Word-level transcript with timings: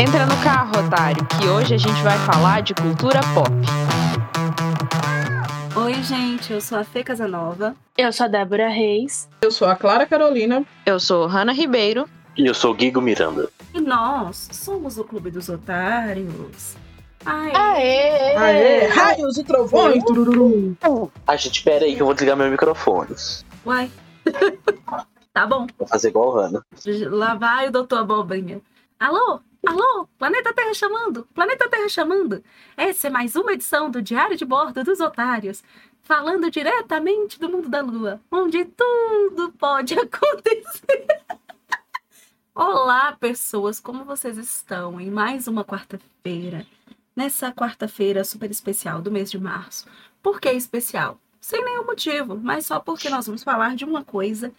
Entra 0.00 0.24
no 0.26 0.36
carro, 0.44 0.78
otário, 0.78 1.26
que 1.26 1.48
hoje 1.48 1.74
a 1.74 1.76
gente 1.76 2.00
vai 2.04 2.16
falar 2.18 2.62
de 2.62 2.72
cultura 2.72 3.18
pop. 3.34 3.50
Oi, 5.76 5.94
gente, 6.04 6.52
eu 6.52 6.60
sou 6.60 6.78
a 6.78 6.84
Fê 6.84 7.02
Casanova. 7.02 7.74
Eu 7.96 8.12
sou 8.12 8.26
a 8.26 8.28
Débora 8.28 8.68
Reis. 8.68 9.28
Eu 9.42 9.50
sou 9.50 9.66
a 9.66 9.74
Clara 9.74 10.06
Carolina. 10.06 10.64
Eu 10.86 11.00
sou 11.00 11.26
Hanna 11.26 11.52
Ribeiro. 11.52 12.08
E 12.36 12.46
eu 12.46 12.54
sou 12.54 12.70
o 12.70 12.74
Guigo 12.74 13.00
Miranda. 13.00 13.48
E 13.74 13.80
nós 13.80 14.48
somos 14.52 14.98
o 14.98 15.04
Clube 15.04 15.32
dos 15.32 15.48
Otários. 15.48 16.76
Aê! 17.26 17.50
Aê! 17.52 18.36
Aê! 18.36 18.86
Raios 18.86 19.36
e 19.36 19.42
trovões! 19.42 20.04
A 21.26 21.34
gente, 21.34 21.64
pera 21.64 21.84
aí 21.84 21.96
que 21.96 22.02
eu 22.02 22.06
vou 22.06 22.14
desligar 22.14 22.36
meu 22.36 22.48
microfone. 22.48 23.16
Uai. 23.66 23.90
tá 25.34 25.44
bom. 25.44 25.66
Vou 25.76 25.88
fazer 25.88 26.10
igual 26.10 26.28
o 26.28 26.36
Hanna. 26.36 26.62
Lá 27.10 27.34
vai 27.34 27.66
o 27.66 27.72
doutor 27.72 27.98
Abobrinha. 27.98 28.60
Alô? 29.00 29.40
Alô? 29.66 30.08
Planeta 30.16 30.54
Terra 30.54 30.72
chamando? 30.72 31.26
Planeta 31.34 31.68
Terra 31.68 31.88
chamando? 31.88 32.42
Essa 32.76 33.08
é 33.08 33.10
mais 33.10 33.34
uma 33.34 33.52
edição 33.52 33.90
do 33.90 34.00
Diário 34.00 34.36
de 34.36 34.44
Bordo 34.44 34.84
dos 34.84 35.00
Otários, 35.00 35.64
falando 36.02 36.50
diretamente 36.50 37.40
do 37.40 37.48
mundo 37.48 37.68
da 37.68 37.80
Lua, 37.80 38.20
onde 38.30 38.64
tudo 38.64 39.52
pode 39.58 39.94
acontecer. 39.98 41.06
Olá, 42.54 43.16
pessoas, 43.18 43.80
como 43.80 44.04
vocês 44.04 44.38
estão? 44.38 45.00
Em 45.00 45.10
mais 45.10 45.48
uma 45.48 45.64
quarta-feira, 45.64 46.64
nessa 47.14 47.52
quarta-feira 47.52 48.24
super 48.24 48.50
especial 48.50 49.02
do 49.02 49.10
mês 49.10 49.30
de 49.30 49.38
março. 49.38 49.86
Por 50.22 50.40
que 50.40 50.50
especial? 50.52 51.20
Sem 51.40 51.64
nenhum 51.64 51.84
motivo, 51.84 52.36
mas 52.36 52.66
só 52.66 52.78
porque 52.78 53.10
nós 53.10 53.26
vamos 53.26 53.42
falar 53.42 53.74
de 53.74 53.84
uma 53.84 54.04
coisa 54.04 54.52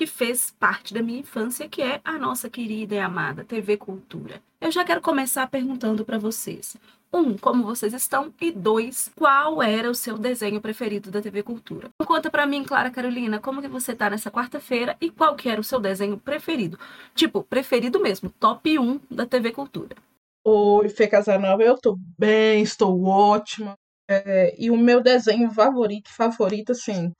que 0.00 0.06
fez 0.06 0.50
parte 0.58 0.94
da 0.94 1.02
minha 1.02 1.20
infância, 1.20 1.68
que 1.68 1.82
é 1.82 2.00
a 2.02 2.18
nossa 2.18 2.48
querida 2.48 2.94
e 2.94 2.98
amada 2.98 3.44
TV 3.44 3.76
Cultura. 3.76 4.40
Eu 4.58 4.72
já 4.72 4.82
quero 4.82 5.02
começar 5.02 5.46
perguntando 5.46 6.06
para 6.06 6.16
vocês. 6.16 6.74
Um, 7.12 7.36
como 7.36 7.64
vocês 7.64 7.92
estão? 7.92 8.32
E 8.40 8.50
dois, 8.50 9.10
qual 9.14 9.62
era 9.62 9.90
o 9.90 9.94
seu 9.94 10.16
desenho 10.16 10.58
preferido 10.58 11.10
da 11.10 11.20
TV 11.20 11.42
Cultura? 11.42 11.90
Conta 12.06 12.30
para 12.30 12.46
mim, 12.46 12.64
Clara 12.64 12.90
Carolina, 12.90 13.38
como 13.40 13.60
que 13.60 13.68
você 13.68 13.94
tá 13.94 14.08
nessa 14.08 14.30
quarta-feira 14.30 14.96
e 15.02 15.10
qual 15.10 15.36
que 15.36 15.50
era 15.50 15.60
o 15.60 15.64
seu 15.64 15.78
desenho 15.78 16.16
preferido? 16.16 16.78
Tipo, 17.14 17.42
preferido 17.42 18.00
mesmo, 18.00 18.30
top 18.40 18.78
1 18.78 19.00
da 19.10 19.26
TV 19.26 19.52
Cultura. 19.52 19.94
Oi, 20.42 20.88
Fê 20.88 21.08
Casanova, 21.08 21.62
eu 21.62 21.76
tô 21.76 21.98
bem, 22.18 22.62
estou 22.62 23.04
ótima. 23.04 23.74
É, 24.08 24.54
e 24.58 24.70
o 24.70 24.78
meu 24.78 25.02
desenho 25.02 25.50
favorito, 25.50 26.08
favorito, 26.08 26.72
assim, 26.72 27.12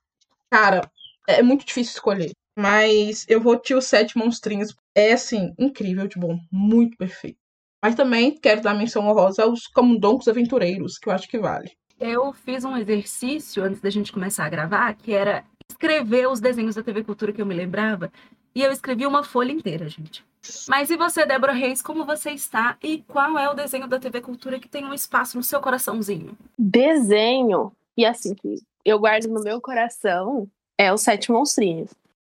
cara, 0.50 0.90
é 1.28 1.42
muito 1.42 1.66
difícil 1.66 1.92
escolher. 1.92 2.30
Mas 2.58 3.24
eu 3.28 3.40
vou 3.40 3.56
te 3.56 3.74
os 3.74 3.86
Sete 3.86 4.18
Monstrinhos. 4.18 4.74
É, 4.94 5.12
assim, 5.12 5.54
incrível 5.58 6.06
de 6.06 6.18
bom. 6.18 6.38
Muito 6.50 6.96
perfeito. 6.96 7.38
Mas 7.82 7.94
também 7.94 8.32
quero 8.32 8.60
dar 8.60 8.74
menção 8.74 9.06
honrosa 9.06 9.42
aos 9.42 9.66
Camundongos 9.66 10.28
Aventureiros, 10.28 10.98
que 10.98 11.08
eu 11.08 11.12
acho 11.12 11.28
que 11.28 11.38
vale. 11.38 11.72
Eu 11.98 12.32
fiz 12.32 12.64
um 12.64 12.76
exercício 12.76 13.62
antes 13.62 13.80
da 13.80 13.90
gente 13.90 14.12
começar 14.12 14.44
a 14.44 14.50
gravar, 14.50 14.94
que 14.94 15.12
era 15.12 15.44
escrever 15.70 16.28
os 16.28 16.40
desenhos 16.40 16.74
da 16.74 16.82
TV 16.82 17.04
Cultura 17.04 17.32
que 17.32 17.40
eu 17.40 17.46
me 17.46 17.54
lembrava. 17.54 18.12
E 18.54 18.62
eu 18.62 18.72
escrevi 18.72 19.06
uma 19.06 19.22
folha 19.22 19.52
inteira, 19.52 19.88
gente. 19.88 20.24
Mas 20.68 20.90
e 20.90 20.96
você, 20.96 21.24
Débora 21.24 21.52
Reis, 21.52 21.80
como 21.80 22.04
você 22.04 22.30
está? 22.30 22.76
E 22.82 23.02
qual 23.06 23.38
é 23.38 23.48
o 23.48 23.54
desenho 23.54 23.86
da 23.86 23.98
TV 23.98 24.20
Cultura 24.20 24.58
que 24.58 24.68
tem 24.68 24.84
um 24.84 24.94
espaço 24.94 25.36
no 25.36 25.42
seu 25.42 25.60
coraçãozinho? 25.60 26.36
Desenho, 26.58 27.72
e 27.96 28.04
assim 28.04 28.34
que 28.34 28.56
eu 28.84 28.98
guardo 28.98 29.26
no 29.26 29.42
meu 29.42 29.60
coração, 29.60 30.48
é 30.76 30.92
os 30.92 31.02
Sete 31.02 31.30
Monstrinhos. 31.30 31.90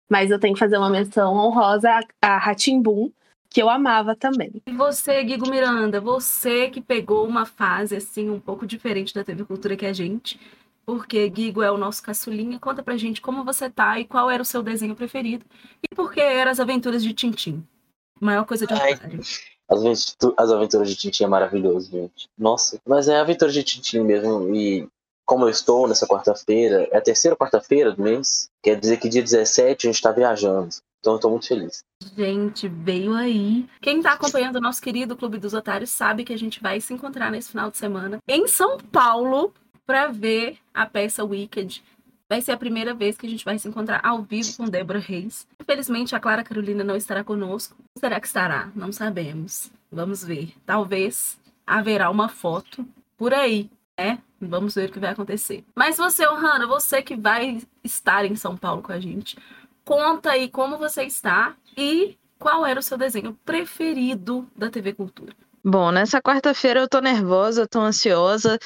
Mas 0.08 0.30
eu 0.30 0.38
tenho 0.38 0.54
que 0.54 0.60
fazer 0.60 0.78
uma 0.78 0.90
menção 0.90 1.34
honrosa 1.34 2.00
a 2.22 2.38
Ratimbum, 2.38 3.10
que 3.50 3.62
eu 3.62 3.68
amava 3.68 4.14
também. 4.14 4.62
E 4.66 4.72
você, 4.72 5.22
Guigo 5.22 5.48
Miranda, 5.48 6.00
você 6.00 6.68
que 6.70 6.80
pegou 6.80 7.26
uma 7.26 7.44
fase 7.44 7.96
assim 7.96 8.30
um 8.30 8.40
pouco 8.40 8.66
diferente 8.66 9.14
da 9.14 9.24
TV 9.24 9.44
Cultura 9.44 9.76
que 9.76 9.86
a 9.86 9.92
gente, 9.92 10.40
porque 10.84 11.28
Guigo 11.28 11.62
é 11.62 11.70
o 11.70 11.78
nosso 11.78 12.02
caçulinha, 12.02 12.58
conta 12.58 12.82
pra 12.82 12.96
gente 12.96 13.20
como 13.20 13.44
você 13.44 13.68
tá 13.68 13.98
e 13.98 14.04
qual 14.04 14.30
era 14.30 14.42
o 14.42 14.46
seu 14.46 14.62
desenho 14.62 14.94
preferido 14.94 15.44
e 15.82 15.94
por 15.94 16.12
que 16.12 16.20
eram 16.20 16.50
as 16.50 16.60
aventuras 16.60 17.02
de 17.02 17.12
Tintim. 17.12 17.62
Maior 18.20 18.44
coisa 18.44 18.66
de 18.66 18.72
Ai. 18.74 18.94
otário. 18.94 19.20
As, 19.68 20.16
as 20.36 20.50
aventuras 20.50 20.88
de 20.88 20.96
Tintin 20.96 21.24
é 21.24 21.26
maravilhoso, 21.26 21.90
gente. 21.90 22.28
Nossa, 22.38 22.80
mas 22.86 23.06
é 23.08 23.16
a 23.16 23.20
aventura 23.20 23.52
de 23.52 23.62
Tintin 23.62 24.00
mesmo. 24.00 24.54
E 24.54 24.88
como 25.28 25.44
eu 25.44 25.50
estou 25.50 25.86
nessa 25.86 26.06
quarta-feira, 26.06 26.88
é 26.90 26.96
a 26.96 27.02
terceira 27.02 27.36
quarta-feira 27.36 27.92
do 27.92 28.02
mês, 28.02 28.48
quer 28.62 28.80
dizer 28.80 28.96
que 28.96 29.10
dia 29.10 29.22
17 29.22 29.86
a 29.86 29.92
gente 29.92 30.00
tá 30.00 30.10
viajando. 30.10 30.70
Então 31.00 31.12
eu 31.12 31.20
tô 31.20 31.28
muito 31.28 31.46
feliz. 31.46 31.84
Gente, 32.16 32.66
veio 32.66 33.14
aí. 33.14 33.68
Quem 33.82 34.00
tá 34.00 34.14
acompanhando 34.14 34.56
o 34.56 34.60
nosso 34.60 34.80
querido 34.80 35.14
Clube 35.14 35.36
dos 35.36 35.52
Otários 35.52 35.90
sabe 35.90 36.24
que 36.24 36.32
a 36.32 36.38
gente 36.38 36.62
vai 36.62 36.80
se 36.80 36.94
encontrar 36.94 37.30
nesse 37.30 37.50
final 37.50 37.70
de 37.70 37.76
semana 37.76 38.18
em 38.26 38.48
São 38.48 38.78
Paulo 38.78 39.52
para 39.86 40.08
ver 40.08 40.56
a 40.72 40.86
peça 40.86 41.22
Wicked. 41.22 41.84
Vai 42.26 42.40
ser 42.40 42.52
a 42.52 42.56
primeira 42.56 42.94
vez 42.94 43.18
que 43.18 43.26
a 43.26 43.30
gente 43.30 43.44
vai 43.44 43.58
se 43.58 43.68
encontrar 43.68 44.00
ao 44.02 44.22
vivo 44.22 44.56
com 44.56 44.64
Débora 44.64 44.98
Reis. 44.98 45.46
Infelizmente, 45.60 46.16
a 46.16 46.20
Clara 46.20 46.42
Carolina 46.42 46.82
não 46.82 46.96
estará 46.96 47.22
conosco. 47.22 47.76
Será 47.98 48.18
que 48.18 48.26
estará? 48.26 48.70
Não 48.74 48.90
sabemos. 48.92 49.70
Vamos 49.92 50.24
ver. 50.24 50.54
Talvez 50.64 51.38
haverá 51.66 52.08
uma 52.08 52.30
foto 52.30 52.86
por 53.18 53.34
aí, 53.34 53.68
né? 53.98 54.18
Vamos 54.40 54.76
ver 54.76 54.88
o 54.88 54.92
que 54.92 55.00
vai 55.00 55.10
acontecer. 55.10 55.64
Mas 55.74 55.96
você, 55.96 56.26
Ohana, 56.26 56.66
você 56.66 57.02
que 57.02 57.16
vai 57.16 57.60
estar 57.82 58.24
em 58.24 58.36
São 58.36 58.56
Paulo 58.56 58.80
com 58.80 58.92
a 58.92 59.00
gente, 59.00 59.36
conta 59.84 60.30
aí 60.30 60.48
como 60.48 60.78
você 60.78 61.02
está 61.02 61.56
e 61.76 62.16
qual 62.38 62.64
era 62.64 62.78
o 62.78 62.82
seu 62.82 62.96
desenho 62.96 63.36
preferido 63.44 64.48
da 64.56 64.70
TV 64.70 64.94
Cultura. 64.94 65.34
Bom, 65.64 65.90
nessa 65.90 66.22
quarta-feira 66.22 66.80
eu 66.80 66.88
tô 66.88 67.00
nervosa, 67.00 67.66
tô 67.66 67.80
ansiosa, 67.80 68.58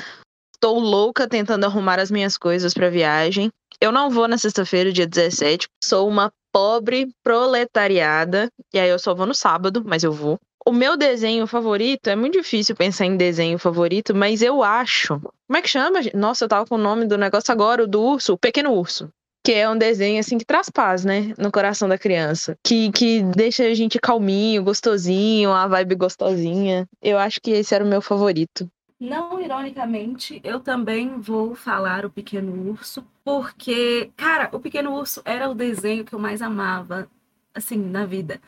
tô 0.61 0.79
louca 0.79 1.27
tentando 1.27 1.65
arrumar 1.65 1.99
as 1.99 2.11
minhas 2.11 2.37
coisas 2.37 2.75
pra 2.75 2.91
viagem. 2.91 3.51
Eu 3.81 3.91
não 3.91 4.11
vou 4.11 4.29
na 4.29 4.37
sexta-feira, 4.37 4.93
dia 4.93 5.07
17. 5.07 5.67
Sou 5.83 6.07
uma 6.07 6.31
pobre 6.53 7.09
proletariada. 7.23 8.51
E 8.73 8.79
aí 8.79 8.89
eu 8.89 8.99
só 8.99 9.15
vou 9.15 9.27
no 9.27 9.35
sábado, 9.35 9.83
mas 9.85 10.05
eu 10.05 10.13
vou. 10.13 10.39
O 10.65 10.71
meu 10.71 10.97
desenho 10.97 11.47
favorito, 11.47 12.09
é 12.09 12.15
muito 12.15 12.35
difícil 12.35 12.77
pensar 12.77 13.07
em 13.07 13.17
desenho 13.17 13.59
favorito, 13.59 14.15
mas 14.15 14.43
eu 14.43 14.63
acho. 14.63 15.19
Como 15.19 15.57
é 15.57 15.63
que 15.63 15.69
chama? 15.69 15.99
Nossa, 16.15 16.45
eu 16.45 16.49
tava 16.49 16.67
com 16.67 16.77
o 16.77 16.79
nome 16.79 17.05
do 17.05 17.19
negócio 17.19 17.51
agora, 17.51 17.83
o 17.83 17.87
do 17.87 18.01
urso, 18.01 18.35
o 18.35 18.39
Pequeno 18.39 18.73
Urso. 18.73 19.11
Que 19.45 19.55
é 19.55 19.69
um 19.69 19.77
desenho 19.77 20.21
assim 20.21 20.39
que 20.39 20.45
traz 20.45 20.71
paz, 20.71 21.05
né? 21.05 21.35
No 21.37 21.51
coração 21.51 21.89
da 21.89 21.99
criança. 21.99 22.57
Que, 22.63 22.93
que 22.93 23.25
deixa 23.25 23.65
a 23.65 23.75
gente 23.75 23.99
calminho, 23.99 24.63
gostosinho, 24.63 25.51
uma 25.51 25.67
vibe 25.67 25.97
gostosinha. 25.97 26.87
Eu 27.03 27.19
acho 27.19 27.41
que 27.41 27.51
esse 27.51 27.75
era 27.75 27.85
o 27.85 27.89
meu 27.89 28.01
favorito. 28.01 28.71
Não 29.03 29.41
ironicamente, 29.41 30.41
eu 30.45 30.61
também 30.61 31.19
vou 31.19 31.57
falar 31.57 32.07
o 32.07 32.11
Pequeno 32.11 32.71
Urso, 32.71 33.05
porque, 33.25 34.13
cara, 34.17 34.49
o 34.53 34.61
Pequeno 34.61 34.95
Urso 34.95 35.21
era 35.25 35.51
o 35.51 35.57
desenho 35.57 36.05
que 36.05 36.13
eu 36.13 36.21
mais 36.21 36.41
amava, 36.41 37.11
assim, 37.53 37.77
na 37.77 38.07
vida. 38.07 38.41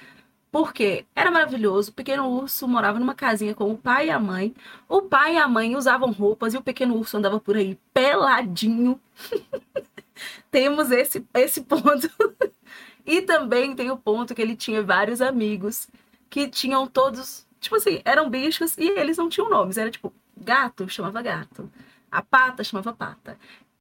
Porque 0.52 1.06
era 1.12 1.28
maravilhoso, 1.28 1.90
o 1.90 1.94
Pequeno 1.94 2.28
Urso 2.28 2.68
morava 2.68 3.00
numa 3.00 3.16
casinha 3.16 3.52
com 3.52 3.72
o 3.72 3.76
pai 3.76 4.06
e 4.06 4.10
a 4.10 4.20
mãe. 4.20 4.54
O 4.88 5.02
pai 5.02 5.34
e 5.34 5.38
a 5.38 5.48
mãe 5.48 5.74
usavam 5.74 6.12
roupas 6.12 6.54
e 6.54 6.56
o 6.56 6.62
Pequeno 6.62 6.96
Urso 6.96 7.16
andava 7.16 7.40
por 7.40 7.56
aí 7.56 7.76
peladinho. 7.92 9.00
Temos 10.52 10.92
esse, 10.92 11.26
esse 11.34 11.62
ponto. 11.62 12.08
e 13.04 13.22
também 13.22 13.74
tem 13.74 13.90
o 13.90 13.96
ponto 13.98 14.32
que 14.32 14.42
ele 14.42 14.54
tinha 14.54 14.84
vários 14.84 15.20
amigos 15.20 15.88
que 16.30 16.48
tinham 16.48 16.86
todos, 16.86 17.44
tipo 17.60 17.74
assim, 17.74 18.00
eram 18.04 18.30
bichos 18.30 18.78
e 18.78 18.88
eles 18.90 19.16
não 19.16 19.28
tinham 19.28 19.50
nomes. 19.50 19.76
Era 19.76 19.90
tipo, 19.90 20.12
gato 20.44 20.88
chamava 20.88 21.22
gato, 21.22 21.70
a 22.10 22.22
pata 22.22 22.62
chamava 22.62 22.92
pata. 22.92 23.38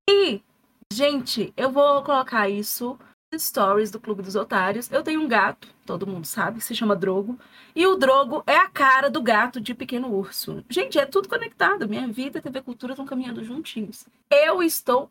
E, 0.09 0.41
gente, 0.91 1.53
eu 1.56 1.72
vou 1.72 2.01
colocar 2.03 2.50
isso 2.50 2.97
stories 3.38 3.91
do 3.91 4.00
Clube 4.00 4.22
dos 4.22 4.35
Otários. 4.35 4.91
Eu 4.91 5.03
tenho 5.03 5.22
um 5.22 5.28
gato, 5.28 5.68
todo 5.85 6.07
mundo 6.07 6.25
sabe, 6.25 6.59
que 6.59 6.66
se 6.66 6.75
chama 6.75 6.96
Drogo. 6.96 7.38
E 7.75 7.85
o 7.88 7.96
Drogo 7.96 8.44
é 8.46 8.56
a 8.56 8.69
cara 8.69 9.09
do 9.09 9.22
gato 9.22 9.59
de 9.59 9.73
Pequeno 9.73 10.14
Urso. 10.14 10.64
Gente, 10.70 10.99
é 10.99 11.05
tudo 11.05 11.28
conectado. 11.28 11.88
Minha 11.88 12.08
vida 12.08 12.40
e 12.40 12.41
TV 12.41 12.61
Cultura 12.61 12.93
estão 12.93 13.05
caminhando 13.05 13.43
juntinhos. 13.43 14.05
Eu 14.29 14.61
estou 14.61 15.09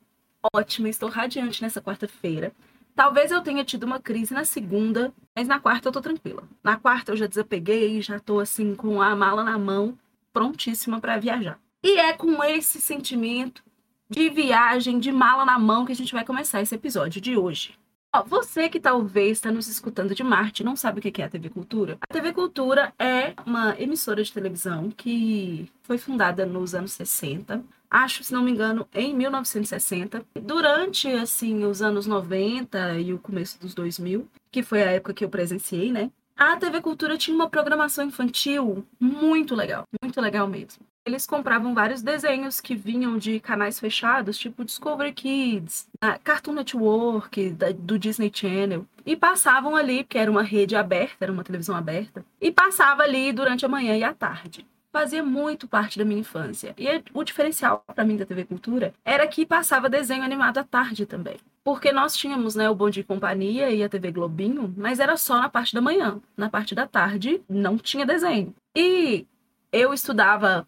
ótima, 0.54 0.88
estou 0.88 1.08
radiante 1.08 1.62
nessa 1.62 1.80
quarta-feira. 1.80 2.52
Talvez 2.94 3.30
eu 3.30 3.40
tenha 3.40 3.64
tido 3.64 3.84
uma 3.84 3.98
crise 3.98 4.34
na 4.34 4.44
segunda, 4.44 5.12
mas 5.34 5.48
na 5.48 5.58
quarta 5.58 5.88
eu 5.88 5.92
tô 5.92 6.00
tranquila. 6.00 6.44
Na 6.62 6.76
quarta 6.76 7.12
eu 7.12 7.16
já 7.16 7.26
desapeguei, 7.26 8.02
já 8.02 8.20
tô 8.20 8.38
assim 8.38 8.74
com 8.74 9.00
a 9.00 9.16
mala 9.16 9.42
na 9.42 9.56
mão, 9.56 9.96
prontíssima 10.32 11.00
para 11.00 11.18
viajar. 11.18 11.58
E 11.82 11.98
é 11.98 12.12
com 12.12 12.42
esse 12.44 12.80
sentimento 12.80 13.62
de 14.08 14.28
viagem, 14.28 14.98
de 14.98 15.10
mala 15.10 15.44
na 15.44 15.58
mão 15.58 15.84
que 15.84 15.92
a 15.92 15.96
gente 15.96 16.12
vai 16.12 16.24
começar 16.24 16.60
esse 16.60 16.74
episódio 16.74 17.20
de 17.20 17.36
hoje. 17.36 17.74
Ó, 18.14 18.22
você 18.22 18.68
que 18.68 18.78
talvez 18.78 19.38
está 19.38 19.50
nos 19.50 19.68
escutando 19.68 20.14
de 20.14 20.22
Marte 20.22 20.62
não 20.62 20.76
sabe 20.76 20.98
o 20.98 21.02
que 21.02 21.22
é 21.22 21.24
a 21.24 21.30
TV 21.30 21.48
Cultura. 21.48 21.96
A 22.08 22.12
TV 22.12 22.32
Cultura 22.32 22.92
é 22.98 23.32
uma 23.46 23.74
emissora 23.80 24.22
de 24.22 24.30
televisão 24.30 24.90
que 24.90 25.70
foi 25.82 25.96
fundada 25.96 26.44
nos 26.44 26.74
anos 26.74 26.92
60. 26.92 27.64
Acho, 27.90 28.22
se 28.22 28.32
não 28.32 28.42
me 28.42 28.50
engano, 28.50 28.86
em 28.94 29.14
1960. 29.14 30.24
Durante, 30.42 31.08
assim, 31.08 31.64
os 31.64 31.80
anos 31.80 32.06
90 32.06 32.98
e 33.00 33.14
o 33.14 33.18
começo 33.18 33.58
dos 33.58 33.74
2000, 33.74 34.28
que 34.50 34.62
foi 34.62 34.82
a 34.82 34.90
época 34.92 35.14
que 35.14 35.24
eu 35.24 35.30
presenciei, 35.30 35.90
né? 35.90 36.10
A 36.36 36.56
TV 36.56 36.80
Cultura 36.80 37.16
tinha 37.16 37.34
uma 37.34 37.48
programação 37.48 38.06
infantil 38.06 38.86
muito 38.98 39.54
legal, 39.54 39.84
muito 40.02 40.20
legal 40.20 40.48
mesmo. 40.48 40.84
Eles 41.04 41.26
compravam 41.26 41.74
vários 41.74 42.00
desenhos 42.00 42.60
que 42.60 42.74
vinham 42.74 43.18
de 43.18 43.40
canais 43.40 43.78
fechados, 43.78 44.38
tipo 44.38 44.64
Discovery 44.64 45.12
Kids, 45.12 45.88
Cartoon 46.22 46.54
Network, 46.54 47.50
do 47.78 47.98
Disney 47.98 48.30
Channel, 48.32 48.86
e 49.04 49.16
passavam 49.16 49.74
ali, 49.74 50.04
porque 50.04 50.18
era 50.18 50.30
uma 50.30 50.42
rede 50.42 50.76
aberta, 50.76 51.16
era 51.20 51.32
uma 51.32 51.44
televisão 51.44 51.76
aberta, 51.76 52.24
e 52.40 52.52
passava 52.52 53.02
ali 53.02 53.32
durante 53.32 53.66
a 53.66 53.68
manhã 53.68 53.96
e 53.96 54.04
a 54.04 54.14
tarde 54.14 54.66
fazia 54.92 55.22
muito 55.22 55.66
parte 55.66 55.98
da 55.98 56.04
minha 56.04 56.20
infância. 56.20 56.74
E 56.78 57.02
o 57.14 57.24
diferencial 57.24 57.82
para 57.94 58.04
mim 58.04 58.16
da 58.16 58.26
TV 58.26 58.44
Cultura 58.44 58.92
era 59.04 59.26
que 59.26 59.46
passava 59.46 59.88
desenho 59.88 60.22
animado 60.22 60.58
à 60.58 60.64
tarde 60.64 61.06
também. 61.06 61.36
Porque 61.64 61.92
nós 61.92 62.16
tínhamos, 62.16 62.54
né, 62.54 62.68
o 62.68 62.74
Bom 62.74 62.88
e 62.88 63.02
Companhia 63.04 63.70
e 63.70 63.82
a 63.82 63.88
TV 63.88 64.10
Globinho, 64.10 64.72
mas 64.76 64.98
era 64.98 65.16
só 65.16 65.38
na 65.38 65.48
parte 65.48 65.74
da 65.74 65.80
manhã. 65.80 66.20
Na 66.36 66.50
parte 66.50 66.74
da 66.74 66.86
tarde 66.86 67.40
não 67.48 67.78
tinha 67.78 68.04
desenho. 68.04 68.54
E 68.76 69.26
eu 69.72 69.94
estudava 69.94 70.66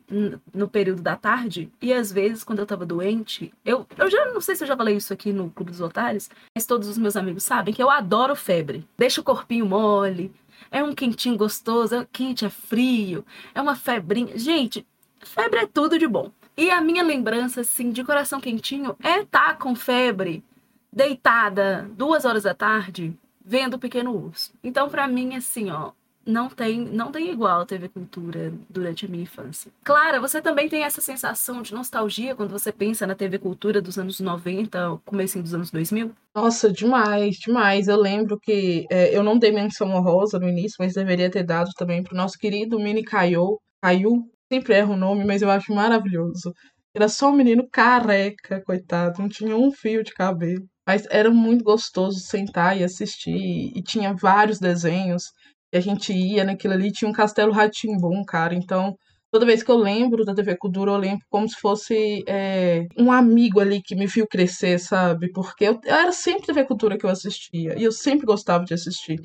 no 0.52 0.66
período 0.66 1.02
da 1.02 1.14
tarde 1.14 1.70
e 1.82 1.92
às 1.92 2.10
vezes 2.10 2.42
quando 2.42 2.60
eu 2.60 2.66
tava 2.66 2.86
doente, 2.86 3.52
eu, 3.62 3.86
eu 3.98 4.10
já 4.10 4.32
não 4.32 4.40
sei 4.40 4.56
se 4.56 4.64
eu 4.64 4.68
já 4.68 4.74
falei 4.74 4.96
isso 4.96 5.12
aqui 5.12 5.30
no 5.30 5.50
Clube 5.50 5.70
dos 5.70 5.82
Otários, 5.82 6.30
mas 6.54 6.64
todos 6.64 6.88
os 6.88 6.96
meus 6.96 7.14
amigos 7.14 7.42
sabem 7.42 7.74
que 7.74 7.82
eu 7.82 7.90
adoro 7.90 8.34
febre. 8.34 8.88
Deixa 8.96 9.20
o 9.20 9.24
corpinho 9.24 9.66
mole, 9.66 10.32
é 10.70 10.82
um 10.82 10.94
quentinho 10.94 11.36
gostoso, 11.36 11.94
é 11.94 12.06
quente, 12.10 12.44
é 12.44 12.50
frio, 12.50 13.24
é 13.54 13.60
uma 13.60 13.74
febrinha. 13.74 14.36
Gente, 14.38 14.86
febre 15.20 15.60
é 15.60 15.66
tudo 15.66 15.98
de 15.98 16.06
bom. 16.06 16.30
E 16.56 16.70
a 16.70 16.80
minha 16.80 17.02
lembrança, 17.02 17.62
assim, 17.62 17.90
de 17.90 18.04
coração 18.04 18.40
quentinho 18.40 18.96
é 19.02 19.20
estar 19.20 19.48
tá 19.48 19.54
com 19.54 19.74
febre, 19.74 20.44
deitada, 20.92 21.90
duas 21.96 22.24
horas 22.24 22.44
da 22.44 22.54
tarde, 22.54 23.16
vendo 23.44 23.74
o 23.74 23.78
Pequeno 23.78 24.14
Urso. 24.14 24.52
Então, 24.62 24.88
para 24.88 25.08
mim, 25.08 25.34
assim, 25.34 25.70
ó, 25.70 25.90
não 26.26 26.48
tem, 26.48 26.80
não 26.80 27.10
tem 27.12 27.30
igual 27.30 27.60
a 27.60 27.66
TV 27.66 27.88
Cultura 27.88 28.52
durante 28.68 29.04
a 29.04 29.08
minha 29.08 29.22
infância. 29.22 29.70
Clara, 29.82 30.20
você 30.20 30.40
também 30.40 30.68
tem 30.68 30.84
essa 30.84 31.00
sensação 31.00 31.62
de 31.62 31.74
nostalgia 31.74 32.34
quando 32.34 32.50
você 32.50 32.72
pensa 32.72 33.06
na 33.06 33.14
TV 33.14 33.38
Cultura 33.38 33.80
dos 33.80 33.98
anos 33.98 34.20
90, 34.20 35.00
começo 35.04 35.40
dos 35.40 35.54
anos 35.54 35.70
2000? 35.70 36.12
Nossa, 36.34 36.72
demais, 36.72 37.36
demais. 37.36 37.88
Eu 37.88 38.00
lembro 38.00 38.38
que 38.40 38.86
é, 38.90 39.16
eu 39.16 39.22
não 39.22 39.38
dei 39.38 39.52
menção 39.52 39.90
honrosa 39.90 40.38
no 40.38 40.48
início, 40.48 40.76
mas 40.78 40.94
deveria 40.94 41.30
ter 41.30 41.44
dado 41.44 41.70
também 41.76 42.02
pro 42.02 42.16
nosso 42.16 42.38
querido 42.38 42.78
Mini 42.78 43.02
Caio. 43.02 43.58
Caio, 43.82 44.24
sempre 44.52 44.74
erro 44.74 44.94
o 44.94 44.96
nome, 44.96 45.24
mas 45.24 45.42
eu 45.42 45.50
acho 45.50 45.72
maravilhoso. 45.74 46.52
Era 46.94 47.08
só 47.08 47.30
um 47.30 47.36
menino 47.36 47.68
careca, 47.70 48.62
coitado, 48.64 49.20
não 49.20 49.28
tinha 49.28 49.56
um 49.56 49.72
fio 49.72 50.04
de 50.04 50.12
cabelo. 50.12 50.64
Mas 50.86 51.06
era 51.10 51.30
muito 51.30 51.64
gostoso 51.64 52.20
sentar 52.20 52.78
e 52.78 52.84
assistir, 52.84 53.72
e 53.74 53.82
tinha 53.82 54.14
vários 54.14 54.58
desenhos 54.58 55.32
e 55.74 55.76
a 55.76 55.80
gente 55.80 56.12
ia 56.12 56.44
naquilo 56.44 56.72
ali, 56.72 56.92
tinha 56.92 57.08
um 57.08 57.12
castelo 57.12 57.52
Ratimbum, 57.52 58.24
cara. 58.24 58.54
Então, 58.54 58.96
toda 59.28 59.44
vez 59.44 59.60
que 59.60 59.70
eu 59.70 59.76
lembro 59.76 60.24
da 60.24 60.32
TV 60.32 60.56
Cultura, 60.56 60.92
eu 60.92 60.96
lembro 60.96 61.26
como 61.28 61.48
se 61.48 61.56
fosse 61.60 62.22
é, 62.28 62.86
um 62.96 63.10
amigo 63.10 63.58
ali 63.58 63.82
que 63.82 63.96
me 63.96 64.06
viu 64.06 64.24
crescer, 64.24 64.78
sabe? 64.78 65.32
Porque 65.32 65.64
eu, 65.64 65.80
eu 65.84 65.94
era 65.94 66.12
sempre 66.12 66.46
TV 66.46 66.64
Cultura 66.64 66.96
que 66.96 67.04
eu 67.04 67.10
assistia. 67.10 67.74
E 67.76 67.82
eu 67.82 67.90
sempre 67.90 68.24
gostava 68.24 68.64
de 68.64 68.72
assistir. 68.72 69.18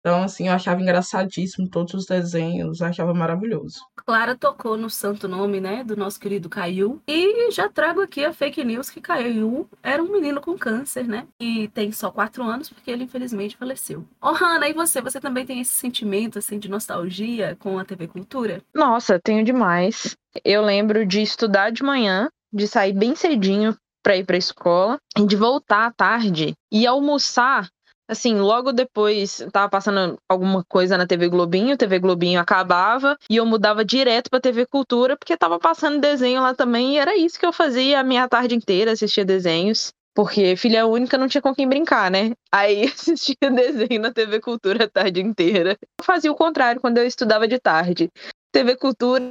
Então, 0.00 0.22
assim, 0.22 0.48
eu 0.48 0.54
achava 0.54 0.80
engraçadíssimo 0.80 1.68
todos 1.68 1.92
os 1.92 2.06
desenhos, 2.06 2.80
achava 2.80 3.12
maravilhoso. 3.12 3.80
Clara 3.94 4.34
tocou 4.34 4.76
no 4.76 4.88
santo 4.88 5.28
nome, 5.28 5.60
né, 5.60 5.84
do 5.84 5.96
nosso 5.96 6.18
querido 6.18 6.48
Caiu. 6.48 7.02
E 7.06 7.50
já 7.52 7.68
trago 7.68 8.00
aqui 8.00 8.24
a 8.24 8.32
fake 8.32 8.64
news 8.64 8.88
que 8.88 9.00
Caiu 9.00 9.68
era 9.82 10.02
um 10.02 10.10
menino 10.10 10.40
com 10.40 10.56
câncer, 10.56 11.06
né? 11.06 11.26
E 11.38 11.68
tem 11.68 11.92
só 11.92 12.10
quatro 12.10 12.42
anos 12.42 12.70
porque 12.70 12.90
ele 12.90 13.04
infelizmente 13.04 13.56
faleceu. 13.56 14.00
Ô, 14.22 14.28
oh, 14.28 14.32
Hanna, 14.32 14.68
e 14.68 14.72
você? 14.72 15.02
Você 15.02 15.20
também 15.20 15.44
tem 15.44 15.60
esse 15.60 15.72
sentimento, 15.72 16.38
assim, 16.38 16.58
de 16.58 16.68
nostalgia 16.68 17.56
com 17.60 17.78
a 17.78 17.84
TV 17.84 18.08
Cultura? 18.08 18.62
Nossa, 18.74 19.20
tenho 19.22 19.44
demais. 19.44 20.16
Eu 20.44 20.62
lembro 20.62 21.04
de 21.04 21.20
estudar 21.20 21.70
de 21.70 21.82
manhã, 21.82 22.28
de 22.52 22.66
sair 22.66 22.92
bem 22.92 23.14
cedinho 23.14 23.76
para 24.02 24.16
ir 24.16 24.24
para 24.24 24.36
a 24.36 24.38
escola 24.38 24.98
e 25.18 25.26
de 25.26 25.36
voltar 25.36 25.86
à 25.86 25.92
tarde 25.92 26.54
e 26.72 26.86
almoçar 26.86 27.68
assim, 28.10 28.34
logo 28.34 28.72
depois 28.72 29.46
tava 29.52 29.68
passando 29.68 30.18
alguma 30.28 30.64
coisa 30.64 30.98
na 30.98 31.06
TV 31.06 31.28
Globinho, 31.28 31.76
TV 31.76 32.00
Globinho 32.00 32.40
acabava 32.40 33.16
e 33.30 33.36
eu 33.36 33.46
mudava 33.46 33.84
direto 33.84 34.28
pra 34.28 34.40
TV 34.40 34.66
Cultura 34.66 35.16
porque 35.16 35.36
tava 35.36 35.58
passando 35.60 36.00
desenho 36.00 36.42
lá 36.42 36.52
também 36.52 36.94
e 36.94 36.98
era 36.98 37.16
isso 37.16 37.38
que 37.38 37.46
eu 37.46 37.52
fazia 37.52 38.00
a 38.00 38.04
minha 38.04 38.28
tarde 38.28 38.56
inteira, 38.56 38.92
assistia 38.92 39.24
desenhos. 39.24 39.92
Porque 40.12 40.56
filha 40.56 40.86
única 40.86 41.16
não 41.16 41.28
tinha 41.28 41.40
com 41.40 41.54
quem 41.54 41.68
brincar, 41.68 42.10
né? 42.10 42.32
Aí 42.50 42.82
assistia 42.92 43.36
desenho 43.48 44.00
na 44.00 44.12
TV 44.12 44.40
Cultura 44.40 44.84
a 44.84 44.88
tarde 44.88 45.20
inteira. 45.20 45.78
Eu 45.80 46.04
fazia 46.04 46.32
o 46.32 46.34
contrário 46.34 46.80
quando 46.80 46.98
eu 46.98 47.06
estudava 47.06 47.46
de 47.46 47.60
tarde. 47.60 48.10
TV 48.52 48.76
Cultura 48.76 49.22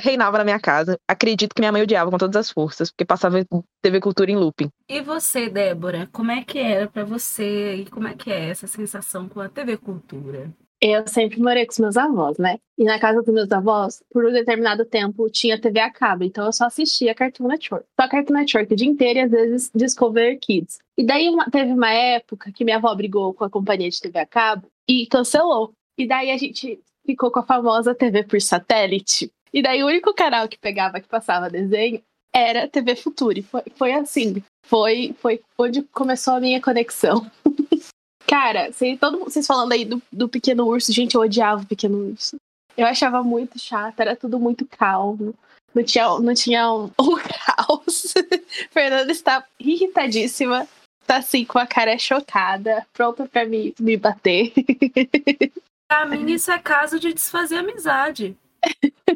reinava 0.00 0.38
na 0.38 0.44
minha 0.44 0.60
casa. 0.60 0.98
Acredito 1.08 1.54
que 1.54 1.60
minha 1.60 1.72
mãe 1.72 1.82
odiava 1.82 2.10
com 2.10 2.18
todas 2.18 2.36
as 2.36 2.50
forças, 2.50 2.90
porque 2.90 3.04
passava 3.04 3.44
TV 3.82 4.00
Cultura 4.00 4.30
em 4.30 4.36
looping. 4.36 4.68
E 4.88 5.00
você, 5.00 5.48
Débora, 5.48 6.08
como 6.12 6.30
é 6.30 6.42
que 6.42 6.58
era 6.58 6.88
para 6.88 7.04
você 7.04 7.76
e 7.76 7.86
como 7.86 8.08
é 8.08 8.14
que 8.14 8.30
é 8.30 8.50
essa 8.50 8.66
sensação 8.66 9.28
com 9.28 9.40
a 9.40 9.48
TV 9.48 9.76
Cultura? 9.76 10.52
Eu 10.86 11.06
sempre 11.06 11.40
morei 11.40 11.64
com 11.64 11.72
os 11.72 11.78
meus 11.78 11.96
avós, 11.96 12.36
né? 12.36 12.58
E 12.76 12.84
na 12.84 12.98
casa 12.98 13.22
dos 13.22 13.32
meus 13.32 13.50
avós, 13.50 14.02
por 14.12 14.26
um 14.26 14.32
determinado 14.32 14.84
tempo, 14.84 15.30
tinha 15.30 15.58
TV 15.58 15.80
a 15.80 15.90
cabo, 15.90 16.24
então 16.24 16.44
eu 16.44 16.52
só 16.52 16.66
assistia 16.66 17.14
Cartoon 17.14 17.46
Network. 17.46 17.86
Só 17.98 18.06
Cartoon 18.06 18.34
Network 18.34 18.70
o 18.70 18.76
dia 18.76 18.88
inteiro 18.88 19.20
e 19.20 19.22
às 19.22 19.30
vezes 19.30 19.70
Discover 19.74 20.38
Kids. 20.40 20.78
E 20.98 21.06
daí 21.06 21.30
uma, 21.30 21.50
teve 21.50 21.72
uma 21.72 21.90
época 21.90 22.52
que 22.52 22.64
minha 22.64 22.76
avó 22.76 22.94
brigou 22.94 23.32
com 23.32 23.44
a 23.44 23.50
companhia 23.50 23.88
de 23.88 23.98
TV 23.98 24.18
a 24.18 24.26
cabo 24.26 24.66
e 24.86 25.06
cancelou. 25.06 25.72
E 25.96 26.06
daí 26.06 26.30
a 26.30 26.36
gente 26.36 26.78
ficou 27.06 27.30
com 27.30 27.38
a 27.38 27.46
famosa 27.46 27.94
TV 27.94 28.24
por 28.24 28.40
satélite. 28.40 29.32
E 29.54 29.62
daí 29.62 29.84
o 29.84 29.86
único 29.86 30.12
canal 30.12 30.48
que 30.48 30.58
pegava, 30.58 31.00
que 31.00 31.06
passava 31.06 31.48
desenho, 31.48 32.02
era 32.34 32.66
TV 32.66 32.96
Future. 32.96 33.40
Foi, 33.42 33.62
foi 33.76 33.92
assim. 33.92 34.42
Foi, 34.66 35.14
foi 35.20 35.40
onde 35.56 35.82
começou 35.82 36.34
a 36.34 36.40
minha 36.40 36.60
conexão. 36.60 37.30
Cara, 38.26 38.72
vocês, 38.72 38.98
todo, 38.98 39.20
vocês 39.20 39.46
falando 39.46 39.70
aí 39.70 39.84
do, 39.84 40.02
do 40.10 40.28
Pequeno 40.28 40.66
Urso, 40.66 40.92
gente, 40.92 41.14
eu 41.14 41.20
odiava 41.20 41.62
o 41.62 41.66
Pequeno 41.66 42.10
Urso. 42.10 42.36
Eu 42.76 42.84
achava 42.84 43.22
muito 43.22 43.56
chato, 43.60 44.00
era 44.00 44.16
tudo 44.16 44.40
muito 44.40 44.66
calmo. 44.66 45.32
Não 45.72 45.84
tinha, 45.84 46.18
não 46.18 46.34
tinha 46.34 46.72
um, 46.72 46.90
um 46.98 47.16
caos. 47.16 48.12
Fernanda 48.72 49.12
está 49.12 49.44
irritadíssima. 49.60 50.66
Tá 51.06 51.18
assim, 51.18 51.44
com 51.44 51.58
a 51.58 51.66
cara 51.66 51.96
chocada, 51.98 52.84
pronta 52.92 53.26
pra 53.26 53.44
me, 53.44 53.72
me 53.78 53.96
bater. 53.96 54.52
Pra 55.86 56.06
mim, 56.06 56.32
isso 56.32 56.50
é 56.50 56.58
caso 56.58 56.98
de 56.98 57.12
desfazer 57.12 57.58
amizade. 57.58 58.34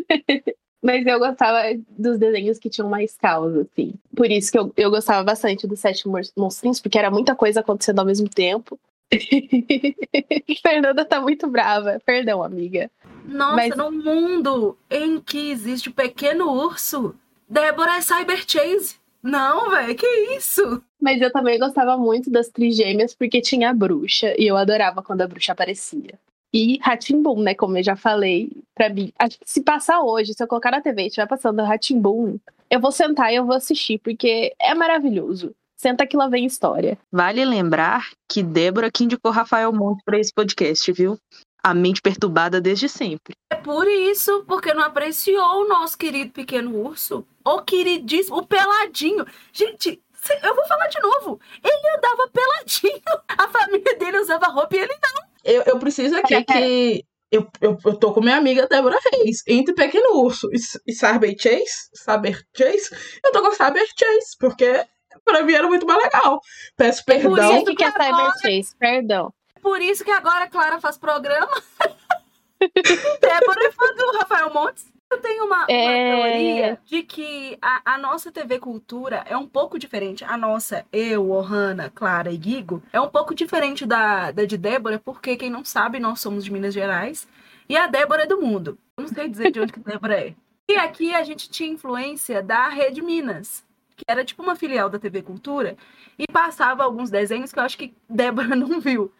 Mas 0.82 1.04
eu 1.04 1.18
gostava 1.18 1.62
dos 1.88 2.18
desenhos 2.18 2.58
que 2.58 2.70
tinham 2.70 2.88
mais 2.88 3.16
causa, 3.16 3.62
assim. 3.62 3.94
Por 4.14 4.30
isso 4.30 4.52
que 4.52 4.58
eu, 4.58 4.72
eu 4.76 4.90
gostava 4.90 5.24
bastante 5.24 5.66
dos 5.66 5.80
Sete 5.80 6.04
Monstrinhos, 6.36 6.80
porque 6.80 6.98
era 6.98 7.10
muita 7.10 7.34
coisa 7.34 7.60
acontecendo 7.60 7.98
ao 7.98 8.06
mesmo 8.06 8.28
tempo. 8.28 8.78
Fernanda 10.62 11.04
tá 11.04 11.20
muito 11.20 11.48
brava. 11.48 12.00
Perdão, 12.04 12.42
amiga. 12.42 12.90
Nossa, 13.24 13.56
Mas... 13.56 13.76
no 13.76 13.90
mundo 13.90 14.78
em 14.88 15.20
que 15.20 15.50
existe 15.50 15.88
o 15.88 15.92
pequeno 15.92 16.52
urso, 16.52 17.14
Débora 17.48 17.96
é 17.96 18.00
Cyber 18.00 18.44
Chase. 18.46 18.96
Não, 19.22 19.70
velho, 19.70 19.96
que 19.96 20.06
isso? 20.36 20.82
Mas 21.00 21.20
eu 21.20 21.32
também 21.32 21.58
gostava 21.58 21.96
muito 21.96 22.30
das 22.30 22.48
trigêmeas 22.48 23.14
porque 23.14 23.40
tinha 23.40 23.70
a 23.70 23.74
bruxa 23.74 24.34
e 24.38 24.46
eu 24.46 24.56
adorava 24.56 25.02
quando 25.02 25.22
a 25.22 25.26
bruxa 25.26 25.52
aparecia. 25.52 26.18
E 26.52 26.78
Ratimbum, 26.82 27.42
né? 27.42 27.54
Como 27.54 27.76
eu 27.76 27.82
já 27.82 27.96
falei, 27.96 28.50
pra 28.74 28.88
mim. 28.88 29.12
Acho 29.18 29.38
que 29.38 29.50
se 29.50 29.62
passar 29.62 30.00
hoje, 30.00 30.32
se 30.32 30.42
eu 30.42 30.46
colocar 30.48 30.70
na 30.70 30.80
TV 30.80 31.02
e 31.02 31.06
estiver 31.08 31.26
passando 31.26 31.62
Ratimbum, 31.62 32.38
eu 32.70 32.80
vou 32.80 32.92
sentar 32.92 33.32
e 33.32 33.36
eu 33.36 33.44
vou 33.44 33.56
assistir, 33.56 33.98
porque 33.98 34.54
é 34.58 34.74
maravilhoso. 34.74 35.54
Senta 35.76 36.06
que 36.06 36.16
lá 36.16 36.28
vem 36.28 36.44
história. 36.44 36.98
Vale 37.12 37.44
lembrar 37.44 38.10
que 38.28 38.42
Débora 38.42 38.90
que 38.90 39.04
indicou 39.04 39.30
Rafael 39.30 39.72
Monte 39.72 40.02
para 40.04 40.18
esse 40.18 40.32
podcast, 40.32 40.90
viu? 40.90 41.16
A 41.62 41.72
mente 41.72 42.02
perturbada 42.02 42.60
desde 42.60 42.88
sempre. 42.88 43.34
É 43.50 43.56
por 43.56 43.86
isso, 43.86 44.44
porque 44.46 44.74
não 44.74 44.82
apreciou 44.82 45.62
o 45.62 45.68
nosso 45.68 45.96
querido 45.96 46.32
pequeno 46.32 46.74
urso. 46.76 47.24
O 47.44 47.62
queridíssimo, 47.62 48.38
o 48.38 48.46
peladinho. 48.46 49.24
Gente, 49.52 50.00
eu 50.42 50.54
vou 50.54 50.66
falar 50.66 50.88
de 50.88 51.00
novo. 51.00 51.40
Ele 51.62 51.96
andava 51.96 52.28
peladinho. 52.32 53.02
A 53.28 53.48
família 53.48 53.96
dele 53.96 54.18
usava 54.18 54.46
roupa 54.46 54.74
e 54.74 54.80
ele 54.80 54.94
não. 55.02 55.27
Eu, 55.44 55.62
eu 55.62 55.78
preciso 55.78 56.16
aqui 56.16 56.34
é, 56.34 56.44
que. 56.44 57.04
Eu, 57.30 57.46
eu, 57.60 57.76
eu 57.84 57.96
tô 57.96 58.12
com 58.12 58.20
minha 58.20 58.36
amiga 58.36 58.66
Débora 58.66 58.98
Reis. 59.12 59.42
Entre 59.46 59.74
Pequeno 59.74 60.22
Urso 60.22 60.48
e, 60.52 60.58
e 60.90 60.94
Saber 60.94 61.36
Chase, 61.38 61.90
Saber 61.94 62.42
Chase, 62.56 62.90
eu 63.24 63.32
tô 63.32 63.42
com 63.42 63.52
Saber 63.52 63.86
Chase, 63.98 64.36
porque 64.40 64.84
pra 65.24 65.42
mim 65.42 65.52
era 65.52 65.68
muito 65.68 65.86
mais 65.86 66.02
legal. 66.02 66.40
Peço 66.76 67.04
perdão. 67.04 67.30
Por 67.30 67.38
isso 67.38 67.76
que 67.76 67.84
é 67.84 67.90
Cyber 67.90 68.32
Chase, 68.40 68.76
perdão. 68.78 69.32
Por 69.60 69.80
isso 69.82 70.04
que 70.04 70.10
agora 70.10 70.44
a 70.44 70.48
Clara 70.48 70.80
faz 70.80 70.96
programa. 70.96 71.62
Débora 73.20 73.66
é 73.66 73.72
fã 73.72 73.94
do 73.94 74.18
Rafael 74.18 74.52
Montes. 74.52 74.86
Eu 75.10 75.18
tenho 75.22 75.44
uma, 75.46 75.58
uma 75.60 75.66
É. 75.70 76.10
teoria 76.16 76.80
de 76.84 77.02
que 77.02 77.56
a, 77.62 77.94
a 77.94 77.98
nossa 77.98 78.30
TV 78.30 78.58
Cultura 78.58 79.24
é 79.26 79.36
um 79.36 79.46
pouco 79.46 79.78
diferente. 79.78 80.22
A 80.24 80.36
nossa, 80.36 80.84
eu, 80.92 81.30
Ohana, 81.30 81.90
Clara 81.94 82.30
e 82.30 82.36
Guigo, 82.36 82.82
é 82.92 83.00
um 83.00 83.08
pouco 83.08 83.34
diferente 83.34 83.86
da, 83.86 84.30
da 84.30 84.44
de 84.44 84.58
Débora, 84.58 84.98
porque 84.98 85.36
quem 85.36 85.48
não 85.50 85.64
sabe, 85.64 85.98
nós 85.98 86.20
somos 86.20 86.44
de 86.44 86.52
Minas 86.52 86.74
Gerais 86.74 87.26
e 87.68 87.76
a 87.76 87.86
Débora 87.86 88.24
é 88.24 88.26
do 88.26 88.40
mundo. 88.40 88.78
Eu 88.96 89.02
não 89.02 89.08
sei 89.08 89.28
dizer 89.28 89.50
de 89.50 89.60
onde 89.60 89.72
que 89.72 89.80
a 89.80 89.92
Débora 89.92 90.20
é. 90.20 90.34
E 90.68 90.76
aqui 90.76 91.14
a 91.14 91.22
gente 91.22 91.48
tinha 91.48 91.70
influência 91.72 92.42
da 92.42 92.68
Rede 92.68 93.00
Minas, 93.00 93.64
que 93.96 94.04
era 94.06 94.22
tipo 94.22 94.42
uma 94.42 94.54
filial 94.54 94.90
da 94.90 94.98
TV 94.98 95.22
Cultura, 95.22 95.74
e 96.18 96.26
passava 96.30 96.84
alguns 96.84 97.08
desenhos 97.08 97.50
que 97.50 97.58
eu 97.58 97.62
acho 97.62 97.78
que 97.78 97.94
Débora 98.08 98.48
não 98.54 98.78
viu. 98.78 99.10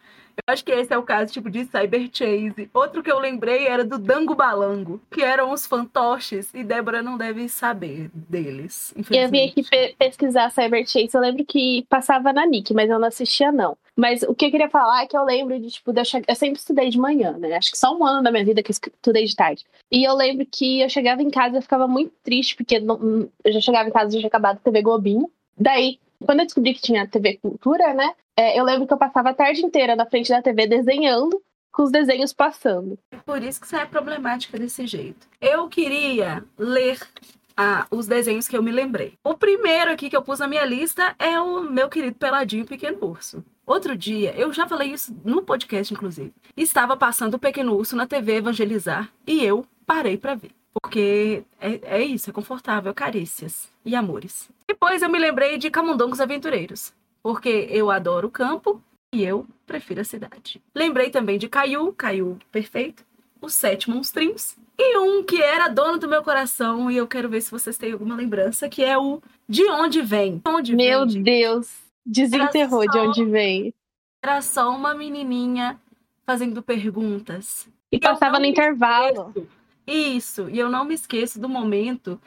Eu 0.47 0.53
acho 0.53 0.63
que 0.63 0.71
esse 0.71 0.93
é 0.93 0.97
o 0.97 1.03
caso, 1.03 1.31
tipo, 1.31 1.49
de 1.49 1.65
Cyber 1.65 2.09
Chase. 2.11 2.69
Outro 2.73 3.03
que 3.03 3.11
eu 3.11 3.19
lembrei 3.19 3.67
era 3.67 3.83
do 3.83 3.97
Dango 3.97 4.35
Balango, 4.35 4.99
que 5.11 5.21
eram 5.21 5.51
os 5.51 5.65
fantoches, 5.65 6.53
e 6.53 6.63
Débora 6.63 7.01
não 7.01 7.17
deve 7.17 7.47
saber 7.49 8.09
deles. 8.13 8.93
Eu 9.11 9.29
vim 9.29 9.47
aqui 9.49 9.63
pe- 9.63 9.95
pesquisar 9.97 10.49
Cyber 10.51 10.85
Chase. 10.87 11.09
Eu 11.13 11.21
lembro 11.21 11.45
que 11.45 11.85
passava 11.89 12.31
na 12.33 12.45
Nick, 12.45 12.73
mas 12.73 12.89
eu 12.89 12.99
não 12.99 13.07
assistia, 13.07 13.51
não. 13.51 13.77
Mas 13.95 14.21
o 14.23 14.33
que 14.33 14.45
eu 14.45 14.51
queria 14.51 14.69
falar 14.69 15.03
é 15.03 15.07
que 15.07 15.17
eu 15.17 15.23
lembro 15.25 15.59
de, 15.59 15.69
tipo, 15.69 15.91
de 15.91 15.99
eu, 15.99 16.05
che- 16.05 16.23
eu 16.27 16.35
sempre 16.35 16.57
estudei 16.59 16.89
de 16.89 16.97
manhã, 16.97 17.33
né? 17.37 17.55
Acho 17.55 17.71
que 17.71 17.77
só 17.77 17.95
um 17.95 18.05
ano 18.05 18.23
da 18.23 18.31
minha 18.31 18.45
vida 18.45 18.63
que 18.63 18.71
eu 18.71 18.73
estudei 18.73 19.25
de 19.25 19.35
tarde. 19.35 19.65
E 19.91 20.03
eu 20.07 20.13
lembro 20.15 20.45
que 20.49 20.81
eu 20.81 20.89
chegava 20.89 21.21
em 21.21 21.29
casa 21.29 21.55
e 21.55 21.57
eu 21.57 21.61
ficava 21.61 21.87
muito 21.87 22.13
triste, 22.23 22.55
porque 22.55 22.79
não- 22.79 23.27
eu 23.43 23.51
já 23.51 23.59
chegava 23.59 23.89
em 23.89 23.91
casa 23.91 24.09
e 24.09 24.13
já 24.13 24.19
tinha 24.19 24.27
acabado 24.29 24.55
a 24.57 24.59
TV 24.59 24.81
Globinho. 24.81 25.29
Daí, 25.57 25.99
quando 26.25 26.39
eu 26.39 26.45
descobri 26.45 26.73
que 26.73 26.81
tinha 26.81 27.07
TV 27.07 27.37
Cultura, 27.41 27.93
né? 27.93 28.13
É, 28.39 28.57
eu 28.57 28.63
lembro 28.63 28.87
que 28.87 28.93
eu 28.93 28.97
passava 28.97 29.31
a 29.31 29.33
tarde 29.33 29.65
inteira 29.65 29.97
na 29.97 30.05
frente 30.05 30.29
da 30.29 30.41
TV 30.41 30.65
desenhando, 30.65 31.41
com 31.73 31.83
os 31.83 31.91
desenhos 31.91 32.31
passando. 32.31 32.97
Por 33.25 33.43
isso 33.43 33.59
que 33.59 33.67
você 33.67 33.75
é 33.75 33.85
problemática 33.85 34.57
desse 34.57 34.87
jeito. 34.87 35.27
Eu 35.41 35.67
queria 35.67 36.41
ler 36.57 36.97
ah, 37.57 37.85
os 37.91 38.07
desenhos 38.07 38.47
que 38.47 38.55
eu 38.55 38.63
me 38.63 38.71
lembrei. 38.71 39.15
O 39.25 39.33
primeiro 39.33 39.91
aqui 39.91 40.09
que 40.09 40.15
eu 40.15 40.21
pus 40.21 40.39
na 40.39 40.47
minha 40.47 40.63
lista 40.63 41.13
é 41.19 41.37
o 41.37 41.63
meu 41.63 41.89
querido 41.89 42.15
Peladinho 42.15 42.65
Pequeno 42.65 42.97
Urso. 43.01 43.43
Outro 43.65 43.93
dia, 43.97 44.33
eu 44.37 44.53
já 44.53 44.65
falei 44.65 44.93
isso 44.93 45.13
no 45.25 45.41
podcast, 45.41 45.93
inclusive. 45.93 46.33
Estava 46.55 46.95
passando 46.95 47.33
o 47.33 47.39
Pequeno 47.39 47.75
Urso 47.75 47.97
na 47.97 48.07
TV 48.07 48.37
Evangelizar 48.37 49.11
e 49.27 49.43
eu 49.43 49.65
parei 49.85 50.17
pra 50.17 50.35
ver. 50.35 50.51
Porque 50.81 51.43
é, 51.59 51.97
é 51.97 52.01
isso, 52.01 52.29
é 52.29 52.33
confortável, 52.33 52.93
carícias 52.93 53.67
e 53.83 53.97
amores. 53.97 54.49
Depois 54.65 55.01
eu 55.01 55.09
me 55.09 55.19
lembrei 55.19 55.57
de 55.57 55.69
Camundongos 55.69 56.21
Aventureiros. 56.21 56.93
Porque 57.21 57.67
eu 57.69 57.91
adoro 57.91 58.27
o 58.27 58.31
campo 58.31 58.81
e 59.13 59.23
eu 59.23 59.45
prefiro 59.65 60.01
a 60.01 60.03
cidade. 60.03 60.61
Lembrei 60.73 61.09
também 61.09 61.37
de 61.37 61.47
Caiu, 61.49 61.91
Caiu 61.93 62.37
perfeito, 62.51 63.03
os 63.41 63.53
Sete 63.53 63.89
Monstrinhos, 63.89 64.55
e 64.77 64.97
um 64.97 65.23
que 65.23 65.41
era 65.41 65.67
dono 65.67 65.97
do 65.97 66.07
meu 66.07 66.23
coração, 66.23 66.89
e 66.89 66.97
eu 66.97 67.07
quero 67.07 67.29
ver 67.29 67.41
se 67.41 67.51
vocês 67.51 67.77
têm 67.77 67.91
alguma 67.93 68.15
lembrança, 68.15 68.69
que 68.69 68.83
é 68.83 68.97
o 68.97 69.21
De 69.47 69.65
Onde 69.69 70.01
Vem. 70.01 70.37
De 70.37 70.49
Onde 70.49 70.75
Meu 70.75 71.05
vem? 71.07 71.21
Deus! 71.23 71.69
Desenterrou 72.05 72.83
Era 72.83 72.91
de 72.91 72.97
só- 72.97 73.07
onde 73.07 73.25
vem. 73.25 73.73
Era 74.23 74.41
só 74.41 74.69
uma 74.75 74.93
menininha 74.93 75.79
fazendo 76.25 76.61
perguntas. 76.61 77.67
E 77.91 77.95
eu 77.95 77.99
passava 78.01 78.39
no 78.39 78.45
intervalo. 78.45 79.33
Isso, 79.35 79.47
Isso, 80.45 80.49
e 80.49 80.59
eu 80.59 80.69
não 80.69 80.85
me 80.85 80.93
esqueço 80.93 81.39
do 81.39 81.49
momento 81.49 82.19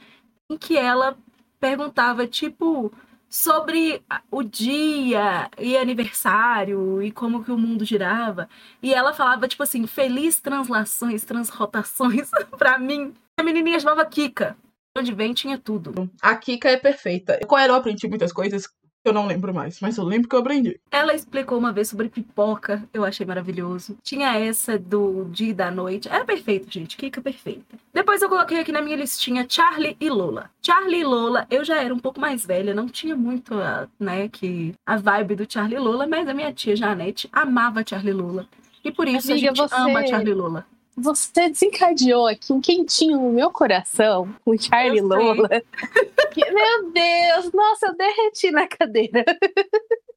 em 0.50 0.56
que 0.56 0.76
ela 0.76 1.16
perguntava, 1.60 2.26
tipo, 2.26 2.92
sobre 3.32 4.02
o 4.30 4.42
dia 4.42 5.50
e 5.58 5.74
aniversário 5.74 7.02
e 7.02 7.10
como 7.10 7.42
que 7.42 7.50
o 7.50 7.56
mundo 7.56 7.82
girava. 7.82 8.46
E 8.82 8.92
ela 8.92 9.14
falava, 9.14 9.48
tipo 9.48 9.62
assim, 9.62 9.86
feliz 9.86 10.38
translações, 10.38 11.24
transrotações 11.24 12.28
pra 12.58 12.78
mim. 12.78 13.14
A 13.40 13.42
menininha 13.42 13.80
chamava 13.80 14.04
Kika. 14.04 14.54
Onde 14.94 15.14
vem 15.14 15.32
tinha 15.32 15.56
tudo. 15.56 16.10
A 16.20 16.36
Kika 16.36 16.68
é 16.68 16.76
perfeita. 16.76 17.40
Com 17.46 17.56
ela 17.56 17.72
eu 17.72 17.76
aprendi 17.76 18.06
muitas 18.06 18.30
coisas 18.30 18.68
eu 19.04 19.12
não 19.12 19.26
lembro 19.26 19.52
mais, 19.52 19.80
mas 19.80 19.96
eu 19.96 20.04
lembro 20.04 20.28
que 20.28 20.34
eu 20.34 20.40
aprendi. 20.40 20.78
Ela 20.90 21.14
explicou 21.14 21.58
uma 21.58 21.72
vez 21.72 21.88
sobre 21.88 22.08
pipoca, 22.08 22.82
eu 22.94 23.04
achei 23.04 23.26
maravilhoso. 23.26 23.96
Tinha 24.02 24.36
essa 24.38 24.78
do 24.78 25.26
dia 25.30 25.50
e 25.50 25.54
da 25.54 25.70
noite. 25.70 26.08
Era 26.08 26.24
perfeito, 26.24 26.70
gente. 26.70 26.96
Kika 26.96 27.20
perfeita. 27.20 27.76
Depois 27.92 28.22
eu 28.22 28.28
coloquei 28.28 28.60
aqui 28.60 28.70
na 28.72 28.80
minha 28.82 28.96
listinha 28.96 29.44
Charlie 29.48 29.96
e 30.00 30.08
Lola. 30.08 30.50
Charlie 30.62 31.00
e 31.00 31.04
Lola, 31.04 31.46
eu 31.50 31.64
já 31.64 31.82
era 31.82 31.92
um 31.92 31.98
pouco 31.98 32.20
mais 32.20 32.44
velha, 32.46 32.74
não 32.74 32.88
tinha 32.88 33.16
muito, 33.16 33.54
a, 33.54 33.88
né, 33.98 34.28
que 34.28 34.74
a 34.86 34.96
vibe 34.96 35.36
do 35.36 35.46
Charlie 35.52 35.76
e 35.76 35.80
Lola, 35.80 36.06
mas 36.06 36.28
a 36.28 36.34
minha 36.34 36.52
tia 36.52 36.76
Janete 36.76 37.28
amava 37.32 37.82
Charlie 37.86 38.10
e 38.10 38.14
Lola. 38.14 38.46
E 38.84 38.90
por 38.90 39.06
isso 39.06 39.30
Amiga, 39.30 39.50
a 39.50 39.54
gente 39.54 39.58
você- 39.68 39.74
ama 39.74 40.06
Charlie 40.06 40.30
e 40.32 40.34
Lola. 40.34 40.66
Você 40.96 41.48
desencadeou 41.48 42.26
aqui 42.26 42.52
um 42.52 42.60
quentinho 42.60 43.18
no 43.18 43.32
meu 43.32 43.50
coração 43.50 44.34
com 44.44 44.56
Charlie. 44.58 45.00
Lola. 45.00 45.48
Que- 46.32 46.50
meu 46.50 46.90
Deus, 46.90 47.52
nossa, 47.52 47.88
eu 47.88 47.96
derreti 47.96 48.50
na 48.50 48.66
cadeira. 48.66 49.22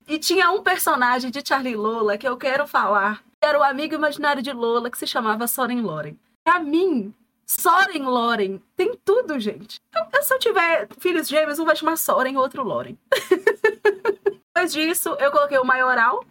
E 0.07 0.17
tinha 0.17 0.49
um 0.51 0.61
personagem 0.63 1.29
de 1.29 1.41
Charlie 1.45 1.75
Lola 1.75 2.17
que 2.17 2.27
eu 2.27 2.37
quero 2.37 2.65
falar. 2.67 3.21
Era 3.41 3.59
o 3.59 3.63
amigo 3.63 3.95
imaginário 3.95 4.41
de 4.41 4.51
Lola 4.53 4.89
que 4.89 4.97
se 4.97 5.05
chamava 5.07 5.45
Soren 5.47 5.81
Loren. 5.81 6.15
Pra 6.45 6.59
mim, 6.59 7.13
Soren 7.45 8.03
Loren 8.03 8.61
tem 8.77 8.95
tudo, 9.03 9.37
gente. 9.39 9.81
Eu- 9.93 10.23
se 10.23 10.33
eu 10.33 10.39
tiver 10.39 10.87
filhos 10.99 11.27
gêmeos, 11.27 11.59
um 11.59 11.65
vai 11.65 11.75
chamar 11.75 11.97
Soren 11.97 12.31
e 12.33 12.37
outro 12.37 12.63
Loren. 12.63 12.95
Depois 14.55 14.71
disso, 14.71 15.09
eu 15.19 15.31
coloquei 15.31 15.57
o 15.57 15.65
maioral, 15.65 16.23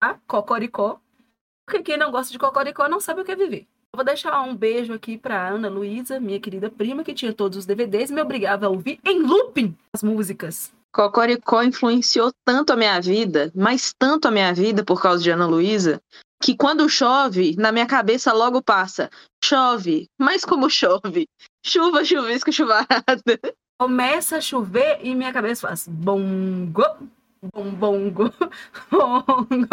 tá? 0.00 0.18
Cocoricó. 0.26 0.98
Porque 1.66 1.82
quem 1.82 1.96
não 1.96 2.10
gosta 2.10 2.30
de 2.30 2.38
Cocoricó 2.38 2.88
não 2.88 3.00
sabe 3.00 3.22
o 3.22 3.24
que 3.24 3.32
é 3.32 3.36
viver. 3.36 3.66
Vou 3.94 4.04
deixar 4.04 4.42
um 4.42 4.56
beijo 4.56 4.92
aqui 4.92 5.16
pra 5.16 5.48
Ana 5.48 5.68
Luísa, 5.68 6.18
minha 6.18 6.40
querida 6.40 6.68
prima, 6.68 7.04
que 7.04 7.14
tinha 7.14 7.32
todos 7.32 7.58
os 7.58 7.66
DVDs 7.66 8.10
e 8.10 8.12
me 8.12 8.20
obrigava 8.20 8.66
a 8.66 8.68
ouvir 8.68 8.98
em 9.04 9.22
looping 9.22 9.76
as 9.92 10.02
músicas. 10.02 10.72
Cocoricó 10.92 11.62
influenciou 11.62 12.32
tanto 12.44 12.72
a 12.72 12.76
minha 12.76 13.00
vida, 13.00 13.52
mas 13.54 13.94
tanto 13.96 14.26
a 14.26 14.30
minha 14.32 14.52
vida 14.52 14.84
por 14.84 15.00
causa 15.00 15.22
de 15.22 15.30
Ana 15.30 15.46
Luísa, 15.46 16.00
que 16.42 16.56
quando 16.56 16.88
chove, 16.88 17.54
na 17.56 17.70
minha 17.70 17.86
cabeça 17.86 18.32
logo 18.32 18.60
passa: 18.60 19.08
chove, 19.42 20.08
mas 20.18 20.44
como 20.44 20.68
chove? 20.68 21.28
Chuva, 21.64 22.04
chuvisco, 22.04 22.52
chuvarada. 22.52 23.22
começa 23.78 24.38
a 24.38 24.40
chover 24.40 24.98
e 25.02 25.14
minha 25.14 25.32
cabeça 25.32 25.68
faz 25.68 25.86
bongo, 25.86 26.84
bongo, 27.52 28.32
bongo. 28.90 29.70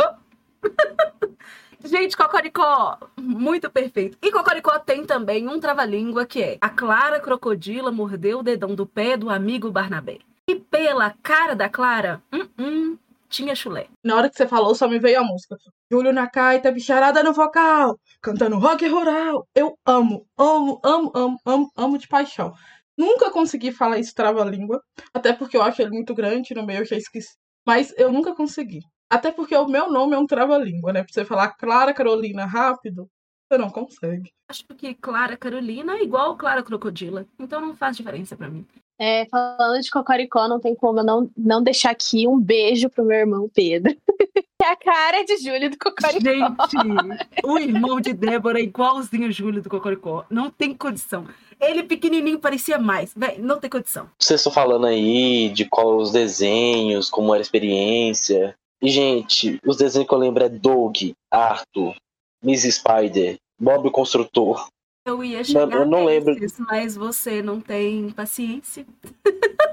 Gente, 1.84 2.16
Cocoricó, 2.16 2.98
muito 3.18 3.70
perfeito. 3.70 4.18
E 4.22 4.32
Cocoricó 4.32 4.78
tem 4.80 5.06
também 5.06 5.48
um 5.48 5.60
trava-língua 5.60 6.26
que 6.26 6.42
é 6.42 6.58
a 6.62 6.70
Clara 6.70 7.20
Crocodila 7.20 7.92
mordeu 7.92 8.40
o 8.40 8.44
dedão 8.44 8.76
do 8.76 8.86
pé 8.86 9.18
do 9.18 9.30
amigo 9.30 9.72
Barnabé. 9.72 10.20
E 10.48 10.56
pela 10.56 11.16
cara 11.24 11.56
da 11.56 11.70
Clara, 11.70 12.22
hum, 12.32 12.48
hum, 12.58 12.98
tinha 13.30 13.56
chulé. 13.56 13.88
Na 14.04 14.16
hora 14.16 14.30
que 14.30 14.36
você 14.36 14.48
falou, 14.48 14.76
só 14.76 14.88
me 14.88 15.00
veio 15.00 15.20
a 15.20 15.24
música. 15.24 15.58
Júlio 15.92 16.14
na 16.14 16.28
caita, 16.28 16.72
bicharada 16.72 17.24
no 17.24 17.34
vocal, 17.34 18.00
cantando 18.22 18.60
rock 18.60 18.88
rural. 18.88 19.48
Eu 19.56 19.78
amo, 19.86 20.28
amo, 20.38 20.80
amo, 20.84 21.12
amo, 21.16 21.40
amo, 21.46 21.72
amo 21.76 21.98
de 21.98 22.08
paixão. 22.08 22.54
Nunca 22.98 23.32
consegui 23.32 23.72
falar 23.72 23.98
esse 23.98 24.14
trava-língua, 24.14 24.84
até 25.14 25.34
porque 25.34 25.58
eu 25.58 25.64
acho 25.64 25.82
ele 25.82 25.92
muito 25.92 26.14
grande, 26.14 26.54
no 26.54 26.66
meio 26.66 26.82
eu 26.82 26.86
já 26.86 26.96
esqueci. 26.96 27.36
Mas 27.66 27.94
eu 27.98 28.12
nunca 28.12 28.36
consegui. 28.36 28.82
Até 29.12 29.30
porque 29.30 29.54
o 29.58 29.68
meu 29.68 29.92
nome 29.92 30.16
é 30.16 30.18
um 30.18 30.26
trava-língua, 30.26 30.94
né? 30.94 31.04
Pra 31.04 31.12
você 31.12 31.26
falar 31.26 31.50
Clara 31.50 31.94
Carolina 31.94 32.46
rápido, 32.46 33.10
você 33.46 33.58
não 33.58 33.70
consegue. 33.70 34.32
Acho 34.50 34.66
que 34.78 34.94
Clara 34.94 35.36
Carolina 35.36 35.98
é 35.98 36.04
igual 36.04 36.38
Clara 36.38 36.64
Crocodila, 36.64 37.26
então 37.38 37.60
não 37.60 37.76
faz 37.76 37.98
diferença 37.98 38.38
pra 38.38 38.50
mim. 38.50 38.66
É, 38.98 39.26
falando 39.26 39.82
de 39.82 39.92
Cocoricó, 39.92 40.48
não 40.48 40.62
tem 40.62 40.74
como 40.74 41.00
eu 41.00 41.04
não, 41.04 41.30
não 41.36 41.62
deixar 41.62 41.90
aqui 41.90 42.26
um 42.26 42.40
beijo 42.40 42.90
pro 42.90 43.04
meu 43.04 43.18
irmão 43.18 43.50
Pedro. 43.54 43.94
Que 43.94 44.64
é 44.64 44.72
a 44.72 44.76
cara 44.78 45.26
de 45.26 45.38
Júlio 45.38 45.70
do 45.70 45.78
Cocoricó. 45.78 46.20
Gente, 46.22 47.44
o 47.44 47.58
irmão 47.58 48.00
de 48.00 48.14
Débora 48.14 48.60
é 48.60 48.64
igualzinho 48.64 49.28
o 49.28 49.32
Júlio 49.32 49.62
do 49.62 49.70
Cocoricó. 49.70 50.24
Não 50.30 50.50
tem 50.50 50.74
condição. 50.74 51.28
Ele 51.60 51.84
pequenininho 51.84 52.40
parecia 52.40 52.80
mais. 52.80 53.12
Véi, 53.14 53.40
não 53.40 53.60
tem 53.60 53.70
condição. 53.70 54.08
Vocês 54.18 54.40
estão 54.40 54.54
falando 54.54 54.86
aí 54.86 55.50
de 55.50 55.66
qual 55.66 55.98
os 55.98 56.12
desenhos, 56.12 57.10
como 57.10 57.34
era 57.34 57.42
a 57.42 57.44
experiência. 57.44 58.56
E, 58.82 58.90
gente, 58.90 59.60
os 59.66 59.78
desenhos 59.78 60.08
que 60.08 60.14
eu 60.14 60.18
lembro 60.18 60.44
é 60.44 60.50
Doug, 60.50 60.96
Arthur, 61.30 61.96
Miss 62.44 62.64
Spider, 62.64 63.38
Bob 63.60 63.88
o 63.88 63.92
Construtor. 63.92 64.68
Eu 65.06 65.24
ia 65.24 65.44
chegar 65.44 65.72
eu 65.72 65.86
não 65.86 66.06
lembro. 66.06 66.34
nesses, 66.34 66.60
mas 66.60 66.96
você 66.96 67.42
não 67.42 67.62
tem 67.62 68.10
paciência. 68.12 68.86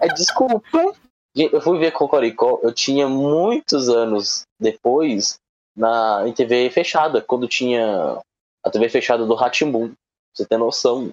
É, 0.00 0.08
desculpa. 0.08 0.94
Eu 1.34 1.60
fui 1.60 1.78
ver 1.78 1.92
Cocoricó, 1.92 2.60
eu 2.62 2.72
tinha 2.72 3.08
muitos 3.08 3.88
anos 3.88 4.42
depois 4.60 5.38
na, 5.76 6.24
em 6.26 6.32
TV 6.32 6.68
fechada, 6.70 7.22
quando 7.22 7.46
tinha 7.46 8.20
a 8.64 8.70
TV 8.70 8.88
fechada 8.88 9.24
do 9.24 9.34
Ratimbum. 9.34 9.92
Você 10.34 10.44
tem 10.44 10.58
noção? 10.58 11.10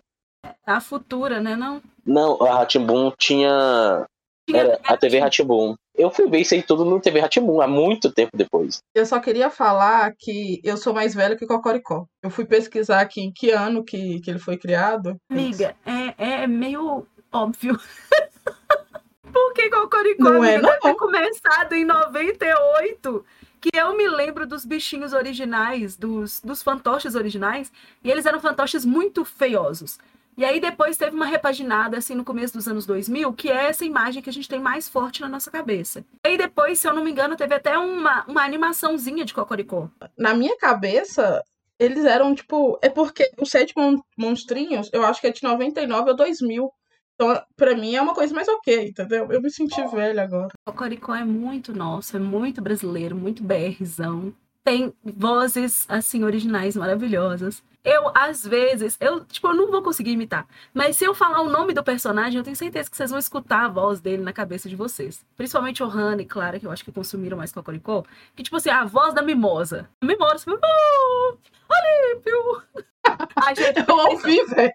A 0.66 0.82
futura, 0.82 1.40
né? 1.40 1.56
Não. 1.56 1.82
Não, 2.06 2.42
a 2.42 2.56
Ratimbum 2.56 3.12
tinha. 3.18 4.06
Tinha 4.48 4.62
Era 4.62 4.80
a 4.84 4.98
TV 4.98 5.20
Ratimbum. 5.20 5.76
Eu 5.98 6.12
fui 6.12 6.30
ver 6.30 6.42
isso 6.42 6.54
aí 6.54 6.62
tudo 6.62 6.84
no 6.84 7.00
TV 7.00 7.20
Ratimun 7.20 7.62
há 7.62 7.68
muito 7.68 8.12
tempo 8.12 8.32
depois. 8.36 8.80
Eu 8.94 9.06
só 9.06 9.20
queria 9.20 9.50
falar 9.50 10.14
que 10.18 10.60
eu 10.64 10.76
sou 10.76 10.94
mais 10.94 11.14
velha 11.14 11.36
que 11.36 11.46
Cocoricó. 11.46 12.06
Eu 12.22 12.30
fui 12.30 12.46
pesquisar 12.46 13.00
aqui 13.00 13.22
em 13.22 13.32
que 13.32 13.52
ano 13.52 13.84
que, 13.84 14.20
que 14.20 14.30
ele 14.30 14.40
foi 14.40 14.58
criado. 14.58 15.16
Amiga, 15.30 15.76
é, 15.86 16.44
é 16.44 16.48
meio 16.48 17.08
óbvio. 17.32 17.80
Porque 19.32 19.70
Cocoricó 19.70 20.24
Não 20.24 20.44
é, 20.44 20.56
amiga, 20.56 20.68
deve 20.68 20.80
ter 20.82 20.88
não. 20.90 20.96
começado 20.96 21.74
em 21.74 21.86
98. 21.86 23.26
Que 23.62 23.70
eu 23.74 23.98
me 23.98 24.08
lembro 24.08 24.46
dos 24.46 24.64
bichinhos 24.64 25.12
originais, 25.12 25.98
dos, 25.98 26.40
dos 26.42 26.62
fantoches 26.62 27.16
originais, 27.16 27.72
e 28.04 28.12
eles 28.12 28.26
eram 28.26 28.40
fantoches 28.40 28.86
muito 28.86 29.26
feiosos. 29.26 29.98
E 30.38 30.44
aí 30.44 30.60
depois 30.60 30.98
teve 30.98 31.16
uma 31.16 31.26
repaginada, 31.26 31.98
assim, 31.98 32.14
no 32.16 32.26
começo 32.26 32.54
dos 32.54 32.68
anos 32.68 32.86
2000, 32.86 33.32
que 33.34 33.50
é 33.50 33.68
essa 33.68 33.86
imagem 33.86 34.22
que 34.22 34.30
a 34.30 34.34
gente 34.34 34.50
tem 34.50 34.60
mais 34.60 34.90
forte 34.90 35.22
na 35.22 35.30
nossa 35.30 35.50
cabeça. 35.50 36.04
E 36.26 36.30
aí 36.30 36.38
depois, 36.38 36.78
se 36.80 36.88
eu 36.88 36.94
não 36.94 37.04
me 37.04 37.12
engano, 37.12 37.36
teve 37.38 37.56
até 37.56 37.78
uma, 37.78 38.26
uma 38.28 38.44
animaçãozinha 38.44 39.24
de 39.24 39.34
Cocoricó. 39.34 39.90
Na 40.18 40.34
minha 40.34 40.58
cabeça, 40.58 41.42
eles 41.80 42.04
eram 42.06 42.36
tipo. 42.36 42.78
É 42.82 42.90
porque 42.90 43.32
os 43.40 43.50
Sete 43.50 43.74
Mon- 43.78 44.02
Monstrinhos, 44.18 44.90
eu 44.94 45.06
acho 45.06 45.22
que 45.22 45.28
é 45.28 45.32
de 45.32 45.42
99 45.44 46.10
ou 46.12 46.16
2000. 46.16 46.70
Então, 47.16 47.42
pra 47.56 47.74
mim, 47.76 47.96
é 47.96 48.02
uma 48.02 48.14
coisa 48.14 48.34
mais 48.36 48.48
ok, 48.50 48.90
entendeu? 48.90 49.32
Eu 49.32 49.42
me 49.42 49.50
senti 49.50 49.82
velha 49.88 50.22
agora. 50.24 50.50
Cocoricó 50.68 51.16
é 51.16 51.24
muito 51.24 51.74
nosso, 51.74 52.18
é 52.18 52.20
muito 52.20 52.62
brasileiro, 52.62 53.16
muito 53.16 53.42
BRzão. 53.42 54.34
Tem 54.66 54.92
vozes, 55.04 55.86
assim, 55.88 56.24
originais 56.24 56.76
maravilhosas. 56.76 57.64
Eu, 57.84 58.12
às 58.16 58.44
vezes, 58.46 58.98
eu, 59.00 59.24
tipo, 59.24 59.48
eu 59.48 59.54
não 59.54 59.70
vou 59.70 59.84
conseguir 59.84 60.10
imitar. 60.14 60.48
Mas 60.74 60.98
se 60.98 61.06
eu 61.06 61.14
falar 61.14 61.40
o 61.42 61.50
nome 61.50 61.72
do 61.72 61.84
personagem, 61.84 62.40
eu 62.40 62.44
tenho 62.44 62.56
certeza 62.56 62.90
que 62.90 62.98
vocês 62.98 63.12
vão 63.12 63.20
escutar 63.20 63.66
a 63.66 63.68
voz 63.68 64.00
dele 64.02 64.24
na 64.24 64.34
cabeça 64.34 64.68
de 64.68 64.76
vocês. 64.76 65.24
Principalmente 65.38 65.84
o 65.84 65.88
Hannah 65.88 66.24
e 66.24 66.26
Clara, 66.26 66.60
que 66.60 66.66
eu 66.66 66.72
acho 66.72 66.84
que 66.84 66.92
consumiram 66.92 67.38
mais 67.38 67.52
Cocoricó. 67.52 68.04
Que, 68.36 68.42
tipo 68.42 68.56
assim, 68.58 68.72
a 68.72 68.84
voz 68.86 69.14
da 69.14 69.22
Mimosa. 69.22 69.88
Mimosa, 70.04 70.46
"Oh, 70.50 71.38
Olímpio! 71.70 72.64
Ai, 73.36 73.56
gente, 73.56 73.86
Eu 73.88 73.96
ouvi, 73.96 74.44
velho. 74.46 74.74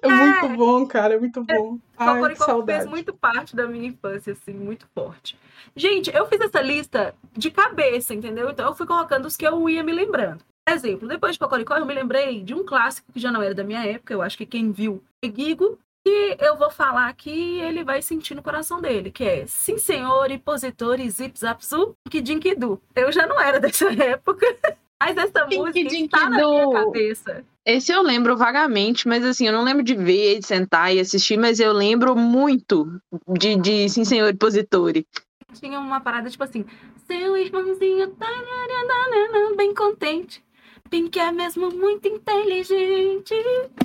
É 0.00 0.08
muito 0.08 0.48
bom, 0.56 0.86
cara, 0.86 1.14
é 1.14 1.18
muito 1.18 1.42
bom. 1.44 1.78
Ai, 1.96 2.30
que 2.30 2.36
saudade. 2.36 2.78
fez 2.78 2.90
muito 2.90 3.12
parte 3.12 3.54
da 3.54 3.66
minha 3.66 3.88
infância, 3.88 4.32
assim, 4.32 4.52
muito 4.52 4.86
forte. 4.94 5.36
Gente, 5.74 6.14
eu 6.14 6.26
fiz 6.26 6.40
essa 6.40 6.60
lista 6.60 7.14
de 7.32 7.50
cabeça, 7.50 8.14
entendeu? 8.14 8.50
Então 8.50 8.66
eu 8.66 8.74
fui 8.74 8.86
colocando 8.86 9.26
os 9.26 9.36
que 9.36 9.46
eu 9.46 9.68
ia 9.68 9.82
me 9.82 9.92
lembrando. 9.92 10.44
Por 10.64 10.74
exemplo, 10.74 11.08
depois 11.08 11.32
de 11.32 11.38
Cocoricó, 11.38 11.76
eu 11.76 11.86
me 11.86 11.94
lembrei 11.94 12.42
de 12.42 12.54
um 12.54 12.64
clássico 12.64 13.12
que 13.12 13.18
já 13.18 13.32
não 13.32 13.42
era 13.42 13.54
da 13.54 13.64
minha 13.64 13.84
época, 13.84 14.14
eu 14.14 14.22
acho 14.22 14.38
que 14.38 14.46
quem 14.46 14.70
viu 14.70 15.02
é 15.24 15.28
Gigo, 15.28 15.78
e 16.04 16.36
eu 16.40 16.56
vou 16.56 16.70
falar 16.70 17.12
que 17.14 17.60
ele 17.60 17.84
vai 17.84 18.02
sentir 18.02 18.34
no 18.34 18.42
coração 18.42 18.80
dele, 18.80 19.10
que 19.10 19.24
é 19.24 19.46
Sim 19.46 19.78
Senhor, 19.78 20.30
Impositor 20.30 21.00
e 21.00 21.08
Zip 21.08 21.38
Zapsu, 21.38 21.96
Kidinkidu. 22.10 22.80
Eu 22.94 23.12
já 23.12 23.26
não 23.26 23.40
era 23.40 23.58
dessa 23.60 23.92
época, 23.92 24.46
mas 25.02 25.16
essa 25.16 25.46
música 25.46 25.80
está 25.80 26.30
na 26.30 26.36
minha 26.38 26.70
cabeça. 26.70 27.44
Esse 27.64 27.92
eu 27.92 28.02
lembro 28.02 28.36
vagamente, 28.36 29.06
mas 29.06 29.24
assim, 29.24 29.46
eu 29.46 29.52
não 29.52 29.62
lembro 29.64 29.82
de 29.82 29.94
ver, 29.94 30.38
de 30.38 30.46
sentar 30.46 30.94
e 30.94 31.00
assistir, 31.00 31.36
mas 31.36 31.60
eu 31.60 31.72
lembro 31.72 32.16
muito 32.16 33.00
de, 33.28 33.56
de 33.56 33.88
Sim 33.88 34.04
Senhor 34.04 34.32
Depositore. 34.32 35.06
tinha 35.54 35.78
uma 35.78 36.00
parada 36.00 36.30
tipo 36.30 36.42
assim: 36.42 36.64
seu 37.06 37.36
irmãozinho 37.36 38.08
tá 38.10 38.26
bem 39.56 39.74
contente. 39.74 40.42
Pink 40.92 41.18
é 41.18 41.32
mesmo 41.32 41.70
muito 41.70 42.06
inteligente. 42.06 43.34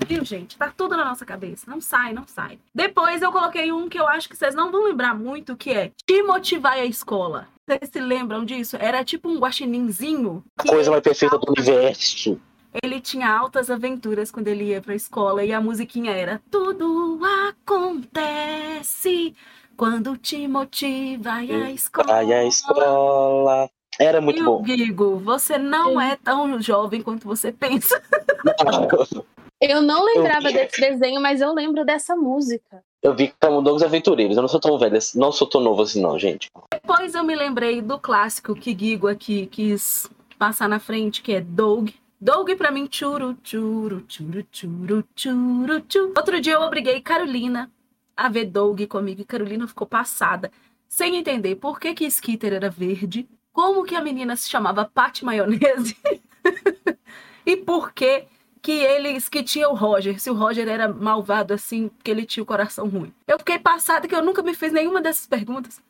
Viu, 0.06 0.26
gente? 0.26 0.58
Tá 0.58 0.74
tudo 0.76 0.98
na 0.98 1.06
nossa 1.06 1.26
cabeça. 1.26 1.64
Não 1.66 1.80
sai, 1.80 2.12
não 2.12 2.28
sai. 2.28 2.60
Depois 2.76 3.22
eu 3.22 3.32
coloquei 3.32 3.72
um 3.72 3.88
que 3.88 3.98
eu 3.98 4.06
acho 4.06 4.28
que 4.28 4.36
vocês 4.36 4.54
não 4.54 4.70
vão 4.70 4.84
lembrar 4.84 5.16
muito, 5.16 5.56
que 5.56 5.72
é 5.72 5.94
Timothy 6.06 6.58
vai 6.58 6.82
à 6.82 6.86
escola. 6.86 7.48
Vocês 7.66 7.90
se 7.94 8.02
lembram 8.02 8.44
disso? 8.44 8.76
Era 8.78 9.06
tipo 9.06 9.30
um 9.30 9.40
guaxininzinho. 9.40 10.44
A 10.58 10.64
coisa 10.68 10.92
mais 10.92 11.02
perfeita 11.02 11.38
do 11.38 11.50
universo. 11.50 12.42
ele 12.84 13.00
tinha 13.00 13.34
altas 13.34 13.72
aventuras 13.72 14.30
quando 14.30 14.50
ele 14.50 14.66
ia 14.66 14.82
pra 14.82 14.94
escola 14.94 15.46
e 15.46 15.54
a 15.54 15.62
musiquinha 15.62 16.12
era 16.12 16.42
Tudo 16.52 17.22
acontece 17.50 19.34
quando 19.78 20.18
Timothy 20.18 21.16
vai 21.16 21.50
à 21.52 21.72
escola. 21.72 22.08
Vai 22.08 22.34
à 22.34 22.44
escola. 22.44 23.70
Era 24.00 24.22
muito 24.22 24.40
e 24.40 24.44
bom. 24.44 24.62
o 24.62 24.66
Gigo, 24.66 25.18
você 25.18 25.58
não 25.58 26.00
é 26.00 26.16
tão 26.16 26.62
jovem 26.62 27.02
quanto 27.02 27.28
você 27.28 27.52
pensa. 27.52 28.02
Eu 29.60 29.82
não 29.82 30.06
lembrava 30.06 30.50
Eu- 30.50 30.54
desse 30.54 30.80
desenho, 30.80 31.20
mas 31.20 31.42
eu 31.42 31.52
lembro 31.52 31.84
dessa 31.84 32.16
música. 32.16 32.84
Eu 33.02 33.16
vi 33.16 33.34
Camundongos 33.40 33.82
Aventureiros. 33.82 34.36
Eu 34.38 34.42
não 34.42 34.48
sou 34.48 34.60
tão 34.60 34.78
velho, 34.78 34.96
assim- 34.98 35.18
não 35.20 35.32
sou 35.32 35.48
tão 35.50 35.60
novo 35.62 35.82
assim, 35.82 36.00
não, 36.00 36.18
gente. 36.20 36.48
Depois 36.72 37.16
eu 37.16 37.24
me 37.24 37.36
lembrei 37.36 37.82
do 37.82 37.98
clássico 37.98 38.54
que 38.54 38.78
Gigo 38.78 39.08
aqui 39.08 39.48
quis 39.48 40.08
passar 40.38 40.70
na 40.70 40.80
frente, 40.80 41.24
que 41.24 41.34
é 41.34 41.42
Doug. 41.42 41.90
Doug 42.22 42.52
pra 42.52 42.70
mim, 42.72 42.88
churu, 42.92 43.36
churu, 43.44 44.04
churu, 44.08 44.46
churu, 44.52 45.04
churu, 45.16 45.84
churu. 45.90 46.14
Outro 46.16 46.40
dia 46.40 46.54
eu 46.54 46.62
obriguei 46.62 47.02
Carolina 47.02 47.72
a 48.16 48.30
ver 48.30 48.46
Doug 48.46 48.82
comigo 48.88 49.22
e 49.22 49.26
Carolina 49.26 49.68
ficou 49.68 49.88
passada, 49.88 50.52
sem 50.88 51.16
entender 51.18 51.56
por 51.56 51.80
que 51.80 51.94
que 51.96 52.06
Skitter 52.06 52.54
era 52.54 52.70
verde, 52.70 53.28
como 53.58 53.84
que 53.84 53.96
a 53.96 54.02
menina 54.02 54.36
se 54.36 54.48
chamava 54.48 54.86
Pat 54.86 55.24
Maionese 55.24 55.98
e 57.44 57.58
por 57.58 57.92
que 57.92 58.26
que 58.62 58.72
eles 58.72 59.28
que 59.28 59.42
tinha 59.42 59.68
o 59.68 59.74
Roger, 59.74 60.22
se 60.22 60.30
o 60.30 60.36
Roger 60.36 60.68
era 60.68 60.88
malvado 60.88 61.56
assim, 61.56 61.90
que 62.04 62.12
ele 62.12 62.24
tinha 62.24 62.44
o 62.44 62.46
coração 62.46 62.88
ruim. 62.88 63.12
Eu 63.28 63.40
fiquei 63.40 63.58
passada 63.58 64.08
que 64.08 64.14
eu 64.14 64.24
nunca 64.24 64.44
me 64.44 64.54
fiz 64.54 64.72
nenhuma 64.72 65.02
dessas 65.02 65.26
perguntas. 65.26 65.82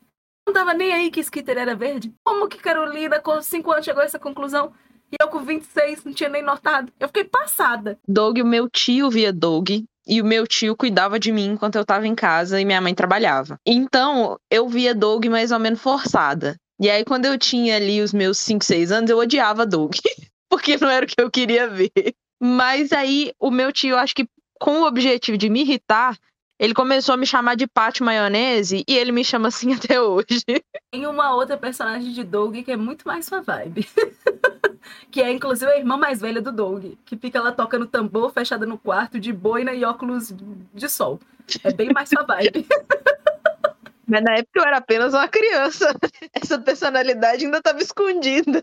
Não 0.46 0.54
tava 0.54 0.72
nem 0.72 0.94
aí 0.94 1.10
que 1.10 1.20
Skitter 1.20 1.58
era 1.58 1.74
verde. 1.74 2.10
Como 2.24 2.48
que 2.48 2.56
Carolina, 2.56 3.20
com 3.20 3.42
5 3.42 3.70
anos, 3.70 3.84
chegou 3.84 4.00
a 4.00 4.06
essa 4.06 4.18
conclusão? 4.18 4.72
E 5.12 5.16
eu 5.20 5.28
com 5.28 5.40
26 5.40 6.04
não 6.04 6.14
tinha 6.14 6.30
nem 6.30 6.42
notado. 6.42 6.90
Eu 6.98 7.08
fiquei 7.08 7.24
passada. 7.24 7.98
Doug, 8.08 8.38
o 8.38 8.46
meu 8.46 8.66
tio 8.70 9.10
via 9.10 9.30
Doug. 9.30 9.68
E 10.06 10.22
o 10.22 10.24
meu 10.24 10.46
tio 10.46 10.74
cuidava 10.74 11.18
de 11.18 11.30
mim 11.30 11.50
enquanto 11.50 11.76
eu 11.76 11.84
tava 11.84 12.06
em 12.06 12.14
casa 12.14 12.58
e 12.58 12.64
minha 12.64 12.80
mãe 12.80 12.94
trabalhava. 12.94 13.58
Então, 13.66 14.38
eu 14.50 14.66
via 14.66 14.94
Doug 14.94 15.26
mais 15.26 15.52
ou 15.52 15.58
menos 15.58 15.82
forçada. 15.82 16.56
E 16.80 16.88
aí, 16.88 17.04
quando 17.04 17.24
eu 17.24 17.36
tinha 17.36 17.76
ali 17.76 18.00
os 18.00 18.12
meus 18.12 18.38
5, 18.38 18.64
6 18.64 18.92
anos, 18.92 19.10
eu 19.10 19.18
odiava 19.18 19.66
Doug. 19.66 19.94
Porque 20.48 20.76
não 20.76 20.88
era 20.88 21.04
o 21.04 21.08
que 21.08 21.20
eu 21.20 21.30
queria 21.30 21.68
ver. 21.68 22.14
Mas 22.40 22.92
aí, 22.92 23.32
o 23.38 23.50
meu 23.50 23.72
tio, 23.72 23.96
acho 23.96 24.14
que 24.14 24.28
com 24.60 24.80
o 24.80 24.86
objetivo 24.86 25.36
de 25.36 25.48
me 25.48 25.60
irritar, 25.60 26.16
ele 26.58 26.74
começou 26.74 27.12
a 27.14 27.16
me 27.16 27.26
chamar 27.26 27.54
de 27.54 27.66
Pátio 27.66 28.04
Maionese 28.04 28.84
e 28.88 28.96
ele 28.96 29.12
me 29.12 29.24
chama 29.24 29.48
assim 29.48 29.72
até 29.74 30.00
hoje. 30.00 30.42
Tem 30.92 31.06
uma 31.06 31.34
outra 31.34 31.56
personagem 31.56 32.12
de 32.12 32.24
Doug 32.24 32.56
que 32.56 32.72
é 32.72 32.76
muito 32.76 33.06
mais 33.06 33.26
sua 33.26 33.40
vibe. 33.40 33.86
que 35.10 35.20
é, 35.20 35.32
inclusive, 35.32 35.70
a 35.70 35.78
irmã 35.78 35.96
mais 35.96 36.20
velha 36.20 36.40
do 36.40 36.50
Doug. 36.50 36.84
Que 37.04 37.16
fica 37.16 37.40
lá 37.40 37.52
tocando 37.52 37.86
tambor, 37.86 38.32
fechada 38.32 38.66
no 38.66 38.78
quarto, 38.78 39.20
de 39.20 39.32
boina 39.32 39.72
e 39.72 39.84
óculos 39.84 40.32
de 40.74 40.88
sol. 40.88 41.20
É 41.62 41.72
bem 41.72 41.92
mais 41.92 42.08
sua 42.08 42.22
vibe. 42.22 42.66
Mas 44.08 44.24
na 44.24 44.36
época 44.36 44.58
eu 44.58 44.64
era 44.64 44.78
apenas 44.78 45.12
uma 45.12 45.28
criança. 45.28 45.94
Essa 46.32 46.58
personalidade 46.58 47.44
ainda 47.44 47.58
estava 47.58 47.80
escondida. 47.80 48.62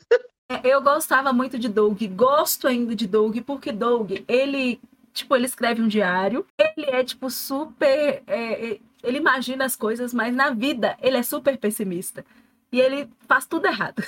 É, 0.50 0.60
Eu 0.64 0.82
gostava 0.82 1.32
muito 1.32 1.60
de 1.60 1.70
Doug, 1.70 2.02
gosto 2.16 2.68
ainda 2.68 2.96
de 2.96 3.08
Doug, 3.08 3.38
porque 3.46 3.72
Doug, 3.72 4.12
ele, 4.28 4.80
tipo, 5.14 5.36
ele 5.36 5.46
escreve 5.46 5.82
um 5.82 5.88
diário, 5.88 6.46
ele 6.58 6.90
é, 6.90 7.04
tipo, 7.04 7.30
super. 7.30 8.24
é, 8.28 8.72
é, 8.72 8.80
ele 9.04 9.18
imagina 9.20 9.66
as 9.66 9.76
coisas, 9.76 10.14
mas 10.14 10.36
na 10.36 10.50
vida 10.50 10.98
ele 11.00 11.18
é 11.18 11.24
super 11.24 11.58
pessimista. 11.58 12.26
E 12.72 12.82
ele 12.82 13.08
faz 13.28 13.46
tudo 13.46 13.68
errado. 13.68 14.04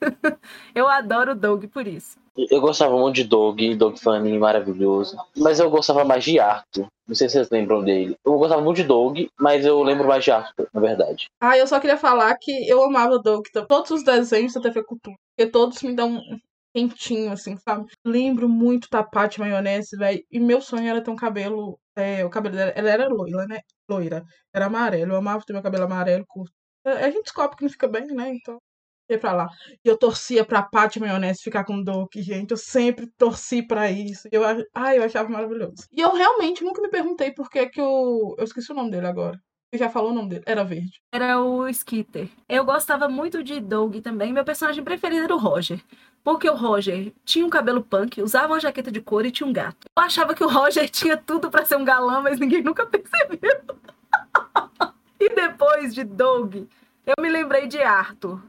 Eu 0.74 0.88
adoro 0.88 1.32
o 1.32 1.34
Doug 1.34 1.66
por 1.66 1.86
isso. 1.86 2.18
Eu 2.50 2.60
gostava 2.60 2.96
muito 2.96 3.16
de 3.16 3.24
Doug, 3.24 3.60
Doug 3.76 3.96
Funny, 3.98 4.38
maravilhoso. 4.38 5.16
Mas 5.36 5.58
eu 5.58 5.68
gostava 5.68 6.04
mais 6.04 6.24
de 6.24 6.38
Arthur. 6.38 6.86
Não 7.06 7.14
sei 7.14 7.28
se 7.28 7.34
vocês 7.34 7.50
lembram 7.50 7.82
dele. 7.82 8.16
Eu 8.24 8.38
gostava 8.38 8.62
muito 8.62 8.76
de 8.76 8.84
Doug, 8.84 9.18
mas 9.38 9.66
eu 9.66 9.82
lembro 9.82 10.06
mais 10.06 10.22
de 10.22 10.30
Arthur, 10.30 10.68
na 10.72 10.80
verdade. 10.80 11.26
Ah, 11.40 11.58
eu 11.58 11.66
só 11.66 11.80
queria 11.80 11.96
falar 11.96 12.36
que 12.38 12.68
eu 12.68 12.82
amava 12.84 13.18
Doug. 13.18 13.44
então, 13.48 13.66
Todos 13.66 13.90
os 13.90 14.04
desenhos 14.04 14.54
da 14.54 14.60
TV 14.60 14.84
Cultura. 14.84 15.16
Porque 15.36 15.50
todos 15.50 15.82
me 15.82 15.94
dão 15.94 16.20
quentinho, 16.74 17.32
assim, 17.32 17.56
sabe? 17.56 17.86
Lembro 18.04 18.48
muito 18.48 18.88
da 18.90 19.06
Maionese, 19.38 19.96
velho. 19.96 20.22
E 20.30 20.38
meu 20.38 20.60
sonho 20.60 20.88
era 20.88 21.02
ter 21.02 21.10
um 21.10 21.16
cabelo. 21.16 21.78
é, 21.96 22.24
o 22.24 22.30
cabelo 22.30 22.54
dela. 22.56 22.70
Ela 22.76 22.90
era 22.90 23.08
loira, 23.08 23.46
né? 23.46 23.60
Loira. 23.88 24.24
Era 24.54 24.66
amarelo. 24.66 25.12
Eu 25.12 25.16
amava 25.16 25.44
ter 25.44 25.52
meu 25.52 25.62
cabelo 25.62 25.84
amarelo 25.84 26.24
curto. 26.28 26.52
A 26.84 27.10
gente 27.10 27.24
descobre 27.24 27.56
que 27.56 27.64
não 27.64 27.70
fica 27.70 27.88
bem, 27.88 28.06
né? 28.06 28.32
Então. 28.34 28.58
Ia 29.12 29.18
pra 29.18 29.32
lá. 29.32 29.48
E 29.84 29.88
eu 29.88 29.96
torcia 29.96 30.44
pra 30.44 30.62
Paty 30.62 31.00
Maionese 31.00 31.42
ficar 31.42 31.64
com 31.64 31.82
Doug, 31.82 32.10
gente. 32.16 32.50
Eu 32.50 32.56
sempre 32.56 33.06
torci 33.18 33.62
pra 33.62 33.90
isso. 33.90 34.28
E 34.32 34.36
eu, 34.36 34.42
ai, 34.74 34.98
eu 34.98 35.04
achava 35.04 35.28
maravilhoso. 35.28 35.86
E 35.92 36.00
eu 36.00 36.14
realmente 36.14 36.64
nunca 36.64 36.80
me 36.80 36.88
perguntei 36.88 37.30
por 37.32 37.50
que 37.50 37.66
que 37.66 37.80
o. 37.80 38.34
Eu 38.38 38.44
esqueci 38.44 38.70
o 38.72 38.74
nome 38.74 38.90
dele 38.90 39.06
agora. 39.06 39.40
Você 39.72 39.78
já 39.78 39.88
falou 39.88 40.10
o 40.10 40.14
nome 40.14 40.30
dele? 40.30 40.42
Era 40.46 40.64
verde. 40.64 41.00
Era 41.12 41.40
o 41.40 41.68
Skitter. 41.68 42.28
Eu 42.48 42.64
gostava 42.64 43.08
muito 43.08 43.40
de 43.40 43.60
Doug 43.60 43.98
também. 43.98 44.32
Meu 44.32 44.44
personagem 44.44 44.82
preferido 44.82 45.22
era 45.22 45.34
o 45.34 45.38
Roger. 45.38 45.80
Porque 46.24 46.50
o 46.50 46.56
Roger 46.56 47.12
tinha 47.24 47.46
um 47.46 47.50
cabelo 47.50 47.82
punk, 47.82 48.20
usava 48.20 48.48
uma 48.48 48.60
jaqueta 48.60 48.90
de 48.90 49.00
couro 49.00 49.28
e 49.28 49.30
tinha 49.30 49.46
um 49.46 49.52
gato. 49.52 49.86
Eu 49.96 50.02
achava 50.02 50.34
que 50.34 50.42
o 50.42 50.48
Roger 50.48 50.88
tinha 50.90 51.16
tudo 51.16 51.50
pra 51.50 51.64
ser 51.64 51.76
um 51.76 51.84
galã, 51.84 52.20
mas 52.20 52.40
ninguém 52.40 52.62
nunca 52.62 52.84
percebeu. 52.84 53.60
e 55.20 55.28
depois 55.28 55.94
de 55.94 56.02
Doug, 56.02 56.56
eu 57.06 57.14
me 57.20 57.28
lembrei 57.30 57.68
de 57.68 57.78
Arthur. 57.78 58.42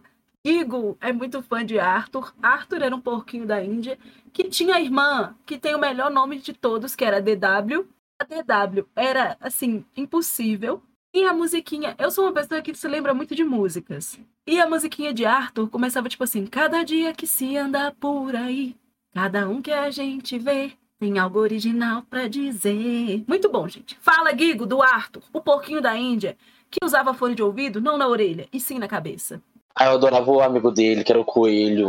Gigo 0.45 0.97
é 0.99 1.13
muito 1.13 1.41
fã 1.43 1.63
de 1.63 1.79
Arthur. 1.79 2.33
Arthur 2.41 2.81
era 2.81 2.95
um 2.95 3.01
porquinho 3.01 3.45
da 3.45 3.63
Índia 3.63 3.97
que 4.33 4.45
tinha 4.45 4.75
a 4.75 4.81
irmã 4.81 5.35
que 5.45 5.57
tem 5.57 5.75
o 5.75 5.79
melhor 5.79 6.09
nome 6.09 6.39
de 6.39 6.51
todos, 6.51 6.95
que 6.95 7.05
era 7.05 7.21
DW. 7.21 7.87
A 8.19 8.23
DW 8.23 8.87
era, 8.95 9.37
assim, 9.39 9.85
impossível. 9.95 10.81
E 11.13 11.23
a 11.25 11.33
musiquinha, 11.33 11.95
eu 11.99 12.09
sou 12.09 12.25
uma 12.25 12.33
pessoa 12.33 12.61
que 12.61 12.73
se 12.73 12.87
lembra 12.87 13.13
muito 13.13 13.35
de 13.35 13.43
músicas. 13.43 14.19
E 14.47 14.59
a 14.59 14.67
musiquinha 14.67 15.13
de 15.13 15.25
Arthur 15.25 15.69
começava 15.69 16.09
tipo 16.09 16.23
assim: 16.23 16.47
Cada 16.47 16.83
dia 16.83 17.13
que 17.13 17.27
se 17.27 17.55
anda 17.55 17.91
por 17.99 18.35
aí, 18.35 18.75
cada 19.13 19.47
um 19.47 19.61
que 19.61 19.71
a 19.71 19.91
gente 19.91 20.39
vê, 20.39 20.71
tem 20.99 21.19
algo 21.19 21.39
original 21.39 22.03
para 22.03 22.27
dizer. 22.27 23.23
Muito 23.27 23.49
bom, 23.49 23.67
gente. 23.67 23.95
Fala, 23.99 24.35
Gigo, 24.35 24.65
do 24.65 24.81
Arthur, 24.81 25.23
o 25.33 25.41
porquinho 25.41 25.81
da 25.81 25.95
Índia, 25.95 26.37
que 26.69 26.83
usava 26.83 27.13
fone 27.13 27.35
de 27.35 27.43
ouvido 27.43 27.81
não 27.81 27.97
na 27.97 28.07
orelha, 28.07 28.47
e 28.51 28.59
sim 28.59 28.79
na 28.79 28.87
cabeça. 28.87 29.41
Ah, 29.75 29.85
eu 29.85 29.91
adorava 29.93 30.31
o 30.31 30.41
amigo 30.41 30.71
dele, 30.71 31.03
que 31.03 31.11
era 31.11 31.21
o 31.21 31.25
coelho. 31.25 31.87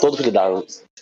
Todo 0.00 0.16
filho 0.16 0.32
da 0.32 0.46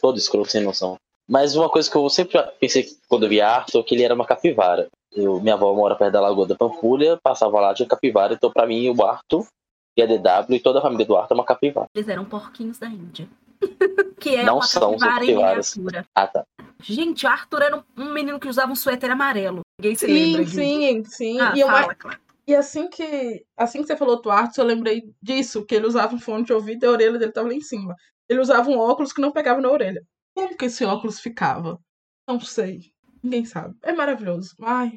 todo 0.00 0.18
escroto, 0.18 0.50
sem 0.50 0.62
noção. 0.62 0.96
Mas 1.29 1.57
uma 1.57 1.70
coisa 1.70 1.90
que 1.90 1.96
eu 1.96 2.09
sempre 2.11 2.40
pensei 2.61 2.87
quando 3.09 3.24
eu 3.24 3.29
via 3.31 3.48
Arthur, 3.48 3.83
que 3.83 3.94
ele 3.94 4.05
era 4.05 4.14
uma 4.14 4.27
capivara. 4.27 4.88
Eu, 5.12 5.40
minha 5.40 5.55
avó 5.55 5.72
mora 5.74 5.96
perto 5.96 6.12
da 6.12 6.20
Lagoa 6.20 6.46
da 6.46 6.55
Pampulha, 6.55 7.18
passava 7.22 7.61
lá, 7.61 7.72
tinha 7.72 7.88
capivara, 7.88 8.35
então 8.35 8.50
pra 8.50 8.66
mim 8.66 8.90
o 8.90 9.03
Arthur 9.03 9.46
e 9.96 10.03
a 10.03 10.07
DW 10.07 10.57
e 10.57 10.61
toda 10.61 10.81
a 10.81 10.83
família 10.83 11.07
do 11.07 11.16
Arthur 11.16 11.35
é 11.35 11.38
uma 11.38 11.44
capivara. 11.44 11.87
Eles 11.94 12.09
eram 12.09 12.24
porquinhos 12.24 12.79
da 12.79 12.88
Índia. 12.88 13.29
que 14.20 14.37
é 14.37 14.44
Não 14.44 14.57
uma 14.57 14.66
são, 14.66 14.98
capivara 14.98 15.24
em 15.24 15.37
miniatura. 15.37 16.07
Ah, 16.14 16.27
tá. 16.27 16.44
Gente, 16.81 17.24
o 17.24 17.29
Arthur 17.29 17.62
era 17.62 17.85
um, 17.96 18.12
menino 18.12 18.38
que 18.38 18.48
usava 18.48 18.70
um 18.70 18.77
suéter 18.77 19.11
amarelo. 19.11 19.61
Ninguém 19.81 19.96
se 19.96 20.07
Sim, 20.07 20.12
lembra. 20.12 20.42
Gui. 20.42 20.50
sim, 20.50 21.05
sim. 21.05 21.40
Ah, 21.40 21.55
e, 21.57 21.61
eu, 21.61 21.68
fala, 21.68 21.94
Clara. 21.94 22.20
E 22.46 22.54
assim 22.54 22.88
que 22.88 23.44
assim 23.57 23.80
que 23.80 23.87
você 23.87 23.96
falou 23.96 24.20
Arthur, 24.30 24.62
eu 24.62 24.66
lembrei 24.66 25.14
disso, 25.22 25.64
que 25.64 25.74
ele 25.74 25.87
usava 25.87 26.14
um 26.14 26.20
fone 26.20 26.44
de 26.44 26.52
ouvido 26.52 26.85
e 26.85 26.87
a 26.87 26.90
orelha 26.90 27.18
dele 27.18 27.33
tava 27.33 27.48
lá 27.48 27.54
em 27.54 27.61
cima. 27.61 27.94
Ele 28.28 28.40
usava 28.40 28.68
um 28.70 28.78
óculos 28.78 29.12
que 29.12 29.20
não 29.20 29.33
pegava 29.33 29.61
na 29.61 29.70
orelha. 29.70 30.02
Como 30.35 30.57
que 30.57 30.66
esse 30.66 30.85
óculos 30.85 31.20
ficava? 31.20 31.78
Não 32.26 32.40
sei. 32.40 32.92
Ninguém 33.22 33.44
sabe. 33.44 33.76
É 33.83 33.92
maravilhoso. 33.92 34.54
Ai. 34.61 34.92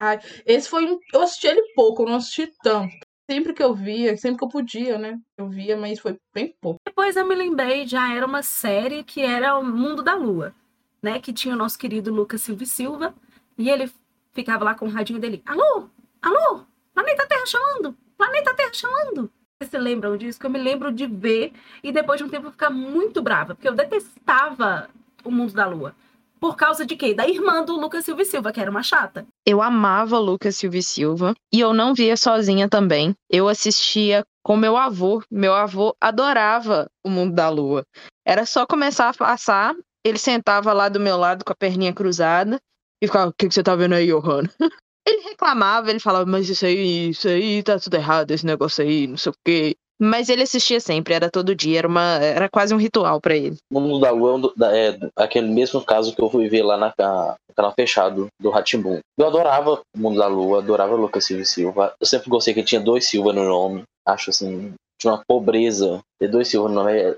Ai. 0.00 0.20
Esse 0.46 0.68
foi 0.68 0.86
um. 0.86 0.98
Eu 1.12 1.22
assisti 1.22 1.46
ele 1.46 1.62
pouco, 1.74 2.02
eu 2.02 2.06
não 2.06 2.16
assisti 2.16 2.52
tanto. 2.62 2.94
Sempre 3.28 3.52
que 3.52 3.62
eu 3.62 3.74
via, 3.74 4.16
sempre 4.16 4.38
que 4.38 4.44
eu 4.44 4.48
podia, 4.48 4.98
né? 4.98 5.18
Eu 5.36 5.48
via, 5.48 5.76
mas 5.76 5.98
foi 5.98 6.16
bem 6.32 6.54
pouco. 6.60 6.78
Depois 6.86 7.16
eu 7.16 7.26
me 7.26 7.34
lembrei, 7.34 7.86
já 7.86 8.14
era 8.14 8.24
uma 8.24 8.42
série 8.42 9.02
que 9.02 9.20
era 9.20 9.58
o 9.58 9.64
Mundo 9.64 10.02
da 10.02 10.14
Lua, 10.14 10.54
né? 11.02 11.18
Que 11.18 11.32
tinha 11.32 11.54
o 11.54 11.58
nosso 11.58 11.78
querido 11.78 12.14
Lucas 12.14 12.42
Silva 12.42 12.64
Silva. 12.64 13.14
E 13.58 13.68
ele 13.68 13.90
ficava 14.32 14.64
lá 14.64 14.74
com 14.74 14.86
o 14.86 14.90
radinho 14.90 15.18
dele. 15.18 15.42
Alô? 15.44 15.88
Alô? 16.22 16.66
Planeta 16.96 17.26
Terra 17.26 17.44
chamando! 17.44 17.94
Planeta 18.16 18.54
Terra 18.54 18.72
chamando! 18.72 19.30
Vocês 19.60 19.70
se 19.70 19.78
lembram 19.78 20.16
disso? 20.16 20.40
Que 20.40 20.46
eu 20.46 20.50
me 20.50 20.58
lembro 20.58 20.90
de 20.90 21.06
ver 21.06 21.52
e 21.84 21.92
depois 21.92 22.16
de 22.16 22.24
um 22.24 22.28
tempo 22.30 22.50
ficar 22.50 22.70
muito 22.70 23.20
brava, 23.20 23.54
porque 23.54 23.68
eu 23.68 23.74
detestava 23.74 24.88
o 25.22 25.30
Mundo 25.30 25.52
da 25.52 25.66
Lua. 25.66 25.94
Por 26.40 26.56
causa 26.56 26.86
de 26.86 26.96
quê? 26.96 27.12
Da 27.12 27.28
irmã 27.28 27.62
do 27.62 27.78
Lucas 27.78 28.02
Silva 28.02 28.22
e 28.22 28.24
Silva, 28.24 28.50
que 28.50 28.60
era 28.60 28.70
uma 28.70 28.82
chata. 28.82 29.26
Eu 29.46 29.60
amava 29.60 30.18
Lucas 30.18 30.56
Silva 30.56 30.78
e 30.78 30.82
Silva 30.82 31.34
e 31.52 31.60
eu 31.60 31.74
não 31.74 31.92
via 31.92 32.16
sozinha 32.16 32.66
também. 32.66 33.14
Eu 33.30 33.46
assistia 33.46 34.24
com 34.42 34.56
meu 34.56 34.74
avô. 34.74 35.22
Meu 35.30 35.52
avô 35.52 35.94
adorava 36.00 36.86
o 37.04 37.10
Mundo 37.10 37.34
da 37.34 37.50
Lua. 37.50 37.82
Era 38.26 38.46
só 38.46 38.66
começar 38.66 39.10
a 39.10 39.14
passar, 39.14 39.74
ele 40.02 40.18
sentava 40.18 40.72
lá 40.72 40.88
do 40.88 40.98
meu 40.98 41.18
lado 41.18 41.44
com 41.44 41.52
a 41.52 41.56
perninha 41.56 41.92
cruzada 41.92 42.58
e 43.02 43.06
ficava: 43.06 43.28
O 43.28 43.34
que, 43.34 43.48
que 43.48 43.54
você 43.54 43.62
tá 43.62 43.76
vendo 43.76 43.94
aí, 43.94 44.06
Johanna? 44.06 44.50
Ele 45.06 45.22
reclamava, 45.22 45.90
ele 45.90 46.00
falava: 46.00 46.26
Mas 46.26 46.48
isso 46.48 46.66
aí, 46.66 47.10
isso 47.10 47.28
aí 47.28 47.62
tá 47.62 47.78
tudo 47.78 47.94
errado, 47.94 48.30
esse 48.32 48.44
negócio 48.44 48.82
aí, 48.84 49.06
não 49.06 49.16
sei 49.16 49.30
o 49.30 49.34
quê. 49.44 49.76
Mas 49.98 50.28
ele 50.28 50.42
assistia 50.42 50.78
sempre, 50.78 51.14
era 51.14 51.30
todo 51.30 51.54
dia, 51.54 51.78
era, 51.78 51.88
uma, 51.88 52.18
era 52.18 52.50
quase 52.50 52.74
um 52.74 52.78
ritual 52.78 53.18
pra 53.18 53.34
ele. 53.34 53.56
O 53.72 53.80
Mundo 53.80 54.00
da 54.00 54.10
Lua 54.10 54.52
é 54.72 54.98
aquele 55.16 55.48
mesmo 55.48 55.82
caso 55.82 56.14
que 56.14 56.20
eu 56.20 56.28
fui 56.28 56.48
ver 56.48 56.62
lá 56.62 56.76
na, 56.76 56.88
no 56.98 57.54
canal 57.54 57.72
fechado 57.72 58.26
do 58.38 58.50
Ratimbun. 58.50 58.98
Eu 59.18 59.26
adorava 59.26 59.80
o 59.96 59.98
Mundo 59.98 60.18
da 60.18 60.26
Lua, 60.26 60.58
adorava 60.58 60.94
Lucas 60.94 61.24
Silva 61.24 61.42
e 61.42 61.46
Silva. 61.46 61.94
Eu 61.98 62.06
sempre 62.06 62.28
gostei 62.28 62.52
que 62.52 62.62
tinha 62.62 62.80
dois 62.80 63.06
Silva 63.06 63.32
no 63.32 63.44
nome. 63.44 63.84
Acho 64.06 64.28
assim, 64.30 64.74
tinha 65.00 65.14
uma 65.14 65.22
pobreza 65.26 66.00
ter 66.20 66.28
dois 66.28 66.48
Silva 66.48 66.68
no 66.68 66.74
nome. 66.74 66.92
É- 66.92 67.16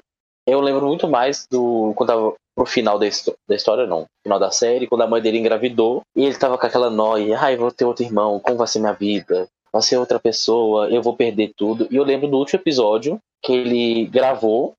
Eu 0.51 0.61
lembro 0.61 0.87
muito 0.87 1.07
mais 1.09 1.47
do. 1.51 1.93
Quando 1.97 2.09
tava 2.09 2.35
pro 2.55 2.67
final 2.67 2.99
da, 2.99 3.07
histó- 3.07 3.35
da 3.49 3.55
história, 3.55 3.87
não. 3.87 4.05
Final 4.25 4.39
da 4.39 4.51
série, 4.51 4.87
quando 4.87 5.03
a 5.03 5.07
mãe 5.07 5.21
dele 5.23 5.39
engravidou. 5.39 6.03
E 6.17 6.25
ele 6.25 6.35
tava 6.37 6.57
com 6.59 6.67
aquela 6.67 6.91
nóia. 6.91 7.39
Ai, 7.39 7.57
vou 7.57 7.71
ter 7.71 7.85
outro 7.85 8.05
irmão, 8.05 8.41
como 8.41 8.57
vai 8.57 8.67
ser 8.67 8.81
minha 8.81 8.93
vida? 8.93 9.47
Vai 9.73 9.83
ser 9.83 9.99
outra 9.99 10.19
pessoa, 10.19 10.89
eu 10.89 11.03
vou 11.03 11.15
perder 11.15 11.53
tudo. 11.57 11.87
E 11.91 11.97
eu 11.97 12.03
lembro 12.05 12.27
do 12.29 12.39
último 12.39 12.61
episódio 12.61 13.19
que 13.45 13.53
ele 13.53 14.07
gravou 14.07 14.75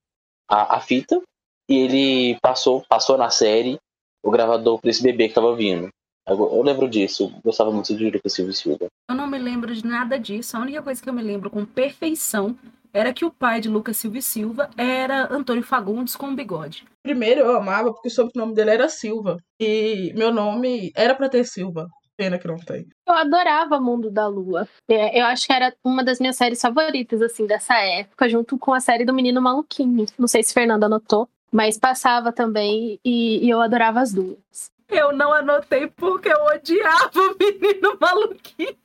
a, 0.49 0.77
a 0.77 0.79
fita 0.79 1.21
e 1.69 1.77
ele 1.77 2.39
passou, 2.41 2.83
passou 2.89 3.15
na 3.17 3.29
série 3.29 3.77
o 4.23 4.31
gravador 4.31 4.79
pra 4.79 4.89
esse 4.89 5.03
bebê 5.03 5.27
que 5.29 5.35
tava 5.35 5.55
vindo. 5.55 5.89
Eu, 6.27 6.61
lembro 6.63 6.87
disso, 6.89 7.23
eu 7.35 7.41
gostava 7.43 7.71
muito 7.71 7.95
de 7.95 8.21
Silva 8.29 8.51
e 8.51 8.53
Silva. 8.53 8.87
Eu 9.09 9.15
não 9.15 9.25
me 9.27 9.37
lembro 9.37 9.73
de 9.73 9.85
nada 9.85 10.19
disso. 10.19 10.57
A 10.57 10.59
única 10.59 10.81
coisa 10.81 11.01
que 11.01 11.09
eu 11.09 11.13
me 11.13 11.23
lembro 11.23 11.49
com 11.49 11.63
perfeição 11.65 12.55
era 12.93 13.13
que 13.13 13.25
o 13.25 13.31
pai 13.31 13.61
de 13.61 13.69
Lucas 13.69 13.97
Silva 13.97 14.17
e 14.17 14.21
Silva 14.21 14.69
era 14.77 15.31
Antônio 15.33 15.63
Fagundes 15.63 16.15
com 16.15 16.35
bigode. 16.35 16.85
Primeiro 17.03 17.41
eu 17.41 17.55
amava 17.55 17.91
porque 17.93 18.07
o 18.07 18.11
sobrenome 18.11 18.53
dele 18.53 18.71
era 18.71 18.89
Silva. 18.89 19.37
E 19.59 20.13
meu 20.15 20.33
nome 20.33 20.91
era 20.95 21.15
pra 21.15 21.29
ter 21.29 21.45
Silva. 21.45 21.87
Pena 22.17 22.37
que 22.37 22.47
não 22.47 22.57
tem. 22.57 22.85
Eu 23.07 23.13
adorava 23.13 23.79
Mundo 23.79 24.11
da 24.11 24.27
Lua. 24.27 24.67
É, 24.89 25.21
eu 25.21 25.25
acho 25.25 25.47
que 25.47 25.53
era 25.53 25.73
uma 25.81 26.03
das 26.03 26.19
minhas 26.19 26.35
séries 26.35 26.61
favoritas, 26.61 27.21
assim, 27.21 27.47
dessa 27.47 27.75
época, 27.77 28.27
junto 28.27 28.57
com 28.57 28.73
a 28.73 28.81
série 28.81 29.05
do 29.05 29.13
Menino 29.13 29.41
Maluquinho. 29.41 30.05
Não 30.17 30.27
sei 30.27 30.43
se 30.43 30.53
Fernanda 30.53 30.87
anotou, 30.87 31.29
mas 31.49 31.77
passava 31.77 32.33
também 32.33 32.99
e, 33.05 33.45
e 33.45 33.49
eu 33.49 33.61
adorava 33.61 34.01
as 34.01 34.13
duas. 34.13 34.69
Eu 34.89 35.13
não 35.13 35.31
anotei 35.31 35.87
porque 35.87 36.29
eu 36.29 36.43
odiava 36.45 37.11
o 37.13 37.35
menino 37.39 37.97
maluquinho. 38.01 38.75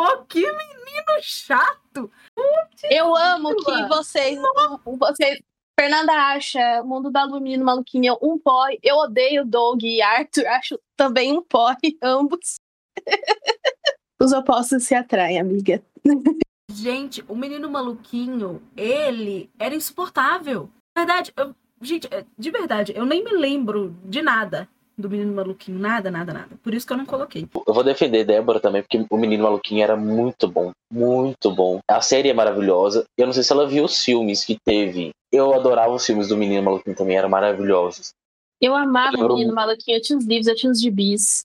Pô, 0.00 0.24
que 0.24 0.40
menino 0.40 1.20
chato! 1.20 2.10
Eu 2.90 3.14
amo 3.14 3.54
que 3.56 3.64
Silva. 3.64 3.88
vocês, 3.88 4.38
vocês. 4.98 5.38
Fernanda 5.78 6.12
acha 6.12 6.82
Mundo 6.82 7.10
da 7.10 7.24
Lua, 7.24 7.38
Menino 7.38 7.66
Maluquinho 7.66 8.16
um 8.22 8.38
pó. 8.38 8.66
Eu 8.82 8.96
odeio 8.96 9.44
Doug 9.44 9.82
e 9.82 10.00
Arthur, 10.00 10.46
acho 10.46 10.80
também 10.96 11.36
um 11.36 11.42
pó, 11.42 11.74
ambos. 12.02 12.54
Os 14.18 14.32
opostos 14.32 14.84
se 14.84 14.94
atraem, 14.94 15.38
amiga. 15.38 15.82
Gente, 16.72 17.22
o 17.28 17.36
menino 17.36 17.68
maluquinho, 17.70 18.62
ele 18.74 19.50
era 19.58 19.74
insuportável. 19.74 20.70
Verdade, 20.96 21.30
eu- 21.36 21.54
gente, 21.82 22.06
é, 22.10 22.24
de 22.38 22.50
verdade, 22.50 22.94
eu 22.96 23.04
nem 23.04 23.22
me 23.22 23.32
lembro 23.32 23.94
de 24.04 24.22
nada 24.22 24.66
do 25.00 25.10
menino 25.10 25.32
maluquinho. 25.32 25.78
Nada, 25.78 26.10
nada, 26.10 26.32
nada. 26.32 26.48
Por 26.62 26.72
isso 26.74 26.86
que 26.86 26.92
eu 26.92 26.96
não 26.96 27.06
coloquei. 27.06 27.46
Eu 27.66 27.74
vou 27.74 27.82
defender 27.82 28.24
Débora 28.24 28.60
também, 28.60 28.82
porque 28.82 29.04
o 29.10 29.16
Menino 29.16 29.44
Maluquinho 29.44 29.82
era 29.82 29.96
muito 29.96 30.46
bom. 30.48 30.70
Muito 30.92 31.50
bom. 31.50 31.80
A 31.88 32.00
série 32.00 32.28
é 32.28 32.34
maravilhosa. 32.34 33.04
Eu 33.16 33.26
não 33.26 33.32
sei 33.32 33.42
se 33.42 33.52
ela 33.52 33.66
viu 33.66 33.84
os 33.84 34.02
filmes 34.04 34.44
que 34.44 34.56
teve. 34.64 35.10
Eu 35.32 35.54
adorava 35.54 35.92
os 35.92 36.04
filmes 36.04 36.28
do 36.28 36.36
Menino 36.36 36.62
Maluquinho 36.62 36.96
também, 36.96 37.16
eram 37.16 37.28
maravilhosos. 37.28 38.10
Eu 38.60 38.76
amava 38.76 39.16
Eu 39.16 39.26
o 39.26 39.34
Menino 39.34 39.54
Maluquinho. 39.54 39.96
Eu 39.96 40.02
tinha 40.02 40.18
os 40.18 40.24
livros, 40.24 40.46
eu 40.48 40.54
tinha 40.56 40.70
os 40.72 40.80
gibis. 40.80 41.44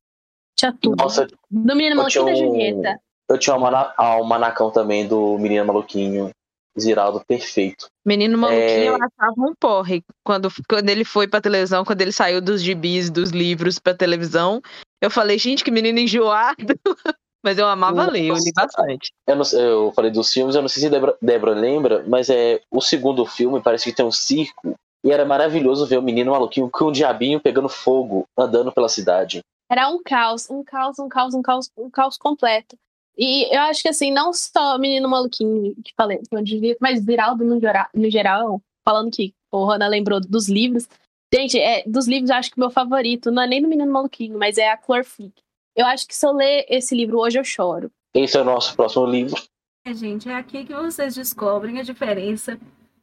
Tinha 0.57 0.73
tudo. 0.73 1.01
Nossa, 1.01 1.27
Do 1.49 1.75
Menino 1.75 1.95
Maluquinho 1.97 2.23
e 2.23 2.25
da 2.25 2.31
um- 2.31 2.35
Julieta. 2.35 2.99
eu 3.29 3.37
tinha 3.37 3.55
o 3.55 3.65
ah, 3.65 4.17
o 4.19 4.23
manacão 4.25 4.71
também 4.71 5.07
do 5.07 5.37
Menino 5.37 5.65
Maluquinho. 5.65 6.29
Ziraldo 6.79 7.23
perfeito. 7.25 7.87
Menino 8.05 8.37
maluquinho, 8.37 8.63
É. 8.63 8.89
eu 8.89 8.95
achava 8.95 9.33
um 9.37 9.53
porre. 9.59 10.03
Quando, 10.23 10.49
quando 10.67 10.89
ele 10.89 11.05
foi 11.05 11.27
pra 11.27 11.41
televisão, 11.41 11.85
quando 11.85 12.01
ele 12.01 12.11
saiu 12.11 12.41
dos 12.41 12.61
gibis, 12.61 13.09
dos 13.09 13.31
livros 13.31 13.79
pra 13.79 13.93
televisão, 13.93 14.61
eu 15.01 15.09
falei, 15.09 15.37
gente, 15.37 15.63
que 15.63 15.71
menino 15.71 15.99
enjoado. 15.99 16.55
Mas 17.43 17.59
eu 17.59 17.67
amava 17.67 17.97
Nossa. 17.97 18.11
ler, 18.11 18.25
eu 18.25 18.33
li 18.33 18.51
bastante. 18.55 19.13
Eu, 19.27 19.35
não 19.35 19.43
eu 19.53 19.91
falei 19.91 20.09
dos 20.09 20.33
filmes, 20.33 20.55
eu 20.55 20.63
não 20.63 20.67
sei 20.67 20.81
se 20.81 20.89
Débora, 20.89 21.15
Débora 21.21 21.53
lembra, 21.53 22.03
mas 22.07 22.27
é 22.27 22.59
o 22.71 22.81
segundo 22.81 23.23
filme 23.23 23.61
parece 23.61 23.83
que 23.83 23.95
tem 23.95 24.03
um 24.03 24.11
circo. 24.11 24.73
E 25.03 25.11
era 25.11 25.23
maravilhoso 25.23 25.85
ver 25.85 25.99
o 25.99 26.01
menino 26.01 26.31
maluquinho 26.31 26.67
com 26.71 26.85
um 26.85 26.91
diabinho 26.91 27.39
pegando 27.39 27.69
fogo, 27.69 28.25
andando 28.35 28.71
pela 28.71 28.89
cidade. 28.89 29.41
Era 29.69 29.87
um 29.89 30.01
caos, 30.03 30.49
um 30.49 30.63
caos, 30.63 30.97
um 30.97 31.07
caos, 31.07 31.35
um 31.35 31.43
caos, 31.43 31.69
um 31.77 31.89
caos 31.91 32.17
completo. 32.17 32.75
E 33.17 33.53
eu 33.55 33.61
acho 33.61 33.81
que 33.81 33.87
assim, 33.89 34.11
não 34.11 34.33
só 34.33 34.77
menino 34.77 35.07
maluquinho 35.07 35.73
que 35.83 35.93
falei, 35.95 36.17
que 36.19 36.35
eu 36.35 36.43
devia- 36.43 36.77
mas 36.81 36.99
Ziraldo 36.99 37.43
no 37.45 37.59
geral, 37.59 37.87
no 37.93 38.09
geral, 38.09 38.61
falando 38.83 39.11
que 39.11 39.33
o 39.51 39.65
Rana 39.65 39.87
lembrou 39.87 40.19
dos 40.19 40.49
livros. 40.49 40.87
Gente, 41.33 41.59
é, 41.59 41.83
dos 41.87 42.07
livros 42.07 42.29
eu 42.29 42.35
acho 42.35 42.51
que 42.51 42.57
o 42.57 42.59
meu 42.59 42.69
favorito 42.69 43.31
não 43.31 43.43
é 43.43 43.47
nem 43.47 43.61
do 43.61 43.67
menino 43.67 43.91
maluquinho, 43.91 44.37
mas 44.37 44.57
é 44.57 44.69
a 44.69 44.77
Clorfic. 44.77 45.33
Eu 45.75 45.85
acho 45.85 46.07
que 46.07 46.15
se 46.15 46.25
eu 46.25 46.31
ler 46.31 46.65
esse 46.69 46.95
livro 46.95 47.19
hoje 47.19 47.39
eu 47.39 47.43
choro. 47.43 47.91
Esse 48.13 48.37
é 48.37 48.41
o 48.41 48.45
nosso 48.45 48.75
próximo 48.75 49.05
livro. 49.05 49.41
É, 49.85 49.93
gente, 49.93 50.29
é 50.29 50.35
aqui 50.35 50.65
que 50.65 50.73
vocês 50.73 51.15
descobrem 51.15 51.79
a 51.79 51.83
diferença 51.83 52.57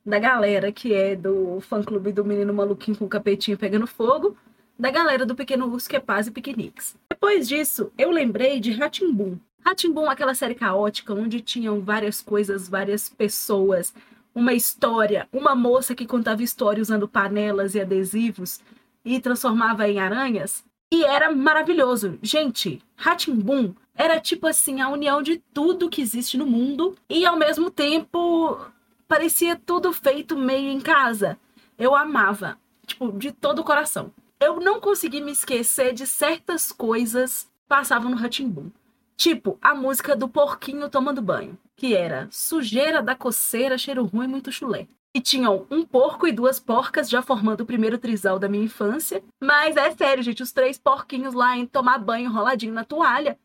da 0.05 0.18
galera 0.18 0.72
que 0.72 0.92
é 0.94 1.14
do 1.14 1.61
fã-clube 1.61 2.12
do 2.12 2.25
menino 2.25 2.53
maluquinho 2.53 2.96
com 2.96 3.05
o 3.05 3.09
capetinho 3.09 3.57
pegando 3.59 3.87
fogo, 3.87 4.37
da 4.79 4.90
galera 4.90 5.25
do 5.25 5.35
pequeno 5.35 5.66
urso 5.66 5.88
que 5.88 5.96
é 5.96 6.01
paz 6.01 6.27
e 6.27 6.31
piqueniques. 6.31 6.96
Depois 7.11 7.46
disso, 7.46 7.92
eu 7.96 8.11
lembrei 8.11 8.59
de 8.59 8.72
Ratimbum. 8.72 9.37
Ratimbun, 9.64 10.11
aquela 10.11 10.35
série 10.35 10.55
caótica, 10.55 11.14
onde 11.14 11.40
tinham 11.40 11.81
várias 11.81 12.20
coisas, 12.20 12.68
várias 12.68 13.09
pessoas, 13.09 13.94
uma 14.35 14.53
história, 14.53 15.29
uma 15.33 15.55
moça 15.55 15.94
que 15.94 16.07
contava 16.07 16.42
história 16.42 16.83
usando 16.83 17.09
panelas 17.09 17.75
e 17.75 17.81
adesivos 17.81 18.61
e 19.05 19.20
transformava 19.20 19.88
em 19.88 19.98
aranhas. 19.98 20.64
E 20.92 21.05
era 21.05 21.33
maravilhoso. 21.33 22.18
Gente, 22.22 22.83
Ratimbun 22.96 23.72
era 23.94 24.20
tipo 24.20 24.46
assim, 24.46 24.81
a 24.81 24.88
união 24.88 25.22
de 25.22 25.38
tudo 25.53 25.88
que 25.88 26.03
existe 26.03 26.37
no 26.37 26.46
mundo 26.46 26.96
e 27.09 27.25
ao 27.25 27.37
mesmo 27.37 27.70
tempo 27.70 28.59
parecia 29.07 29.57
tudo 29.57 29.92
feito 29.92 30.37
meio 30.37 30.70
em 30.70 30.81
casa. 30.81 31.38
Eu 31.79 31.94
amava, 31.94 32.59
tipo, 32.87 33.12
de 33.12 33.33
todo 33.33 33.61
o 33.61 33.64
coração. 33.64 34.12
Eu 34.40 34.61
não 34.61 34.81
consegui 34.81 35.20
me 35.20 35.33
esquecer 35.33 35.92
de 35.92 36.07
certas 36.07 36.72
coisas 36.72 37.44
que 37.44 37.68
passavam 37.68 38.11
no 38.11 38.16
Ratimbun. 38.16 38.70
Tipo, 39.16 39.59
a 39.61 39.75
música 39.75 40.16
do 40.16 40.29
porquinho 40.29 40.88
tomando 40.88 41.22
banho, 41.22 41.59
que 41.77 41.94
era 41.94 42.29
sujeira 42.31 43.03
da 43.03 43.14
coceira, 43.14 43.79
cheiro 43.79 44.05
ruim, 44.05 44.27
muito 44.27 44.51
chulé. 44.51 44.87
E 45.14 45.20
tinham 45.20 45.66
um 45.70 45.85
porco 45.85 46.27
e 46.27 46.33
duas 46.33 46.59
porcas 46.59 47.09
já 47.09 47.20
formando 47.20 47.61
o 47.61 47.66
primeiro 47.66 47.98
trisal 47.98 48.38
da 48.38 48.48
minha 48.48 48.64
infância. 48.64 49.22
Mas 49.40 49.77
é 49.77 49.90
sério, 49.90 50.22
gente, 50.22 50.42
os 50.42 50.53
três 50.53 50.79
porquinhos 50.79 51.35
lá 51.35 51.57
em 51.57 51.66
tomar 51.66 51.98
banho 51.98 52.27
enroladinho 52.27 52.72
na 52.72 52.85
toalha. 52.85 53.38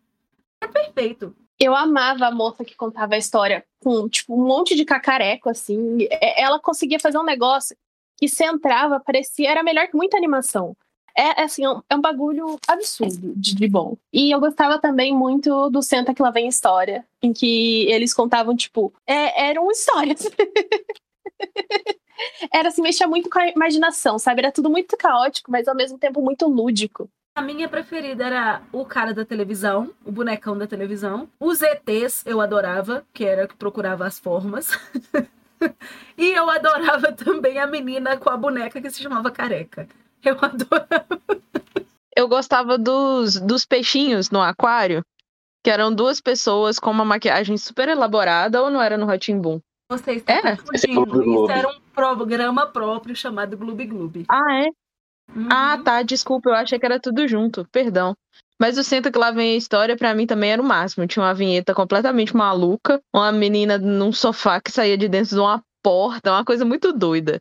É 0.62 0.68
perfeito. 0.68 1.36
Eu 1.60 1.76
amava 1.76 2.28
a 2.28 2.32
moça 2.32 2.64
que 2.64 2.76
contava 2.76 3.16
a 3.16 3.18
história 3.18 3.66
com, 3.80 4.08
tipo, 4.08 4.34
um 4.34 4.48
monte 4.48 4.76
de 4.76 4.86
cacareco, 4.86 5.50
assim. 5.50 6.08
Ela 6.38 6.60
conseguia 6.60 7.00
fazer 7.00 7.18
um 7.18 7.24
negócio 7.24 7.76
que 8.16 8.30
centrava, 8.30 9.00
parecia, 9.00 9.52
era 9.52 9.62
melhor 9.62 9.88
que 9.88 9.98
muita 9.98 10.18
animação 10.18 10.76
é, 11.18 11.42
é 11.42 11.44
assim, 11.44 11.66
é 11.66 11.70
um, 11.70 11.82
é 11.90 11.96
um 11.96 12.02
bagulho 12.02 12.60
absurdo 12.68 13.34
de, 13.36 13.56
de, 13.56 13.68
bom. 13.68 13.98
E 14.14 14.32
eu 14.32 14.40
gostava 14.40 14.80
também 14.80 15.16
muito 15.16 15.70
do 15.72 15.82
Senta 15.82 16.14
Que 16.14 16.22
Lá 16.22 16.30
Vem 16.30 16.48
História, 16.48 17.04
em 17.24 17.34
que 17.34 17.92
eles 17.92 18.14
contavam, 18.14 18.56
tipo, 18.56 18.94
é, 19.06 19.50
eram 19.50 19.70
histórias. 19.72 20.30
Era 22.52 22.70
assim, 22.70 22.82
mexia 22.82 23.08
muito 23.08 23.30
com 23.30 23.38
a 23.38 23.48
imaginação, 23.50 24.18
sabe? 24.18 24.42
Era 24.42 24.52
tudo 24.52 24.70
muito 24.70 24.98
caótico, 24.98 25.52
mas 25.52 25.68
ao 25.68 25.76
mesmo 25.76 26.00
tempo 26.00 26.20
muito 26.22 26.48
lúdico. 26.48 27.08
A 27.36 27.42
minha 27.44 27.70
preferida 27.70 28.26
era 28.26 28.64
o 28.72 28.84
cara 28.84 29.14
da 29.14 29.24
televisão, 29.24 29.92
o 30.04 30.12
bonecão 30.12 30.58
da 30.58 30.66
televisão. 30.66 31.30
Os 31.40 31.62
ETs 31.62 32.26
eu 32.26 32.42
adorava, 32.42 33.06
que 33.14 33.24
era 33.24 33.48
que 33.48 33.56
procurava 33.56 34.08
as 34.08 34.18
formas. 34.18 34.72
e 36.18 36.32
eu 36.32 36.50
adorava 36.50 37.12
também 37.12 37.60
a 37.60 37.68
menina 37.68 38.18
com 38.18 38.32
a 38.32 38.38
boneca 38.38 38.82
que 38.82 38.90
se 38.90 39.04
chamava 39.04 39.30
Careca. 39.30 39.88
Eu 40.24 40.38
adorava. 40.42 41.20
Eu 42.16 42.28
gostava 42.28 42.78
dos, 42.78 43.40
dos 43.40 43.66
peixinhos 43.66 44.32
no 44.32 44.42
aquário, 44.42 45.04
que 45.64 45.70
eram 45.70 45.94
duas 45.94 46.20
pessoas 46.20 46.80
com 46.80 46.90
uma 46.90 47.06
maquiagem 47.06 47.58
super 47.58 47.90
elaborada, 47.90 48.62
ou 48.62 48.72
não 48.72 48.82
era 48.82 48.98
no 48.98 49.06
Boom? 49.40 49.62
Você 49.90 50.14
está 50.14 50.34
era? 50.34 50.58
confundindo. 50.58 51.22
Isso 51.22 51.52
era 51.52 51.70
um 51.70 51.80
programa 51.94 52.66
próprio 52.66 53.16
chamado 53.16 53.56
Gloob 53.56 53.86
Gloob. 53.86 54.26
Ah, 54.28 54.64
é? 54.64 54.70
Uhum. 55.36 55.48
Ah, 55.52 55.78
tá. 55.84 56.02
Desculpa, 56.02 56.50
eu 56.50 56.56
achei 56.56 56.80
que 56.80 56.86
era 56.86 57.00
tudo 57.00 57.28
junto. 57.28 57.68
Perdão. 57.72 58.16
Mas 58.60 58.78
o 58.78 58.84
Senta 58.84 59.12
que 59.12 59.20
lá 59.20 59.30
vem 59.32 59.54
a 59.54 59.58
história, 59.58 59.96
para 59.96 60.16
mim 60.16 60.26
também 60.26 60.52
era 60.52 60.62
o 60.62 60.66
máximo. 60.66 61.06
Tinha 61.06 61.24
uma 61.24 61.34
vinheta 61.34 61.74
completamente 61.74 62.36
maluca, 62.36 63.00
uma 63.14 63.32
menina 63.32 63.78
num 63.78 64.12
sofá 64.12 64.60
que 64.60 64.72
saía 64.72 64.98
de 64.98 65.08
dentro 65.08 65.36
de 65.36 65.40
uma 65.40 65.62
porta, 65.84 66.32
uma 66.32 66.44
coisa 66.44 66.66
muito 66.66 66.92
doida. 66.92 67.40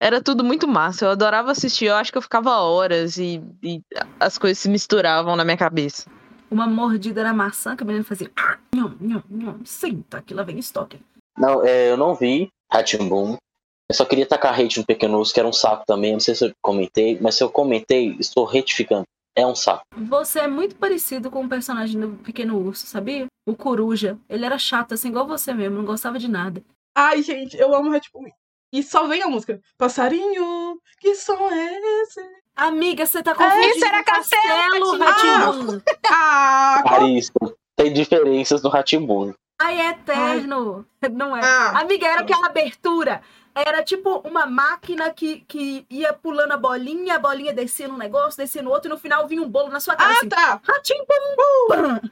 Era 0.00 0.20
tudo 0.20 0.44
muito 0.44 0.68
massa. 0.68 1.06
Eu 1.06 1.10
adorava 1.10 1.50
assistir. 1.50 1.86
Eu 1.86 1.96
acho 1.96 2.12
que 2.12 2.18
eu 2.18 2.22
ficava 2.22 2.58
horas 2.60 3.16
e, 3.16 3.42
e 3.62 3.80
as 4.20 4.36
coisas 4.36 4.58
se 4.58 4.68
misturavam 4.68 5.34
na 5.36 5.44
minha 5.44 5.56
cabeça. 5.56 6.10
Uma 6.50 6.66
mordida 6.66 7.24
na 7.24 7.32
maçã 7.32 7.74
que 7.74 7.82
a 7.82 7.86
menina 7.86 8.04
fazia. 8.04 8.30
Nham, 8.74 8.96
nham, 9.00 9.22
nham, 9.28 9.60
senta, 9.64 10.22
que 10.22 10.34
lá 10.34 10.42
vem 10.42 10.58
estoque. 10.58 11.00
Não, 11.36 11.64
é, 11.64 11.90
eu 11.90 11.96
não 11.96 12.14
vi 12.14 12.48
Boom. 13.08 13.36
Eu 13.88 13.94
só 13.94 14.04
queria 14.04 14.26
tacar 14.26 14.58
hate 14.58 14.78
no 14.78 14.86
Pequeno 14.86 15.18
Urso, 15.18 15.32
que 15.32 15.40
era 15.40 15.48
um 15.48 15.52
saco 15.52 15.84
também. 15.86 16.12
Não 16.12 16.20
sei 16.20 16.34
se 16.34 16.44
eu 16.44 16.52
comentei, 16.60 17.18
mas 17.20 17.36
se 17.36 17.44
eu 17.44 17.48
comentei, 17.48 18.16
estou 18.18 18.44
retificando. 18.44 19.04
É 19.34 19.46
um 19.46 19.54
saco. 19.54 19.84
Você 19.96 20.40
é 20.40 20.48
muito 20.48 20.76
parecido 20.76 21.30
com 21.30 21.44
o 21.44 21.48
personagem 21.48 22.00
do 22.00 22.08
Pequeno 22.24 22.58
Urso, 22.58 22.86
sabia? 22.86 23.26
O 23.46 23.54
Coruja. 23.54 24.18
Ele 24.28 24.44
era 24.44 24.58
chato, 24.58 24.94
assim, 24.94 25.08
igual 25.08 25.26
você 25.26 25.52
mesmo, 25.52 25.76
não 25.76 25.84
gostava 25.84 26.18
de 26.18 26.26
nada. 26.26 26.62
Ai, 26.96 27.22
gente, 27.22 27.56
eu 27.56 27.74
amo 27.74 27.90
Boom. 28.12 28.30
E 28.76 28.82
só 28.82 29.06
vem 29.06 29.22
a 29.22 29.26
música. 29.26 29.58
Passarinho, 29.78 30.78
que 31.00 31.14
som 31.14 31.48
é 31.50 32.02
esse? 32.02 32.20
Amiga, 32.54 33.06
você 33.06 33.22
tá 33.22 33.34
confundindo 33.34 33.64
é, 33.64 33.70
Isso 33.70 33.86
era 33.86 34.04
Castelo, 34.04 34.98
Ratimbun. 34.98 35.80
Ah, 36.10 36.82
ah 36.84 37.50
tem 37.74 37.90
diferenças 37.90 38.62
no 38.62 38.68
Ratimbun. 38.68 39.32
Ai, 39.58 39.80
é 39.80 39.88
eterno. 39.92 40.86
Ai. 41.00 41.08
Não 41.08 41.34
é. 41.34 41.40
Ah. 41.42 41.80
Amiga, 41.80 42.06
era 42.06 42.20
aquela 42.20 42.48
abertura. 42.48 43.22
Era 43.54 43.82
tipo 43.82 44.18
uma 44.28 44.44
máquina 44.44 45.10
que, 45.10 45.40
que 45.48 45.86
ia 45.88 46.12
pulando 46.12 46.52
a 46.52 46.58
bolinha, 46.58 47.14
a 47.14 47.18
bolinha 47.18 47.54
descia 47.54 47.88
num 47.88 47.96
negócio, 47.96 48.36
descia 48.36 48.60
no 48.60 48.70
outro, 48.70 48.90
e 48.90 48.92
no 48.92 48.98
final 48.98 49.26
vinha 49.26 49.40
um 49.40 49.48
bolo 49.48 49.70
na 49.70 49.80
sua 49.80 49.96
cara. 49.96 50.10
Ah, 50.10 50.16
assim, 50.18 50.28
tá. 50.28 50.60
Ratimbun. 50.62 52.04
Uh. 52.04 52.10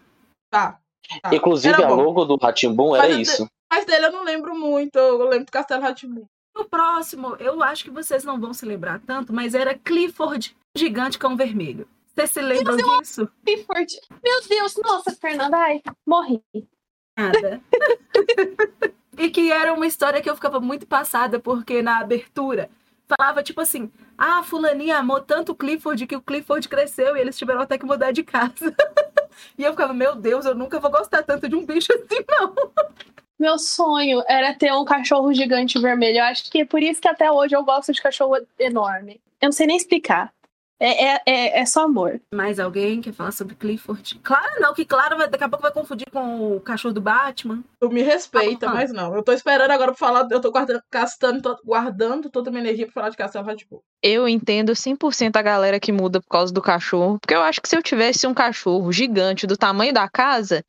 Tá. 0.49 0.79
tá. 1.21 1.35
Inclusive, 1.35 1.75
era 1.75 1.89
a 1.89 1.91
logo 1.91 2.25
do 2.25 2.37
Ratimbun 2.37 2.97
era 2.97 3.11
isso. 3.11 3.47
Mas 3.71 3.85
dele 3.85 4.07
eu 4.07 4.13
não 4.13 4.25
lembro 4.25 4.55
muito. 4.55 4.99
Eu 4.99 5.29
lembro 5.29 5.45
do 5.45 5.53
Castelo 5.53 5.83
Ratimbun. 5.83 6.25
No 6.55 6.65
próximo, 6.65 7.37
eu 7.41 7.63
acho 7.63 7.85
que 7.85 7.91
vocês 7.91 8.25
não 8.25 8.41
vão 8.41 8.55
se 8.55 8.65
lembrar 8.65 9.01
tanto, 9.01 9.33
mas 9.33 9.55
era 9.55 9.75
Clifford, 9.75 10.57
gigante 10.77 11.19
cão 11.19 11.37
vermelho. 11.37 11.89
Vocês 12.15 12.31
se 12.31 12.41
lembram 12.41 12.77
Deus, 12.77 12.99
disso? 12.99 13.29
Clifford. 13.45 14.01
Meu 14.23 14.41
Deus, 14.49 14.77
nossa, 14.77 15.11
Fernanda, 15.13 15.57
ai, 15.57 15.83
morri. 16.07 16.41
Nada. 17.19 17.61
e 19.19 19.31
que 19.31 19.51
era 19.51 19.73
uma 19.73 19.87
história 19.87 20.23
que 20.23 20.31
eu 20.31 20.35
ficava 20.37 20.61
muito 20.61 20.87
passada, 20.87 21.41
porque 21.41 21.83
na 21.83 21.99
abertura 21.99 22.71
falava 23.07 23.43
tipo 23.43 23.61
assim: 23.61 23.91
ah, 24.17 24.43
Fulaninha 24.43 24.99
amou 24.99 25.21
tanto 25.21 25.53
o 25.53 25.57
Clifford 25.57 26.07
que 26.07 26.17
o 26.17 26.23
Clifford 26.23 26.69
cresceu 26.69 27.17
e 27.17 27.21
eles 27.21 27.37
tiveram 27.37 27.63
até 27.63 27.77
que 27.77 27.87
mudar 27.87 28.13
de 28.13 28.23
casa. 28.23 28.75
e 29.59 29.65
eu 29.65 29.73
ficava, 29.73 29.93
meu 29.93 30.15
Deus, 30.15 30.45
eu 30.47 30.55
nunca 30.55 30.79
vou 30.79 30.91
gostar 30.91 31.23
tanto 31.23 31.49
de 31.49 31.57
um 31.57 31.67
bicho 31.67 31.93
assim, 31.93 32.25
não. 32.29 32.55
Meu 33.39 33.59
sonho 33.59 34.23
era 34.29 34.55
ter 34.55 34.73
um 34.73 34.85
cachorro 34.85 35.33
gigante 35.33 35.79
vermelho. 35.79 36.19
Eu 36.19 36.25
acho 36.25 36.51
que 36.51 36.61
é 36.61 36.65
por 36.65 36.83
isso 36.83 37.01
que 37.01 37.09
até 37.09 37.31
hoje 37.31 37.55
eu 37.57 37.65
gosto 37.65 37.93
de 37.93 38.03
cachorro 38.03 38.37
enorme. 38.59 39.21
Eu 39.41 39.47
não 39.47 39.53
sei 39.53 39.67
nem 39.67 39.77
explicar. 39.77 40.33
É, 40.81 41.05
é, 41.05 41.23
é, 41.27 41.61
é, 41.61 41.67
só 41.67 41.85
amor. 41.85 42.21
Mais 42.35 42.59
alguém 42.59 43.01
quer 43.01 43.13
falar 43.13 43.31
sobre 43.31 43.55
Clifford? 43.55 44.21
Claro 44.23 44.61
não, 44.61 44.75
que 44.75 44.85
claro, 44.85 45.17
vai, 45.17 45.29
daqui 45.29 45.45
a 45.45 45.49
pouco 45.49 45.63
vai 45.63 45.73
confundir 45.73 46.11
com 46.11 46.57
o 46.57 46.61
cachorro 46.61 46.93
do 46.93 47.01
Batman. 47.01 47.63
Tu 47.81 47.89
me 47.89 48.03
respeita, 48.03 48.69
ah, 48.69 48.75
mas 48.75 48.93
não. 48.93 49.15
Eu 49.15 49.23
tô 49.23 49.33
esperando 49.33 49.71
agora 49.71 49.93
pra 49.93 49.99
falar, 49.99 50.29
eu 50.31 50.41
tô 50.41 50.51
guardando, 50.51 50.83
gastando, 50.91 51.57
guardando 51.65 52.29
toda 52.29 52.51
a 52.51 52.53
minha 52.53 52.65
energia 52.65 52.87
pra 52.87 52.95
falar 52.95 53.09
de 53.11 53.17
Castelo 53.17 53.47
Radbull. 53.47 53.83
Eu 54.03 54.29
entendo 54.29 54.73
100% 54.73 55.37
a 55.37 55.43
galera 55.43 55.79
que 55.79 55.93
muda 55.93 56.21
por 56.21 56.29
causa 56.29 56.53
do 56.53 56.61
cachorro, 56.61 57.19
porque 57.21 57.35
eu 57.35 57.43
acho 57.43 57.63
que 57.63 57.69
se 57.69 57.77
eu 57.77 57.83
tivesse 57.83 58.27
um 58.27 58.35
cachorro 58.35 58.93
gigante 58.93 59.47
do 59.47 59.57
tamanho 59.57 59.93
da 59.93 60.09
casa, 60.09 60.65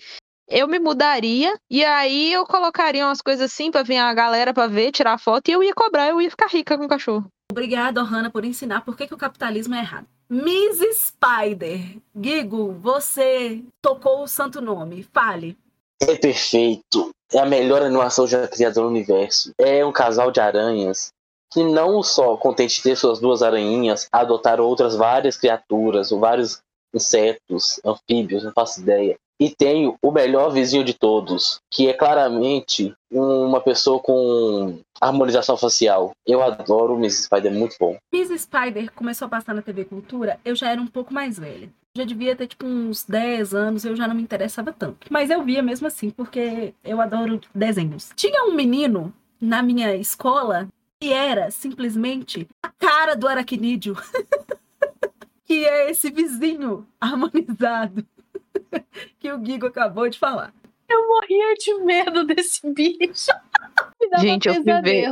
eu 0.48 0.68
me 0.68 0.80
mudaria 0.80 1.54
e 1.70 1.84
aí 1.84 2.32
eu 2.32 2.46
colocaria 2.46 3.06
umas 3.06 3.22
coisas 3.22 3.52
assim 3.52 3.72
pra 3.72 3.84
vir 3.84 3.98
a 3.98 4.14
galera 4.14 4.54
pra 4.54 4.68
ver, 4.68 4.92
tirar 4.92 5.18
foto 5.18 5.50
e 5.50 5.52
eu 5.52 5.64
ia 5.64 5.74
cobrar, 5.74 6.10
eu 6.10 6.22
ia 6.22 6.30
ficar 6.30 6.48
rica 6.48 6.78
com 6.78 6.86
o 6.86 6.90
cachorro. 6.90 7.28
Obrigada, 7.52 8.02
Hanna, 8.02 8.30
por 8.30 8.44
ensinar 8.44 8.82
por 8.82 8.98
que, 8.98 9.08
que 9.08 9.14
o 9.14 9.18
capitalismo 9.18 9.76
é 9.76 9.80
errado. 9.80 10.08
Miss 10.30 10.80
Spider, 10.98 11.98
Gigo, 12.20 12.74
você 12.74 13.64
tocou 13.82 14.24
o 14.24 14.28
santo 14.28 14.60
nome. 14.60 15.08
Fale. 15.14 15.56
É 16.02 16.16
perfeito. 16.16 17.12
É 17.32 17.40
a 17.40 17.46
melhor 17.46 17.82
animação 17.82 18.28
já 18.28 18.48
criada 18.48 18.82
no 18.82 18.88
universo. 18.88 19.52
É 19.58 19.86
um 19.86 19.92
casal 19.92 20.32
de 20.32 20.40
aranhas 20.40 21.14
que 21.52 21.64
não 21.64 22.04
só 22.04 22.36
contente 22.36 22.76
de 22.76 22.84
ter 22.84 22.98
suas 22.98 23.20
duas 23.20 23.42
aranhinhas, 23.42 24.08
adotaram 24.12 24.66
outras 24.66 24.96
várias 24.96 25.38
criaturas, 25.38 26.12
ou 26.12 26.20
vários 26.20 26.62
insetos, 26.94 27.80
anfíbios, 27.86 28.44
não 28.44 28.52
faço 28.52 28.82
ideia. 28.82 29.18
E 29.40 29.50
tenho 29.50 29.98
o 30.02 30.12
melhor 30.12 30.50
vizinho 30.50 30.84
de 30.84 30.94
todos, 30.94 31.60
que 31.70 31.88
é 31.88 31.94
claramente 31.94 32.94
uma 33.12 33.60
pessoa 33.60 34.00
com 34.00 34.80
harmonização 35.00 35.58
facial. 35.58 36.12
Eu 36.26 36.42
adoro 36.42 36.96
o 36.96 36.98
Miss 37.00 37.26
Spider, 37.26 37.52
é 37.52 37.56
muito 37.56 37.76
bom. 37.80 37.98
Miss 38.14 38.30
Spider 38.42 38.92
começou 38.94 39.26
a 39.26 39.30
passar 39.30 39.54
na 39.54 39.62
TV 39.62 39.86
Cultura, 39.86 40.40
eu 40.46 40.56
já 40.56 40.72
era 40.72 40.82
um 40.82 40.88
pouco 40.88 41.14
mais 41.14 41.38
velha. 41.38 41.70
Já 41.98 42.04
devia 42.04 42.36
ter 42.36 42.48
tipo 42.48 42.66
uns 42.66 43.06
10 43.06 43.54
anos, 43.54 43.86
eu 43.86 43.96
já 43.96 44.08
não 44.08 44.16
me 44.16 44.22
interessava 44.22 44.74
tanto. 44.74 45.08
Mas 45.10 45.30
eu 45.30 45.44
via 45.44 45.62
mesmo 45.62 45.88
assim, 45.88 46.10
porque 46.10 46.74
eu 46.84 47.00
adoro 47.00 47.40
desenhos. 47.54 48.12
Tinha 48.16 48.44
um 48.46 48.54
menino 48.54 49.14
na 49.40 49.62
minha 49.62 49.96
escola 49.96 50.68
que 51.00 51.14
era 51.14 51.52
simplesmente 51.52 52.48
a 52.62 52.70
cara 52.70 53.16
do 53.16 53.28
aracnídeo. 53.28 53.96
que 55.46 55.64
é 55.64 55.92
esse 55.92 56.10
vizinho 56.10 56.86
harmonizado 57.00 58.06
que 59.20 59.32
o 59.32 59.38
Guigo 59.38 59.68
acabou 59.68 60.10
de 60.10 60.18
falar. 60.18 60.54
Eu 60.88 61.08
morria 61.08 61.56
de 61.56 61.74
medo 61.84 62.24
desse 62.26 62.70
bicho. 62.72 63.32
Gente, 64.20 64.48
eu 64.48 64.56
fui 64.56 64.82
ver. 64.82 65.12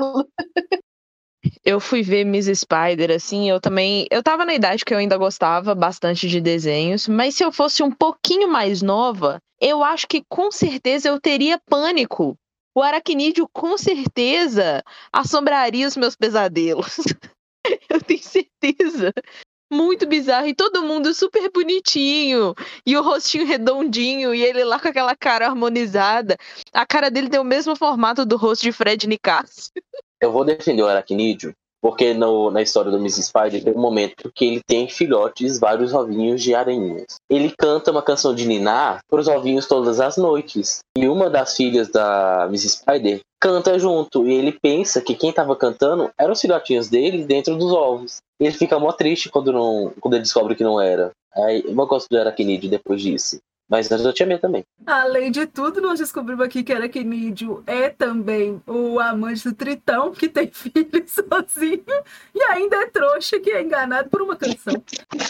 eu 1.66 1.80
fui 1.80 2.04
ver 2.04 2.24
Miss 2.24 2.46
Spider, 2.46 3.12
assim, 3.12 3.50
eu 3.50 3.60
também. 3.60 4.08
Eu 4.12 4.22
tava 4.22 4.46
na 4.46 4.54
idade 4.54 4.86
que 4.86 4.94
eu 4.94 4.98
ainda 4.98 5.18
gostava 5.18 5.74
bastante 5.74 6.28
de 6.28 6.40
desenhos, 6.40 7.08
mas 7.08 7.36
se 7.36 7.44
eu 7.44 7.52
fosse 7.52 7.82
um 7.82 7.92
pouquinho 7.92 8.48
mais 8.48 8.82
nova, 8.82 9.40
eu 9.60 9.84
acho 9.84 10.08
que 10.08 10.24
com 10.30 10.52
certeza 10.52 11.10
eu 11.10 11.20
teria 11.20 11.60
pânico. 11.70 12.36
O 12.76 12.82
aracnídeo 12.82 13.48
com 13.52 13.78
certeza 13.78 14.84
assombraria 15.12 15.88
os 15.88 15.98
meus 15.98 16.16
pesadelos. 16.16 16.98
eu 17.90 18.02
tenho 18.02 18.24
certeza 18.24 19.14
muito 19.74 20.06
bizarro. 20.06 20.48
E 20.48 20.54
todo 20.54 20.84
mundo 20.84 21.14
super 21.14 21.52
bonitinho. 21.52 22.54
E 22.86 22.96
o 22.96 23.02
rostinho 23.02 23.46
redondinho. 23.46 24.34
E 24.34 24.42
ele 24.42 24.64
lá 24.64 24.80
com 24.80 24.88
aquela 24.88 25.16
cara 25.16 25.48
harmonizada. 25.48 26.38
A 26.72 26.86
cara 26.86 27.10
dele 27.10 27.30
tem 27.30 27.40
o 27.40 27.44
mesmo 27.44 27.76
formato 27.76 28.26
do 28.26 28.38
rosto 28.38 28.62
de 28.62 28.72
Fred 28.72 29.08
Nicásio. 29.08 29.72
Eu 30.22 30.32
vou 30.32 30.46
defender 30.46 30.82
o 30.82 30.88
aracnídeo, 30.88 31.54
porque 31.82 32.14
no, 32.14 32.50
na 32.50 32.62
história 32.62 32.90
do 32.90 32.98
Miss 32.98 33.18
Spider 33.18 33.62
tem 33.62 33.74
um 33.74 33.82
momento 33.82 34.32
que 34.34 34.46
ele 34.46 34.62
tem 34.66 34.88
filhotes, 34.88 35.60
vários 35.60 35.94
ovinhos 35.94 36.42
de 36.42 36.56
aranhas. 36.56 37.18
Ele 37.30 37.54
canta 37.58 37.92
uma 37.92 38.02
canção 38.02 38.34
de 38.34 38.48
Niná 38.48 39.00
para 39.10 39.20
os 39.20 39.28
ovinhos 39.28 39.68
todas 39.68 40.00
as 40.00 40.16
noites. 40.16 40.80
E 40.98 41.10
uma 41.10 41.30
das 41.30 41.58
filhas 41.58 41.90
da 41.90 42.48
Miss 42.50 42.64
Spider 42.64 43.20
canta 43.38 43.78
junto. 43.78 44.26
E 44.26 44.34
ele 44.34 44.54
pensa 44.54 45.02
que 45.02 45.14
quem 45.14 45.32
estava 45.32 45.54
cantando 45.58 46.10
eram 46.18 46.32
os 46.32 46.40
filhotinhos 46.40 46.88
dele 46.88 47.26
dentro 47.26 47.58
dos 47.58 47.74
ovos. 47.74 48.22
E 48.44 48.48
ele 48.48 48.58
fica 48.58 48.78
mó 48.78 48.92
triste 48.92 49.30
quando, 49.30 49.54
não, 49.54 49.94
quando 50.02 50.16
ele 50.16 50.24
descobre 50.24 50.54
que 50.54 50.66
não 50.66 50.82
era. 50.82 51.12
Aí 51.34 51.64
eu 51.66 51.74
gosto 51.74 52.10
do 52.10 52.20
aracnídeo 52.20 52.70
depois 52.70 53.02
disso. 53.02 53.40
Mas 53.70 53.90
antes 53.90 54.06
eu 54.06 54.12
tinha 54.12 54.28
medo 54.28 54.42
também. 54.42 54.66
Além 54.86 55.32
de 55.32 55.48
tudo, 55.48 55.80
nós 55.80 55.98
descobrimos 55.98 56.46
aqui 56.46 56.62
que 56.62 56.74
Aracnídeo 56.74 57.64
é 57.66 57.90
também 57.90 58.62
o 58.68 59.00
amante 59.00 59.46
do 59.46 59.56
Tritão, 59.56 60.12
que 60.12 60.28
tem 60.28 60.48
filho 60.52 61.06
sozinho, 61.08 61.86
e 62.36 62.44
ainda 62.44 62.76
é 62.76 62.88
trouxa 62.88 63.40
que 63.40 63.50
é 63.50 63.62
enganado 63.62 64.10
por 64.10 64.22
uma 64.22 64.36
canção. 64.36 64.74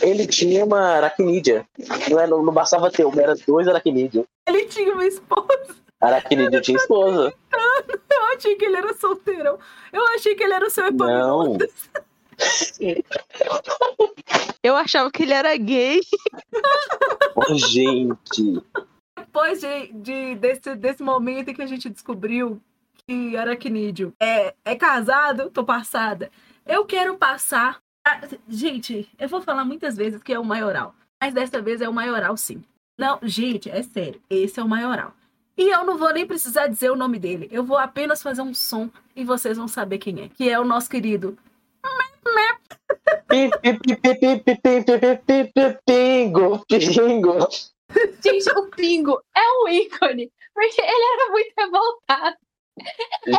Ele 0.02 0.26
tinha 0.26 0.66
uma 0.66 0.96
aracnídea. 0.96 1.68
Não, 2.10 2.20
é, 2.20 2.26
não, 2.26 2.44
não 2.44 2.52
bastava 2.52 2.90
ter 2.90 3.06
uma, 3.06 3.22
era 3.22 3.36
dois 3.48 3.68
aracnídeos. 3.68 4.26
Ele 4.48 4.66
tinha 4.66 4.92
uma 4.92 5.06
esposa. 5.06 5.76
Aracnídeo 6.02 6.62
tinha 6.62 6.78
esposa. 6.78 7.32
Eu 7.54 8.24
achei 8.36 8.56
que 8.56 8.66
ele 8.66 8.78
era 8.78 8.94
solteirão. 8.96 9.60
Eu 9.92 10.04
achei 10.16 10.34
que 10.34 10.44
ele 10.44 10.54
era 10.54 10.66
o 10.66 10.70
seu 10.72 10.92
Não. 10.92 11.56
Eu 14.64 14.76
achava 14.76 15.12
que 15.12 15.24
ele 15.24 15.34
era 15.34 15.56
gay. 15.58 16.00
Ô, 17.36 17.54
gente. 17.56 18.62
Depois 19.18 19.60
de, 19.60 19.88
de- 19.94 20.36
desse, 20.36 20.76
desse 20.76 21.04
momento 21.04 21.50
em 21.50 21.54
que 21.54 21.62
a 21.62 21.66
gente 21.68 21.90
descobriu 21.90 22.62
que 23.06 23.36
Aracnídeo 23.36 24.14
é, 24.22 24.54
é 24.64 24.76
casado, 24.76 25.50
tô 25.50 25.64
passada. 25.64 26.32
Eu 26.66 26.86
quero 26.86 27.18
passar. 27.18 27.80
a- 28.08 28.22
Gente, 28.48 29.10
eu 29.20 29.28
vou 29.28 29.42
falar 29.42 29.66
muitas 29.66 29.98
vezes 29.98 30.24
que 30.24 30.32
é 30.34 30.40
o 30.40 30.46
maioral. 30.46 30.96
Mas 31.22 31.34
dessa 31.34 31.62
vez 31.62 31.82
é 31.82 31.90
o 31.90 31.94
maioral, 31.94 32.38
sim. 32.38 32.64
Não, 32.98 33.20
gente, 33.24 33.70
é 33.70 33.82
sério. 33.84 34.22
Esse 34.30 34.60
é 34.60 34.64
o 34.64 34.70
maioral. 34.70 35.14
E 35.58 35.70
eu 35.70 35.86
não 35.86 35.98
vou 35.98 36.12
nem 36.14 36.26
precisar 36.26 36.68
dizer 36.68 36.92
o 36.92 36.96
nome 36.96 37.20
dele. 37.20 37.48
Eu 37.52 37.64
vou 37.64 37.78
apenas 37.78 38.24
fazer 38.24 38.42
um 38.42 38.54
som 38.54 38.90
e 39.16 39.24
vocês 39.24 39.58
vão 39.58 39.68
saber 39.68 39.98
quem 40.00 40.22
é. 40.22 40.30
Que 40.30 40.50
é 40.50 40.60
o 40.60 40.66
nosso 40.66 40.90
querido. 40.90 41.38
Pingo, 45.86 46.64
pingo. 46.68 47.50
Gente, 48.24 48.50
o 48.58 48.70
Pingo 48.72 49.22
é 49.36 49.42
um 49.64 49.68
ícone. 49.70 50.32
Porque 50.54 50.82
ele 50.82 51.14
era 51.14 51.32
muito 51.32 51.54
revoltado. 51.58 52.38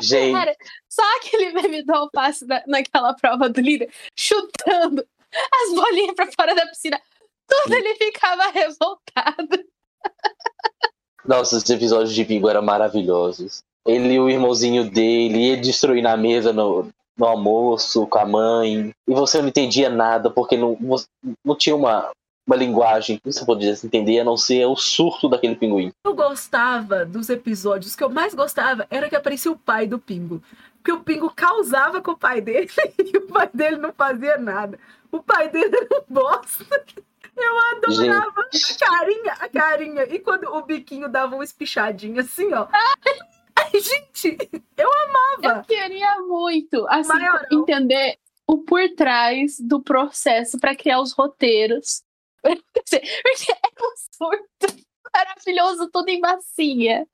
Gente, 0.02 0.32
Cara, 0.32 0.56
só 0.88 1.02
aquele 1.16 1.52
meme 1.52 1.82
do 1.82 1.92
alface 1.92 2.46
na, 2.46 2.62
naquela 2.66 3.14
prova 3.14 3.48
do 3.48 3.60
líder, 3.60 3.92
chutando 4.16 5.04
as 5.32 5.74
bolinhas 5.74 6.14
pra 6.14 6.30
fora 6.32 6.54
da 6.54 6.66
piscina. 6.66 7.00
Tudo 7.46 7.74
ele 7.74 7.94
ficava 7.96 8.50
revoltado. 8.50 9.64
nossa, 11.24 11.56
os 11.56 11.68
episódios 11.68 12.14
de 12.14 12.24
Pingo 12.24 12.48
eram 12.48 12.62
maravilhosos. 12.62 13.62
Ele 13.86 14.14
e 14.14 14.20
o 14.20 14.30
irmãozinho 14.30 14.90
dele, 14.90 15.50
ele 15.50 15.60
destruindo 15.60 16.08
a 16.08 16.16
mesa 16.16 16.52
no, 16.52 16.90
no 17.16 17.26
almoço 17.26 18.06
com 18.06 18.18
a 18.18 18.26
mãe. 18.26 18.92
E 19.06 19.14
você 19.14 19.40
não 19.40 19.48
entendia 19.48 19.88
nada, 19.88 20.30
porque 20.30 20.56
não, 20.56 20.76
não 21.44 21.56
tinha 21.56 21.74
uma, 21.74 22.10
uma 22.46 22.56
linguagem 22.56 23.18
que 23.18 23.32
você 23.32 23.44
podia 23.44 23.72
entender, 23.72 24.20
a 24.20 24.24
não 24.24 24.36
ser 24.36 24.66
o 24.66 24.76
surto 24.76 25.28
daquele 25.28 25.56
pinguim. 25.56 25.92
Eu 26.04 26.14
gostava 26.14 27.04
dos 27.04 27.28
episódios, 27.28 27.96
que 27.96 28.04
eu 28.04 28.10
mais 28.10 28.34
gostava 28.34 28.86
era 28.90 29.08
que 29.08 29.16
aparecia 29.16 29.50
o 29.50 29.58
pai 29.58 29.86
do 29.86 29.98
Pingo. 29.98 30.42
Porque 30.76 30.92
o 30.92 31.00
Pingo 31.00 31.32
causava 31.34 32.02
com 32.02 32.10
o 32.10 32.18
pai 32.18 32.40
dele 32.40 32.68
e 32.98 33.16
o 33.16 33.22
pai 33.22 33.48
dele 33.52 33.76
não 33.76 33.92
fazia 33.92 34.36
nada. 34.36 34.78
O 35.10 35.22
pai 35.22 35.48
dele 35.48 35.74
era 35.74 35.88
um 36.00 36.14
bosta. 36.14 36.84
Eu 37.36 37.58
adorava 37.72 38.42
a 38.42 38.86
carinha, 38.86 39.32
a 39.40 39.48
carinha. 39.48 40.02
E 40.04 40.18
quando 40.18 40.44
o 40.44 40.62
biquinho 40.62 41.08
dava 41.08 41.34
uma 41.34 41.44
espichadinha 41.44 42.20
assim, 42.20 42.52
ó. 42.52 42.68
Gente, 43.80 44.36
eu 44.76 44.86
Eu 44.86 44.90
amava. 45.42 45.64
queria 45.64 46.20
muito 46.20 46.86
assim, 46.88 47.12
entender 47.52 48.18
o 48.46 48.58
por 48.58 48.88
trás 48.94 49.58
do 49.60 49.82
processo 49.82 50.58
para 50.58 50.76
criar 50.76 51.00
os 51.00 51.12
roteiros. 51.12 52.02
Porque 52.42 53.52
é 53.52 53.82
um 53.82 53.94
surto 54.28 54.84
maravilhoso, 55.14 55.88
tudo 55.90 56.08
em 56.08 56.20
massinha. 56.20 57.06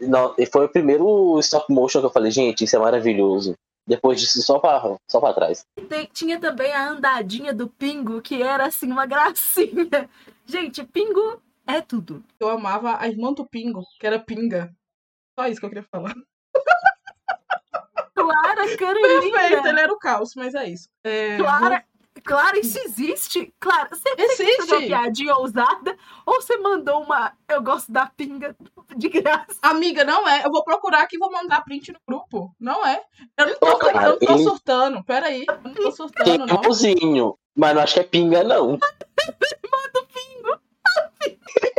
Não, 0.00 0.34
e 0.38 0.46
foi 0.46 0.66
o 0.66 0.68
primeiro 0.68 1.38
stop 1.40 1.72
motion 1.72 2.00
que 2.00 2.06
eu 2.06 2.10
falei, 2.10 2.30
gente, 2.30 2.64
isso 2.64 2.76
é 2.76 2.78
maravilhoso. 2.78 3.54
Depois 3.86 4.20
disso, 4.20 4.42
só 4.42 4.58
pra, 4.58 4.82
só 5.08 5.20
pra 5.20 5.32
trás. 5.32 5.64
Tem- 5.88 6.08
tinha 6.12 6.40
também 6.40 6.72
a 6.72 6.88
andadinha 6.90 7.54
do 7.54 7.68
Pingo, 7.68 8.20
que 8.20 8.42
era 8.42 8.66
assim, 8.66 8.90
uma 8.90 9.06
gracinha. 9.06 10.10
Gente, 10.44 10.82
Pingo 10.84 11.40
é 11.66 11.80
tudo. 11.80 12.24
Eu 12.40 12.48
amava 12.48 12.96
a 12.98 13.06
irmã 13.08 13.32
do 13.32 13.46
Pingo, 13.46 13.82
que 14.00 14.06
era 14.06 14.18
Pinga. 14.18 14.74
Só 15.38 15.46
isso 15.48 15.60
que 15.60 15.66
eu 15.66 15.70
queria 15.70 15.84
falar. 15.90 16.14
Clara 18.14 18.54
Perfeito, 18.66 18.78
Carolina. 18.78 19.68
ele 19.68 19.80
era 19.80 19.92
o 19.92 19.98
caos, 19.98 20.34
mas 20.34 20.54
é 20.54 20.68
isso. 20.68 20.88
É, 21.04 21.36
Clara, 21.36 21.84
Clara, 22.24 22.58
isso 22.58 22.78
existe? 22.80 23.54
Clara, 23.60 23.88
você 23.90 24.16
fez 24.16 24.38
uma 24.60 24.76
Existe! 24.76 24.86
piadinha 24.86 25.34
ousada? 25.36 25.96
Ou 26.24 26.40
você 26.40 26.56
mandou 26.56 27.02
uma 27.02 27.32
eu 27.48 27.62
gosto 27.62 27.92
da 27.92 28.06
pinga 28.06 28.56
de 28.96 29.08
graça? 29.10 29.58
Amiga, 29.62 30.02
não 30.04 30.26
é. 30.26 30.44
Eu 30.44 30.50
vou 30.50 30.64
procurar 30.64 31.02
aqui 31.02 31.16
e 31.16 31.18
vou 31.18 31.30
mandar 31.30 31.62
print 31.62 31.92
no 31.92 32.00
grupo. 32.08 32.54
Não 32.58 32.84
é. 32.86 33.02
Eu 33.36 33.46
não 33.48 33.58
tô, 33.58 33.66
eu 33.88 33.94
não 34.00 34.18
tô 34.18 34.32
ele- 34.34 34.42
surtando. 34.42 35.04
Peraí. 35.04 35.44
Eu 35.46 35.60
não 35.62 35.74
tô 35.74 35.82
Tem 35.82 35.92
surtando, 35.92 36.46
não. 36.46 36.54
irmãozinho, 36.56 37.38
mas 37.54 37.74
não 37.74 37.82
acho 37.82 37.94
que 37.94 38.00
é 38.00 38.04
pinga, 38.04 38.42
não. 38.42 38.78
Manda 39.70 40.00
o 40.00 40.06
pingo. 40.06 40.60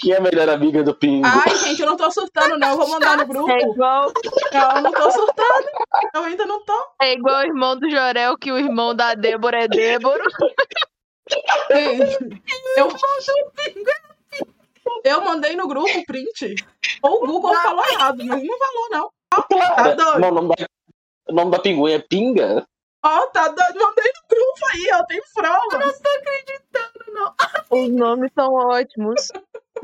Quem 0.00 0.12
é 0.12 0.16
a 0.16 0.20
melhor 0.20 0.48
amiga 0.48 0.82
do 0.82 0.94
pingo? 0.94 1.26
Ai, 1.26 1.56
gente, 1.56 1.80
eu 1.80 1.86
não 1.86 1.96
tô 1.96 2.10
surtando, 2.10 2.58
não. 2.58 2.70
Eu 2.70 2.76
vou 2.76 2.88
mandar 2.88 3.16
no 3.16 3.26
grupo. 3.26 3.50
É 3.50 3.58
igual, 3.60 4.12
Não, 4.52 4.76
eu 4.76 4.82
não 4.82 4.92
tô 4.92 5.10
surtando. 5.10 5.66
Eu 6.14 6.22
ainda 6.24 6.46
não 6.46 6.64
tô. 6.64 6.74
é 7.02 7.12
igual 7.14 7.36
o 7.40 7.46
irmão 7.46 7.76
do 7.78 7.90
Jorel, 7.90 8.36
que 8.38 8.52
o 8.52 8.58
irmão 8.58 8.94
da 8.94 9.14
Débora 9.14 9.64
é 9.64 9.68
Débora. 9.68 10.22
Gente, 11.70 12.42
eu, 12.76 12.88
eu 15.04 15.20
mandei 15.24 15.56
no 15.56 15.66
grupo 15.66 15.88
o 15.98 16.04
print. 16.04 16.54
Ou 17.02 17.24
o 17.24 17.26
Google 17.26 17.54
falou 17.54 17.84
errado, 17.86 18.18
mas 18.24 18.42
não 18.42 18.58
falou, 18.58 18.88
não. 18.90 19.10
Clara, 19.50 19.74
tá 19.74 20.04
doido. 20.04 20.20
não, 20.20 20.28
o 20.28 20.34
nome 20.34 20.48
da, 20.56 20.66
o 21.28 21.32
nome 21.32 21.50
da 21.50 21.58
pinguim 21.58 21.92
é 21.92 21.98
pinga? 21.98 22.66
Ó, 23.04 23.26
tá 23.28 23.48
doido. 23.48 23.78
Mandei 23.80 24.12
no 24.12 24.28
grupo 24.28 24.66
aí, 24.72 24.88
ó. 24.94 25.04
Tem 25.06 25.20
prova. 25.34 25.92
Os 27.70 27.88
nomes 27.90 28.30
são 28.34 28.52
ótimos. 28.54 29.28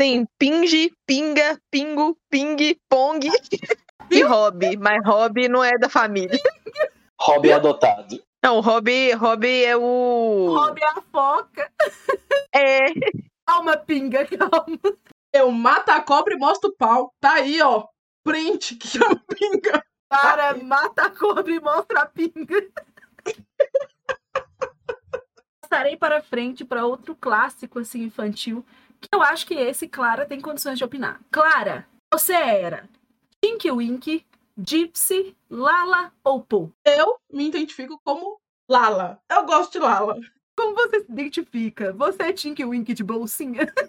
Tem 0.02 0.26
Pinge, 0.36 0.92
Pinga, 1.06 1.60
Pingo, 1.70 2.18
Ping, 2.28 2.76
Pong 2.90 3.20
e 4.10 4.22
Hobby. 4.24 4.76
Mas 4.76 4.98
Hobby 5.06 5.48
não 5.48 5.62
é 5.62 5.78
da 5.78 5.88
família. 5.88 6.40
Hobby 7.20 7.52
adotado. 7.52 8.20
Não, 8.44 8.58
Hobby, 8.58 9.12
Hobby 9.12 9.64
é 9.64 9.76
o. 9.76 10.56
Robe 10.58 10.82
a 10.82 11.00
foca. 11.02 11.70
É. 12.52 12.78
Calma, 13.46 13.76
pinga, 13.76 14.26
calma. 14.26 14.76
Eu 15.32 15.52
mato 15.52 15.90
a 15.90 16.00
cobra 16.00 16.34
e 16.34 16.36
mostro 16.36 16.70
o 16.70 16.76
pau. 16.76 17.14
Tá 17.20 17.34
aí, 17.34 17.62
ó. 17.62 17.86
Print 18.24 18.74
que 18.74 18.98
é 18.98 19.06
uma 19.06 19.22
pinga. 19.24 19.84
Para, 20.08 20.54
mata 20.56 21.02
a 21.02 21.10
cobra 21.10 21.52
e 21.52 21.60
mostra 21.60 22.00
a 22.00 22.06
pinga. 22.06 22.72
Passarei 25.60 25.96
para 25.96 26.20
frente 26.20 26.64
para 26.64 26.84
outro 26.84 27.14
clássico 27.14 27.78
assim 27.78 28.02
infantil, 28.02 28.66
eu 29.12 29.22
acho 29.22 29.46
que 29.46 29.54
esse 29.54 29.88
Clara 29.88 30.26
tem 30.26 30.40
condições 30.40 30.78
de 30.78 30.84
opinar. 30.84 31.20
Clara, 31.30 31.86
você 32.12 32.34
era 32.34 32.88
Tinky 33.42 33.70
Winky, 33.70 34.26
Gypsy, 34.56 35.36
Lala 35.50 36.12
ou 36.22 36.42
Pooh? 36.42 36.70
Eu 36.84 37.16
me 37.32 37.48
identifico 37.48 38.00
como 38.04 38.38
Lala. 38.68 39.18
Eu 39.30 39.44
gosto 39.44 39.72
de 39.72 39.78
Lala. 39.78 40.18
Como 40.56 40.74
você 40.74 41.00
se 41.00 41.10
identifica? 41.10 41.92
Você 41.92 42.22
é 42.22 42.32
Tinky 42.32 42.64
Winky 42.64 42.94
de 42.94 43.02
bolsinha? 43.02 43.66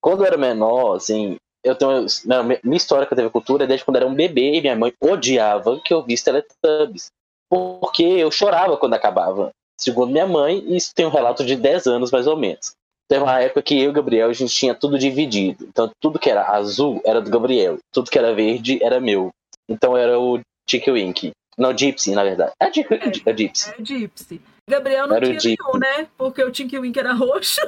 Quando 0.00 0.22
eu 0.22 0.26
era 0.26 0.36
menor, 0.38 0.94
assim, 0.96 1.36
eu 1.64 1.74
tenho. 1.74 2.06
Não, 2.24 2.44
minha 2.44 2.76
história 2.76 3.06
com 3.06 3.14
a 3.14 3.16
TV 3.16 3.28
Cultura 3.28 3.64
é 3.64 3.66
desde 3.66 3.84
quando 3.84 3.96
era 3.96 4.06
um 4.06 4.14
bebê 4.14 4.54
e 4.54 4.60
minha 4.60 4.76
mãe 4.76 4.94
odiava 5.00 5.80
que 5.80 5.92
eu 5.92 6.04
visse 6.04 6.24
Teletubbies. 6.24 7.10
Porque 7.50 8.04
eu 8.04 8.30
chorava 8.30 8.76
quando 8.76 8.94
acabava. 8.94 9.50
Segundo 9.78 10.12
minha 10.12 10.26
mãe, 10.26 10.64
isso 10.74 10.92
tem 10.94 11.06
um 11.06 11.10
relato 11.10 11.44
de 11.44 11.56
10 11.56 11.86
anos 11.86 12.10
mais 12.10 12.26
ou 12.26 12.36
menos. 12.36 12.74
Teve 13.08 13.22
uma 13.22 13.40
época 13.40 13.62
que 13.62 13.78
eu 13.78 13.84
e 13.84 13.88
o 13.88 13.92
Gabriel 13.92 14.28
a 14.28 14.32
gente 14.32 14.54
tinha 14.54 14.74
tudo 14.74 14.98
dividido. 14.98 15.64
Então 15.68 15.90
tudo 16.00 16.18
que 16.18 16.30
era 16.30 16.50
azul 16.50 17.00
era 17.04 17.20
do 17.20 17.30
Gabriel, 17.30 17.78
tudo 17.92 18.10
que 18.10 18.18
era 18.18 18.34
verde 18.34 18.82
era 18.82 19.00
meu. 19.00 19.30
Então 19.68 19.96
era 19.96 20.18
o 20.18 20.40
Tiki 20.66 20.90
Wink. 20.90 21.32
Não, 21.56 21.76
Gypsy, 21.76 22.12
na 22.12 22.24
verdade. 22.24 22.52
É. 22.60 22.66
É, 22.66 23.30
é 23.30 23.32
Gypsy. 23.36 23.70
É 23.70 23.82
Gypsy. 23.82 24.40
Gabriel 24.68 25.06
não 25.06 25.16
era 25.16 25.38
tinha 25.38 25.56
nenhum, 25.56 25.78
né? 25.78 26.08
Porque 26.18 26.42
o 26.42 26.50
Tinky 26.50 26.78
Wink 26.78 26.98
era 26.98 27.12
roxo. 27.12 27.60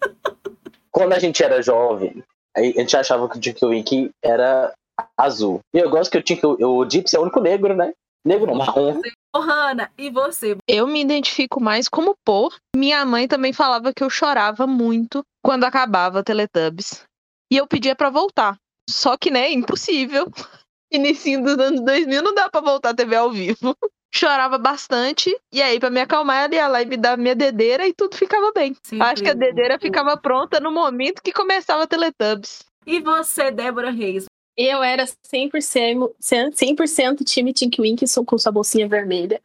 Quando 0.90 1.12
a 1.12 1.18
gente 1.18 1.44
era 1.44 1.62
jovem, 1.62 2.22
a 2.56 2.62
gente 2.62 2.96
achava 2.96 3.28
que 3.28 3.36
o 3.36 3.40
Tinky 3.40 3.66
Wink 3.66 4.10
era 4.24 4.72
azul. 5.16 5.60
E 5.74 5.78
eu 5.78 5.90
gosto 5.90 6.10
que 6.10 6.18
o, 6.18 6.22
Tinky, 6.22 6.46
o 6.46 6.88
Gypsy 6.88 7.16
é 7.16 7.18
o 7.18 7.22
único 7.22 7.40
negro, 7.40 7.76
né? 7.76 7.92
Negro 8.26 8.46
não, 8.46 8.56
marrom. 8.56 9.00
Hanna, 9.36 9.92
e 9.96 10.10
você? 10.10 10.56
Eu 10.68 10.88
me 10.88 11.00
identifico 11.00 11.62
mais 11.62 11.88
como 11.88 12.16
Pô. 12.24 12.52
Minha 12.74 13.04
mãe 13.04 13.28
também 13.28 13.52
falava 13.52 13.92
que 13.94 14.02
eu 14.02 14.10
chorava 14.10 14.66
muito 14.66 15.22
quando 15.44 15.62
acabava 15.62 16.24
Teletubbies. 16.24 17.04
E 17.52 17.56
eu 17.56 17.68
pedia 17.68 17.94
para 17.94 18.10
voltar. 18.10 18.56
Só 18.90 19.16
que, 19.16 19.30
né, 19.30 19.52
impossível. 19.52 20.26
Início 20.92 21.40
dos 21.40 21.56
anos 21.56 21.80
2000 21.82 22.22
não 22.22 22.34
dá 22.34 22.48
pra 22.48 22.60
voltar 22.60 22.90
a 22.90 22.94
TV 22.94 23.14
ao 23.14 23.30
vivo. 23.30 23.76
Chorava 24.12 24.56
bastante, 24.56 25.36
e 25.52 25.60
aí, 25.60 25.78
pra 25.78 25.90
me 25.90 26.00
acalmar, 26.00 26.44
ela 26.44 26.54
ia 26.54 26.68
lá 26.68 26.80
e 26.80 26.86
me 26.86 26.96
dar 26.96 27.18
minha 27.18 27.34
dedeira 27.34 27.86
e 27.86 27.92
tudo 27.92 28.16
ficava 28.16 28.50
bem. 28.50 28.74
Sim, 28.82 28.98
Acho 29.02 29.22
que 29.22 29.28
a 29.28 29.34
dedeira 29.34 29.78
ficava 29.78 30.16
pronta 30.16 30.58
no 30.58 30.72
momento 30.72 31.20
que 31.22 31.32
começava 31.32 31.86
Teletubbies. 31.86 32.64
E 32.86 32.98
você, 33.00 33.50
Débora 33.50 33.90
Reis? 33.90 34.24
Eu 34.56 34.82
era 34.82 35.04
100%, 35.04 36.14
100 36.18 37.14
time 37.24 37.52
Tinky 37.52 37.82
Winky 37.82 38.06
com 38.24 38.38
sua 38.38 38.52
bolsinha 38.52 38.88
vermelha. 38.88 39.40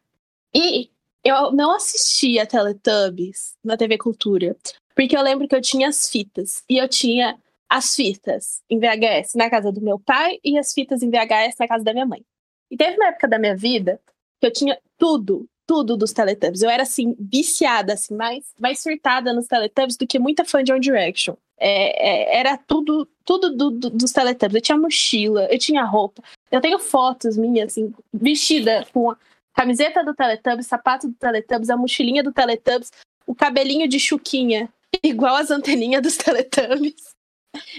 E 0.54 0.90
eu 1.24 1.52
não 1.52 1.76
assistia 1.76 2.46
Teletubbies 2.46 3.56
na 3.64 3.78
TV 3.78 3.98
Cultura, 3.98 4.56
porque 4.96 5.16
eu 5.16 5.22
lembro 5.22 5.48
que 5.48 5.56
eu 5.56 5.62
tinha 5.62 5.90
as 5.90 6.10
fitas. 6.10 6.64
E 6.70 6.78
eu 6.78 6.88
tinha 6.88 7.38
as 7.70 7.96
fitas 7.96 8.62
em 8.70 8.80
VHS 8.80 9.36
na 9.36 9.50
casa 9.50 9.72
do 9.72 9.82
meu 9.82 10.00
pai 10.00 10.40
e 10.44 10.58
as 10.58 10.74
fitas 10.74 11.02
em 11.02 11.10
VHS 11.10 11.56
na 11.60 11.68
casa 11.68 11.84
da 11.84 11.94
minha 11.94 12.06
mãe. 12.06 12.24
E 12.70 12.78
teve 12.78 12.96
uma 12.96 13.08
época 13.08 13.28
da 13.28 13.38
minha 13.38 13.56
vida 13.56 14.00
que 14.40 14.48
eu 14.48 14.52
tinha 14.52 14.80
tudo, 14.98 15.48
tudo 15.68 15.96
dos 15.96 16.12
Teletubbies. 16.12 16.62
Eu 16.62 16.70
era, 16.70 16.84
assim, 16.84 17.16
viciada, 17.20 17.94
assim, 17.94 18.16
mais, 18.16 18.54
mais 18.60 18.82
surtada 18.82 19.34
nos 19.34 19.48
Teletubbies 19.48 19.98
do 19.98 20.08
que 20.08 20.20
muita 20.20 20.44
fã 20.44 20.64
de 20.64 20.72
One 20.72 20.82
Direction. 20.82 21.36
É, 21.64 22.34
é, 22.34 22.40
era 22.40 22.58
tudo, 22.58 23.08
tudo 23.24 23.56
do, 23.56 23.70
do, 23.70 23.90
dos 23.92 24.12
Teletubbies. 24.12 24.56
Eu 24.56 24.62
tinha 24.62 24.78
mochila, 24.78 25.46
eu 25.46 25.60
tinha 25.60 25.84
roupa. 25.84 26.24
Eu 26.52 26.60
tenho 26.60 26.80
fotos 26.80 27.38
minhas, 27.38 27.72
assim, 27.72 27.94
vestida 28.12 28.84
com 28.92 29.12
a 29.12 29.18
camiseta 29.54 30.04
do 30.04 30.16
Teletubbies, 30.16 30.66
sapato 30.66 31.08
do 31.08 31.14
Teletubbies, 31.14 31.70
a 31.70 31.78
mochilinha 31.78 32.24
do 32.24 32.32
Teletubbies, 32.32 32.92
o 33.28 33.36
cabelinho 33.36 33.88
de 33.88 34.00
chuquinha, 34.00 34.70
igual 35.04 35.36
as 35.36 35.52
anteninhas 35.52 36.02
dos 36.02 36.18
Teletubbies. 36.18 37.12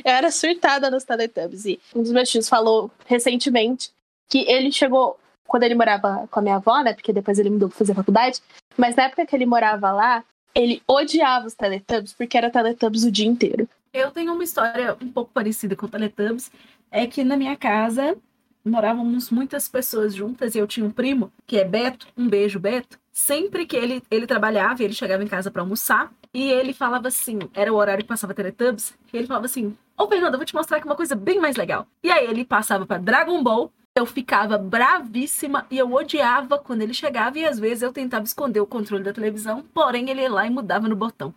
Eu 0.04 0.12
era 0.12 0.30
surtada 0.30 0.88
nos 0.88 1.02
Teletubbies. 1.02 1.64
E 1.64 1.80
um 1.92 2.02
dos 2.02 2.12
meus 2.12 2.30
tios 2.30 2.48
falou 2.48 2.88
recentemente 3.06 3.90
que 4.30 4.48
ele 4.48 4.70
chegou, 4.70 5.18
quando 5.48 5.64
ele 5.64 5.74
morava 5.74 6.28
com 6.30 6.38
a 6.38 6.42
minha 6.42 6.56
avó, 6.56 6.80
né? 6.82 6.94
Porque 6.94 7.12
depois 7.12 7.36
ele 7.36 7.50
mudou 7.50 7.68
pra 7.68 7.78
fazer 7.78 7.94
faculdade. 7.94 8.40
Mas 8.76 8.94
na 8.94 9.04
época 9.04 9.26
que 9.26 9.34
ele 9.34 9.44
morava 9.44 9.90
lá, 9.90 10.24
ele 10.54 10.82
odiava 10.86 11.46
os 11.46 11.54
Teletubbies 11.54 12.12
porque 12.12 12.36
era 12.36 12.50
Teletubbies 12.50 13.04
o 13.04 13.10
dia 13.10 13.26
inteiro. 13.26 13.68
Eu 13.92 14.10
tenho 14.10 14.32
uma 14.32 14.44
história 14.44 14.96
um 15.00 15.08
pouco 15.08 15.30
parecida 15.32 15.76
com 15.76 15.88
Teletubbies. 15.88 16.50
É 16.90 17.06
que 17.06 17.24
na 17.24 17.36
minha 17.36 17.56
casa 17.56 18.16
morávamos 18.64 19.30
muitas 19.30 19.68
pessoas 19.68 20.14
juntas 20.14 20.54
e 20.54 20.58
eu 20.58 20.66
tinha 20.66 20.86
um 20.86 20.90
primo, 20.90 21.32
que 21.46 21.58
é 21.58 21.64
Beto, 21.64 22.06
um 22.16 22.28
beijo, 22.28 22.60
Beto. 22.60 22.98
Sempre 23.12 23.66
que 23.66 23.76
ele, 23.76 24.02
ele 24.10 24.26
trabalhava, 24.26 24.82
ele 24.82 24.94
chegava 24.94 25.22
em 25.22 25.26
casa 25.26 25.50
para 25.50 25.62
almoçar, 25.62 26.10
e 26.32 26.50
ele 26.50 26.72
falava 26.72 27.08
assim, 27.08 27.38
era 27.52 27.72
o 27.72 27.76
horário 27.76 28.02
que 28.02 28.08
passava 28.08 28.32
Teletubbies, 28.32 28.94
e 29.12 29.16
ele 29.16 29.26
falava 29.26 29.46
assim, 29.46 29.76
ô 29.98 30.06
Fernanda, 30.06 30.34
eu 30.34 30.38
vou 30.38 30.46
te 30.46 30.54
mostrar 30.54 30.78
aqui 30.78 30.86
uma 30.86 30.96
coisa 30.96 31.14
bem 31.14 31.38
mais 31.38 31.56
legal. 31.56 31.86
E 32.02 32.10
aí 32.10 32.24
ele 32.24 32.44
passava 32.44 32.86
para 32.86 32.98
Dragon 32.98 33.42
Ball, 33.42 33.70
eu 33.96 34.06
ficava 34.06 34.56
bravíssima 34.56 35.66
e 35.70 35.78
eu 35.78 35.92
odiava 35.92 36.58
quando 36.58 36.82
ele 36.82 36.94
chegava 36.94 37.38
e 37.38 37.44
às 37.44 37.58
vezes 37.58 37.82
eu 37.82 37.92
tentava 37.92 38.24
esconder 38.24 38.60
o 38.60 38.66
controle 38.66 39.04
da 39.04 39.12
televisão, 39.12 39.62
porém 39.74 40.10
ele 40.10 40.22
ia 40.22 40.32
lá 40.32 40.46
e 40.46 40.50
mudava 40.50 40.88
no 40.88 40.96
botão. 40.96 41.34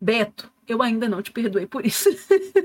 Beto, 0.00 0.50
eu 0.68 0.82
ainda 0.82 1.08
não 1.08 1.22
te 1.22 1.32
perdoei 1.32 1.66
por 1.66 1.86
isso. 1.86 2.08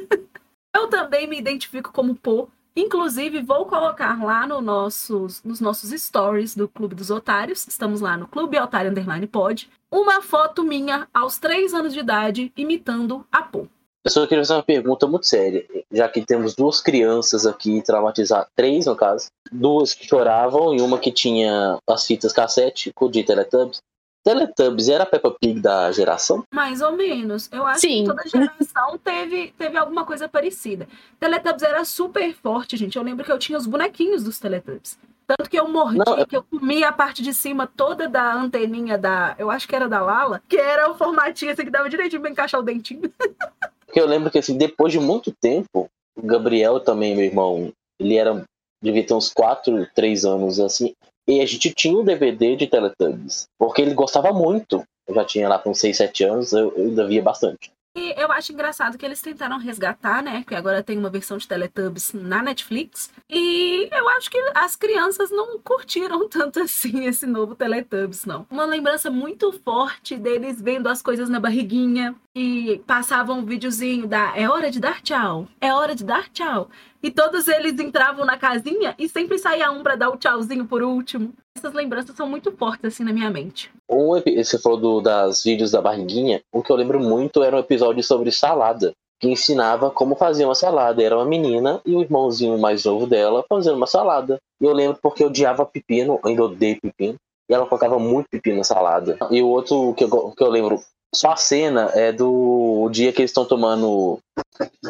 eu 0.76 0.88
também 0.88 1.28
me 1.28 1.38
identifico 1.40 1.92
como 1.92 2.16
Pô, 2.16 2.50
Inclusive, 2.76 3.42
vou 3.42 3.66
colocar 3.66 4.24
lá 4.24 4.48
no 4.48 4.62
nossos, 4.62 5.44
nos 5.44 5.60
nossos 5.60 5.90
stories 5.90 6.56
do 6.56 6.68
Clube 6.68 6.96
dos 6.96 7.10
Otários, 7.10 7.68
estamos 7.68 8.00
lá 8.00 8.16
no 8.16 8.28
Clube 8.28 8.58
Otário 8.58 8.92
Underline 8.92 9.28
Pod, 9.28 9.70
uma 9.92 10.22
foto 10.22 10.64
minha 10.64 11.08
aos 11.14 11.38
três 11.38 11.74
anos 11.74 11.94
de 11.94 12.00
idade 12.00 12.54
imitando 12.56 13.26
a 13.32 13.42
Pô. 13.42 13.68
Eu 14.10 14.14
só 14.14 14.26
queria 14.26 14.44
fazer 14.44 14.54
uma 14.56 14.64
pergunta 14.64 15.06
muito 15.06 15.28
séria, 15.28 15.64
já 15.92 16.10
que 16.10 16.26
temos 16.26 16.56
duas 16.56 16.82
crianças 16.82 17.46
aqui 17.46 17.80
traumatizadas, 17.84 18.48
três 18.56 18.88
no 18.88 18.96
caso, 18.96 19.28
duas 19.52 19.94
que 19.94 20.08
choravam 20.08 20.74
e 20.74 20.82
uma 20.82 20.98
que 20.98 21.12
tinha 21.12 21.78
as 21.88 22.08
fitas 22.08 22.34
cassete 22.34 22.92
com 22.92 23.08
de 23.08 23.24
Teletubbies. 23.24 23.78
Teletubbies 24.26 24.90
era 24.90 25.04
a 25.04 25.06
Peppa 25.06 25.30
Pig 25.40 25.60
da 25.62 25.92
geração? 25.92 26.44
Mais 26.52 26.82
ou 26.82 26.94
menos. 26.94 27.52
Eu 27.52 27.68
acho 27.68 27.82
Sim. 27.82 28.04
que 28.04 28.10
toda 28.10 28.28
geração 28.28 28.98
teve, 28.98 29.54
teve 29.56 29.78
alguma 29.78 30.04
coisa 30.04 30.28
parecida. 30.28 30.88
Teletubbies 31.20 31.62
era 31.62 31.86
super 31.86 32.34
forte, 32.34 32.78
gente. 32.78 32.98
Eu 32.98 33.04
lembro 33.04 33.24
que 33.24 33.32
eu 33.32 33.38
tinha 33.38 33.60
os 33.60 33.68
bonequinhos 33.68 34.24
dos 34.24 34.40
Teletubbies. 34.40 34.98
Tanto 35.28 35.48
que 35.48 35.60
eu 35.60 35.68
mordi, 35.68 36.00
Não, 36.00 36.26
que 36.26 36.36
eu 36.36 36.42
comia 36.42 36.90
a 36.90 36.92
parte 36.92 37.22
de 37.22 37.32
cima 37.32 37.68
toda 37.68 38.10
da 38.10 38.34
anteninha 38.34 38.98
da. 38.98 39.36
Eu 39.38 39.52
acho 39.52 39.68
que 39.68 39.76
era 39.76 39.88
da 39.88 40.02
Lala, 40.02 40.42
que 40.50 40.58
era 40.58 40.90
o 40.90 40.96
formatinho 40.96 41.52
assim 41.52 41.64
que 41.64 41.70
dava 41.70 41.88
direitinho 41.88 42.24
pra 42.24 42.32
encaixar 42.32 42.60
o 42.60 42.64
dentinho. 42.64 43.02
Porque 43.90 44.00
eu 44.00 44.06
lembro 44.06 44.30
que 44.30 44.38
assim, 44.38 44.56
depois 44.56 44.94
de 44.94 45.00
muito 45.00 45.34
tempo, 45.42 45.90
o 46.16 46.22
Gabriel 46.22 46.80
também, 46.80 47.16
meu 47.16 47.26
irmão, 47.26 47.74
ele 48.00 48.18
era. 48.18 48.46
devia 48.84 49.04
ter 49.04 49.16
uns 49.16 49.34
4, 49.34 49.90
3 49.96 50.26
anos 50.26 50.60
assim. 50.60 50.94
E 51.28 51.42
a 51.42 51.46
gente 51.46 51.74
tinha 51.74 51.98
um 51.98 52.04
DVD 52.04 52.56
de 52.56 52.68
Teletubbies, 52.68 53.48
porque 53.58 53.82
ele 53.82 53.96
gostava 53.96 54.32
muito. 54.32 54.84
Eu 55.08 55.16
já 55.16 55.26
tinha 55.26 55.50
lá 55.50 55.58
com 55.58 55.74
6, 55.74 55.98
7 55.98 56.24
anos, 56.24 56.54
eu, 56.54 56.72
eu 56.78 56.86
ainda 56.86 57.08
via 57.08 57.22
bastante. 57.22 57.72
Eu 58.16 58.32
acho 58.32 58.52
engraçado 58.52 58.98
que 58.98 59.06
eles 59.06 59.22
tentaram 59.22 59.58
resgatar, 59.58 60.22
né? 60.24 60.44
Que 60.48 60.56
agora 60.56 60.84
tem 60.84 60.98
uma 60.98 61.10
versão 61.10 61.38
de 61.38 61.48
Teletubbies 61.48 62.14
na 62.14 62.42
Netflix. 62.42 63.12
E 63.30 63.90
eu 63.92 64.10
acho 64.10 64.30
que 64.30 64.38
as 64.56 64.76
crianças 64.76 65.32
não 65.32 65.60
curtiram 65.60 66.28
tanto 66.30 66.60
assim 66.62 67.06
esse 67.06 67.26
novo 67.26 67.56
Teletubbies, 67.56 68.26
não. 68.26 68.46
Uma 68.50 68.66
lembrança 68.66 69.10
muito 69.10 69.52
forte 69.52 70.18
deles 70.18 70.62
vendo 70.62 70.88
as 70.88 71.02
coisas 71.02 71.30
na 71.30 71.40
barriguinha 71.40 72.16
e 72.36 72.82
passavam 72.86 73.40
um 73.40 73.46
videozinho 73.46 74.08
da 74.08 74.38
é 74.38 74.48
hora 74.50 74.72
de 74.72 74.80
dar 74.80 75.02
tchau, 75.02 75.48
é 75.60 75.74
hora 75.74 75.96
de 75.96 76.04
dar 76.04 76.30
tchau. 76.30 76.70
E 77.02 77.10
todos 77.10 77.48
eles 77.48 77.80
entravam 77.80 78.26
na 78.26 78.38
casinha 78.38 78.94
e 79.00 79.08
sempre 79.08 79.38
saía 79.38 79.72
um 79.72 79.82
para 79.82 79.96
dar 79.96 80.10
o 80.10 80.18
tchauzinho 80.18 80.66
por 80.66 80.84
último. 80.84 81.34
Essas 81.58 81.74
lembranças 81.74 82.16
são 82.16 82.28
muito 82.28 82.52
fortes 82.52 82.86
assim 82.86 83.04
na 83.04 83.14
minha 83.14 83.30
mente. 83.30 83.72
Um, 83.90 84.22
você 84.22 84.60
falou 84.60 84.78
do, 84.78 85.02
das 85.02 85.44
vídeos 85.44 85.72
da 85.72 85.82
barriguinha. 85.82 86.42
O 86.52 86.62
que 86.62 86.72
eu 86.72 86.76
lembro 86.76 87.00
muito 87.00 87.42
era 87.42 87.56
um 87.56 87.60
episódio 87.60 88.04
sobre 88.04 88.32
salada, 88.32 88.94
que 89.20 89.30
ensinava 89.30 89.90
como 89.90 90.16
fazer 90.16 90.44
uma 90.44 90.56
salada. 90.56 91.02
Era 91.02 91.16
uma 91.16 91.26
menina 91.26 91.82
e 91.86 91.96
o 91.96 92.02
irmãozinho 92.02 92.58
mais 92.58 92.84
novo 92.84 93.08
dela 93.08 93.46
fazendo 93.48 93.78
uma 93.78 93.88
salada. 93.88 94.38
E 94.62 94.66
eu 94.66 94.74
lembro 94.74 95.00
porque 95.02 95.24
eu 95.24 95.28
odiava 95.28 95.66
pepino, 95.66 96.20
ainda 96.24 96.44
odeio 96.44 96.80
pepino. 96.82 97.16
E 97.50 97.54
ela 97.54 97.66
colocava 97.66 97.98
muito 97.98 98.30
pepino 98.30 98.58
na 98.58 98.64
salada. 98.64 99.18
E 99.32 99.42
o 99.42 99.48
outro 99.48 99.94
que 99.96 100.04
eu, 100.04 100.32
que 100.32 100.44
eu 100.44 100.50
lembro 100.50 100.80
só 101.14 101.32
a 101.32 101.36
cena 101.36 101.92
é 101.94 102.12
do 102.12 102.90
dia 102.92 103.12
que 103.12 103.22
eles 103.22 103.32
estão 103.32 103.46
tomando 103.46 104.20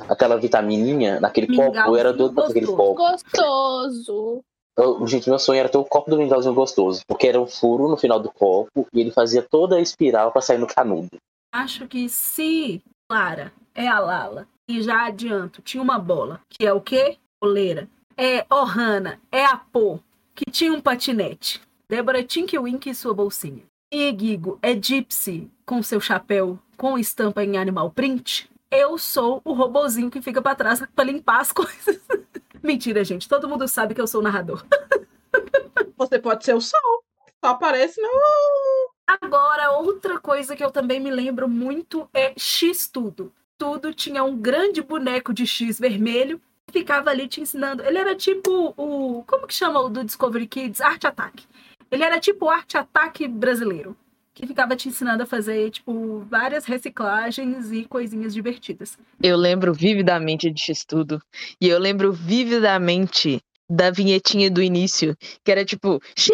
aquela 0.07 0.37
vitamininha 0.37 1.19
naquele 1.19 1.55
copo. 1.55 1.77
Eu 1.77 1.95
era 1.95 2.13
doido 2.13 2.35
pra 2.35 2.47
aquele 2.47 2.67
copo. 2.67 2.95
Gostoso. 2.95 4.41
Eu, 4.77 5.05
gente, 5.07 5.29
meu 5.29 5.39
sonho 5.39 5.59
era 5.59 5.69
ter 5.69 5.77
o 5.77 5.85
copo 5.85 6.09
do 6.09 6.17
mingauzinho 6.17 6.53
gostoso. 6.53 7.01
Porque 7.07 7.27
era 7.27 7.39
um 7.39 7.47
furo 7.47 7.87
no 7.87 7.97
final 7.97 8.19
do 8.19 8.31
copo 8.31 8.87
e 8.93 8.99
ele 8.99 9.11
fazia 9.11 9.41
toda 9.41 9.77
a 9.77 9.81
espiral 9.81 10.31
para 10.31 10.41
sair 10.41 10.57
no 10.57 10.67
canudo. 10.67 11.17
Acho 11.53 11.87
que 11.87 12.07
se 12.07 12.81
Clara 13.09 13.51
é 13.73 13.87
a 13.87 13.99
Lala, 13.99 14.47
e 14.67 14.83
já 14.83 15.07
adianto, 15.07 15.63
tinha 15.63 15.81
uma 15.81 15.97
bola, 15.97 16.41
que 16.47 16.65
é 16.65 16.71
o 16.71 16.79
quê? 16.79 17.17
Coleira. 17.41 17.89
É 18.15 18.45
Ohana, 18.53 19.19
é 19.31 19.43
a 19.43 19.57
Pô, 19.57 19.99
que 20.35 20.51
tinha 20.51 20.71
um 20.71 20.81
patinete. 20.81 21.59
Débora 21.89 22.23
Tinkwink 22.23 22.87
e 22.89 22.93
sua 22.93 23.13
bolsinha. 23.13 23.63
E 23.91 24.15
Gigo 24.15 24.59
é 24.61 24.75
Gypsy 24.79 25.49
com 25.65 25.81
seu 25.81 25.99
chapéu 25.99 26.59
com 26.77 26.95
estampa 26.97 27.43
em 27.43 27.57
animal 27.57 27.89
print. 27.89 28.47
Eu 28.69 28.99
sou 28.99 29.41
o 29.43 29.51
robozinho 29.51 30.11
que 30.11 30.21
fica 30.21 30.39
para 30.43 30.55
trás 30.55 30.83
para 30.95 31.05
limpar 31.05 31.41
as 31.41 31.51
coisas. 31.51 31.99
Mentira, 32.61 33.03
gente. 33.03 33.27
Todo 33.27 33.49
mundo 33.49 33.67
sabe 33.67 33.95
que 33.95 34.01
eu 34.01 34.05
sou 34.05 34.21
o 34.21 34.23
narrador. 34.23 34.63
Você 35.97 36.19
pode 36.19 36.45
ser 36.45 36.53
o 36.53 36.61
sol. 36.61 37.03
Só 37.43 37.51
aparece 37.51 37.99
no. 37.99 38.09
Agora, 39.07 39.71
outra 39.71 40.19
coisa 40.19 40.55
que 40.55 40.63
eu 40.63 40.69
também 40.69 40.99
me 40.99 41.09
lembro 41.09 41.49
muito 41.49 42.07
é 42.13 42.33
X 42.37 42.87
Tudo. 42.87 43.33
tudo 43.57 43.91
tinha 43.91 44.23
um 44.23 44.37
grande 44.37 44.83
boneco 44.83 45.33
de 45.33 45.47
X 45.47 45.79
vermelho 45.79 46.39
que 46.67 46.79
ficava 46.79 47.09
ali 47.09 47.27
te 47.27 47.41
ensinando. 47.41 47.83
Ele 47.83 47.97
era 47.97 48.15
tipo 48.15 48.71
o. 48.77 49.23
Como 49.25 49.47
que 49.47 49.53
chama 49.53 49.79
o 49.79 49.89
do 49.89 50.03
Discovery 50.03 50.45
Kids? 50.45 50.79
Arte 50.79 51.07
Attack. 51.07 51.47
Ele 51.91 52.03
era 52.03 52.19
tipo 52.19 52.45
o 52.45 52.49
Arte 52.49 52.77
Attack 52.77 53.27
brasileiro. 53.27 53.95
Que 54.33 54.47
ficava 54.47 54.75
te 54.75 54.87
ensinando 54.87 55.23
a 55.23 55.25
fazer, 55.25 55.69
tipo, 55.69 56.19
várias 56.29 56.63
reciclagens 56.63 57.73
e 57.73 57.83
coisinhas 57.83 58.33
divertidas. 58.33 58.97
Eu 59.21 59.35
lembro 59.35 59.73
vividamente 59.73 60.49
de 60.49 60.61
X-Tudo. 60.61 61.21
E 61.59 61.67
eu 61.67 61.77
lembro 61.77 62.13
vividamente 62.13 63.41
da 63.69 63.91
vinhetinha 63.91 64.49
do 64.49 64.61
início, 64.61 65.15
que 65.43 65.51
era 65.51 65.65
tipo, 65.65 66.01
X, 66.15 66.33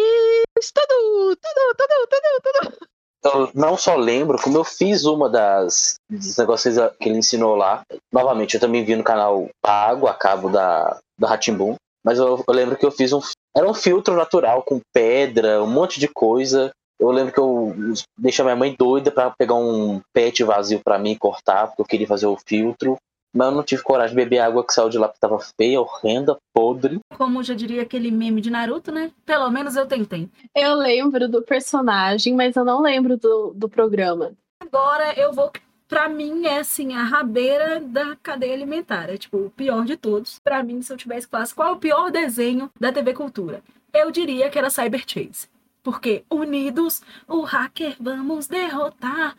tudo, 0.72 1.36
tudo, 1.36 1.74
tudo, 1.76 2.08
tudo, 2.08 2.70
tudo. 2.70 2.86
Eu 3.24 3.50
não 3.54 3.76
só 3.76 3.96
lembro, 3.96 4.40
como 4.40 4.56
eu 4.56 4.64
fiz 4.64 5.04
uma 5.04 5.28
das 5.28 5.96
dos 6.08 6.36
negócios 6.36 6.76
que 7.00 7.08
ele 7.08 7.18
ensinou 7.18 7.56
lá. 7.56 7.82
Novamente, 8.12 8.54
eu 8.54 8.60
também 8.60 8.84
vi 8.84 8.94
no 8.94 9.02
canal 9.02 9.48
pago, 9.60 10.06
a 10.06 10.14
cabo 10.14 10.48
da, 10.48 11.00
da 11.18 11.28
Ratimbum. 11.28 11.74
Mas 12.04 12.20
eu, 12.20 12.44
eu 12.46 12.54
lembro 12.54 12.76
que 12.76 12.86
eu 12.86 12.90
fiz 12.92 13.12
um. 13.12 13.20
Era 13.56 13.66
um 13.66 13.72
filtro 13.72 14.14
natural 14.14 14.62
com 14.62 14.80
pedra, 14.92 15.62
um 15.62 15.66
monte 15.66 15.98
de 15.98 16.08
coisa. 16.08 16.70
Eu 17.00 17.10
lembro 17.10 17.32
que 17.32 17.40
eu 17.40 17.74
deixei 18.18 18.44
minha 18.44 18.56
mãe 18.56 18.74
doida 18.78 19.10
para 19.10 19.30
pegar 19.30 19.54
um 19.54 20.00
pet 20.12 20.44
vazio 20.44 20.80
para 20.84 20.98
mim 20.98 21.12
e 21.12 21.18
cortar, 21.18 21.68
porque 21.68 21.80
eu 21.80 21.86
queria 21.86 22.06
fazer 22.06 22.26
o 22.26 22.36
filtro. 22.36 22.98
Mas 23.34 23.48
eu 23.48 23.54
não 23.54 23.62
tive 23.62 23.82
coragem 23.82 24.16
de 24.16 24.22
beber 24.22 24.38
água 24.38 24.64
que 24.64 24.72
saiu 24.72 24.88
de 24.88 24.98
lá 24.98 25.08
porque 25.08 25.20
tava 25.20 25.38
feia, 25.58 25.80
horrenda, 25.80 26.36
podre. 26.54 27.00
Como 27.16 27.42
já 27.42 27.54
diria 27.54 27.82
aquele 27.82 28.10
meme 28.10 28.40
de 28.40 28.50
Naruto, 28.50 28.92
né? 28.92 29.10
Pelo 29.24 29.50
menos 29.50 29.74
eu 29.76 29.86
tentei. 29.86 30.28
Eu 30.54 30.74
lembro 30.74 31.28
do 31.28 31.42
personagem, 31.42 32.34
mas 32.34 32.56
eu 32.56 32.64
não 32.64 32.80
lembro 32.80 33.16
do, 33.16 33.52
do 33.54 33.68
programa. 33.68 34.32
Agora 34.60 35.18
eu 35.18 35.32
vou. 35.32 35.50
Pra 35.88 36.08
mim, 36.08 36.46
é 36.46 36.58
assim, 36.58 36.94
a 36.94 37.02
rabeira 37.04 37.80
da 37.80 38.16
cadeia 38.16 38.54
alimentar. 38.54 39.08
É 39.08 39.16
tipo, 39.16 39.38
o 39.38 39.50
pior 39.50 39.84
de 39.84 39.96
todos. 39.96 40.38
Pra 40.40 40.62
mim, 40.62 40.82
se 40.82 40.92
eu 40.92 40.96
tivesse 40.96 41.28
classe, 41.28 41.54
qual 41.54 41.68
é 41.68 41.72
o 41.72 41.78
pior 41.78 42.10
desenho 42.10 42.70
da 42.78 42.92
TV 42.92 43.14
Cultura? 43.14 43.62
Eu 43.92 44.10
diria 44.10 44.50
que 44.50 44.58
era 44.58 44.68
Cyber 44.70 45.04
Chase. 45.06 45.48
Porque 45.82 46.24
unidos, 46.28 47.02
o 47.28 47.42
hacker 47.42 47.96
vamos 48.00 48.48
derrotar. 48.48 49.36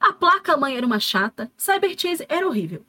A 0.00 0.12
placa 0.12 0.56
mãe 0.56 0.76
era 0.76 0.86
uma 0.86 0.98
chata. 0.98 1.50
Cyber 1.56 1.94
Chase 1.98 2.24
era 2.28 2.46
horrível. 2.46 2.82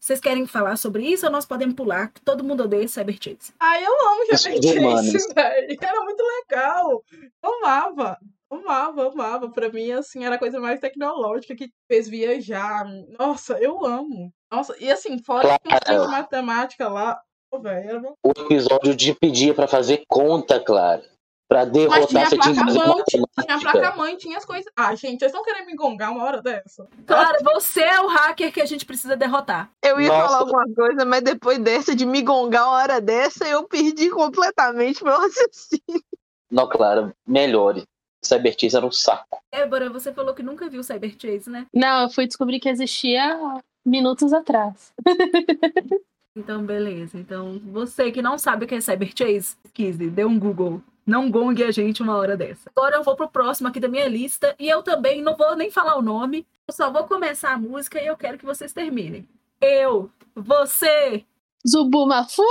Vocês 0.00 0.20
querem 0.20 0.46
falar 0.46 0.76
sobre 0.76 1.02
isso 1.04 1.26
ou 1.26 1.32
nós 1.32 1.44
podemos 1.44 1.74
pular? 1.74 2.08
Que 2.08 2.20
todo 2.20 2.42
mundo 2.42 2.62
odeia 2.62 2.88
Cyber 2.88 3.18
Chase. 3.20 3.52
Ai, 3.60 3.84
eu 3.84 3.92
amo 3.92 4.22
Isso 4.32 4.44
Cyber. 4.44 4.62
Chase, 4.62 5.28
velho. 5.34 5.76
Era 5.80 6.00
muito 6.00 6.22
legal. 6.22 7.04
Eu 7.42 7.54
amava. 7.58 8.18
Amava, 8.50 9.08
amava. 9.08 9.50
Pra 9.50 9.68
mim, 9.70 9.90
assim, 9.92 10.24
era 10.24 10.36
a 10.36 10.38
coisa 10.38 10.60
mais 10.60 10.80
tecnológica 10.80 11.54
que 11.56 11.70
fez 11.90 12.08
viajar. 12.08 12.84
Nossa, 13.18 13.58
eu 13.58 13.84
amo. 13.84 14.32
Nossa, 14.50 14.74
e 14.78 14.90
assim, 14.90 15.18
fora 15.22 15.58
que 15.58 15.68
Claro. 15.68 16.04
de 16.04 16.10
matemática 16.10 16.88
lá. 16.88 17.20
Pô, 17.50 17.60
velho, 17.60 17.90
era 17.90 18.02
O 18.24 18.30
episódio 18.30 18.94
de 18.94 19.14
pedir 19.14 19.54
pra 19.54 19.66
fazer 19.68 20.02
conta, 20.08 20.60
Clara. 20.60 21.02
Pra 21.48 21.60
Mas 21.64 21.72
derrotar 21.72 22.06
tinha 22.08 22.26
você 22.26 22.38
tinha 22.38 22.54
que 22.54 22.60
fazer 22.60 22.80
placa-mão, 22.80 23.04
tinha 23.08 23.24
a 23.56 23.60
placa-mãe, 23.60 24.16
tinha 24.16 24.36
as 24.38 24.44
coisas. 24.44 24.66
Ah, 24.76 24.92
gente, 24.96 25.20
vocês 25.20 25.30
estão 25.30 25.44
querendo 25.44 25.66
me 25.66 25.76
gongar 25.76 26.10
uma 26.10 26.24
hora 26.24 26.42
dessa? 26.42 26.88
Claro, 27.06 27.38
você 27.44 27.82
é 27.82 28.00
o 28.00 28.08
hacker 28.08 28.52
que 28.52 28.60
a 28.60 28.66
gente 28.66 28.84
precisa 28.84 29.16
derrotar. 29.16 29.70
Eu 29.80 30.00
ia 30.00 30.08
Nossa. 30.08 30.26
falar 30.26 30.38
alguma 30.38 30.64
coisa, 30.74 31.04
mas 31.04 31.22
depois 31.22 31.60
dessa, 31.60 31.94
de 31.94 32.04
me 32.04 32.20
gongar 32.20 32.64
uma 32.64 32.72
hora 32.78 33.00
dessa, 33.00 33.46
eu 33.46 33.62
perdi 33.68 34.10
completamente 34.10 35.04
meu 35.04 35.16
raciocínio. 35.16 36.02
Não, 36.50 36.68
Clara, 36.68 37.14
melhore. 37.24 37.84
Cyber 38.26 38.54
Chase 38.58 38.76
era 38.76 38.86
um 38.86 38.92
saco. 38.92 39.42
Débora, 39.52 39.88
você 39.90 40.12
falou 40.12 40.34
que 40.34 40.42
nunca 40.42 40.68
viu 40.68 40.82
Cyber 40.82 41.14
Chase, 41.18 41.48
né? 41.50 41.66
Não, 41.72 42.02
eu 42.02 42.10
fui 42.10 42.26
descobrir 42.26 42.60
que 42.60 42.68
existia 42.68 43.38
minutos 43.84 44.32
atrás. 44.32 44.92
Então, 46.38 46.62
beleza. 46.62 47.16
Então, 47.16 47.58
você 47.64 48.12
que 48.12 48.20
não 48.20 48.36
sabe 48.36 48.66
o 48.66 48.68
que 48.68 48.74
é 48.74 48.80
Cyber 48.80 49.10
Chase, 49.16 49.56
pesquise, 49.62 50.10
dê 50.10 50.22
um 50.22 50.38
Google. 50.38 50.82
Não 51.06 51.30
gongue 51.30 51.64
a 51.64 51.70
gente 51.70 52.02
uma 52.02 52.16
hora 52.16 52.36
dessa. 52.36 52.70
Agora 52.76 52.96
eu 52.96 53.02
vou 53.02 53.16
pro 53.16 53.26
próximo 53.26 53.68
aqui 53.68 53.80
da 53.80 53.88
minha 53.88 54.06
lista. 54.06 54.54
E 54.58 54.68
eu 54.68 54.82
também 54.82 55.22
não 55.22 55.34
vou 55.34 55.56
nem 55.56 55.70
falar 55.70 55.96
o 55.96 56.02
nome. 56.02 56.46
Eu 56.68 56.74
só 56.74 56.90
vou 56.90 57.04
começar 57.04 57.52
a 57.52 57.58
música 57.58 58.02
e 58.02 58.06
eu 58.06 58.16
quero 58.18 58.36
que 58.36 58.44
vocês 58.44 58.72
terminem. 58.72 59.26
Eu, 59.62 60.10
você, 60.34 61.24
Zubumafu? 61.66 62.42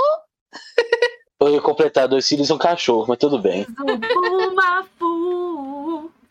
Eu 1.40 1.50
ia 1.50 1.62
completar 1.62 2.08
dois 2.08 2.28
filhos 2.28 2.50
e 2.50 2.54
um 2.54 2.58
cachorro, 2.58 3.06
mas 3.08 3.18
tudo 3.18 3.38
bem. 3.38 3.66
Zubumafu. 3.66 4.95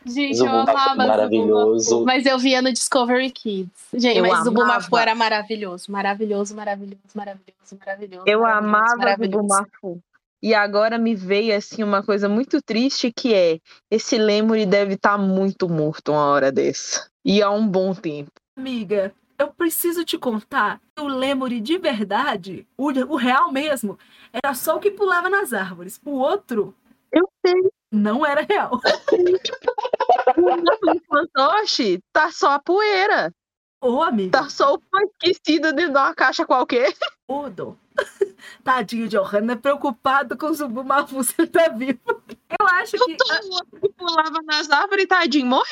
Gente, 0.07 0.39
eu 0.39 0.47
Zubumafu, 0.47 0.71
amava 0.71 0.95
maravilhoso. 0.95 1.85
Zubumafu. 1.85 2.07
Mas 2.07 2.27
eu 2.27 2.39
via 2.39 2.61
no 2.61 2.73
Discovery 2.73 3.31
Kids. 3.31 3.71
Gente, 3.93 4.19
Eu 4.19 4.23
mas 4.23 4.33
amava. 4.33 4.45
Zubumafu 4.45 4.97
era 4.99 5.15
maravilhoso. 5.15 5.91
Maravilhoso, 5.91 6.55
maravilhoso, 6.55 6.99
maravilhoso, 7.15 7.79
maravilhoso. 7.79 8.25
Eu 8.27 8.41
maravilhoso, 8.41 8.77
amava 8.77 8.95
o 8.95 8.99
maravilhoso. 8.99 9.43
Bumafu. 9.43 10.03
E 10.43 10.53
agora 10.55 10.99
me 10.99 11.15
veio 11.15 11.57
assim 11.57 11.83
uma 11.83 12.03
coisa 12.03 12.29
muito 12.29 12.61
triste 12.61 13.11
que 13.11 13.33
é 13.33 13.59
esse 13.91 14.19
Lemuri 14.19 14.67
deve 14.67 14.93
estar 14.93 15.17
muito 15.17 15.69
morto 15.71 16.13
uma 16.13 16.27
hora 16.27 16.53
dessa. 16.53 17.09
E 17.25 17.43
há 17.43 17.51
um 17.51 17.67
bom 17.67 17.95
tempo. 17.95 18.31
Amiga, 18.59 19.11
eu 19.39 19.49
preciso 19.49 20.05
te 20.05 20.19
contar 20.19 20.81
que 20.95 21.03
o 21.03 21.09
Lemuri 21.09 21.61
de 21.61 21.79
verdade, 21.79 22.67
o, 22.77 22.89
o 22.89 23.17
real 23.17 23.51
mesmo, 23.51 23.99
era 24.31 24.53
só 24.53 24.77
o 24.77 24.81
que 24.81 24.91
pulava 24.91 25.31
nas 25.31 25.55
árvores. 25.55 25.99
O 26.05 26.11
outro 26.11 26.75
Eu 27.11 27.27
sei. 27.45 27.55
Não 27.95 28.25
era 28.25 28.43
real. 28.43 28.81
O 30.37 31.01
fantoche 31.09 32.01
tá 32.13 32.31
só 32.31 32.53
a 32.53 32.59
poeira. 32.59 33.33
Ô, 33.81 34.03
amiga, 34.03 34.31
Tá 34.43 34.49
só 34.49 34.75
o 34.75 34.79
pão 34.79 35.01
esquecido 35.03 35.73
dentro 35.73 35.93
de 35.93 35.99
uma 35.99 36.15
caixa 36.15 36.45
qualquer. 36.47 36.93
Odo. 37.29 37.79
Tadinho 38.65 39.09
de 39.09 39.17
Ohana, 39.17 39.57
preocupado 39.57 40.37
com 40.37 40.47
o 40.47 40.55
Zubumafu, 40.55 41.15
você 41.17 41.47
tá 41.47 41.69
vivo. 41.69 42.01
Eu 42.59 42.67
acho 42.67 42.93
que 42.93 43.17
Que 43.17 43.89
pulava 43.97 44.43
nas 44.45 44.71
árvores, 44.71 45.07
tadinho, 45.07 45.47
morreu. 45.47 45.65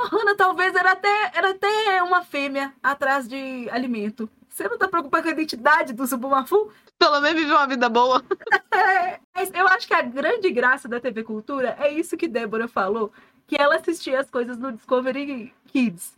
Ohana 0.00 0.36
talvez 0.36 0.74
era 0.74 0.92
até, 0.92 1.30
era 1.34 1.50
até 1.50 2.02
uma 2.02 2.22
fêmea 2.22 2.72
atrás 2.82 3.26
de 3.28 3.68
alimento. 3.70 4.28
Você 4.54 4.68
não 4.68 4.78
tá 4.78 4.86
preocupado 4.86 5.24
com 5.24 5.30
a 5.30 5.32
identidade 5.32 5.92
do 5.92 6.06
Zubumafu? 6.06 6.70
Pelo 6.96 7.20
menos 7.20 7.40
viveu 7.40 7.56
uma 7.56 7.66
vida 7.66 7.88
boa. 7.88 8.22
É, 8.72 9.20
mas 9.32 9.52
eu 9.54 9.68
acho 9.68 9.86
que 9.86 9.94
a 9.94 10.02
grande 10.02 10.50
graça 10.50 10.88
da 10.88 10.98
TV 10.98 11.22
Cultura 11.22 11.76
é 11.78 11.92
isso 11.92 12.16
que 12.16 12.26
Débora 12.26 12.66
falou, 12.66 13.12
que 13.46 13.56
ela 13.56 13.76
assistia 13.76 14.18
as 14.18 14.28
coisas 14.28 14.58
no 14.58 14.72
Discovery 14.72 15.54
Kids. 15.68 16.16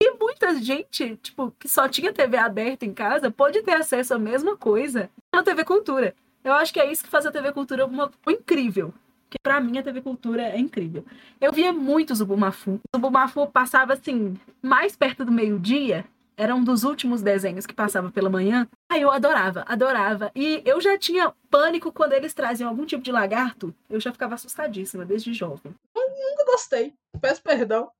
E 0.00 0.10
muita 0.12 0.54
gente, 0.56 1.16
tipo, 1.16 1.50
que 1.58 1.66
só 1.66 1.88
tinha 1.88 2.12
TV 2.12 2.36
aberta 2.36 2.84
em 2.84 2.92
casa, 2.92 3.30
pode 3.30 3.62
ter 3.62 3.72
acesso 3.72 4.14
à 4.14 4.18
mesma 4.18 4.54
coisa 4.54 5.10
na 5.34 5.42
TV 5.42 5.64
Cultura. 5.64 6.14
Eu 6.44 6.52
acho 6.52 6.72
que 6.72 6.80
é 6.80 6.92
isso 6.92 7.02
que 7.02 7.10
faz 7.10 7.24
a 7.24 7.32
TV 7.32 7.52
Cultura 7.52 7.86
uma, 7.86 8.10
incrível. 8.28 8.92
Porque 9.24 9.38
pra 9.42 9.60
mim 9.60 9.78
a 9.78 9.82
TV 9.82 10.02
Cultura 10.02 10.42
é 10.42 10.58
incrível. 10.58 11.04
Eu 11.40 11.52
via 11.52 11.72
muito 11.72 12.14
Zubumafu. 12.14 12.74
O 12.74 12.96
Zubumafu 12.96 13.46
passava 13.46 13.94
assim, 13.94 14.38
mais 14.62 14.94
perto 14.94 15.24
do 15.24 15.32
meio-dia. 15.32 16.04
Era 16.38 16.54
um 16.54 16.62
dos 16.62 16.84
últimos 16.84 17.20
desenhos 17.20 17.66
que 17.66 17.74
passava 17.74 18.12
pela 18.12 18.30
manhã. 18.30 18.68
Aí 18.88 19.02
eu 19.02 19.10
adorava, 19.10 19.64
adorava. 19.66 20.30
E 20.36 20.62
eu 20.64 20.80
já 20.80 20.96
tinha 20.96 21.34
pânico 21.50 21.90
quando 21.92 22.12
eles 22.12 22.32
traziam 22.32 22.70
algum 22.70 22.86
tipo 22.86 23.02
de 23.02 23.10
lagarto. 23.10 23.74
Eu 23.90 23.98
já 23.98 24.12
ficava 24.12 24.36
assustadíssima 24.36 25.04
desde 25.04 25.34
jovem. 25.34 25.74
Nunca 25.96 26.44
gostei. 26.46 26.94
Peço 27.20 27.42
perdão. 27.42 27.90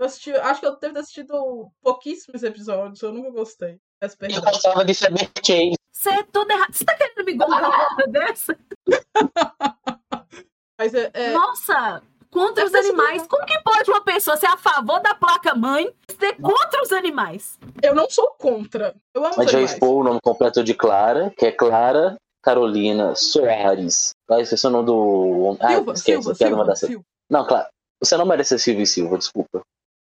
Eu 0.00 0.06
assisti, 0.06 0.32
acho 0.32 0.58
que 0.60 0.66
eu 0.66 0.76
devo 0.80 0.94
ter 0.94 0.98
assistido 0.98 1.70
pouquíssimos 1.80 2.42
episódios. 2.42 3.00
Eu 3.00 3.12
nunca 3.12 3.30
gostei. 3.30 3.78
Peço 4.00 4.16
Eu 4.16 4.18
perdão. 4.18 4.42
gostava 4.42 4.84
de 4.84 4.92
Cyber 4.92 5.30
Chase. 5.44 5.76
Você 5.92 6.10
é 6.10 6.22
toda 6.24 6.52
errada. 6.54 6.72
Você 6.72 6.84
tá 6.84 6.96
querendo 6.96 7.24
me 7.24 7.34
gongar 7.34 7.70
uma 7.70 7.94
coisa 7.94 8.10
dessa? 8.10 8.58
Mas 10.76 10.92
é, 10.92 11.08
é, 11.14 11.30
Nossa! 11.32 12.02
Contra 12.30 12.64
Eu 12.64 12.66
os 12.68 12.74
animais. 12.74 13.26
Como 13.26 13.44
que 13.46 13.58
pode 13.62 13.90
uma 13.90 14.00
pessoa 14.02 14.36
ser 14.36 14.46
a 14.46 14.56
favor 14.56 15.00
da 15.00 15.14
placa-mãe 15.14 15.92
e 16.08 16.12
ser 16.12 16.34
contra 16.40 16.82
os 16.82 16.92
animais? 16.92 17.58
eu 17.82 17.94
não 17.94 18.08
sou 18.10 18.28
contra. 18.38 18.94
Eu 19.14 19.24
amo 19.24 19.34
Mas 19.36 19.46
os 19.46 19.52
já 19.52 19.58
animais. 19.58 19.72
expor 19.74 20.00
o 20.00 20.04
nome 20.04 20.20
completo 20.22 20.62
de 20.64 20.74
Clara, 20.74 21.32
que 21.36 21.46
é 21.46 21.52
Clara 21.52 22.16
Carolina 22.42 23.14
Soares. 23.14 24.10
Ah, 24.30 24.40
esqueci 24.40 24.66
o 24.66 24.70
nome 24.70 24.86
do. 24.86 25.56
Ah, 25.60 25.68
Silva, 25.68 25.92
esquece, 25.92 26.22
Silva, 26.22 26.28
uma 26.30 26.34
Silva, 26.36 26.64
das- 26.64 26.78
Silva. 26.80 27.04
Não, 27.30 27.46
claro. 27.46 27.66
Você 28.02 28.16
não 28.16 28.26
merece 28.26 28.50
ser 28.50 28.58
Silva 28.58 28.82
e 28.82 28.86
Silva, 28.86 29.18
desculpa. 29.18 29.62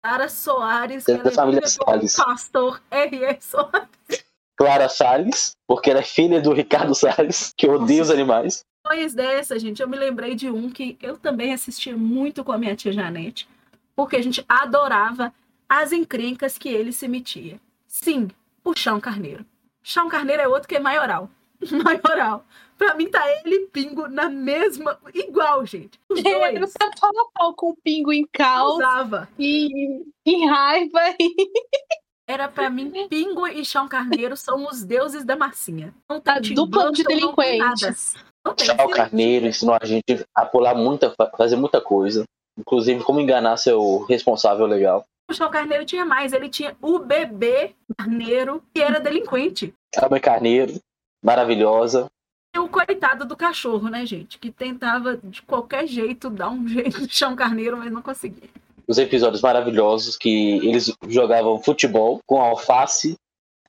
Clara 0.03 0.29
Soares, 0.29 1.03
Da- 1.05 1.17
que 1.17 1.23
da 1.23 1.29
é 1.29 1.33
família 1.33 1.67
Salles. 1.67 2.15
pastor 2.15 2.81
R.E. 2.91 3.41
Soares. 3.41 4.25
Clara 4.57 4.87
Salles, 4.89 5.51
porque 5.67 5.91
ela 5.91 5.99
é 5.99 6.03
filha 6.03 6.41
do 6.41 6.53
Ricardo 6.53 6.93
Salles, 6.95 7.51
que 7.57 7.67
odeia 7.67 8.01
os 8.01 8.09
animais. 8.11 8.63
Depois 8.87 9.15
dessa, 9.15 9.57
gente, 9.57 9.81
eu 9.81 9.89
me 9.89 9.97
lembrei 9.97 10.35
de 10.35 10.47
um 10.47 10.69
que 10.69 10.95
eu 11.01 11.17
também 11.17 11.51
assistia 11.51 11.97
muito 11.97 12.43
com 12.43 12.51
a 12.51 12.57
minha 12.57 12.75
tia 12.75 12.93
Janete, 12.93 13.49
porque 13.95 14.15
a 14.15 14.21
gente 14.21 14.45
adorava 14.47 15.33
as 15.67 15.91
encrencas 15.91 16.55
que 16.55 16.69
ele 16.69 16.91
se 16.91 17.07
metia. 17.07 17.59
Sim, 17.87 18.29
o 18.63 18.75
Chão 18.75 18.99
Carneiro. 18.99 19.43
Chão 19.81 20.07
Carneiro 20.07 20.43
é 20.43 20.47
outro 20.47 20.69
que 20.69 20.75
é 20.75 20.79
maioral. 20.79 21.31
Maioral. 21.83 22.45
Pra 22.77 22.93
mim 22.93 23.07
tá 23.07 23.25
ele 23.27 23.55
e 23.55 23.67
Pingo 23.67 24.07
na 24.07 24.29
mesma. 24.29 24.99
Igual, 25.15 25.65
gente. 25.65 25.99
Os 26.07 26.21
dois. 26.21 26.73
tá 26.73 26.91
pau 27.33 27.55
com 27.55 27.69
o 27.69 27.77
pingo 27.77 28.13
em 28.13 28.27
caos 28.31 28.75
Usava. 28.75 29.27
e 29.39 30.03
em 30.23 30.47
raiva. 30.47 30.99
E... 31.19 31.33
Era 32.27 32.47
pra 32.47 32.69
mim, 32.69 33.07
Pingo 33.07 33.47
e 33.47 33.63
Chão 33.63 33.87
Carneiro 33.87 34.35
são 34.35 34.67
os 34.67 34.83
deuses 34.83 35.23
da 35.23 35.35
massinha. 35.35 35.93
Não 36.09 36.21
Tim 36.41 36.55
dupla 36.55 36.91
de 36.91 37.03
delinquentes. 37.03 38.15
Tchau 38.53 38.89
Carneiro 38.89 39.47
ensinou 39.47 39.77
a 39.79 39.85
gente 39.85 40.25
a 40.35 40.45
pular 40.45 40.75
muita, 40.75 41.13
fazer 41.37 41.55
muita 41.55 41.81
coisa. 41.81 42.23
Inclusive 42.57 43.03
como 43.03 43.19
enganar 43.19 43.57
seu 43.57 44.05
responsável 44.07 44.65
legal. 44.65 45.05
O 45.29 45.33
Chão 45.33 45.49
Carneiro 45.49 45.85
tinha 45.85 46.05
mais. 46.05 46.33
Ele 46.33 46.47
tinha 46.47 46.75
o 46.81 46.99
bebê 46.99 47.73
Carneiro, 47.97 48.63
que 48.73 48.81
era 48.81 48.99
delinquente. 48.99 49.73
A 49.97 50.07
mãe 50.07 50.21
Carneiro, 50.21 50.79
maravilhosa. 51.23 52.07
E 52.55 52.59
o 52.59 52.69
coitado 52.69 53.25
do 53.25 53.35
cachorro, 53.35 53.89
né, 53.89 54.05
gente? 54.05 54.39
Que 54.39 54.51
tentava 54.51 55.17
de 55.17 55.41
qualquer 55.41 55.87
jeito 55.87 56.29
dar 56.29 56.49
um 56.49 56.65
jeito 56.69 57.05
de 57.05 57.13
Chão 57.13 57.35
Carneiro, 57.35 57.77
mas 57.77 57.91
não 57.91 58.01
conseguia. 58.01 58.49
Os 58.87 58.97
episódios 58.99 59.41
maravilhosos 59.41 60.15
que 60.15 60.57
eles 60.65 60.93
jogavam 61.07 61.61
futebol 61.61 62.19
com 62.25 62.39
alface. 62.39 63.15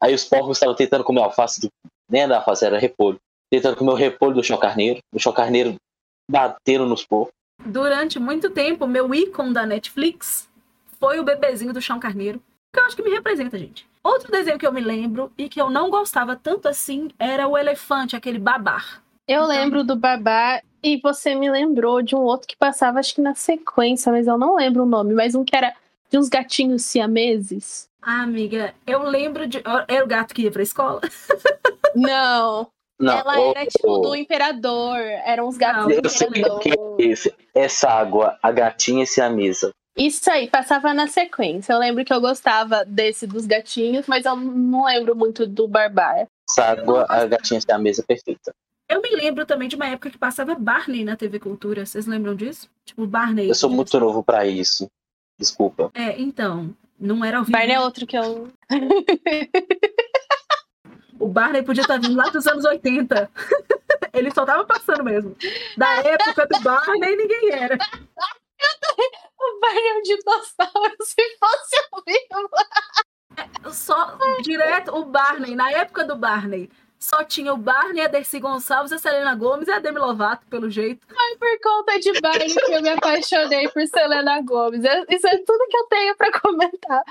Aí 0.01 0.14
os 0.14 0.24
porcos 0.24 0.59
estavam 0.59 0.77
tentando 0.77 1.03
comer 1.03 1.22
alface. 1.22 1.62
Do... 1.62 1.68
Nem 2.09 2.22
era 2.22 2.37
alface, 2.37 2.64
era 2.66 2.79
repolho. 2.79 3.18
Tentando 3.51 3.77
comer 3.77 3.91
o 3.93 3.95
repolho 3.95 4.35
do 4.35 4.43
Chão 4.45 4.59
Carneiro. 4.59 4.99
O 5.15 5.19
Chão 5.19 5.33
Carneiro 5.33 5.75
batendo 6.31 6.87
nos 6.87 7.05
porcos. 7.07 7.33
Durante 7.65 8.19
muito 8.19 8.51
tempo, 8.51 8.87
meu 8.87 9.15
ícone 9.15 9.53
da 9.53 9.65
Netflix 9.65 10.49
foi 10.99 11.19
o 11.21 11.25
bebezinho 11.25 11.73
do 11.73 11.81
Chão 11.81 11.99
Carneiro, 12.01 12.41
que 12.73 12.81
eu 12.81 12.85
acho 12.85 12.97
que 12.97 13.03
me 13.03 13.11
representa, 13.11 13.59
gente. 13.59 13.87
Outro 14.03 14.31
desenho 14.31 14.59
que 14.59 14.67
eu 14.67 14.73
me 14.73 14.81
lembro 14.81 15.33
e 15.39 15.49
que 15.49 15.61
eu 15.61 15.71
não 15.71 15.91
gostava 15.91 16.37
tanto 16.37 16.69
assim 16.69 17.09
era 17.19 17.49
o 17.49 17.57
elefante, 17.57 18.15
aquele 18.17 18.39
babar. 18.39 19.03
Eu 19.27 19.37
Então- 19.45 19.49
lembro 19.49 19.83
do 19.85 19.97
Babá 19.97 20.61
e 20.83 21.01
você 21.01 21.35
me 21.35 21.51
lembrou 21.51 22.01
de 22.03 22.15
um 22.15 22.21
outro 22.21 22.47
que 22.47 22.57
passava, 22.57 23.01
acho 23.01 23.15
que 23.15 23.21
na 23.21 23.35
sequência, 23.35 24.13
mas 24.13 24.27
eu 24.29 24.39
não 24.39 24.55
lembro 24.57 24.85
o 24.85 24.87
nome, 24.87 25.15
mas 25.15 25.35
um 25.35 25.45
que 25.45 25.57
era 25.57 25.75
de 26.09 26.17
uns 26.19 26.29
gatinhos 26.29 26.83
siameses. 26.85 27.89
Ah, 28.01 28.23
amiga, 28.23 28.73
eu 28.87 29.03
lembro 29.03 29.49
de. 29.49 29.61
Era 29.89 30.05
o 30.05 30.07
gato 30.07 30.33
que 30.33 30.43
ia 30.43 30.51
pra 30.53 30.63
escola? 30.63 31.01
Não, 31.97 32.69
Não, 32.99 33.19
ela 33.19 33.41
era 33.51 33.67
tipo 33.67 33.99
do 33.99 34.15
imperador. 34.17 34.99
Eram 34.99 35.49
uns 35.49 35.57
gatos 35.57 35.83
Não, 35.83 35.89
do 35.89 36.07
Eu 36.07 36.11
sei 36.11 36.29
imperador. 36.29 36.61
que 36.61 36.71
é 36.71 36.75
esse. 36.99 37.35
Essa 37.55 37.91
água, 37.91 38.39
a 38.43 38.51
gatinha 38.51 39.05
e 39.05 39.21
a 39.21 39.29
mesa. 39.31 39.71
Isso 39.97 40.31
aí, 40.31 40.49
passava 40.49 40.93
na 40.93 41.07
sequência. 41.07 41.73
Eu 41.73 41.79
lembro 41.79 42.05
que 42.05 42.13
eu 42.13 42.21
gostava 42.21 42.85
desse 42.85 43.27
dos 43.27 43.47
gatinhos, 43.47 44.07
mas 44.07 44.27
eu 44.27 44.37
não 44.37 44.85
lembro 44.85 45.17
muito 45.17 45.47
do 45.47 45.67
Barbar. 45.67 46.27
Essa 46.49 46.65
água, 46.65 47.07
a 47.09 47.27
gatinha 47.27 47.61
e 47.67 47.73
a 47.73 47.79
mesa 47.79 48.03
perfeita. 48.07 48.53
Eu 48.89 49.03
me 49.03 49.11
lembro 49.11 49.45
também 49.45 49.69
de 49.69 49.75
uma 49.75 49.89
época 49.89 50.11
que 50.11 50.19
passava 50.19 50.55
Barney 50.55 51.03
na 51.05 51.17
TV 51.17 51.41
Cultura. 51.41 51.85
Vocês 51.85 52.07
lembram 52.07 52.35
disso? 52.35 52.69
Tipo, 52.85 53.07
Barney. 53.07 53.49
Eu 53.49 53.55
sou 53.55 53.69
muito 53.71 53.99
novo 53.99 54.23
pra 54.23 54.47
isso. 54.47 54.87
Desculpa. 55.39 55.91
É, 55.95 56.21
então. 56.21 56.75
Não 56.99 57.25
era 57.25 57.39
ao 57.39 57.45
vivo. 57.45 57.53
Barney 57.53 57.75
é 57.75 57.81
outro 57.81 58.07
que 58.07 58.17
eu. 58.17 58.49
O 61.19 61.29
Barney 61.29 61.62
podia 61.62 61.83
estar 61.83 62.01
vindo 62.01 62.17
lá 62.17 62.29
dos 62.29 62.47
anos 62.47 62.64
80. 62.64 63.31
Ele 64.12 64.31
só 64.31 64.45
tava 64.45 64.64
passando 64.64 65.05
mesmo. 65.05 65.37
Da 65.77 65.97
época 65.97 66.47
do 66.47 66.61
Barney, 66.61 67.17
ninguém 67.17 67.53
era. 67.53 67.79
O 69.39 69.61
Barney 69.61 69.89
é 69.89 69.95
um 69.95 70.03
dinossauro, 70.03 70.97
se 71.03 71.39
fosse 71.39 71.77
o 71.93 72.03
vivo. 72.07 72.51
Só 73.73 74.17
direto 74.43 74.97
o 74.97 75.05
Barney. 75.05 75.55
Na 75.55 75.71
época 75.71 76.05
do 76.05 76.17
Barney, 76.17 76.71
só 76.99 77.23
tinha 77.25 77.53
o 77.53 77.57
Barney, 77.57 78.05
a 78.05 78.09
Dercy 78.09 78.39
Gonçalves, 78.41 78.93
a 78.93 78.99
Selena 78.99 79.35
Gomes 79.35 79.69
e 79.69 79.71
a 79.73 79.79
Demi 79.79 79.99
Lovato, 79.99 80.47
pelo 80.49 80.71
jeito. 80.71 81.07
Por 81.39 81.61
conta 81.63 81.99
de 82.01 82.21
Barney 82.21 82.47
que 82.53 82.73
eu 82.73 82.83
me 82.83 82.89
apaixonei 82.91 83.69
por 83.69 83.87
Selena 83.87 84.41
Gomes. 84.43 84.85
É- 84.85 85.05
Isso 85.11 85.27
é 85.27 85.37
tudo 85.39 85.67
que 85.69 85.77
eu 85.77 85.85
tenho 85.85 86.17
pra 86.17 86.33
comentar. 86.41 87.03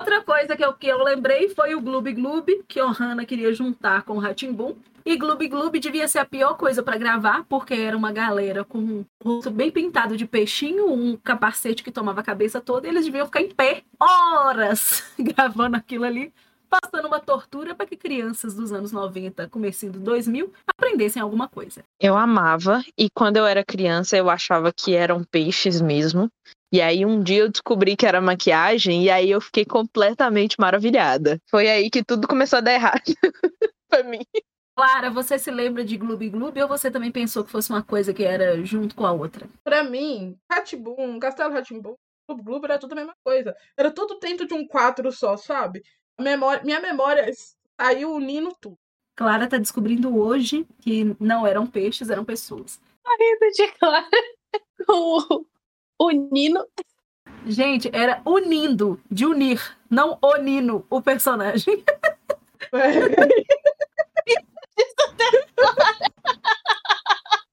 Outra 0.00 0.22
coisa 0.22 0.56
que 0.56 0.64
eu, 0.64 0.72
que 0.74 0.86
eu 0.86 1.02
lembrei 1.02 1.48
foi 1.50 1.74
o 1.74 1.80
Gloob 1.80 2.12
Gloob, 2.12 2.64
que 2.68 2.80
o 2.80 2.88
Hannah 2.90 3.24
queria 3.24 3.52
juntar 3.52 4.02
com 4.02 4.14
o 4.14 4.18
Ratimbum. 4.18 4.76
E 5.04 5.16
Gloob 5.16 5.48
Gloob 5.48 5.78
devia 5.80 6.06
ser 6.06 6.18
a 6.18 6.24
pior 6.24 6.54
coisa 6.56 6.82
pra 6.82 6.98
gravar, 6.98 7.44
porque 7.48 7.72
era 7.74 7.96
uma 7.96 8.12
galera 8.12 8.62
com 8.64 8.78
um 8.78 9.04
rosto 9.24 9.50
bem 9.50 9.70
pintado 9.70 10.16
de 10.16 10.26
peixinho, 10.26 10.92
um 10.92 11.16
capacete 11.16 11.82
que 11.82 11.90
tomava 11.90 12.20
a 12.20 12.24
cabeça 12.24 12.60
toda, 12.60 12.86
e 12.86 12.90
eles 12.90 13.06
deviam 13.06 13.24
ficar 13.26 13.40
em 13.40 13.48
pé 13.50 13.82
horas 13.98 15.02
gravando 15.18 15.76
aquilo 15.76 16.04
ali, 16.04 16.32
passando 16.68 17.06
uma 17.06 17.20
tortura 17.20 17.74
para 17.74 17.86
que 17.86 17.96
crianças 17.96 18.54
dos 18.54 18.72
anos 18.72 18.92
90, 18.92 19.48
comecinho 19.48 19.92
do 19.92 20.00
2000, 20.00 20.52
aprendessem 20.66 21.20
alguma 21.20 21.48
coisa. 21.48 21.82
Eu 22.00 22.16
amava, 22.16 22.82
e 22.96 23.08
quando 23.10 23.36
eu 23.36 23.46
era 23.46 23.64
criança 23.64 24.16
eu 24.16 24.28
achava 24.30 24.72
que 24.72 24.94
eram 24.94 25.24
peixes 25.24 25.80
mesmo. 25.80 26.30
E 26.72 26.80
aí 26.82 27.04
um 27.04 27.22
dia 27.22 27.40
eu 27.40 27.48
descobri 27.48 27.96
que 27.96 28.06
era 28.06 28.20
maquiagem, 28.20 29.04
e 29.04 29.10
aí 29.10 29.30
eu 29.30 29.40
fiquei 29.40 29.64
completamente 29.64 30.56
maravilhada. 30.58 31.38
Foi 31.50 31.68
aí 31.68 31.90
que 31.90 32.04
tudo 32.04 32.28
começou 32.28 32.58
a 32.58 32.62
dar 32.62 32.74
errado 32.74 33.02
pra 33.88 34.02
mim. 34.02 34.24
Clara, 34.76 35.10
você 35.10 35.38
se 35.38 35.50
lembra 35.50 35.84
de 35.84 35.96
Gloob 35.96 36.28
Gloob 36.28 36.62
ou 36.62 36.68
você 36.68 36.88
também 36.88 37.10
pensou 37.10 37.42
que 37.42 37.50
fosse 37.50 37.70
uma 37.70 37.82
coisa 37.82 38.14
que 38.14 38.22
era 38.22 38.62
junto 38.64 38.94
com 38.94 39.04
a 39.04 39.10
outra? 39.10 39.48
Pra 39.64 39.82
mim, 39.82 40.36
Ratibum, 40.48 41.18
Castelo 41.18 41.52
Ratimbum, 41.52 41.96
Globo 42.28 42.42
Globo 42.44 42.66
era 42.66 42.78
tudo 42.78 42.92
a 42.92 42.96
mesma 42.96 43.14
coisa. 43.24 43.56
Era 43.76 43.90
tudo 43.90 44.18
dentro 44.20 44.46
de 44.46 44.52
um 44.52 44.66
quadro 44.66 45.10
só, 45.10 45.36
sabe? 45.36 45.82
Memória, 46.18 46.62
minha 46.64 46.80
memória 46.80 47.30
saiu 47.80 48.12
unindo 48.12 48.52
tudo. 48.60 48.76
Clara 49.14 49.46
tá 49.46 49.56
descobrindo 49.56 50.16
hoje 50.16 50.66
que 50.80 51.16
não 51.18 51.46
eram 51.46 51.66
peixes, 51.66 52.10
eram 52.10 52.24
pessoas. 52.24 52.80
rindo 53.18 53.52
de 53.52 53.68
Clara 53.78 54.08
com 54.86 55.46
o, 55.98 56.06
o 56.06 56.10
Nino. 56.10 56.66
Gente, 57.46 57.88
era 57.92 58.20
unindo, 58.24 59.00
de 59.10 59.26
unir, 59.26 59.76
não 59.88 60.18
onino 60.22 60.84
o 60.90 61.00
personagem. 61.00 61.84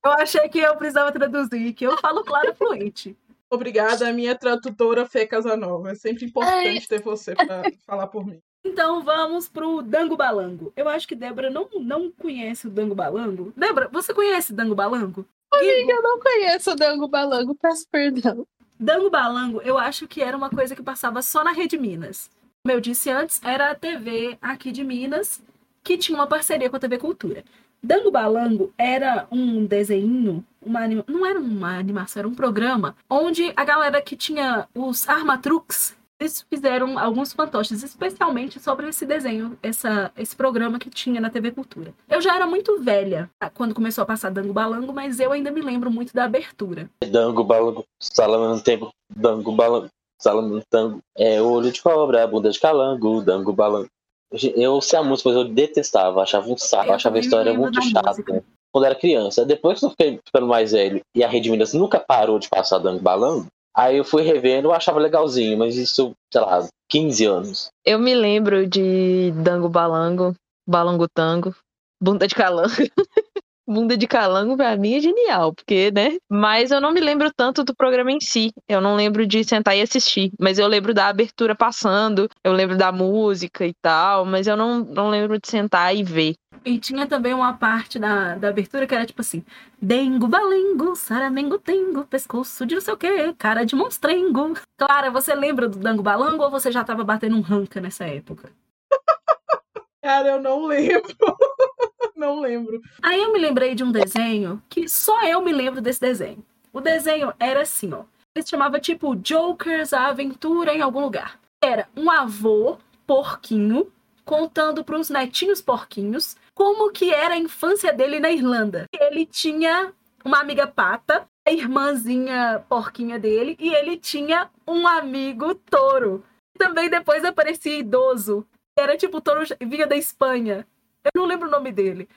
Eu 0.03 0.11
achei 0.11 0.47
que 0.49 0.59
eu 0.59 0.75
precisava 0.77 1.11
traduzir, 1.11 1.73
que 1.73 1.83
eu 1.83 1.97
falo 1.97 2.23
Clara 2.23 2.53
fluente. 2.53 3.17
Obrigada, 3.49 4.13
minha 4.13 4.35
tradutora 4.35 5.03
Fê 5.03 5.25
Casanova. 5.25 5.91
É 5.91 5.95
sempre 5.95 6.25
importante 6.25 6.87
ter 6.87 7.01
você 7.01 7.33
pra 7.33 7.63
falar 7.87 8.05
por 8.07 8.23
mim. 8.23 8.39
Então 8.65 9.03
vamos 9.03 9.47
pro 9.47 9.83
Dango 9.83 10.17
Balango. 10.17 10.73
Eu 10.75 10.89
acho 10.89 11.07
que 11.07 11.15
Débora 11.15 11.51
não, 11.51 11.69
não 11.79 12.11
conhece 12.11 12.67
o 12.67 12.71
Dango 12.71 12.95
Balango. 12.95 13.53
Débora, 13.55 13.87
você 13.91 14.11
conhece 14.11 14.51
Dango 14.51 14.73
Balango? 14.73 15.23
Amiga, 15.53 15.93
Eu 15.93 16.01
não 16.01 16.19
conheço 16.19 16.71
o 16.71 16.75
Dango 16.75 17.07
Balango, 17.07 17.55
peço 17.55 17.87
perdão. 17.89 18.45
Dango 18.77 19.09
Balango, 19.09 19.61
eu 19.61 19.77
acho 19.77 20.07
que 20.07 20.21
era 20.21 20.35
uma 20.35 20.49
coisa 20.49 20.75
que 20.75 20.81
passava 20.83 21.21
só 21.21 21.43
na 21.43 21.51
Rede 21.51 21.77
Minas. 21.77 22.29
Como 22.63 22.75
eu 22.75 22.81
disse 22.81 23.09
antes, 23.11 23.39
era 23.43 23.69
a 23.69 23.75
TV 23.75 24.37
aqui 24.41 24.71
de 24.71 24.83
Minas 24.83 25.41
que 25.83 25.97
tinha 25.97 26.17
uma 26.17 26.25
parceria 26.25 26.67
com 26.67 26.75
a 26.75 26.79
TV 26.79 26.97
Cultura. 26.97 27.43
Dango 27.81 28.09
Balango 28.09 28.73
era 28.75 29.27
um 29.31 29.63
desenho, 29.63 30.43
uma 30.59 30.79
anima... 30.79 31.05
não 31.07 31.23
era 31.23 31.39
uma 31.39 31.77
animação, 31.77 32.21
era 32.21 32.27
um 32.27 32.33
programa 32.33 32.95
onde 33.07 33.53
a 33.55 33.63
galera 33.63 34.01
que 34.01 34.17
tinha 34.17 34.67
os 34.73 35.07
armatruques, 35.07 35.95
eles 36.19 36.45
fizeram 36.49 36.97
alguns 36.97 37.33
fantoches, 37.33 37.83
especialmente 37.83 38.59
sobre 38.59 38.87
esse 38.87 39.05
desenho, 39.05 39.57
essa, 39.61 40.11
esse 40.17 40.35
programa 40.35 40.79
que 40.79 40.89
tinha 40.89 41.19
na 41.19 41.29
TV 41.29 41.51
Cultura. 41.51 41.93
Eu 42.09 42.21
já 42.21 42.35
era 42.35 42.47
muito 42.47 42.81
velha 42.81 43.29
quando 43.53 43.75
começou 43.75 44.03
a 44.03 44.05
passar 44.05 44.31
Dango 44.31 44.53
Balango, 44.53 44.93
mas 44.93 45.19
eu 45.19 45.31
ainda 45.31 45.51
me 45.51 45.61
lembro 45.61 45.91
muito 45.91 46.13
da 46.13 46.23
abertura. 46.23 46.89
Dango, 47.05 47.43
balango, 47.43 47.83
salame 48.01 48.55
no 48.55 48.61
tempo. 48.61 48.89
Dango, 49.13 49.51
balango, 49.51 49.89
salame 50.19 50.49
no 50.49 50.61
tango. 50.69 50.99
É 51.17 51.41
olho 51.41 51.71
de 51.71 51.81
cobra, 51.81 52.25
bunda 52.27 52.49
de 52.49 52.59
calango. 52.59 53.21
Dango, 53.21 53.51
balango. 53.51 53.89
Eu 54.31 54.81
sei 54.81 54.99
a 54.99 55.03
música, 55.03 55.29
mas 55.29 55.37
eu 55.37 55.53
detestava. 55.53 56.21
Achava 56.21 56.47
um 56.47 56.57
saco, 56.57 56.91
achava 56.91 57.17
a 57.17 57.19
história 57.19 57.53
muito 57.53 57.81
chata. 57.81 58.09
música. 58.09 58.43
Quando 58.71 58.85
era 58.85 58.95
criança. 58.95 59.45
Depois 59.45 59.79
que 59.79 59.85
eu 59.85 59.89
fiquei 59.89 60.19
ficando 60.25 60.47
mais 60.47 60.71
velho 60.71 61.01
e 61.15 61.23
a 61.23 61.27
Rede 61.27 61.49
Minas 61.49 61.73
nunca 61.73 61.99
parou 61.99 62.39
de 62.39 62.49
passar 62.49 62.79
Dango, 62.79 63.01
balango. 63.01 63.47
Aí 63.75 63.97
eu 63.97 64.05
fui 64.05 64.21
revendo, 64.21 64.69
eu 64.69 64.73
achava 64.73 64.99
legalzinho, 64.99 65.57
mas 65.57 65.75
isso, 65.75 66.13
sei 66.31 66.41
lá, 66.41 66.65
15 66.89 67.25
anos. 67.25 67.69
Eu 67.85 67.99
me 67.99 68.15
lembro 68.15 68.65
de 68.65 69.31
Dango 69.43 69.67
Balango, 69.67 70.33
Balango 70.67 71.07
Tango, 71.13 71.53
Bunda 72.01 72.27
de 72.27 72.35
Calango. 72.35 72.69
Bunda 73.67 73.97
de 73.97 74.07
Calango 74.07 74.55
pra 74.55 74.77
mim 74.77 74.93
é 74.93 74.99
genial, 74.99 75.51
porque, 75.51 75.89
né? 75.91 76.17
Mas 76.29 76.69
eu 76.69 76.79
não 76.79 76.93
me 76.93 76.99
lembro 76.99 77.31
tanto 77.35 77.63
do 77.63 77.75
programa 77.75 78.11
em 78.11 78.19
si. 78.19 78.51
Eu 78.69 78.79
não 78.79 78.95
lembro 78.95 79.25
de 79.25 79.43
sentar 79.43 79.75
e 79.75 79.81
assistir. 79.81 80.31
Mas 80.39 80.59
eu 80.59 80.67
lembro 80.67 80.93
da 80.93 81.07
abertura 81.07 81.55
passando, 81.55 82.29
eu 82.43 82.53
lembro 82.53 82.77
da 82.77 82.91
música 82.91 83.65
e 83.65 83.73
tal, 83.81 84.23
mas 84.23 84.45
eu 84.45 84.55
não, 84.55 84.79
não 84.81 85.09
lembro 85.09 85.39
de 85.39 85.47
sentar 85.47 85.95
e 85.95 86.03
ver. 86.03 86.35
E 86.65 86.79
tinha 86.79 87.05
também 87.05 87.31
uma 87.31 87.53
parte 87.53 87.99
da, 87.99 88.33
da 88.33 88.49
abertura 88.49 88.87
que 88.87 88.95
era 88.95 89.05
tipo 89.05 89.21
assim: 89.21 89.45
Dengo, 89.79 90.27
balengo, 90.27 90.95
saramengo, 90.95 91.59
tengo, 91.59 92.05
pescoço 92.05 92.65
de 92.65 92.73
não 92.73 92.81
sei 92.81 92.93
o 92.95 92.97
que, 92.97 93.33
cara 93.33 93.63
de 93.63 93.75
monstrengo. 93.75 94.55
Clara, 94.75 95.11
você 95.11 95.35
lembra 95.35 95.69
do 95.69 95.77
Dango 95.77 96.01
Balango 96.01 96.43
ou 96.43 96.49
você 96.49 96.71
já 96.71 96.83
tava 96.83 97.03
batendo 97.03 97.37
um 97.37 97.41
ranca 97.41 97.79
nessa 97.79 98.05
época? 98.05 98.51
Cara, 100.01 100.29
eu 100.29 100.41
não 100.41 100.65
lembro. 100.65 101.15
não 102.15 102.39
lembro. 102.39 102.81
Aí 103.01 103.21
eu 103.21 103.31
me 103.31 103.39
lembrei 103.39 103.75
de 103.75 103.83
um 103.83 103.91
desenho 103.91 104.61
que 104.67 104.87
só 104.87 105.23
eu 105.23 105.41
me 105.41 105.51
lembro 105.51 105.81
desse 105.81 106.01
desenho. 106.01 106.43
O 106.73 106.81
desenho 106.81 107.33
era 107.39 107.61
assim, 107.61 107.93
ó. 107.93 108.03
Ele 108.35 108.43
se 108.43 108.49
chamava 108.49 108.79
tipo 108.79 109.15
Jokers, 109.23 109.93
a 109.93 110.07
aventura 110.07 110.73
em 110.73 110.81
algum 110.81 111.01
lugar. 111.01 111.39
Era 111.63 111.87
um 111.95 112.11
avô 112.11 112.77
porquinho 113.07 113.91
contando 114.25 114.83
para 114.83 114.99
os 114.99 115.09
netinhos 115.09 115.61
porquinhos 115.61 116.35
como 116.53 116.91
que 116.91 117.13
era 117.13 117.35
a 117.35 117.37
infância 117.37 117.93
dele 117.93 118.19
na 118.19 118.31
Irlanda. 118.31 118.85
Ele 118.91 119.25
tinha 119.25 119.93
uma 120.23 120.39
amiga 120.39 120.65
pata, 120.65 121.27
a 121.47 121.51
irmãzinha 121.51 122.65
porquinha 122.67 123.19
dele, 123.19 123.55
e 123.59 123.73
ele 123.73 123.97
tinha 123.97 124.49
um 124.67 124.87
amigo 124.87 125.53
touro. 125.53 126.23
Também 126.57 126.89
depois 126.89 127.23
aparecia 127.23 127.77
idoso. 127.77 128.45
Era 128.77 128.97
tipo 128.97 129.21
touro 129.21 129.45
vinha 129.61 129.85
da 129.85 129.95
Espanha. 129.95 130.65
Eu 131.03 131.21
não 131.21 131.27
lembro 131.27 131.47
o 131.47 131.51
nome 131.51 131.71
dele. 131.71 132.09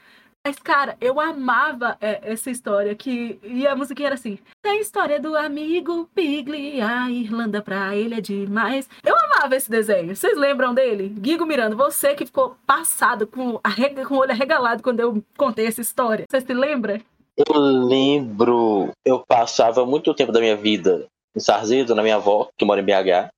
Mas, 0.49 0.59
cara, 0.59 0.97
eu 0.99 1.21
amava 1.21 1.99
é, 2.01 2.21
essa 2.23 2.51
história 2.51 2.95
que. 2.95 3.39
E 3.43 3.67
a 3.67 3.77
musiquinha 3.77 4.09
era 4.09 4.15
assim: 4.15 4.39
a 4.65 4.77
história 4.77 5.21
do 5.21 5.37
amigo 5.37 6.09
Pigli, 6.15 6.81
a 6.81 7.11
Irlanda 7.11 7.61
pra 7.61 7.95
ele 7.95 8.15
é 8.15 8.21
demais. 8.23 8.89
Eu 9.05 9.15
amava 9.15 9.55
esse 9.55 9.71
desenho. 9.71 10.17
Vocês 10.17 10.39
lembram 10.39 10.73
dele? 10.73 11.11
Guigo 11.19 11.45
Miranda, 11.45 11.77
você 11.77 12.15
que 12.15 12.25
ficou 12.25 12.57
passado 12.67 13.27
com, 13.27 13.61
com 14.09 14.15
o 14.15 14.19
olho 14.21 14.31
arregalado 14.31 14.83
quando 14.83 15.01
eu 15.01 15.23
contei 15.37 15.67
essa 15.67 15.83
história. 15.83 16.25
Você 16.31 16.41
se 16.41 16.55
lembra? 16.55 16.99
Eu 17.37 17.55
lembro. 17.55 18.91
Eu 19.05 19.23
passava 19.29 19.85
muito 19.85 20.15
tempo 20.15 20.33
da 20.33 20.41
minha 20.41 20.57
vida 20.57 21.05
em 21.37 21.41
Sarzedo, 21.41 21.95
na 21.95 22.03
minha 22.03 22.17
avó, 22.17 22.49
que 22.57 22.65
mora 22.65 22.81
em 22.81 22.85
BH 22.85 23.29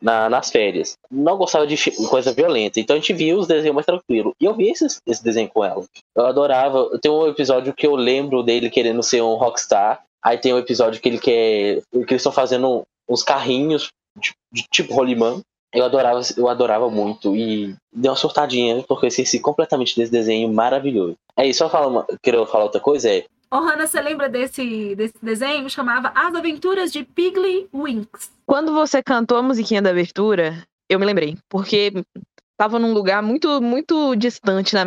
na, 0.00 0.28
nas 0.28 0.50
férias. 0.50 0.94
Não 1.10 1.36
gostava 1.36 1.66
de 1.66 1.76
coisa 2.08 2.32
violenta, 2.32 2.80
então 2.80 2.96
a 2.96 2.98
gente 2.98 3.12
via 3.12 3.36
os 3.36 3.46
desenhos 3.46 3.74
mais 3.74 3.86
tranquilo. 3.86 4.34
E 4.40 4.44
eu 4.44 4.54
vi 4.54 4.70
esse, 4.70 4.86
esse 5.06 5.22
desenho 5.22 5.48
com 5.48 5.64
ela. 5.64 5.84
Eu 6.16 6.26
adorava. 6.26 6.98
Tem 7.00 7.10
um 7.10 7.26
episódio 7.26 7.74
que 7.74 7.86
eu 7.86 7.94
lembro 7.94 8.42
dele 8.42 8.70
querendo 8.70 9.02
ser 9.02 9.22
um 9.22 9.34
rockstar. 9.34 10.02
Aí 10.22 10.38
tem 10.38 10.52
um 10.52 10.58
episódio 10.58 11.00
que 11.00 11.08
ele 11.08 11.18
quer. 11.18 11.82
que 11.92 11.98
eles 11.98 12.20
estão 12.20 12.32
fazendo 12.32 12.82
uns 13.08 13.22
carrinhos 13.22 13.88
de, 14.18 14.32
de 14.52 14.64
tipo 14.70 14.94
rolimã. 14.94 15.40
Eu 15.72 15.84
adorava, 15.84 16.20
eu 16.36 16.48
adorava 16.48 16.90
muito 16.90 17.36
e 17.36 17.76
deu 17.94 18.10
uma 18.10 18.16
surtadinha 18.16 18.82
porque 18.88 19.06
eu 19.06 19.08
esqueci 19.08 19.38
completamente 19.38 19.96
desse 19.96 20.10
desenho 20.10 20.52
maravilhoso. 20.52 21.14
É 21.36 21.46
isso, 21.46 21.60
só 21.60 21.70
falar, 21.70 22.04
queria 22.20 22.44
falar 22.44 22.64
outra 22.64 22.80
coisa, 22.80 23.08
é 23.08 23.24
oh, 23.52 23.60
Hannah, 23.60 23.86
você 23.86 24.00
lembra 24.00 24.28
desse, 24.28 24.94
desse 24.94 25.14
desenho? 25.22 25.68
Chamava 25.68 26.12
As 26.14 26.34
Aventuras 26.34 26.92
de 26.92 27.04
Piggly 27.04 27.68
Winks. 27.72 28.32
Quando 28.46 28.72
você 28.72 29.02
cantou 29.02 29.38
a 29.38 29.42
musiquinha 29.42 29.82
da 29.82 29.90
abertura, 29.90 30.64
eu 30.88 30.98
me 30.98 31.06
lembrei. 31.06 31.36
Porque 31.48 31.92
tava 32.56 32.78
num 32.78 32.92
lugar 32.92 33.22
muito, 33.22 33.60
muito 33.60 34.14
distante 34.16 34.74
na 34.74 34.84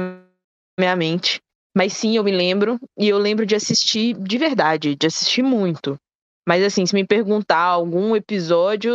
minha 0.79 0.95
mente. 0.95 1.41
Mas 1.75 1.93
sim, 1.93 2.15
eu 2.15 2.23
me 2.23 2.31
lembro. 2.31 2.79
E 2.97 3.09
eu 3.09 3.17
lembro 3.17 3.45
de 3.45 3.55
assistir 3.55 4.13
de 4.15 4.37
verdade, 4.37 4.95
de 4.95 5.07
assistir 5.07 5.41
muito. 5.41 5.97
Mas 6.47 6.63
assim, 6.63 6.85
se 6.85 6.93
me 6.93 7.05
perguntar 7.05 7.59
algum 7.59 8.15
episódio, 8.15 8.91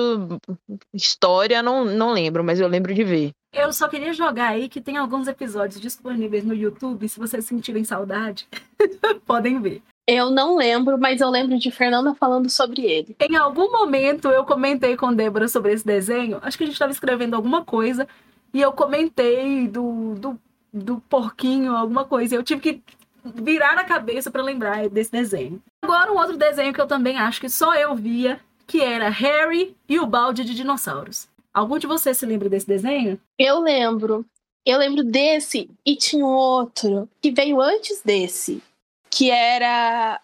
história, 0.93 1.63
não, 1.63 1.85
não 1.85 2.13
lembro, 2.13 2.45
mas 2.45 2.61
eu 2.61 2.69
lembro 2.69 2.95
de 2.95 3.03
ver. 3.03 3.33
Eu 3.53 3.73
só 3.73 3.89
queria 3.89 4.13
jogar 4.13 4.49
aí 4.49 4.69
que 4.69 4.81
tem 4.81 4.97
alguns 4.97 5.27
episódios 5.27 5.81
disponíveis 5.81 6.45
no 6.45 6.55
YouTube, 6.55 7.09
se 7.09 7.19
vocês 7.19 7.45
sentirem 7.45 7.83
saudade, 7.85 8.47
podem 9.27 9.61
ver. 9.61 9.83
Eu 10.07 10.31
não 10.31 10.57
lembro, 10.57 10.99
mas 10.99 11.21
eu 11.21 11.29
lembro 11.29 11.59
de 11.59 11.71
Fernanda 11.71 12.15
falando 12.15 12.49
sobre 12.49 12.83
ele. 12.83 13.17
Em 13.21 13.37
algum 13.37 13.71
momento 13.71 14.29
eu 14.29 14.45
comentei 14.45 14.97
com 14.97 15.13
Débora 15.13 15.49
sobre 15.49 15.73
esse 15.73 15.85
desenho, 15.85 16.39
acho 16.43 16.57
que 16.57 16.65
a 16.65 16.67
gente 16.67 16.75
estava 16.75 16.93
escrevendo 16.93 17.35
alguma 17.35 17.65
coisa, 17.65 18.09
e 18.53 18.61
eu 18.61 18.73
comentei 18.73 19.69
do, 19.69 20.15
do, 20.15 20.41
do 20.73 21.01
porquinho, 21.09 21.77
alguma 21.77 22.05
coisa. 22.05 22.35
Eu 22.35 22.43
tive 22.43 22.61
que 22.61 22.83
virar 23.23 23.75
a 23.75 23.85
cabeça 23.85 24.31
para 24.31 24.43
lembrar 24.43 24.89
desse 24.89 25.13
desenho. 25.13 25.63
Agora, 25.83 26.13
um 26.13 26.17
outro 26.17 26.37
desenho 26.37 26.73
que 26.73 26.81
eu 26.81 26.87
também 26.87 27.19
acho 27.19 27.41
que 27.41 27.49
só 27.49 27.75
eu 27.75 27.95
via, 27.95 28.41
que 28.67 28.81
era 28.81 29.09
Harry 29.09 29.77
e 29.89 29.99
o 29.99 30.07
balde 30.07 30.45
de 30.45 30.55
dinossauros. 30.55 31.29
Algum 31.53 31.79
de 31.79 31.87
vocês 31.87 32.17
se 32.17 32.27
lembra 32.27 32.49
desse 32.49 32.67
desenho? 32.67 33.21
Eu 33.39 33.61
lembro. 33.61 34.25
Eu 34.65 34.79
lembro 34.79 35.03
desse 35.03 35.71
e 35.85 35.97
tinha 35.97 36.25
um 36.25 36.35
outro 36.35 37.09
que 37.23 37.31
veio 37.31 37.61
antes 37.61 38.03
desse, 38.05 38.63
que 39.11 39.31
era 39.31 40.21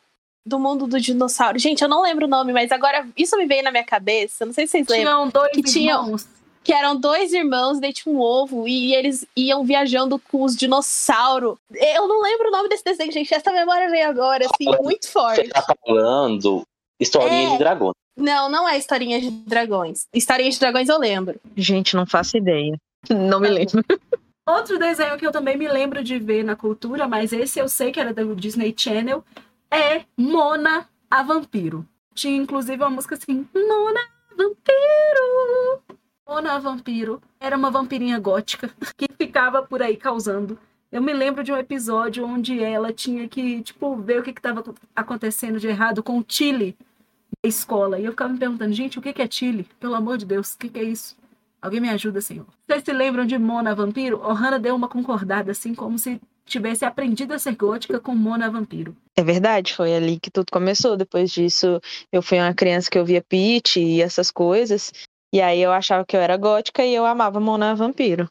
do 0.46 0.58
mundo 0.58 0.86
do 0.86 1.00
dinossauro. 1.00 1.58
Gente, 1.58 1.82
eu 1.82 1.88
não 1.88 2.02
lembro 2.02 2.26
o 2.26 2.28
nome, 2.28 2.52
mas 2.52 2.70
agora 2.70 3.08
isso 3.16 3.36
me 3.36 3.46
veio 3.46 3.62
na 3.62 3.70
minha 3.70 3.84
cabeça. 3.84 4.44
Não 4.44 4.52
sei 4.52 4.66
se 4.66 4.72
vocês 4.72 4.88
lembram. 4.88 5.12
Tinham 5.12 5.28
dois 5.30 5.52
que 5.52 5.80
irmãos. 5.80 6.22
Tinham, 6.22 6.34
que 6.62 6.72
eram 6.72 6.96
dois 6.96 7.32
irmãos, 7.32 7.78
daí 7.78 7.92
tinha 7.92 8.14
um 8.14 8.18
ovo, 8.18 8.66
e 8.66 8.94
eles 8.94 9.26
iam 9.36 9.64
viajando 9.64 10.18
com 10.30 10.42
os 10.42 10.56
dinossauros. 10.56 11.56
Eu 11.70 12.08
não 12.08 12.22
lembro 12.22 12.48
o 12.48 12.50
nome 12.50 12.70
desse 12.70 12.82
desenho, 12.82 13.12
gente. 13.12 13.34
Essa 13.34 13.52
memória 13.52 13.90
veio 13.90 14.08
agora, 14.08 14.46
assim, 14.46 14.70
muito 14.82 15.10
forte. 15.10 15.42
Você 15.42 15.48
tá 15.48 15.74
falando 15.86 16.66
historinha 16.98 17.48
é. 17.48 17.52
de 17.52 17.58
dragões. 17.58 17.94
Não, 18.16 18.48
não 18.48 18.68
é 18.68 18.78
historinha 18.78 19.20
de 19.20 19.30
dragões. 19.30 20.06
Historinha 20.12 20.50
de 20.50 20.58
dragões 20.58 20.88
eu 20.88 20.98
lembro. 20.98 21.40
Gente, 21.56 21.96
não 21.96 22.06
faço 22.06 22.36
ideia. 22.36 22.78
Não 23.10 23.40
me 23.40 23.48
lembro. 23.48 23.84
Outro 24.46 24.78
desenho 24.78 25.16
que 25.16 25.26
eu 25.26 25.32
também 25.32 25.56
me 25.56 25.66
lembro 25.66 26.04
de 26.04 26.18
ver 26.18 26.44
na 26.44 26.54
cultura, 26.54 27.08
mas 27.08 27.32
esse 27.32 27.58
eu 27.58 27.68
sei 27.68 27.90
que 27.90 27.98
era 27.98 28.12
do 28.12 28.36
Disney 28.36 28.74
Channel, 28.76 29.24
é 29.70 30.04
Mona 30.16 30.86
a 31.10 31.22
Vampiro. 31.22 31.86
Tinha 32.14 32.36
inclusive 32.36 32.82
uma 32.82 32.90
música 32.90 33.14
assim: 33.14 33.48
Mona 33.54 34.00
Vampiro. 34.36 35.82
Mona 36.28 36.58
Vampiro 36.58 37.22
era 37.40 37.56
uma 37.56 37.70
vampirinha 37.70 38.18
gótica 38.18 38.70
que 38.96 39.06
ficava 39.18 39.62
por 39.62 39.82
aí 39.82 39.96
causando. 39.96 40.58
Eu 40.90 41.02
me 41.02 41.12
lembro 41.12 41.42
de 41.42 41.52
um 41.52 41.56
episódio 41.56 42.24
onde 42.24 42.62
ela 42.62 42.92
tinha 42.92 43.28
que, 43.28 43.62
tipo, 43.62 43.96
ver 43.96 44.20
o 44.20 44.22
que 44.22 44.30
estava 44.30 44.62
acontecendo 44.94 45.58
de 45.58 45.66
errado 45.66 46.02
com 46.02 46.18
o 46.18 46.24
Chile 46.26 46.76
da 46.76 46.93
escola. 47.42 47.98
E 47.98 48.04
eu 48.04 48.12
ficava 48.12 48.32
me 48.32 48.38
perguntando, 48.38 48.72
gente, 48.72 48.98
o 48.98 49.02
que 49.02 49.20
é 49.20 49.30
Chile? 49.30 49.66
Pelo 49.80 49.94
amor 49.94 50.18
de 50.18 50.26
Deus, 50.26 50.54
o 50.54 50.58
que 50.58 50.78
é 50.78 50.84
isso? 50.84 51.16
Alguém 51.60 51.80
me 51.80 51.88
ajuda, 51.88 52.20
Senhor. 52.20 52.46
Vocês 52.66 52.84
se 52.84 52.92
lembram 52.92 53.24
de 53.24 53.38
Mona 53.38 53.74
Vampiro? 53.74 54.20
Ohana 54.20 54.58
deu 54.58 54.76
uma 54.76 54.88
concordada, 54.88 55.50
assim, 55.52 55.74
como 55.74 55.98
se 55.98 56.20
tivesse 56.44 56.84
aprendido 56.84 57.32
a 57.32 57.38
ser 57.38 57.56
gótica 57.56 57.98
com 57.98 58.14
Mona 58.14 58.50
Vampiro. 58.50 58.94
É 59.16 59.22
verdade, 59.22 59.72
foi 59.72 59.94
ali 59.94 60.20
que 60.20 60.30
tudo 60.30 60.46
começou. 60.52 60.96
Depois 60.96 61.30
disso, 61.30 61.80
eu 62.12 62.20
fui 62.20 62.38
uma 62.38 62.52
criança 62.52 62.90
que 62.90 62.98
ouvia 62.98 63.24
Pete 63.26 63.80
e 63.80 64.02
essas 64.02 64.30
coisas. 64.30 64.92
E 65.32 65.40
aí 65.40 65.60
eu 65.60 65.72
achava 65.72 66.04
que 66.04 66.16
eu 66.16 66.20
era 66.20 66.36
gótica 66.36 66.84
e 66.84 66.94
eu 66.94 67.06
amava 67.06 67.40
Mona 67.40 67.74
Vampiro. 67.74 68.28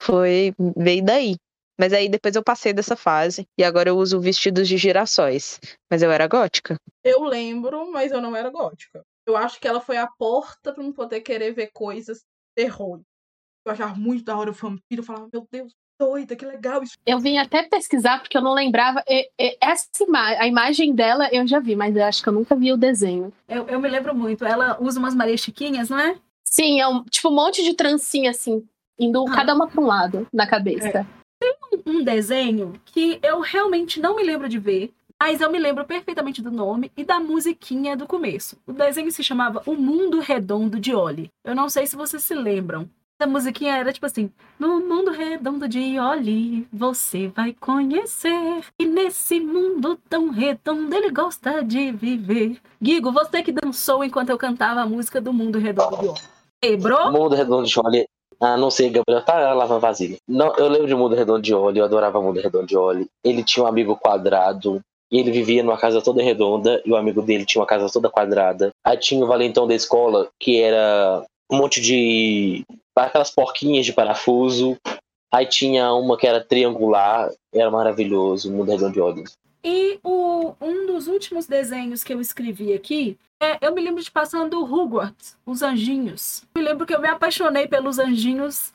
Foi, 0.00 0.54
veio 0.76 1.04
daí. 1.04 1.36
Mas 1.78 1.92
aí 1.92 2.08
depois 2.08 2.36
eu 2.36 2.42
passei 2.42 2.72
dessa 2.72 2.96
fase 2.96 3.46
e 3.58 3.64
agora 3.64 3.88
eu 3.88 3.96
uso 3.96 4.20
vestidos 4.20 4.68
de 4.68 4.76
girassóis. 4.76 5.60
Mas 5.90 6.02
eu 6.02 6.10
era 6.10 6.26
gótica. 6.26 6.76
Eu 7.02 7.22
lembro, 7.24 7.90
mas 7.90 8.12
eu 8.12 8.20
não 8.20 8.34
era 8.34 8.50
gótica. 8.50 9.02
Eu 9.26 9.36
acho 9.36 9.58
que 9.58 9.66
ela 9.66 9.80
foi 9.80 9.96
a 9.96 10.06
porta 10.06 10.72
para 10.72 10.84
eu 10.84 10.92
poder 10.92 11.20
querer 11.20 11.52
ver 11.52 11.70
coisas 11.72 12.22
terror. 12.54 13.00
Eu 13.66 13.72
achava 13.72 13.94
muito 13.94 14.24
da 14.24 14.36
hora 14.36 14.50
o 14.50 14.54
vampiro, 14.54 15.00
eu 15.00 15.02
falava, 15.02 15.28
meu 15.32 15.46
Deus, 15.50 15.72
doida, 15.98 16.36
que 16.36 16.44
legal 16.44 16.82
isso. 16.82 16.94
Eu 17.06 17.18
vim 17.18 17.38
até 17.38 17.62
pesquisar 17.62 18.20
porque 18.20 18.36
eu 18.36 18.42
não 18.42 18.52
lembrava. 18.52 19.02
E, 19.08 19.30
e, 19.40 19.56
essa 19.60 19.88
ima 20.00 20.20
a 20.20 20.46
imagem 20.46 20.94
dela 20.94 21.28
eu 21.32 21.46
já 21.46 21.60
vi, 21.60 21.74
mas 21.74 21.96
eu 21.96 22.04
acho 22.04 22.22
que 22.22 22.28
eu 22.28 22.32
nunca 22.32 22.54
vi 22.54 22.72
o 22.72 22.76
desenho. 22.76 23.32
Eu, 23.48 23.66
eu 23.68 23.80
me 23.80 23.88
lembro 23.88 24.14
muito. 24.14 24.44
Ela 24.44 24.76
usa 24.80 24.98
umas 24.98 25.14
Maria 25.14 25.36
Chiquinhas, 25.36 25.88
não 25.88 25.98
é? 25.98 26.16
Sim, 26.44 26.80
é 26.80 26.86
um, 26.86 27.02
tipo 27.04 27.30
um 27.30 27.34
monte 27.34 27.64
de 27.64 27.74
trancinha 27.74 28.30
assim, 28.30 28.66
indo 28.98 29.26
ah. 29.26 29.34
cada 29.34 29.54
uma 29.54 29.66
para 29.66 29.80
um 29.80 29.86
lado 29.86 30.28
na 30.32 30.46
cabeça. 30.46 30.98
É. 31.00 31.23
Um, 31.86 31.98
um 31.98 32.04
desenho 32.04 32.74
que 32.84 33.18
eu 33.22 33.40
realmente 33.40 34.00
não 34.00 34.16
me 34.16 34.22
lembro 34.22 34.48
de 34.48 34.58
ver, 34.58 34.92
mas 35.20 35.40
eu 35.40 35.50
me 35.50 35.58
lembro 35.58 35.84
perfeitamente 35.84 36.42
do 36.42 36.50
nome 36.50 36.90
e 36.96 37.04
da 37.04 37.18
musiquinha 37.18 37.96
do 37.96 38.06
começo. 38.06 38.56
O 38.66 38.72
desenho 38.72 39.10
se 39.10 39.22
chamava 39.22 39.62
O 39.66 39.74
Mundo 39.74 40.20
Redondo 40.20 40.78
de 40.78 40.94
Oli. 40.94 41.30
Eu 41.44 41.54
não 41.54 41.68
sei 41.68 41.86
se 41.86 41.96
vocês 41.96 42.22
se 42.22 42.34
lembram. 42.34 42.88
A 43.18 43.26
musiquinha 43.26 43.76
era 43.76 43.92
tipo 43.92 44.04
assim: 44.04 44.30
No 44.58 44.80
mundo 44.80 45.12
redondo 45.12 45.68
de 45.68 45.98
Oli, 45.98 46.66
você 46.72 47.28
vai 47.28 47.54
conhecer. 47.54 48.64
E 48.78 48.84
nesse 48.84 49.38
mundo 49.40 49.98
tão 50.10 50.30
redondo 50.30 50.94
ele 50.94 51.10
gosta 51.10 51.62
de 51.62 51.92
viver. 51.92 52.60
Guigo, 52.82 53.12
você 53.12 53.42
que 53.42 53.52
dançou 53.52 54.04
enquanto 54.04 54.30
eu 54.30 54.36
cantava 54.36 54.80
a 54.82 54.86
música 54.86 55.20
do 55.20 55.32
Mundo 55.32 55.58
Redondo 55.58 55.96
de 55.96 56.08
Oli. 56.08 56.20
Quebrou? 56.60 57.12
Mundo 57.12 57.34
Redondo 57.34 57.66
de 57.66 57.80
Oli. 57.80 58.04
Ah, 58.40 58.56
não 58.56 58.70
sei, 58.70 58.90
Gabriel 58.90 59.24
tá 59.24 59.52
lavando 59.52 59.80
vasilha. 59.80 60.16
Não, 60.28 60.54
eu 60.56 60.68
lembro 60.68 60.86
de 60.86 60.94
Mundo 60.94 61.14
Redondo 61.14 61.42
de 61.42 61.54
Oli, 61.54 61.78
eu 61.78 61.84
adorava 61.84 62.20
Mundo 62.20 62.40
Redondo 62.40 62.66
de 62.66 62.76
Oli. 62.76 63.06
Ele 63.24 63.42
tinha 63.42 63.64
um 63.64 63.68
amigo 63.68 63.96
quadrado, 63.96 64.80
e 65.10 65.18
ele 65.18 65.30
vivia 65.30 65.62
numa 65.62 65.78
casa 65.78 66.02
toda 66.02 66.22
redonda, 66.22 66.82
e 66.84 66.90
o 66.90 66.96
amigo 66.96 67.22
dele 67.22 67.44
tinha 67.44 67.60
uma 67.60 67.66
casa 67.66 67.88
toda 67.92 68.10
quadrada. 68.10 68.70
Aí 68.84 68.96
tinha 68.96 69.24
o 69.24 69.28
valentão 69.28 69.66
da 69.66 69.74
escola, 69.74 70.28
que 70.40 70.60
era 70.60 71.24
um 71.50 71.56
monte 71.56 71.80
de. 71.80 72.64
aquelas 72.96 73.30
porquinhas 73.30 73.86
de 73.86 73.92
parafuso. 73.92 74.76
Aí 75.32 75.46
tinha 75.46 75.92
uma 75.92 76.16
que 76.16 76.26
era 76.26 76.44
triangular, 76.44 77.30
era 77.52 77.70
maravilhoso, 77.70 78.52
mundo 78.52 78.70
redondo 78.70 78.92
de 78.92 79.00
olhos. 79.00 79.32
E 79.64 79.98
o, 80.04 80.54
um 80.60 80.86
dos 80.86 81.06
últimos 81.06 81.46
desenhos 81.46 82.04
que 82.04 82.12
eu 82.12 82.20
escrevi 82.20 82.74
aqui, 82.74 83.18
é, 83.40 83.66
eu 83.66 83.74
me 83.74 83.80
lembro 83.80 84.02
de 84.02 84.10
passando 84.10 84.62
Hogwarts, 84.62 85.38
Os 85.46 85.62
Anjinhos. 85.62 86.44
Me 86.54 86.60
lembro 86.60 86.84
que 86.84 86.94
eu 86.94 87.00
me 87.00 87.08
apaixonei 87.08 87.66
pelos 87.66 87.98
anjinhos 87.98 88.74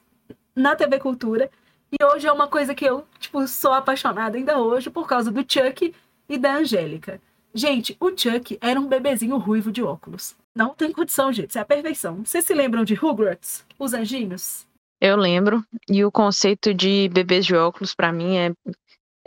na 0.56 0.76
TV 0.76 0.98
Cultura. 1.00 1.52
E 1.92 2.04
hoje 2.04 2.28
é 2.28 2.32
uma 2.32 2.48
coisa 2.48 2.74
que 2.74 2.86
eu, 2.86 3.06
tipo, 3.20 3.48
sou 3.48 3.72
apaixonada 3.72 4.36
ainda 4.36 4.60
hoje 4.60 4.90
por 4.90 5.08
causa 5.08 5.32
do 5.32 5.42
Chuck 5.42 5.94
e 6.28 6.38
da 6.40 6.56
Angélica. 6.56 7.22
Gente, 7.54 7.96
o 8.00 8.10
Chuck 8.10 8.58
era 8.60 8.80
um 8.80 8.88
bebezinho 8.88 9.38
ruivo 9.38 9.72
de 9.72 9.84
óculos. 9.84 10.36
Não 10.56 10.70
tem 10.70 10.92
condição, 10.92 11.32
gente. 11.32 11.50
Isso 11.50 11.60
é 11.60 11.62
a 11.62 11.66
perfeição. 11.66 12.24
Vocês 12.26 12.46
se 12.46 12.54
lembram 12.54 12.84
de 12.84 12.96
Rugrats? 12.96 13.64
Os 13.78 13.94
anjinhos? 13.94 14.68
Eu 15.00 15.16
lembro. 15.16 15.64
E 15.88 16.04
o 16.04 16.12
conceito 16.12 16.74
de 16.74 17.10
bebês 17.10 17.46
de 17.46 17.56
óculos, 17.56 17.96
pra 17.96 18.12
mim, 18.12 18.38
é, 18.38 18.54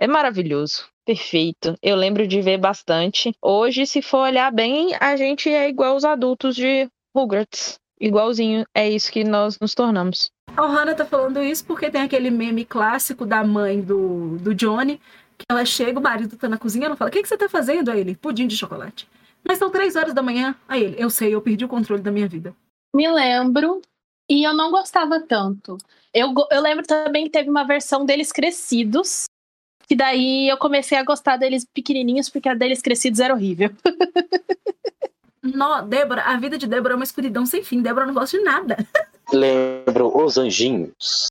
é 0.03 0.07
maravilhoso. 0.09 0.85
Perfeito. 1.07 1.77
Eu 1.81 1.95
lembro 1.95 2.27
de 2.27 2.43
ver 2.43 2.59
bastante. 2.59 3.33
Hoje, 3.41 3.87
se 3.87 4.03
for 4.03 4.19
olhar 4.19 4.51
bem, 4.51 4.97
a 4.99 5.15
gente 5.17 5.49
é 5.49 5.69
igual 5.69 5.95
os 5.95 6.05
adultos 6.05 6.57
de 6.57 6.89
Rugrats. 7.17 7.79
Igualzinho. 8.01 8.65
É 8.75 8.91
isso 8.91 9.13
que 9.13 9.23
nós 9.23 9.61
nos 9.61 9.77
tornamos. 9.77 10.29
A 10.57 10.65
Ohana 10.65 10.93
tá 10.93 11.07
falando 11.07 11.41
isso 11.41 11.65
porque 11.65 11.89
tem 11.89 12.03
aquele 12.03 12.31
meme 12.31 12.65
clássico 12.65 13.25
da 13.25 13.45
mãe 13.45 13.81
do, 13.81 14.39
do 14.39 14.53
Johnny, 14.53 15.01
que 15.39 15.45
ela 15.49 15.65
chega, 15.65 16.01
o 16.01 16.03
marido 16.03 16.37
tá 16.37 16.49
na 16.49 16.59
cozinha, 16.59 16.87
ela 16.87 16.97
fala, 16.97 17.09
o 17.09 17.13
que, 17.13 17.23
que 17.23 17.29
você 17.29 17.37
tá 17.37 17.49
fazendo? 17.49 17.89
Aí 17.89 18.01
ele, 18.01 18.17
pudim 18.17 18.49
de 18.49 18.57
chocolate. 18.57 19.09
Mas 19.47 19.59
são 19.59 19.71
três 19.71 19.95
horas 19.95 20.13
da 20.13 20.21
manhã. 20.21 20.57
Aí 20.67 20.83
ele, 20.83 20.97
eu 20.99 21.11
sei, 21.11 21.33
eu 21.33 21.41
perdi 21.41 21.65
o 21.65 21.69
controle 21.69 22.03
da 22.03 22.11
minha 22.11 22.27
vida. 22.27 22.53
Me 22.93 23.09
lembro. 23.09 23.81
E 24.29 24.45
eu 24.45 24.53
não 24.53 24.73
gostava 24.73 25.21
tanto. 25.21 25.79
Eu, 26.13 26.35
eu 26.51 26.61
lembro 26.61 26.85
também 26.85 27.25
que 27.25 27.31
teve 27.31 27.49
uma 27.49 27.65
versão 27.65 28.05
deles 28.05 28.33
crescidos. 28.33 29.27
Que 29.93 29.97
daí 29.97 30.49
eu 30.49 30.57
comecei 30.57 30.97
a 30.97 31.03
gostar 31.05 31.37
deles 31.37 31.67
pequenininhos, 31.67 32.31
porque 32.31 32.49
a 32.49 32.55
deles 32.55 32.81
crescidos 32.81 33.21
era 33.21 33.35
horrível. 33.35 33.69
Nó, 35.45 35.83
Débora, 35.83 36.23
a 36.23 36.39
vida 36.39 36.57
de 36.57 36.67
Débora 36.67 36.95
é 36.95 36.97
uma 36.97 37.05
escuridão 37.05 37.45
sem 37.45 37.63
fim. 37.63 37.83
Débora 37.83 38.07
não 38.07 38.15
gosta 38.15 38.39
de 38.39 38.43
nada. 38.43 38.79
Lembro 39.31 40.11
os 40.17 40.39
anjinhos. 40.39 41.27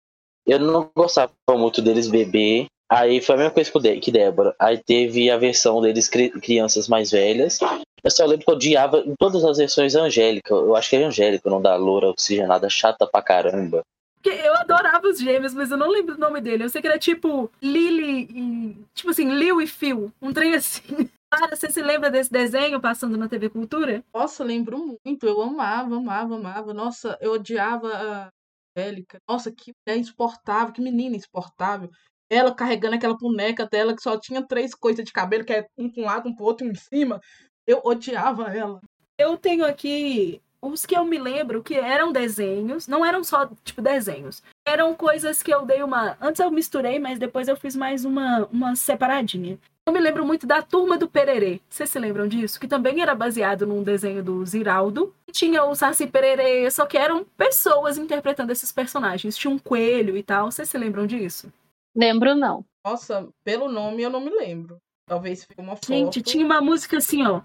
Eu 0.45 0.59
não 0.59 0.91
gostava 0.95 1.31
muito 1.49 1.81
deles 1.81 2.07
bebê. 2.07 2.67
Aí 2.87 3.19
foi 3.19 3.33
a 3.33 3.37
mesma 3.39 3.51
coisa 3.51 3.71
que 3.99 4.11
Débora. 4.11 4.53
Aí 4.59 4.77
teve 4.77 5.31
a 5.31 5.37
versão 5.39 5.81
deles 5.81 6.07
cri- 6.07 6.29
crianças 6.29 6.87
mais 6.87 7.09
velhas. 7.09 7.57
Eu 8.03 8.11
só 8.11 8.27
lembro 8.27 8.45
que 8.45 8.51
eu 8.51 8.55
odiava 8.55 8.99
em 8.99 9.15
todas 9.17 9.43
as 9.43 9.57
versões 9.57 9.95
Angélica. 9.95 10.53
Eu 10.53 10.75
acho 10.75 10.87
que 10.87 10.97
é 10.97 11.03
Angélica, 11.03 11.49
não 11.49 11.59
da 11.59 11.75
loura 11.77 12.09
oxigenada 12.09 12.69
chata 12.69 13.07
pra 13.07 13.23
caramba. 13.23 13.81
Porque 14.21 14.29
eu 14.29 14.53
adorava 14.53 15.07
os 15.07 15.19
gêmeos, 15.19 15.51
mas 15.51 15.71
eu 15.71 15.77
não 15.77 15.89
lembro 15.89 16.13
o 16.13 16.19
nome 16.19 16.39
dele. 16.39 16.63
Eu 16.63 16.69
sei 16.69 16.79
que 16.79 16.87
era 16.87 16.99
tipo 16.99 17.51
Lily 17.59 18.27
e. 18.29 18.85
Tipo 18.93 19.09
assim, 19.09 19.27
Liu 19.33 19.59
e 19.59 19.65
Phil. 19.65 20.13
Um 20.21 20.31
trem 20.31 20.53
assim. 20.53 20.83
Cara, 21.33 21.55
você 21.55 21.71
se 21.71 21.81
lembra 21.81 22.11
desse 22.11 22.31
desenho 22.31 22.79
passando 22.79 23.17
na 23.17 23.27
TV 23.27 23.49
Cultura? 23.49 24.03
Nossa, 24.13 24.43
lembro 24.43 24.99
muito. 25.03 25.25
Eu 25.25 25.41
amava, 25.41 25.95
amava, 25.95 26.35
amava. 26.35 26.73
Nossa, 26.73 27.17
eu 27.19 27.31
odiava 27.31 27.87
a 27.87 28.29
Angélica. 28.77 29.17
Nossa, 29.27 29.51
que 29.51 29.71
mulher 29.87 29.99
insuportável, 29.99 30.73
que 30.73 30.81
menina 30.81 31.15
insuportável. 31.15 31.89
Ela 32.29 32.53
carregando 32.53 32.95
aquela 32.95 33.17
boneca 33.17 33.65
dela 33.65 33.95
que 33.95 34.03
só 34.03 34.19
tinha 34.19 34.45
três 34.45 34.75
coisas 34.75 35.03
de 35.03 35.11
cabelo, 35.11 35.43
que 35.43 35.53
é 35.53 35.65
um 35.77 35.89
pra 35.89 36.01
um 36.01 36.05
lado, 36.05 36.29
um 36.29 36.35
pro 36.35 36.45
outro, 36.45 36.67
um 36.67 36.71
em 36.71 36.75
cima. 36.75 37.19
Eu 37.65 37.81
odiava 37.83 38.55
ela. 38.55 38.79
Eu 39.17 39.35
tenho 39.37 39.65
aqui 39.65 40.41
os 40.61 40.85
que 40.85 40.95
eu 40.95 41.03
me 41.03 41.17
lembro 41.17 41.63
que 41.63 41.75
eram 41.75 42.11
desenhos, 42.11 42.87
não 42.87 43.05
eram 43.05 43.23
só, 43.23 43.49
tipo, 43.63 43.81
desenhos. 43.81 44.43
Eram 44.65 44.93
coisas 44.93 45.41
que 45.41 45.51
eu 45.51 45.65
dei 45.65 45.81
uma. 45.81 46.15
Antes 46.21 46.39
eu 46.39 46.51
misturei, 46.51 46.99
mas 46.99 47.17
depois 47.17 47.47
eu 47.47 47.55
fiz 47.55 47.75
mais 47.75 48.05
uma, 48.05 48.47
uma 48.51 48.75
separadinha. 48.75 49.57
Eu 49.85 49.93
me 49.93 49.99
lembro 49.99 50.23
muito 50.23 50.45
da 50.45 50.61
Turma 50.61 50.97
do 50.97 51.09
Pererê. 51.09 51.59
Vocês 51.67 51.89
se 51.89 51.97
lembram 51.97 52.27
disso? 52.27 52.59
Que 52.59 52.67
também 52.67 53.01
era 53.01 53.15
baseado 53.15 53.65
num 53.65 53.81
desenho 53.81 54.23
do 54.23 54.45
Ziraldo. 54.45 55.13
E 55.27 55.31
Tinha 55.31 55.63
o 55.63 55.73
Saci 55.73 56.05
Pererê, 56.05 56.69
só 56.69 56.85
que 56.85 56.97
eram 56.97 57.25
pessoas 57.35 57.97
interpretando 57.97 58.51
esses 58.51 58.71
personagens. 58.71 59.35
Tinha 59.35 59.51
um 59.51 59.57
coelho 59.57 60.15
e 60.15 60.21
tal. 60.21 60.51
Vocês 60.51 60.69
se 60.69 60.77
lembram 60.77 61.07
disso? 61.07 61.51
Lembro 61.95 62.35
não. 62.35 62.63
Nossa, 62.85 63.27
pelo 63.43 63.67
nome 63.67 64.03
eu 64.03 64.09
não 64.09 64.21
me 64.21 64.29
lembro. 64.29 64.77
Talvez 65.07 65.43
fique 65.43 65.59
uma 65.59 65.75
foto. 65.75 65.87
Gente, 65.87 66.21
tinha 66.21 66.45
uma 66.45 66.61
música 66.61 66.97
assim, 66.97 67.25
ó. 67.25 67.41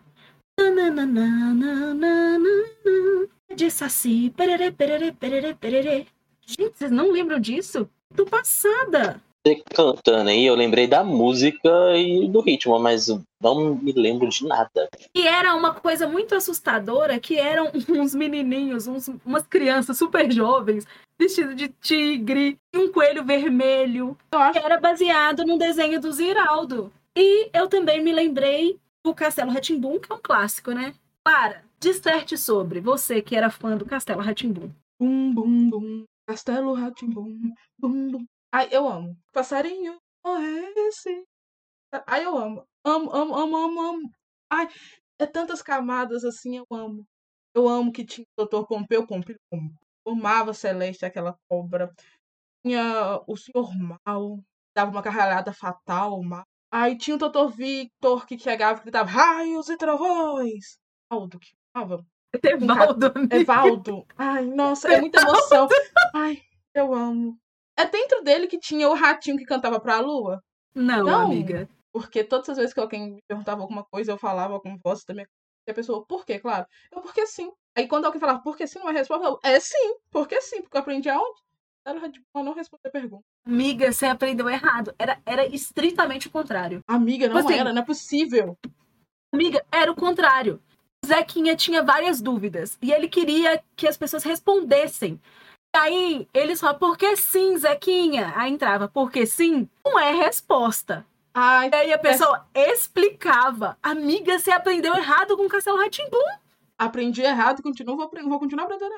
De 3.54 3.70
Saci, 3.70 4.32
pererê, 4.36 4.70
pererê, 4.70 5.12
pererê, 5.12 5.54
pererê. 5.54 6.06
Gente, 6.46 6.72
vocês 6.76 6.90
não 6.90 7.10
lembram 7.10 7.38
disso? 7.38 7.88
Tô 8.14 8.24
passada. 8.24 9.20
Você 9.46 9.62
cantando 9.72 10.30
aí, 10.30 10.44
eu 10.44 10.54
lembrei 10.54 10.86
da 10.86 11.04
música 11.04 11.96
e 11.96 12.28
do 12.28 12.40
ritmo, 12.40 12.78
mas 12.78 13.08
não 13.40 13.74
me 13.76 13.92
lembro 13.92 14.28
de 14.28 14.46
nada. 14.46 14.88
E 15.14 15.26
era 15.26 15.54
uma 15.54 15.74
coisa 15.74 16.08
muito 16.08 16.34
assustadora, 16.34 17.20
que 17.20 17.38
eram 17.38 17.70
uns 17.88 18.14
menininhos, 18.14 18.86
uns, 18.86 19.08
umas 19.24 19.46
crianças 19.46 19.96
super 19.96 20.30
jovens, 20.32 20.86
vestidos 21.18 21.54
de 21.54 21.68
tigre, 21.68 22.58
e 22.74 22.78
um 22.78 22.90
coelho 22.90 23.24
vermelho, 23.24 24.16
que 24.52 24.58
era 24.58 24.80
baseado 24.80 25.44
num 25.44 25.58
desenho 25.58 26.00
do 26.00 26.12
Ziraldo. 26.12 26.92
E 27.14 27.48
eu 27.52 27.68
também 27.68 28.02
me 28.02 28.12
lembrei 28.12 28.78
do 29.06 29.14
Castelo 29.14 29.52
Ratimbum, 29.52 30.00
que 30.00 30.10
é 30.12 30.16
um 30.16 30.20
clássico, 30.20 30.72
né? 30.72 30.92
Clara, 31.24 31.64
disserte 31.78 32.36
sobre 32.36 32.80
você 32.80 33.22
que 33.22 33.36
era 33.36 33.48
fã 33.48 33.76
do 33.76 33.86
Castelo 33.86 34.20
Ratimbum. 34.20 34.74
Bum, 34.98 35.32
bum, 35.32 35.70
bum. 35.70 36.04
Castelo 36.26 36.74
Ratimbum. 36.74 37.54
Bum, 37.78 38.10
bum. 38.10 38.26
Ai, 38.52 38.68
eu 38.72 38.88
amo. 38.88 39.16
Passarinho. 39.32 39.96
Oh, 40.24 40.36
esse. 40.88 41.24
Ai, 42.04 42.24
eu 42.24 42.36
amo. 42.36 42.66
Amo, 42.84 43.12
amo, 43.12 43.36
amo, 43.36 43.56
amo, 43.56 43.80
amo. 43.80 44.10
Ai, 44.50 44.68
é 45.20 45.26
tantas 45.26 45.62
camadas 45.62 46.24
assim, 46.24 46.56
eu 46.56 46.66
amo. 46.72 47.06
Eu 47.54 47.68
amo 47.68 47.92
que 47.92 48.04
tinha 48.04 48.26
o 48.36 48.44
Dr. 48.44 48.66
Pompeu, 48.66 49.06
Pompeu, 49.06 49.36
Pompeu. 49.48 49.78
Eu 50.04 50.12
amava 50.14 50.52
Celeste, 50.52 51.04
aquela 51.06 51.38
cobra. 51.48 51.92
Tinha 52.64 53.22
o 53.24 53.36
Senhor 53.36 53.70
Mal, 54.04 54.40
dava 54.74 54.90
uma 54.90 55.02
carralhada 55.02 55.52
fatal, 55.52 56.20
mal. 56.24 56.44
Aí 56.70 56.96
tinha 56.98 57.16
o 57.16 57.18
Dr. 57.18 57.48
Victor, 57.54 58.26
que 58.26 58.38
chegava 58.38 58.80
e 58.80 58.82
gritava 58.82 59.08
raios 59.08 59.68
e 59.68 59.76
trovões. 59.76 60.78
Aldo, 61.10 61.38
que 61.38 61.50
amava. 61.74 62.04
Evaldo. 62.44 63.12
Evaldo. 63.30 64.06
Ai, 64.16 64.46
nossa, 64.46 64.92
é 64.92 65.00
muita 65.00 65.20
emoção. 65.22 65.68
Ai, 66.14 66.42
eu 66.74 66.92
amo. 66.92 67.38
É 67.78 67.86
dentro 67.86 68.22
dele 68.22 68.46
que 68.46 68.58
tinha 68.58 68.88
o 68.88 68.94
ratinho 68.94 69.36
que 69.38 69.44
cantava 69.44 69.80
pra 69.80 70.00
lua? 70.00 70.42
Não, 70.74 71.04
Não. 71.04 71.26
amiga. 71.26 71.68
Porque 71.92 72.22
todas 72.24 72.48
as 72.50 72.56
vezes 72.58 72.74
que 72.74 72.80
alguém 72.80 73.14
me 73.14 73.22
perguntava 73.26 73.62
alguma 73.62 73.84
coisa, 73.84 74.12
eu 74.12 74.18
falava 74.18 74.60
com 74.60 74.76
voz 74.84 75.02
da 75.04 75.14
minha 75.14 75.26
e 75.66 75.70
a 75.70 75.74
pessoa, 75.74 76.04
por 76.06 76.24
quê? 76.24 76.38
Claro. 76.38 76.66
Eu, 76.92 77.00
porque 77.00 77.26
sim. 77.26 77.50
Aí 77.76 77.88
quando 77.88 78.04
alguém 78.04 78.20
falava, 78.20 78.40
por 78.40 78.56
que 78.56 78.66
sim, 78.66 78.78
não 78.78 78.88
é 78.88 78.92
resposta, 78.92 79.26
eu, 79.26 79.38
é 79.42 79.58
sim. 79.58 79.96
Porque 80.10 80.40
sim. 80.40 80.62
Porque 80.62 80.76
eu 80.76 80.80
aprendi 80.80 81.08
aonde? 81.08 81.40
Ela 81.86 82.00
não 82.34 82.52
responder 82.52 82.88
a 82.88 82.90
pergunta. 82.90 83.22
Amiga, 83.46 83.92
você 83.92 84.06
aprendeu 84.06 84.50
errado. 84.50 84.92
Era, 84.98 85.20
era 85.24 85.46
estritamente 85.46 86.26
o 86.26 86.30
contrário. 86.32 86.80
Amiga, 86.88 87.28
não 87.28 87.36
Assim, 87.36 87.54
era, 87.54 87.72
não 87.72 87.80
é 87.80 87.84
possível. 87.84 88.58
Amiga, 89.32 89.64
era 89.70 89.92
o 89.92 89.94
contrário. 89.94 90.60
Zequinha 91.06 91.54
tinha 91.54 91.84
várias 91.84 92.20
dúvidas 92.20 92.76
e 92.82 92.90
ele 92.90 93.08
queria 93.08 93.62
que 93.76 93.86
as 93.86 93.96
pessoas 93.96 94.24
respondessem. 94.24 95.20
E 95.74 95.78
aí 95.78 96.28
ele 96.34 96.56
só, 96.56 96.74
por 96.74 96.98
que 96.98 97.16
sim, 97.16 97.56
Zequinha? 97.56 98.32
Aí 98.34 98.52
entrava, 98.52 98.88
porque 98.88 99.24
sim, 99.24 99.68
não 99.84 99.96
é 99.96 100.12
resposta. 100.12 101.06
Ai, 101.32 101.70
E 101.72 101.76
aí 101.76 101.92
a 101.92 101.98
pessoa 101.98 102.48
explicava. 102.52 103.78
Amiga, 103.80 104.38
você 104.38 104.50
aprendeu 104.50 104.96
errado 104.96 105.36
com 105.36 105.44
o 105.44 105.48
Castelo 105.48 105.78
Ratimbum. 105.78 106.18
aprendi 106.78 107.22
errado, 107.22 107.62
continuo, 107.62 107.96
vou, 107.96 108.10
vou 108.10 108.38
continuar 108.40 108.64
aprendendo. 108.64 108.94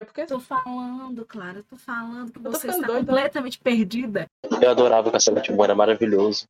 É 0.00 0.04
porque 0.04 0.26
Tô 0.26 0.38
falando, 0.38 1.24
Clara, 1.24 1.64
tô 1.68 1.76
falando 1.76 2.30
que 2.30 2.38
Eu 2.38 2.42
tô 2.44 2.50
você 2.50 2.68
está 2.68 2.86
doida. 2.86 3.06
completamente 3.06 3.58
perdida. 3.58 4.26
Eu 4.60 4.70
adorava 4.70 5.08
o 5.08 5.12
Castelo 5.12 5.40
Timão, 5.40 5.64
era 5.64 5.74
maravilhoso. 5.74 6.44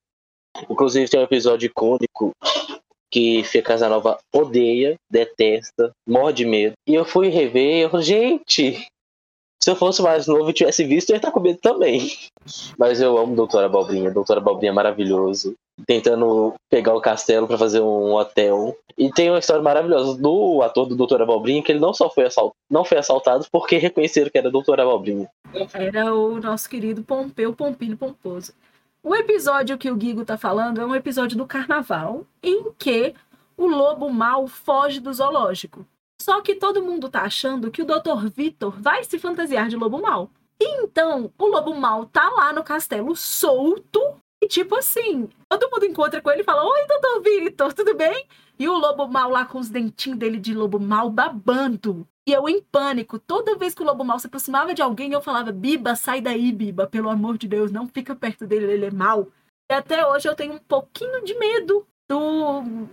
Inclusive 0.68 1.08
tem 1.08 1.20
um 1.20 1.24
episódio 1.24 1.66
icônico 1.66 2.32
que 3.10 3.44
Fia 3.44 3.62
Casanova 3.62 4.18
odeia, 4.34 4.96
detesta, 5.10 5.92
morre 6.08 6.32
de 6.32 6.44
medo. 6.44 6.74
E 6.88 6.94
eu 6.94 7.04
fui 7.04 7.28
rever 7.28 7.76
e 7.76 7.80
eu 7.82 7.90
falei, 7.90 8.04
gente, 8.06 8.88
se 9.66 9.70
eu 9.72 9.74
fosse 9.74 10.00
mais 10.00 10.28
novo 10.28 10.48
e 10.48 10.52
tivesse 10.52 10.84
visto, 10.84 11.10
eu 11.10 11.14
ia 11.14 11.16
estar 11.16 11.32
com 11.32 11.40
medo 11.40 11.58
também. 11.58 12.08
Mas 12.78 13.00
eu 13.00 13.18
amo 13.18 13.34
Doutora 13.34 13.68
Balbrinha, 13.68 14.12
Doutora 14.12 14.40
Balbrinha 14.40 14.70
é 14.70 14.72
maravilhoso. 14.72 15.56
Tentando 15.84 16.54
pegar 16.70 16.94
o 16.94 17.00
castelo 17.00 17.48
pra 17.48 17.58
fazer 17.58 17.80
um 17.80 18.14
hotel. 18.14 18.78
E 18.96 19.10
tem 19.10 19.28
uma 19.28 19.40
história 19.40 19.60
maravilhosa 19.60 20.16
do 20.22 20.62
ator 20.62 20.86
do 20.86 20.94
Doutora 20.94 21.26
Balbrinha, 21.26 21.64
que 21.64 21.72
ele 21.72 21.80
não 21.80 21.92
só 21.92 22.08
foi 22.08 22.26
assaltado, 22.26 22.54
não 22.70 22.84
foi 22.84 22.98
assaltado 22.98 23.44
porque 23.50 23.76
reconheceram 23.76 24.30
que 24.30 24.38
era 24.38 24.52
Doutora 24.52 24.84
Balbrinha. 24.84 25.28
Era 25.74 26.14
o 26.14 26.40
nosso 26.40 26.70
querido 26.70 27.02
Pompeu 27.02 27.52
Pompilho 27.52 27.96
Pomposo. 27.96 28.52
O 29.02 29.16
episódio 29.16 29.76
que 29.76 29.90
o 29.90 29.96
Guigo 29.96 30.24
tá 30.24 30.38
falando 30.38 30.80
é 30.80 30.86
um 30.86 30.94
episódio 30.94 31.36
do 31.36 31.44
carnaval 31.44 32.24
em 32.40 32.70
que 32.78 33.14
o 33.56 33.66
lobo 33.66 34.08
mal 34.10 34.46
foge 34.46 35.00
do 35.00 35.12
zoológico. 35.12 35.84
Só 36.26 36.40
que 36.40 36.56
todo 36.56 36.82
mundo 36.82 37.08
tá 37.08 37.22
achando 37.22 37.70
que 37.70 37.80
o 37.80 37.84
Dr. 37.84 38.26
Vitor 38.34 38.74
vai 38.80 39.04
se 39.04 39.16
fantasiar 39.16 39.68
de 39.68 39.76
lobo 39.76 40.02
mal. 40.02 40.28
E 40.60 40.82
então, 40.82 41.32
o 41.38 41.46
lobo 41.46 41.72
mal 41.72 42.04
tá 42.06 42.28
lá 42.30 42.52
no 42.52 42.64
castelo 42.64 43.14
solto 43.14 44.00
e 44.42 44.48
tipo 44.48 44.74
assim, 44.74 45.28
todo 45.48 45.70
mundo 45.70 45.86
encontra 45.86 46.20
com 46.20 46.28
ele 46.28 46.40
e 46.40 46.44
fala: 46.44 46.64
"Oi, 46.64 46.80
Dr. 46.88 47.22
Vitor, 47.22 47.72
tudo 47.72 47.94
bem?" 47.94 48.26
E 48.58 48.68
o 48.68 48.76
lobo 48.76 49.06
mal 49.06 49.30
lá 49.30 49.46
com 49.46 49.60
os 49.60 49.68
dentinhos 49.68 50.18
dele 50.18 50.38
de 50.38 50.52
lobo 50.52 50.80
mal 50.80 51.08
babando. 51.10 52.04
E 52.26 52.32
eu 52.32 52.48
em 52.48 52.60
pânico. 52.60 53.20
Toda 53.20 53.54
vez 53.54 53.72
que 53.72 53.82
o 53.82 53.86
lobo 53.86 54.02
mal 54.02 54.18
se 54.18 54.26
aproximava 54.26 54.74
de 54.74 54.82
alguém, 54.82 55.12
eu 55.12 55.22
falava: 55.22 55.52
Biba, 55.52 55.94
sai 55.94 56.20
daí, 56.20 56.50
Biba. 56.50 56.88
Pelo 56.88 57.08
amor 57.08 57.38
de 57.38 57.46
Deus, 57.46 57.70
não 57.70 57.86
fica 57.86 58.16
perto 58.16 58.48
dele, 58.48 58.72
ele 58.72 58.86
é 58.86 58.90
mau. 58.90 59.28
E 59.70 59.74
até 59.74 60.04
hoje 60.04 60.28
eu 60.28 60.34
tenho 60.34 60.54
um 60.54 60.58
pouquinho 60.58 61.24
de 61.24 61.38
medo 61.38 61.86
do 62.10 62.88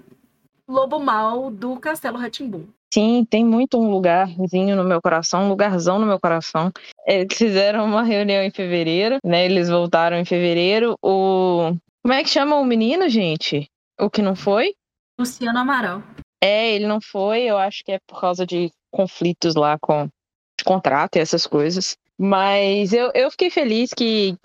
lobo 0.69 0.99
mal 0.99 1.49
do 1.49 1.79
Castelo 1.79 2.19
Ratimbum. 2.19 2.67
Sim, 2.93 3.25
tem 3.27 3.43
muito 3.43 3.79
um 3.81 3.89
lugarzinho 3.89 4.75
no 4.75 4.83
meu 4.83 5.01
coração, 5.01 5.45
um 5.45 5.49
lugarzão 5.49 5.97
no 5.97 6.05
meu 6.05 6.19
coração. 6.19 6.71
Eles 7.07 7.35
fizeram 7.35 7.85
uma 7.85 8.03
reunião 8.03 8.43
em 8.43 8.51
fevereiro, 8.51 9.17
né? 9.25 9.45
Eles 9.45 9.67
voltaram 9.67 10.15
em 10.15 10.23
fevereiro. 10.23 10.95
O. 11.01 11.75
Como 12.03 12.13
é 12.13 12.21
que 12.21 12.29
chama 12.29 12.55
o 12.57 12.63
menino, 12.63 13.09
gente? 13.09 13.67
O 13.99 14.11
que 14.11 14.21
não 14.21 14.35
foi? 14.35 14.75
Luciano 15.19 15.57
Amaral. 15.57 16.03
É, 16.39 16.75
ele 16.75 16.85
não 16.85 17.01
foi, 17.01 17.41
eu 17.41 17.57
acho 17.57 17.83
que 17.83 17.93
é 17.93 17.99
por 18.07 18.21
causa 18.21 18.45
de 18.45 18.71
conflitos 18.91 19.55
lá 19.55 19.75
com 19.81 20.07
de 20.55 20.63
contrato 20.63 21.15
e 21.15 21.19
essas 21.19 21.47
coisas. 21.47 21.97
Mas 22.15 22.93
eu, 22.93 23.09
eu 23.15 23.31
fiquei 23.31 23.49
feliz 23.49 23.89
que, 23.91 24.37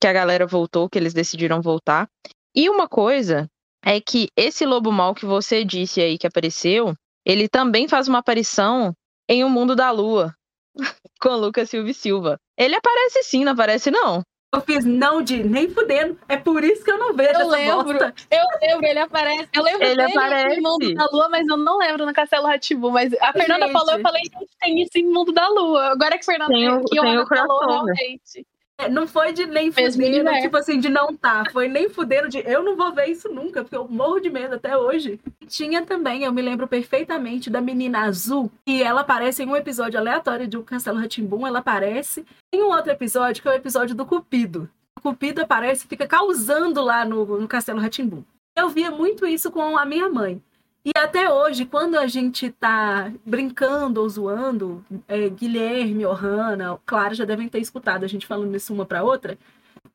que 0.00 0.08
a 0.08 0.12
galera 0.12 0.44
voltou, 0.44 0.88
que 0.88 0.98
eles 0.98 1.14
decidiram 1.14 1.62
voltar. 1.62 2.08
E 2.52 2.68
uma 2.68 2.88
coisa 2.88 3.48
é 3.84 4.00
que 4.00 4.26
esse 4.36 4.66
lobo 4.66 4.90
mal 4.90 5.14
que 5.14 5.24
você 5.24 5.64
disse 5.64 6.00
aí 6.00 6.18
que 6.18 6.26
apareceu, 6.26 6.96
ele 7.24 7.48
também 7.48 7.88
faz 7.88 8.08
uma 8.08 8.18
aparição 8.18 8.92
em 9.28 9.44
O 9.44 9.48
Mundo 9.50 9.74
da 9.76 9.90
Lua, 9.90 10.34
com 11.20 11.30
Lucas 11.36 11.70
Silva 11.70 11.90
e 11.90 11.94
Silva. 11.94 12.38
Ele 12.58 12.74
aparece 12.74 13.22
sim, 13.22 13.44
não 13.44 13.52
aparece 13.52 13.90
não. 13.90 14.22
Eu 14.54 14.60
fiz 14.60 14.84
não 14.84 15.22
de 15.22 15.42
nem 15.42 15.70
fudendo. 15.70 16.18
É 16.28 16.36
por 16.36 16.62
isso 16.62 16.84
que 16.84 16.90
eu 16.90 16.98
não 16.98 17.14
vejo 17.14 17.30
Eu 17.30 17.40
essa 17.40 17.46
lembro. 17.46 17.84
bosta. 17.98 18.14
Eu 18.30 18.44
lembro, 18.60 18.86
ele 18.86 18.98
aparece. 18.98 19.48
Eu 19.50 19.62
lembro 19.62 19.82
Ele 19.86 19.96
dele 19.96 20.18
aparece. 20.18 20.56
em 20.58 20.60
Mundo 20.60 20.94
da 20.94 21.06
Lua, 21.10 21.28
mas 21.30 21.48
eu 21.48 21.56
não 21.56 21.78
lembro 21.78 22.04
no 22.04 22.12
Castelo 22.12 22.46
Ratibu. 22.46 22.90
Mas 22.90 23.14
a 23.14 23.32
Fernanda 23.32 23.64
Gente. 23.66 23.72
falou, 23.72 23.94
eu 23.94 24.00
falei, 24.02 24.20
gente, 24.24 24.50
tem 24.60 24.82
isso 24.82 24.90
em 24.96 25.04
Mundo 25.10 25.32
da 25.32 25.48
Lua. 25.48 25.86
Agora 25.92 26.10
que 26.18 26.20
a 26.20 26.24
Fernanda 26.24 26.52
Tem 26.52 26.68
o- 26.68 26.84
que 26.84 26.90
tem 26.90 27.00
o 27.00 27.02
Ana 27.20 27.26
falou, 27.26 27.60
realmente. 27.66 28.46
É, 28.84 28.88
Não 28.88 29.06
foi 29.06 29.32
de 29.32 29.46
nem 29.46 29.70
fudendo, 29.70 29.98
universo. 30.06 30.42
tipo 30.42 30.56
assim, 30.56 30.78
de 30.78 30.88
não 30.88 31.14
tá. 31.14 31.44
Foi 31.52 31.68
nem 31.68 31.88
fudendo 31.88 32.28
de 32.28 32.38
eu 32.38 32.62
não 32.62 32.76
vou 32.76 32.92
ver 32.92 33.06
isso 33.06 33.28
nunca, 33.28 33.62
porque 33.62 33.76
eu 33.76 33.86
morro 33.88 34.20
de 34.20 34.30
medo 34.30 34.54
até 34.54 34.76
hoje. 34.76 35.20
Tinha 35.46 35.82
também, 35.84 36.24
eu 36.24 36.32
me 36.32 36.42
lembro 36.42 36.66
perfeitamente 36.66 37.50
da 37.50 37.60
menina 37.60 38.00
azul, 38.00 38.50
que 38.66 38.82
ela 38.82 39.02
aparece 39.02 39.42
em 39.42 39.46
um 39.48 39.56
episódio 39.56 39.98
aleatório 39.98 40.46
de 40.46 40.56
O 40.56 40.62
Castelo 40.62 40.98
Ratimbum, 40.98 41.46
ela 41.46 41.58
aparece 41.60 42.24
em 42.52 42.62
um 42.62 42.68
outro 42.68 42.90
episódio, 42.92 43.42
que 43.42 43.48
é 43.48 43.52
o 43.52 43.54
episódio 43.54 43.94
do 43.94 44.04
Cupido. 44.06 44.68
O 44.98 45.00
Cupido 45.00 45.42
aparece 45.42 45.84
e 45.84 45.88
fica 45.88 46.06
causando 46.06 46.82
lá 46.82 47.04
no, 47.04 47.40
no 47.40 47.48
Castelo 47.48 47.80
Ratimbum. 47.80 48.22
Eu 48.56 48.68
via 48.68 48.90
muito 48.90 49.26
isso 49.26 49.50
com 49.50 49.76
a 49.78 49.84
minha 49.86 50.08
mãe. 50.08 50.42
E 50.84 50.90
até 50.96 51.30
hoje, 51.30 51.64
quando 51.64 51.96
a 51.96 52.08
gente 52.08 52.50
tá 52.50 53.12
brincando 53.24 54.00
ou 54.00 54.08
zoando, 54.08 54.84
é, 55.06 55.28
Guilherme 55.28 56.04
ou 56.04 56.12
Hannah, 56.12 56.78
claro, 56.84 57.14
já 57.14 57.24
devem 57.24 57.48
ter 57.48 57.60
escutado 57.60 58.04
a 58.04 58.08
gente 58.08 58.26
falando 58.26 58.54
isso 58.56 58.74
uma 58.74 58.84
pra 58.84 59.04
outra, 59.04 59.38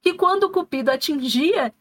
que 0.01 0.13
quando 0.13 0.43
o 0.43 0.49
Cupido 0.49 0.89
atingia 0.89 1.73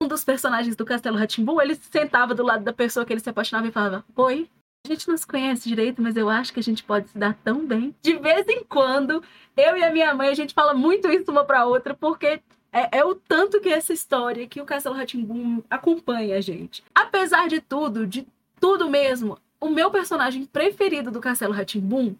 um 0.00 0.06
dos 0.06 0.24
personagens 0.24 0.76
do 0.76 0.84
Castelo 0.84 1.18
Ratimbum, 1.18 1.60
ele 1.60 1.74
se 1.74 1.88
sentava 1.90 2.34
do 2.34 2.44
lado 2.44 2.62
da 2.62 2.72
pessoa 2.72 3.04
que 3.04 3.12
ele 3.12 3.20
se 3.20 3.30
apaixonava 3.30 3.66
e 3.66 3.72
falava: 3.72 4.04
Oi, 4.14 4.48
a 4.84 4.88
gente 4.88 5.08
não 5.08 5.16
se 5.16 5.26
conhece 5.26 5.68
direito, 5.68 6.00
mas 6.00 6.16
eu 6.16 6.28
acho 6.28 6.52
que 6.52 6.60
a 6.60 6.62
gente 6.62 6.84
pode 6.84 7.08
se 7.08 7.18
dar 7.18 7.34
tão 7.44 7.66
bem. 7.66 7.94
De 8.00 8.16
vez 8.16 8.46
em 8.48 8.62
quando, 8.64 9.22
eu 9.56 9.76
e 9.76 9.82
a 9.82 9.92
minha 9.92 10.14
mãe, 10.14 10.28
a 10.28 10.34
gente 10.34 10.54
fala 10.54 10.72
muito 10.72 11.08
isso 11.08 11.30
uma 11.30 11.44
pra 11.44 11.66
outra, 11.66 11.94
porque 11.94 12.40
é, 12.72 12.98
é 12.98 13.04
o 13.04 13.14
tanto 13.14 13.60
que 13.60 13.68
essa 13.68 13.92
história, 13.92 14.46
que 14.46 14.60
o 14.60 14.64
Castelo 14.64 14.94
Ratimbum 14.94 15.62
acompanha 15.68 16.36
a 16.36 16.40
gente. 16.40 16.82
Apesar 16.94 17.48
de 17.48 17.60
tudo, 17.60 18.06
de 18.06 18.26
tudo 18.62 18.88
mesmo, 18.88 19.36
o 19.60 19.68
meu 19.68 19.90
personagem 19.90 20.46
preferido 20.46 21.10
do 21.10 21.20
Castelo 21.20 21.52
Ratimbum 21.52 22.14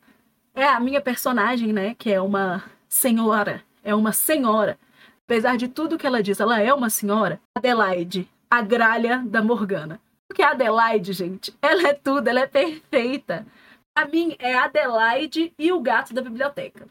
é 0.52 0.66
a 0.66 0.80
minha 0.80 1.00
personagem, 1.00 1.72
né? 1.72 1.94
Que 1.94 2.12
é 2.12 2.20
uma 2.20 2.64
senhora. 2.88 3.62
É 3.84 3.94
uma 3.94 4.12
senhora. 4.12 4.76
Apesar 5.24 5.56
de 5.56 5.68
tudo 5.68 5.96
que 5.96 6.04
ela 6.04 6.20
diz, 6.20 6.40
ela 6.40 6.60
é 6.60 6.74
uma 6.74 6.90
senhora. 6.90 7.40
Adelaide, 7.56 8.28
a 8.50 8.60
gralha 8.60 9.22
da 9.24 9.40
Morgana. 9.40 10.00
Porque 10.28 10.42
a 10.42 10.50
Adelaide, 10.50 11.12
gente, 11.12 11.54
ela 11.62 11.90
é 11.90 11.94
tudo, 11.94 12.26
ela 12.26 12.40
é 12.40 12.46
perfeita. 12.48 13.46
Pra 13.94 14.08
mim, 14.08 14.34
é 14.40 14.54
a 14.54 14.64
Adelaide 14.64 15.54
e 15.56 15.70
o 15.70 15.80
gato 15.80 16.12
da 16.12 16.22
biblioteca. 16.22 16.88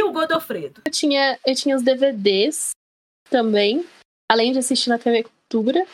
E 0.00 0.02
o 0.02 0.12
Godofredo. 0.12 0.80
Eu 0.86 0.92
tinha, 0.92 1.38
eu 1.46 1.54
tinha 1.54 1.76
os 1.76 1.82
DVDs 1.82 2.70
também, 3.28 3.84
além 4.32 4.52
de 4.52 4.60
assistir 4.60 4.88
na 4.88 4.98
TV 4.98 5.24
Cultura. 5.24 5.86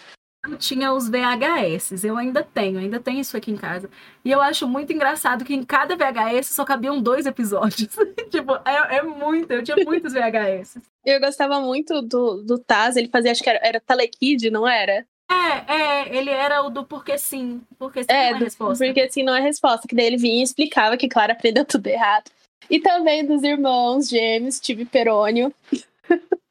Eu 0.47 0.59
tinha 0.59 0.92
os 0.92 1.09
VHS, 1.09 2.05
eu 2.05 2.16
ainda 2.18 2.42
tenho, 2.42 2.78
ainda 2.78 3.01
tenho 3.01 3.20
isso 3.20 3.36
aqui 3.36 3.51
em 3.51 3.57
casa. 3.57 3.88
E 4.24 4.30
eu 4.30 4.42
acho 4.42 4.68
muito 4.68 4.92
engraçado 4.92 5.45
que 5.45 5.55
em 5.55 5.64
cada 5.64 5.97
VHS 5.97 6.49
só 6.49 6.64
cabiam 6.64 7.01
dois 7.01 7.24
episódios. 7.26 7.88
tipo, 8.30 8.55
é, 8.64 8.97
é 8.99 9.03
muito, 9.03 9.51
eu 9.53 9.62
tinha 9.62 9.76
muitos 9.84 10.12
VHS. 10.12 10.78
Eu 11.05 11.18
gostava 11.20 11.61
muito 11.61 12.03
do, 12.03 12.42
do 12.42 12.59
Taz, 12.59 12.97
ele 12.97 13.09
fazia, 13.09 13.30
acho 13.32 13.42
que 13.42 13.49
era, 13.49 13.61
era 13.62 13.80
Telekid, 13.80 14.51
não 14.51 14.68
era? 14.68 15.07
É, 15.30 15.74
é, 15.74 16.16
ele 16.16 16.30
era 16.30 16.62
o 16.62 16.68
do 16.68 16.84
porque 16.84 17.16
sim. 17.16 17.62
Porque 17.78 18.03
sim 18.05 18.09
É, 18.11 18.30
não 18.32 18.36
é 18.36 18.45
resposta. 18.45 18.84
porque 18.84 19.01
assim 19.01 19.22
não 19.22 19.34
é 19.34 19.40
resposta, 19.40 19.88
que 19.88 19.95
daí 19.95 20.07
ele 20.07 20.18
vinha 20.18 20.40
e 20.40 20.42
explicava 20.42 20.97
que 20.99 21.09
Clara 21.09 21.32
aprendeu 21.32 21.64
tudo 21.64 21.86
errado. 21.86 22.30
E 22.68 22.80
também 22.80 23.24
dos 23.26 23.42
irmãos 23.42 24.09
gêmeos, 24.09 24.61
Tive 24.61 24.84
Perônio. 24.84 25.53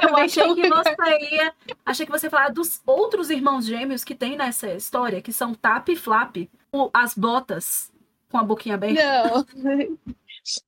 Eu 0.00 0.16
achei 0.16 0.54
que 0.54 0.68
você 0.68 1.34
ia. 1.34 1.52
Achei 1.84 2.06
que 2.06 2.12
você 2.12 2.26
ia 2.26 2.30
falar 2.30 2.50
dos 2.50 2.80
outros 2.86 3.30
irmãos 3.30 3.66
gêmeos 3.66 4.04
que 4.04 4.14
tem 4.14 4.36
nessa 4.36 4.72
história, 4.72 5.20
que 5.20 5.32
são 5.32 5.54
Tap 5.54 5.88
e 5.88 5.96
Flap, 5.96 6.36
o- 6.72 6.90
as 6.94 7.14
botas 7.14 7.90
com 8.30 8.38
a 8.38 8.42
boquinha 8.44 8.74
aberta. 8.76 9.02
Não. 9.02 9.44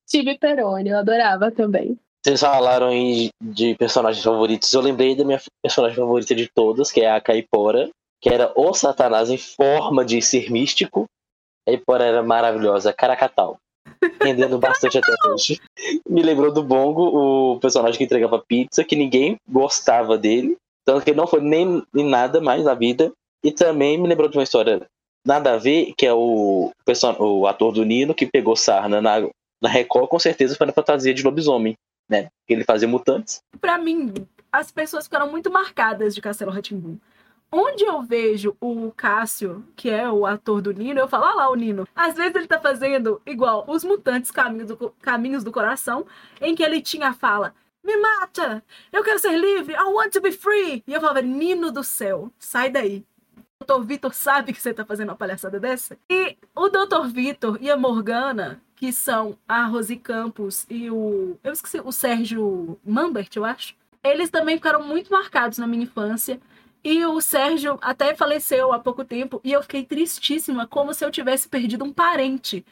Tive 0.07 0.37
Perônio, 0.39 0.93
eu 0.95 0.99
adorava 0.99 1.51
também. 1.51 1.99
Vocês 2.23 2.41
falaram 2.41 2.89
aí 2.89 3.31
de 3.43 3.75
personagens 3.77 4.23
favoritos. 4.23 4.73
Eu 4.75 4.81
lembrei 4.83 5.15
da 5.17 5.25
minha 5.25 5.41
personagem 5.63 5.97
favorita 5.97 6.35
de 6.35 6.49
todas, 6.55 6.91
que 6.93 7.01
é 7.01 7.11
a 7.11 7.21
Caipora, 7.21 7.89
que 8.21 8.29
era 8.29 8.53
o 8.55 8.75
Satanás 8.75 9.31
em 9.31 9.39
forma 9.39 10.05
de 10.05 10.21
ser 10.21 10.51
místico. 10.51 11.05
A 11.67 11.71
Caipora 11.71 12.05
era 12.05 12.23
maravilhosa, 12.23 12.93
Caracatal. 12.93 13.59
Rendendo 14.23 14.59
bastante 14.59 14.99
até 14.99 15.13
hoje. 15.27 15.61
Me 16.09 16.23
lembrou 16.23 16.53
do 16.53 16.63
Bongo, 16.63 17.55
o 17.55 17.61
personagem 17.61 17.99
que 17.99 18.05
entregava 18.05 18.39
pizza, 18.39 18.85
que 18.85 18.97
ninguém 18.97 19.37
gostava 19.49 20.17
dele. 20.17 20.57
Tanto 20.85 21.05
que 21.05 21.11
ele 21.11 21.19
não 21.19 21.27
foi 21.27 21.41
nem 21.41 21.83
em 21.95 22.05
nada 22.05 22.41
mais 22.41 22.65
na 22.65 22.75
vida. 22.75 23.13
E 23.45 23.53
também 23.53 23.99
me 23.99 24.09
lembrou 24.09 24.29
de 24.29 24.37
uma 24.37 24.45
história 24.45 24.87
nada 25.27 25.55
a 25.55 25.57
ver, 25.57 25.93
que 25.97 26.07
é 26.07 26.13
o, 26.13 26.71
o 27.19 27.47
ator 27.47 27.73
do 27.73 27.85
Nino, 27.85 28.15
que 28.15 28.27
pegou 28.27 28.57
sarna 28.57 29.01
na, 29.01 29.21
na 29.63 29.69
Record, 29.69 30.09
com 30.09 30.19
certeza 30.19 30.57
foi 30.57 30.67
na 30.67 30.73
fantasia 30.73 31.13
de 31.13 31.23
lobisomem 31.23 31.77
né? 32.11 32.29
Ele 32.49 32.65
fazia 32.65 32.89
mutantes. 32.89 33.41
Pra 33.61 33.79
mim, 33.79 34.13
as 34.51 34.73
pessoas 34.73 35.05
ficaram 35.05 35.31
muito 35.31 35.51
marcadas 35.51 36.15
de 36.15 36.21
Castelo 36.21 36.51
Ratimbum. 36.51 36.99
Onde 37.53 37.85
eu 37.85 38.01
vejo 38.03 38.57
o 38.61 38.93
Cássio, 38.93 39.65
que 39.75 39.91
é 39.91 40.09
o 40.09 40.25
ator 40.25 40.63
do 40.63 40.73
Nino, 40.73 41.01
eu 41.01 41.09
falo, 41.09 41.25
olha 41.25 41.35
lá 41.35 41.51
o 41.51 41.57
Nino. 41.57 41.87
Às 41.97 42.15
vezes 42.15 42.35
ele 42.35 42.47
tá 42.47 42.61
fazendo 42.61 43.21
igual 43.27 43.65
os 43.67 43.83
mutantes 43.83 44.31
Caminhos 44.31 44.69
do, 44.69 44.91
Caminhos 45.01 45.43
do 45.43 45.51
Coração, 45.51 46.07
em 46.41 46.55
que 46.55 46.63
ele 46.63 46.81
tinha 46.81 47.09
a 47.09 47.13
fala, 47.13 47.53
me 47.83 47.97
mata, 47.97 48.63
eu 48.93 49.03
quero 49.03 49.19
ser 49.19 49.37
livre, 49.37 49.75
I 49.75 49.83
want 49.83 50.13
to 50.13 50.21
be 50.21 50.31
free. 50.31 50.85
E 50.87 50.93
eu 50.93 51.01
falava, 51.01 51.23
Nino 51.23 51.73
do 51.73 51.83
céu, 51.83 52.31
sai 52.39 52.71
daí. 52.71 53.05
O 53.59 53.65
Dr. 53.65 53.85
Vitor 53.85 54.15
sabe 54.15 54.53
que 54.53 54.63
você 54.63 54.73
tá 54.73 54.85
fazendo 54.85 55.09
uma 55.09 55.17
palhaçada 55.17 55.59
dessa? 55.59 55.99
E 56.09 56.37
o 56.55 56.69
Dr. 56.69 57.09
Vitor 57.13 57.59
e 57.61 57.71
a 57.71 57.77
Morgana, 57.77 58.63
que 58.77 58.93
são 58.93 59.37
a 59.47 59.65
Rosi 59.65 59.97
Campos 59.97 60.67
e 60.71 60.91
o. 60.91 61.37
Eu 61.45 61.53
esqueci, 61.53 61.81
o 61.85 61.93
Sérgio 61.93 62.79
Mambert, 62.85 63.29
eu 63.35 63.45
acho. 63.45 63.75
Eles 64.03 64.31
também 64.31 64.57
ficaram 64.57 64.83
muito 64.83 65.13
marcados 65.13 65.59
na 65.59 65.67
minha 65.67 65.83
infância. 65.83 66.41
E 66.83 67.05
o 67.05 67.21
Sérgio 67.21 67.79
até 67.83 68.15
faleceu 68.15 68.73
há 68.73 68.79
pouco 68.79 69.05
tempo. 69.05 69.41
E 69.45 69.53
eu 69.53 69.63
fiquei 69.63 69.85
tristíssima, 69.85 70.67
como 70.67 70.95
se 70.95 71.05
eu 71.05 71.11
tivesse 71.11 71.49
perdido 71.49 71.85
um 71.85 71.93
parente. 71.93 72.65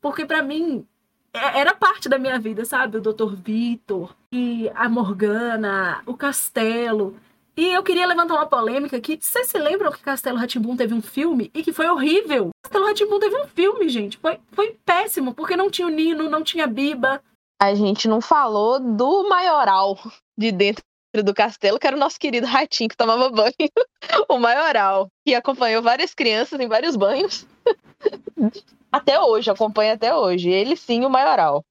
Porque 0.00 0.24
pra 0.24 0.42
mim 0.42 0.86
é- 1.32 1.60
era 1.60 1.74
parte 1.74 2.08
da 2.08 2.18
minha 2.18 2.38
vida, 2.38 2.64
sabe? 2.64 2.98
O 2.98 3.00
Dr. 3.00 3.34
Vitor 3.34 4.14
e 4.32 4.70
a 4.74 4.88
Morgana, 4.88 6.02
o 6.06 6.14
Castelo. 6.14 7.16
E 7.56 7.66
eu 7.74 7.82
queria 7.82 8.06
levantar 8.06 8.34
uma 8.34 8.46
polêmica 8.46 8.96
aqui. 8.96 9.18
Vocês 9.20 9.48
se 9.48 9.58
lembram 9.58 9.90
que 9.90 9.98
Castelo 10.00 10.38
Ratimbum 10.38 10.76
teve 10.76 10.94
um 10.94 11.02
filme 11.02 11.50
e 11.52 11.62
que 11.64 11.72
foi 11.72 11.88
horrível? 11.88 12.50
Castelo 12.62 12.86
Ratimbum 12.86 13.18
teve 13.18 13.36
um 13.36 13.46
filme, 13.48 13.88
gente. 13.88 14.16
Foi, 14.18 14.38
foi 14.52 14.76
péssimo, 14.86 15.34
porque 15.34 15.56
não 15.56 15.68
tinha 15.68 15.88
o 15.88 15.90
Nino, 15.90 16.30
não 16.30 16.44
tinha 16.44 16.64
a 16.64 16.68
Biba. 16.68 17.20
A 17.60 17.74
gente 17.74 18.06
não 18.06 18.20
falou 18.20 18.78
do 18.78 19.28
maioral 19.28 19.98
de 20.38 20.52
dentro 20.52 20.84
do 21.14 21.34
castelo, 21.34 21.78
que 21.78 21.86
era 21.86 21.96
o 21.96 21.98
nosso 22.00 22.18
querido 22.18 22.46
ratinho 22.46 22.88
que 22.88 22.96
tomava 22.96 23.30
banho. 23.30 23.52
o 24.28 24.38
maioral, 24.38 25.08
que 25.24 25.34
acompanhou 25.34 25.82
várias 25.82 26.14
crianças 26.14 26.60
em 26.60 26.68
vários 26.68 26.96
banhos. 26.96 27.46
até 28.92 29.20
hoje, 29.20 29.50
acompanha 29.50 29.94
até 29.94 30.14
hoje. 30.14 30.50
Ele 30.50 30.76
sim, 30.76 31.04
o 31.04 31.10
maioral. 31.10 31.64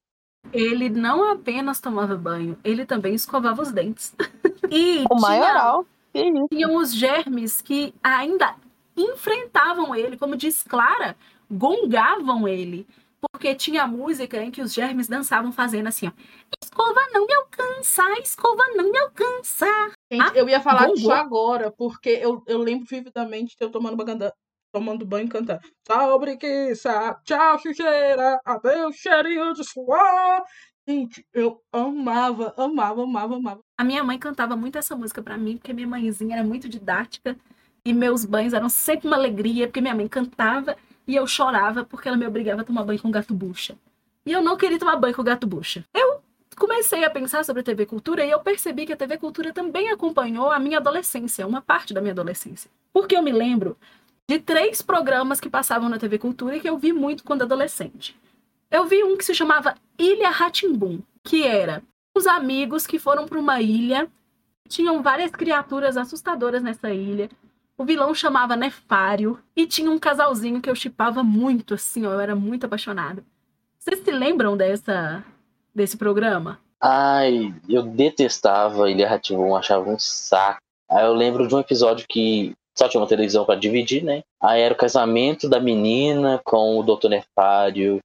Ele 0.54 0.90
não 0.90 1.32
apenas 1.32 1.80
tomava 1.80 2.16
banho, 2.16 2.58
ele 2.64 2.86
também 2.86 3.14
escovava 3.14 3.62
os 3.62 3.72
dentes. 3.72 4.16
e 4.72 5.04
O 5.10 5.16
tinha- 5.16 5.20
maioral. 5.20 5.86
Isso. 6.14 6.48
tinham 6.50 6.76
os 6.76 6.96
germes 6.96 7.62
que 7.62 7.94
ainda 8.02 8.56
enfrentavam 8.96 9.94
ele, 9.94 10.18
como 10.18 10.36
diz 10.36 10.64
Clara, 10.64 11.16
gongavam 11.50 12.48
ele. 12.48 12.88
Porque 13.32 13.54
tinha 13.54 13.86
música 13.88 14.42
em 14.42 14.50
que 14.50 14.62
os 14.62 14.74
germes 14.74 15.08
dançavam 15.08 15.52
fazendo 15.52 15.88
assim, 15.88 16.08
ó. 16.08 16.12
Escova 16.78 17.02
não 17.12 17.26
me 17.26 17.34
alcança, 17.34 18.04
escova 18.22 18.64
não 18.76 18.92
me 18.92 18.98
alcança. 19.00 19.66
Gente, 20.12 20.22
Ah, 20.22 20.32
eu 20.36 20.48
ia 20.48 20.62
falar 20.62 20.86
bom, 20.88 20.94
disso 20.94 21.08
bom. 21.08 21.14
agora, 21.14 21.72
porque 21.72 22.10
eu, 22.10 22.44
eu 22.46 22.60
lembro 22.60 22.86
vividamente 22.88 23.56
de 23.58 23.66
eu 23.66 23.72
tomando 23.72 23.96
Baganda- 23.98 24.32
tomando 24.72 25.04
banho 25.04 25.28
cantando. 25.28 25.60
Tchau, 25.84 26.20
preguiça, 26.20 27.20
tchau, 27.24 27.58
sujeira, 27.58 28.40
adeus, 28.46 28.96
cheirinho 28.96 29.54
de 29.54 29.64
suor. 29.64 30.44
Gente, 30.88 31.26
eu 31.34 31.60
amava, 31.72 32.54
amava, 32.56 33.02
amava, 33.04 33.36
amava. 33.38 33.62
A 33.78 33.84
minha 33.84 34.04
mãe 34.04 34.20
cantava 34.20 34.56
muito 34.56 34.78
essa 34.78 34.96
música 34.96 35.24
pra 35.24 35.36
mim, 35.36 35.58
porque 35.58 35.74
minha 35.74 35.88
mãezinha 35.88 36.36
era 36.36 36.44
muito 36.46 36.70
didática 36.70 37.36
e 37.84 37.92
meus 37.92 38.24
banhos 38.24 38.54
eram 38.54 38.70
sempre 38.70 39.08
uma 39.08 39.18
alegria, 39.18 39.66
porque 39.68 39.82
minha 39.82 39.96
mãe 39.96 40.08
cantava 40.08 40.78
e 41.08 41.16
eu 41.16 41.26
chorava 41.26 41.84
porque 41.84 42.08
ela 42.08 42.18
me 42.18 42.28
obrigava 42.28 42.62
a 42.62 42.64
tomar 42.64 42.84
banho 42.84 43.02
com 43.02 43.10
gato 43.10 43.34
bucha. 43.34 43.76
E 44.26 44.32
eu 44.32 44.44
não 44.44 44.56
queria 44.58 44.78
tomar 44.78 44.98
banho 44.98 45.16
com 45.16 45.24
gato 45.24 45.48
bucha. 45.48 45.84
Eu 45.94 46.17
comecei 46.58 47.06
a 47.06 47.10
pensar 47.10 47.46
sobre 47.46 47.62
a 47.62 47.64
TV 47.64 47.86
Cultura 47.86 48.26
e 48.26 48.32
eu 48.32 48.40
percebi 48.40 48.86
que 48.86 48.94
a 48.94 48.98
TV 48.98 49.18
Cultura 49.18 49.54
também 49.54 49.90
acompanhou 49.90 50.52
a 50.52 50.60
minha 50.60 50.80
adolescência, 50.80 51.48
uma 51.48 51.62
parte 51.62 51.94
da 51.94 52.02
minha 52.02 52.12
adolescência. 52.12 52.70
Porque 52.92 53.16
eu 53.16 53.22
me 53.22 53.32
lembro 53.32 53.78
de 54.28 54.40
três 54.40 54.82
programas 54.82 55.40
que 55.40 55.50
passavam 55.50 55.88
na 55.88 55.98
TV 55.98 56.18
Cultura 56.18 56.58
e 56.58 56.60
que 56.60 56.70
eu 56.70 56.78
vi 56.78 56.92
muito 56.92 57.24
quando 57.24 57.44
adolescente. 57.44 58.20
Eu 58.70 58.86
vi 58.86 59.04
um 59.04 59.16
que 59.16 59.24
se 59.24 59.34
chamava 59.34 59.76
Ilha 59.98 60.30
Ratimbum, 60.30 61.00
que 61.24 61.44
era 61.44 61.82
os 62.14 62.28
amigos 62.28 62.86
que 62.86 63.00
foram 63.00 63.26
para 63.26 63.40
uma 63.40 63.62
ilha, 63.62 64.10
tinham 64.68 65.02
várias 65.02 65.32
criaturas 65.32 65.96
assustadoras 65.96 66.62
nessa 66.62 66.92
ilha. 66.92 67.30
O 67.78 67.86
vilão 67.86 68.14
chamava 68.14 68.56
Nefário 68.56 69.40
e 69.56 69.68
tinha 69.68 69.90
um 69.90 70.00
casalzinho 70.00 70.60
que 70.60 70.70
eu 70.70 70.76
chipava 70.76 71.24
muito, 71.24 71.76
assim, 71.76 72.06
ó, 72.06 72.14
eu 72.14 72.20
era 72.20 72.36
muito 72.36 72.66
apaixonada. 72.66 73.24
Vocês 73.78 74.00
se 74.04 74.12
lembram 74.12 74.58
dessa 74.58 75.24
desse 75.78 75.96
programa? 75.96 76.60
Ai, 76.82 77.54
eu 77.70 77.84
detestava 77.84 78.92
Ilha 78.92 79.08
Ratimbum, 79.08 79.56
achava 79.56 79.90
um 79.90 79.98
saco. 79.98 80.60
Aí 80.90 81.06
eu 81.06 81.14
lembro 81.14 81.48
de 81.48 81.56
um 81.56 81.60
episódio 81.60 82.06
que 82.08 82.54
só 82.78 82.88
tinha 82.88 83.02
uma 83.02 83.08
televisão 83.08 83.46
para 83.46 83.60
dividir, 83.60 84.04
né? 84.04 84.22
Aí 84.42 84.62
era 84.62 84.74
o 84.74 84.78
casamento 84.78 85.50
da 85.50 85.60
menina 85.60 86.40
com 86.44 86.78
o 86.78 86.84
Dr. 86.84 87.10
Nefário 87.10 88.00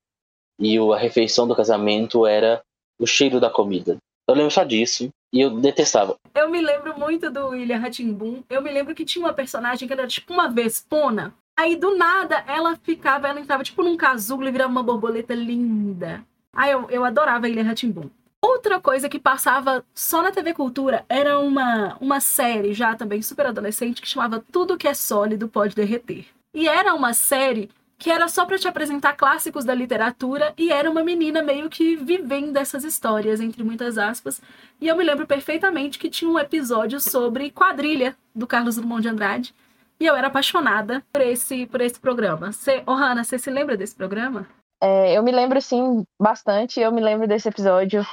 e 0.59 0.79
a 0.79 0.97
refeição 0.97 1.47
do 1.47 1.57
casamento 1.57 2.27
era 2.27 2.63
o 2.99 3.07
cheiro 3.07 3.41
da 3.41 3.51
comida. 3.51 3.97
Eu 4.29 4.35
lembro 4.35 4.51
só 4.51 4.65
disso 4.65 5.09
e 5.33 5.41
eu 5.41 5.51
detestava. 5.51 6.17
Eu 6.35 6.49
me 6.49 6.61
lembro 6.61 6.99
muito 6.99 7.31
do 7.31 7.49
William 7.49 7.79
Ratimbun. 7.79 8.43
Eu 8.49 8.63
me 8.63 8.71
lembro 8.71 8.95
que 8.95 9.05
tinha 9.05 9.25
uma 9.25 9.35
personagem 9.35 9.87
que 9.87 9.93
era 9.93 10.07
tipo 10.07 10.33
uma 10.33 10.49
vespona. 10.49 11.35
Aí 11.59 11.77
do 11.77 11.97
nada 11.97 12.43
ela 12.47 12.77
ficava, 12.83 13.29
ela 13.29 13.41
entrava 13.41 13.63
tipo 13.63 13.83
num 13.83 13.97
casulo 13.97 14.49
e 14.49 14.53
virava 14.53 14.71
uma 14.71 14.83
borboleta 14.83 15.35
linda. 15.35 16.25
Aí 16.55 16.71
eu, 16.71 16.89
eu 16.91 17.05
adorava 17.05 17.47
William 17.47 17.65
Ratimbun. 17.65 18.11
Outra 18.41 18.81
coisa 18.81 19.09
que 19.09 19.21
passava 19.21 19.85
só 19.95 20.21
na 20.21 20.33
TV 20.33 20.53
Cultura 20.53 21.05
era 21.09 21.39
uma, 21.39 21.97
uma 22.01 22.21
série 22.21 22.75
já 22.75 22.95
também 22.95 23.23
super 23.23 23.47
adolescente 23.47 24.03
que 24.03 24.09
chamava 24.09 24.45
Tudo 24.51 24.77
que 24.77 24.89
é 24.89 24.95
sólido 24.95 25.49
pode 25.49 25.77
derreter. 25.77 26.27
E 26.53 26.69
era 26.69 26.93
uma 26.93 27.15
série 27.15 27.71
que 27.97 28.11
era 28.11 28.27
só 28.27 28.45
para 28.45 28.59
te 28.59 28.67
apresentar 28.67 29.13
clássicos 29.13 29.65
da 29.65 29.73
literatura 29.73 30.53
e 30.59 30.73
era 30.73 30.91
uma 30.91 31.05
menina 31.05 31.41
meio 31.41 31.71
que 31.71 31.95
vivendo 31.95 32.57
essas 32.57 32.83
histórias, 32.83 33.41
entre 33.41 33.63
muitas 33.63 33.97
aspas. 33.97 34.43
E 34.81 34.89
eu 34.89 34.97
me 34.97 35.05
lembro 35.05 35.25
perfeitamente 35.25 36.01
que 36.01 36.11
tinha 36.11 36.29
um 36.29 36.37
episódio 36.37 37.01
sobre 37.01 37.53
quadrilha 37.53 38.17
do 38.35 38.45
Carlos 38.45 38.75
Drummond 38.75 39.03
de 39.03 39.09
Andrade. 39.09 39.55
E 40.01 40.07
eu 40.07 40.17
era 40.17 40.27
apaixonada 40.27 41.05
por 41.13 41.23
esse, 41.23 41.65
por 41.67 41.81
esse 41.81 42.01
programa. 42.01 42.51
Cê, 42.51 42.83
oh, 42.87 42.97
você 43.23 43.39
se 43.39 43.51
lembra 43.51 43.77
desse 43.77 43.95
programa? 43.95 44.49
É, 44.83 45.17
eu 45.17 45.23
me 45.23 45.31
lembro, 45.31 45.61
sim, 45.61 46.05
bastante. 46.21 46.81
Eu 46.81 46.91
me 46.91 47.01
lembro 47.01 47.29
desse 47.29 47.49
episódio, 47.49 48.05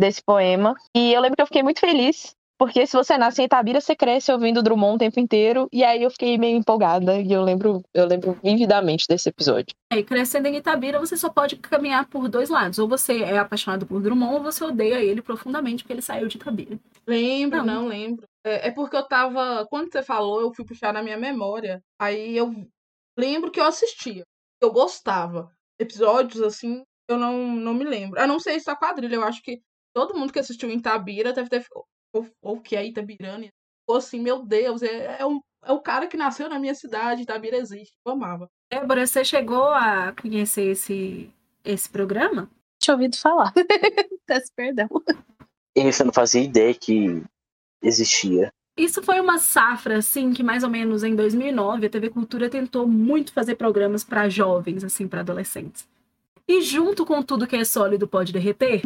desse 0.00 0.22
poema. 0.22 0.74
E 0.96 1.12
eu 1.12 1.20
lembro 1.20 1.36
que 1.36 1.42
eu 1.42 1.46
fiquei 1.46 1.62
muito 1.62 1.80
feliz 1.80 2.34
porque 2.56 2.86
se 2.86 2.96
você 2.96 3.18
nasce 3.18 3.42
em 3.42 3.46
Itabira, 3.46 3.80
você 3.80 3.96
cresce 3.96 4.30
ouvindo 4.32 4.62
Drummond 4.62 4.94
o 4.94 4.98
tempo 4.98 5.18
inteiro. 5.18 5.68
E 5.72 5.82
aí 5.82 6.02
eu 6.02 6.10
fiquei 6.10 6.38
meio 6.38 6.56
empolgada. 6.56 7.20
E 7.20 7.32
eu 7.32 7.42
lembro, 7.42 7.82
eu 7.92 8.06
lembro 8.06 8.38
vividamente 8.42 9.06
desse 9.08 9.28
episódio. 9.28 9.74
É, 9.92 9.98
e 9.98 10.04
crescendo 10.04 10.46
em 10.46 10.56
Itabira, 10.56 11.00
você 11.00 11.16
só 11.16 11.28
pode 11.28 11.56
caminhar 11.56 12.08
por 12.08 12.28
dois 12.28 12.48
lados. 12.48 12.78
Ou 12.78 12.88
você 12.88 13.22
é 13.22 13.38
apaixonado 13.38 13.86
por 13.86 14.00
Drummond, 14.00 14.34
ou 14.34 14.42
você 14.42 14.64
odeia 14.64 15.02
ele 15.02 15.20
profundamente 15.20 15.82
porque 15.82 15.92
ele 15.92 16.02
saiu 16.02 16.28
de 16.28 16.36
Itabira. 16.36 16.78
Lembro, 17.06 17.58
não, 17.64 17.82
não 17.82 17.88
lembro. 17.88 18.26
É, 18.44 18.68
é 18.68 18.70
porque 18.70 18.96
eu 18.96 19.02
tava. 19.02 19.66
Quando 19.68 19.90
você 19.90 20.02
falou, 20.02 20.40
eu 20.40 20.54
fui 20.54 20.64
puxar 20.64 20.92
na 20.92 21.02
minha 21.02 21.18
memória. 21.18 21.82
Aí 21.98 22.36
eu 22.36 22.54
lembro 23.18 23.50
que 23.50 23.60
eu 23.60 23.64
assistia. 23.64 24.22
Eu 24.60 24.70
gostava. 24.70 25.53
Episódios 25.78 26.42
assim, 26.42 26.82
eu 27.08 27.18
não, 27.18 27.46
não 27.54 27.74
me 27.74 27.84
lembro. 27.84 28.20
A 28.20 28.26
não 28.26 28.38
sei 28.38 28.60
se 28.60 28.70
a 28.70 28.76
quadrilha, 28.76 29.16
eu 29.16 29.24
acho 29.24 29.42
que 29.42 29.60
todo 29.94 30.14
mundo 30.14 30.32
que 30.32 30.38
assistiu 30.38 30.70
em 30.70 30.78
Itabira 30.78 31.32
deve 31.32 31.48
ter 31.48 31.64
ou, 32.14 32.26
ou 32.40 32.60
que 32.60 32.76
é 32.76 32.86
Itabirane, 32.86 33.50
ficou 33.80 33.96
assim, 33.96 34.20
meu 34.20 34.44
Deus, 34.44 34.82
é, 34.82 35.20
é, 35.20 35.26
um, 35.26 35.40
é 35.64 35.72
o 35.72 35.80
cara 35.80 36.06
que 36.06 36.16
nasceu 36.16 36.48
na 36.48 36.58
minha 36.58 36.74
cidade, 36.74 37.22
Itabira 37.22 37.56
existe, 37.56 37.94
eu 38.06 38.12
amava. 38.12 38.48
Débora, 38.70 39.06
você 39.06 39.24
chegou 39.24 39.66
a 39.66 40.12
conhecer 40.12 40.70
esse, 40.70 41.30
esse 41.64 41.88
programa? 41.88 42.48
Tinha 42.80 42.94
ouvido 42.94 43.16
falar. 43.16 43.52
Peço 44.26 44.52
perdão. 44.54 44.88
E 45.76 45.82
você 45.82 46.04
não 46.04 46.12
fazia 46.12 46.42
ideia 46.42 46.72
que 46.72 47.22
existia. 47.82 48.52
Isso 48.76 49.02
foi 49.02 49.20
uma 49.20 49.38
safra, 49.38 49.98
assim, 49.98 50.32
que 50.32 50.42
mais 50.42 50.64
ou 50.64 50.70
menos 50.70 51.04
em 51.04 51.14
2009 51.14 51.86
a 51.86 51.90
TV 51.90 52.10
Cultura 52.10 52.50
tentou 52.50 52.88
muito 52.88 53.32
fazer 53.32 53.54
programas 53.54 54.02
para 54.02 54.28
jovens, 54.28 54.82
assim, 54.82 55.06
para 55.06 55.20
adolescentes. 55.20 55.86
E 56.46 56.60
junto 56.60 57.06
com 57.06 57.22
tudo 57.22 57.46
que 57.46 57.56
é 57.56 57.64
sólido 57.64 58.08
pode 58.08 58.32
derreter, 58.32 58.82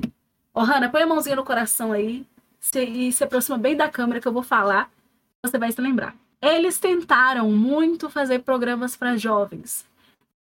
oh, 0.52 0.60
Hanna, 0.60 0.90
põe 0.90 1.02
a 1.02 1.06
mãozinha 1.06 1.36
no 1.36 1.44
coração 1.44 1.92
aí 1.92 2.26
se, 2.60 2.84
e 2.84 3.12
se 3.12 3.24
aproxima 3.24 3.56
bem 3.56 3.76
da 3.76 3.88
câmera 3.88 4.20
que 4.20 4.28
eu 4.28 4.32
vou 4.32 4.42
falar, 4.42 4.90
você 5.42 5.58
vai 5.58 5.72
se 5.72 5.80
lembrar. 5.80 6.14
Eles 6.40 6.78
tentaram 6.78 7.50
muito 7.50 8.10
fazer 8.10 8.40
programas 8.40 8.94
para 8.94 9.16
jovens. 9.16 9.86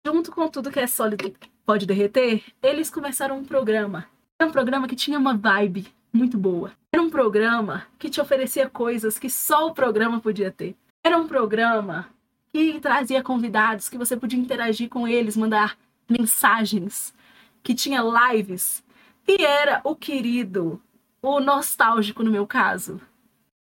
Junto 0.07 0.31
com 0.31 0.49
tudo 0.49 0.71
que 0.71 0.79
é 0.79 0.87
sólido 0.87 1.33
pode 1.65 1.87
derreter, 1.87 2.43
eles 2.63 2.91
começaram 2.91 3.39
um 3.39 3.45
programa. 3.45 4.07
Era 4.39 4.49
um 4.49 4.53
programa 4.53 4.87
que 4.87 4.97
tinha 4.97 5.19
uma 5.19 5.37
vibe 5.37 5.87
muito 6.13 6.39
boa. 6.39 6.73
Era 7.01 7.07
um 7.07 7.11
programa 7.11 7.87
que 7.99 8.11
te 8.11 8.21
oferecia 8.21 8.69
coisas 8.69 9.19
que 9.19 9.31
só 9.31 9.69
o 9.69 9.73
programa 9.73 10.21
podia 10.21 10.51
ter. 10.53 10.77
Era 11.03 11.17
um 11.17 11.27
programa 11.27 12.11
que 12.53 12.79
trazia 12.79 13.23
convidados, 13.23 13.89
que 13.89 13.97
você 13.97 14.19
podia 14.19 14.39
interagir 14.39 14.91
com 14.91 15.09
eles, 15.09 15.35
mandar 15.35 15.79
mensagens, 16.07 17.15
que 17.63 17.75
tinha 17.75 18.03
lives. 18.03 18.85
E 19.27 19.43
era 19.43 19.81
o 19.83 19.97
querido 19.97 20.79
o 21.23 21.41
nostálgico 21.41 22.23
no 22.23 22.31
meu 22.31 22.47
caso. 22.47 23.01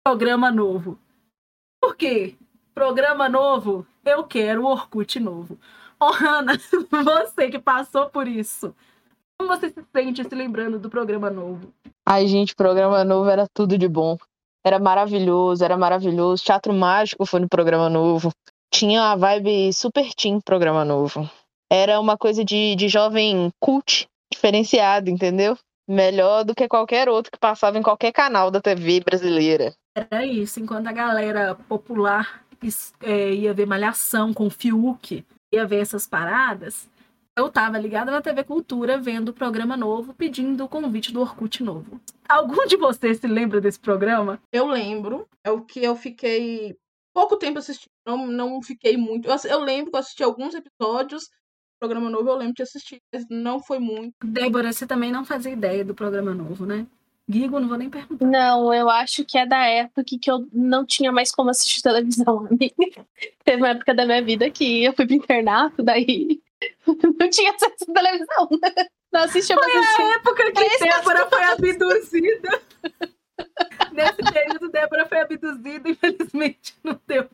Programa 0.04 0.52
novo. 0.52 1.00
Por 1.80 1.96
quê? 1.96 2.36
Programa 2.76 3.30
novo, 3.30 3.88
eu 4.04 4.26
quero 4.26 4.64
o 4.64 4.68
Orkut 4.70 5.18
novo. 5.18 5.58
Oh, 5.98 6.12
Hanna, 6.12 6.60
você 6.92 7.50
que 7.50 7.58
passou 7.58 8.10
por 8.10 8.28
isso. 8.28 8.76
Como 9.40 9.48
você 9.48 9.70
se 9.70 9.84
sente 9.96 10.24
se 10.24 10.36
lembrando 10.36 10.78
do 10.78 10.90
programa 10.90 11.30
novo? 11.30 11.74
Ai, 12.06 12.28
gente, 12.28 12.54
programa 12.54 13.04
novo 13.04 13.30
era 13.30 13.48
tudo 13.54 13.78
de 13.78 13.88
bom. 13.88 14.18
Era 14.66 14.78
maravilhoso, 14.78 15.64
era 15.64 15.78
maravilhoso. 15.78 16.44
Teatro 16.44 16.74
Mágico 16.74 17.26
foi 17.26 17.40
no 17.40 17.48
programa 17.48 17.90
novo. 17.90 18.32
Tinha 18.72 19.12
a 19.12 19.16
vibe 19.16 19.72
super 19.74 20.14
team 20.14 20.42
programa 20.42 20.84
novo. 20.84 21.30
Era 21.72 22.00
uma 22.00 22.18
coisa 22.18 22.44
de, 22.44 22.76
de 22.76 22.90
jovem 22.90 23.50
cult, 23.60 24.08
diferenciado, 24.32 25.10
entendeu? 25.10 25.58
melhor 25.90 26.46
do 26.46 26.54
que 26.54 26.68
qualquer 26.68 27.10
outro 27.10 27.32
que 27.32 27.40
passava 27.40 27.80
em 27.80 27.82
qualquer 27.82 28.12
canal 28.12 28.52
da 28.52 28.62
TV 28.62 29.00
brasileira. 29.00 29.74
Era 29.96 30.24
isso, 30.24 30.60
enquanto 30.60 30.88
a 30.88 30.92
galera 30.92 31.56
popular 31.68 32.44
é, 33.02 33.34
ia 33.34 33.54
ver 33.54 33.66
Malhação 33.66 34.32
com 34.32 34.50
Fiuk, 34.50 35.26
ia 35.52 35.66
ver 35.66 35.82
essas 35.82 36.06
paradas, 36.06 36.88
eu 37.38 37.50
tava 37.50 37.78
ligada 37.78 38.12
na 38.12 38.22
TV 38.22 38.44
Cultura 38.44 38.98
vendo 38.98 39.30
o 39.30 39.34
programa 39.34 39.78
novo, 39.78 40.14
pedindo 40.14 40.64
o 40.64 40.70
convite 40.70 41.14
do 41.14 41.22
Orkut 41.22 41.64
novo. 41.64 42.02
Algum 42.28 42.66
de 42.68 42.78
vocês 42.78 43.20
se 43.20 43.28
lembra 43.28 43.62
desse 43.62 43.80
programa? 43.80 44.42
Eu 44.52 44.68
lembro. 44.68 45.28
É 45.44 45.52
o 45.52 45.62
que 45.62 45.84
eu 45.84 45.96
fiquei 45.96 46.78
pouco 47.14 47.38
tempo 47.38 47.60
assistindo. 47.60 47.92
Não, 48.06 48.28
não 48.28 48.62
fiquei 48.62 48.98
muito. 48.98 49.30
Eu, 49.30 49.36
eu 49.50 49.60
lembro 49.62 49.92
que 49.92 49.96
eu 49.96 50.00
assisti 50.00 50.24
alguns 50.24 50.54
episódios 50.54 51.30
programa 51.80 52.10
novo 52.10 52.30
eu 52.30 52.36
lembro 52.36 52.56
de 52.56 52.64
assistir, 52.64 53.02
mas 53.12 53.26
não 53.30 53.60
foi 53.60 53.80
muito. 53.80 54.14
Débora, 54.24 54.72
você 54.72 54.86
também 54.86 55.12
não 55.12 55.24
fazia 55.24 55.52
ideia 55.52 55.84
do 55.86 55.96
programa 55.96 56.34
novo, 56.34 56.66
né? 56.66 56.86
Guigo, 57.28 57.60
não 57.60 57.68
vou 57.68 57.78
nem 57.78 57.90
perguntar. 57.90 58.26
Não, 58.26 58.74
eu 58.74 58.90
acho 58.90 59.24
que 59.24 59.38
é 59.38 59.46
da 59.46 59.64
época 59.64 60.04
que 60.04 60.20
eu 60.30 60.48
não 60.52 60.86
tinha 60.86 61.12
mais 61.12 61.32
como 61.32 61.52
assistir 61.52 61.82
televisão. 61.82 62.48
Teve 63.46 63.62
uma 63.62 63.70
época 63.70 63.94
da 63.94 64.06
minha 64.06 64.22
vida 64.22 64.50
que 64.50 64.84
eu 64.84 64.94
fui 64.94 65.06
pro 65.06 65.16
internato, 65.16 65.82
daí 65.84 66.42
não 67.20 67.30
tinha 67.30 67.52
acesso 67.52 67.90
à 67.90 67.94
televisão. 67.94 68.50
Não 69.12 69.22
assistia 69.22 69.56
Foi 69.56 69.76
a 69.76 70.14
época 70.18 70.52
que 70.52 70.78
Débora 70.78 71.28
foi 71.28 71.44
abduzida. 71.44 72.62
Nesse 73.92 74.32
período, 74.32 74.70
Débora 74.70 75.08
foi 75.08 75.20
abduzida, 75.22 75.90
infelizmente 75.90 76.76
não 76.84 77.02
deu 77.08 77.28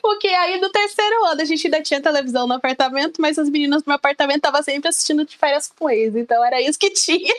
porque 0.00 0.28
aí 0.28 0.60
no 0.60 0.70
terceiro 0.70 1.24
ano 1.24 1.40
a 1.40 1.44
gente 1.44 1.66
ainda 1.66 1.82
tinha 1.82 2.00
televisão 2.00 2.46
no 2.46 2.54
apartamento, 2.54 3.20
mas 3.20 3.38
as 3.38 3.50
meninas 3.50 3.82
do 3.82 3.88
meu 3.88 3.96
apartamento 3.96 4.36
estavam 4.36 4.62
sempre 4.62 4.88
assistindo 4.88 5.24
de 5.24 5.36
férias 5.36 5.72
com 5.76 5.90
eles. 5.90 6.14
Então 6.14 6.44
era 6.44 6.60
isso 6.60 6.78
que 6.78 6.90
tinha. 6.90 7.34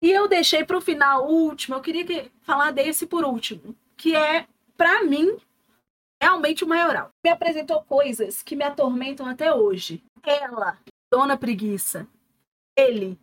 e 0.00 0.10
eu 0.10 0.28
deixei 0.28 0.64
para 0.64 0.78
o 0.78 0.80
final, 0.80 1.26
o 1.28 1.48
último. 1.48 1.76
Eu 1.76 1.80
queria 1.80 2.04
que, 2.04 2.30
falar 2.42 2.70
desse 2.70 3.06
por 3.06 3.24
último. 3.24 3.74
Que 3.96 4.14
é, 4.14 4.46
para 4.76 5.02
mim, 5.02 5.36
realmente 6.24 6.64
o 6.64 6.66
maioral. 6.66 7.10
Me 7.22 7.30
apresentou 7.30 7.82
coisas 7.82 8.42
que 8.42 8.56
me 8.56 8.64
atormentam 8.64 9.26
até 9.26 9.52
hoje. 9.52 10.02
Ela, 10.22 10.78
Dona 11.12 11.36
Preguiça. 11.36 12.06
Ele, 12.74 13.18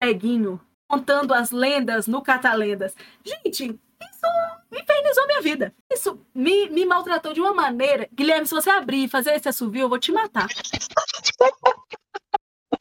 Preguinho, 0.00 0.58
contando 0.88 1.34
as 1.34 1.50
lendas 1.50 2.06
no 2.06 2.22
Catalendas. 2.22 2.94
Gente, 3.22 3.64
isso 3.66 4.26
infernizou 4.72 5.26
minha 5.26 5.42
vida. 5.42 5.74
Isso 5.92 6.18
me, 6.34 6.70
me 6.70 6.86
maltratou 6.86 7.34
de 7.34 7.40
uma 7.40 7.52
maneira. 7.52 8.08
Guilherme, 8.14 8.46
se 8.46 8.54
você 8.54 8.70
abrir 8.70 9.04
e 9.04 9.08
fazer 9.08 9.34
esse 9.34 9.48
assovio, 9.48 9.82
eu 9.82 9.88
vou 9.88 9.98
te 9.98 10.10
matar. 10.10 10.48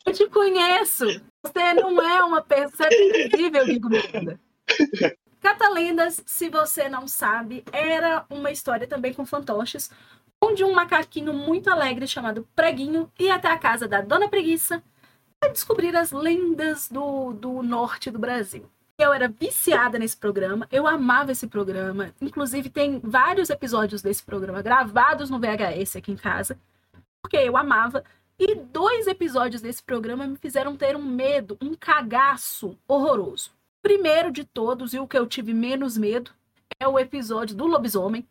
Eu 0.06 0.14
te 0.14 0.26
conheço. 0.30 1.06
Você 1.44 1.74
não 1.74 2.02
é 2.02 2.24
uma 2.24 2.42
pessoa. 2.42 2.90
Você 2.90 3.46
é 3.46 3.66
Guigo 3.66 3.90
Miranda. 3.90 4.40
Catalendas, 5.48 6.22
se 6.26 6.50
você 6.50 6.90
não 6.90 7.08
sabe, 7.08 7.64
era 7.72 8.26
uma 8.30 8.52
história 8.52 8.86
também 8.86 9.14
com 9.14 9.26
fantoches, 9.26 9.90
onde 10.42 10.62
um 10.62 10.74
macaquinho 10.74 11.34
muito 11.34 11.70
alegre 11.70 12.06
chamado 12.06 12.46
Preguinho 12.54 13.10
ia 13.18 13.36
até 13.36 13.48
a 13.48 13.58
casa 13.58 13.88
da 13.88 14.02
Dona 14.02 14.28
Preguiça 14.28 14.84
para 15.40 15.50
descobrir 15.50 15.96
as 15.96 16.12
lendas 16.12 16.90
do, 16.90 17.32
do 17.32 17.64
norte 17.64 18.12
do 18.12 18.20
Brasil. 18.20 18.70
Eu 19.00 19.14
era 19.14 19.30
viciada 19.30 19.98
nesse 19.98 20.18
programa, 20.18 20.68
eu 20.70 20.86
amava 20.86 21.32
esse 21.32 21.48
programa. 21.48 22.14
Inclusive, 22.20 22.70
tem 22.70 23.00
vários 23.02 23.50
episódios 23.50 24.02
desse 24.02 24.24
programa 24.24 24.62
gravados 24.62 25.30
no 25.30 25.40
VHS 25.40 25.96
aqui 25.96 26.12
em 26.12 26.18
casa, 26.18 26.60
porque 27.22 27.38
eu 27.38 27.56
amava. 27.56 28.04
E 28.38 28.54
dois 28.54 29.08
episódios 29.08 29.62
desse 29.62 29.82
programa 29.82 30.28
me 30.28 30.36
fizeram 30.36 30.76
ter 30.76 30.98
um 30.98 31.06
medo, 31.06 31.58
um 31.62 31.74
cagaço 31.74 32.78
horroroso. 32.86 33.57
Primeiro 33.82 34.32
de 34.32 34.44
todos, 34.44 34.94
e 34.94 35.00
o 35.00 35.08
que 35.08 35.18
eu 35.18 35.28
tive 35.28 35.54
menos 35.54 35.98
medo, 35.98 36.32
é 36.80 36.88
o 36.88 37.00
episódio 37.00 37.56
do 37.56 37.66
lobisomem. 37.66 38.28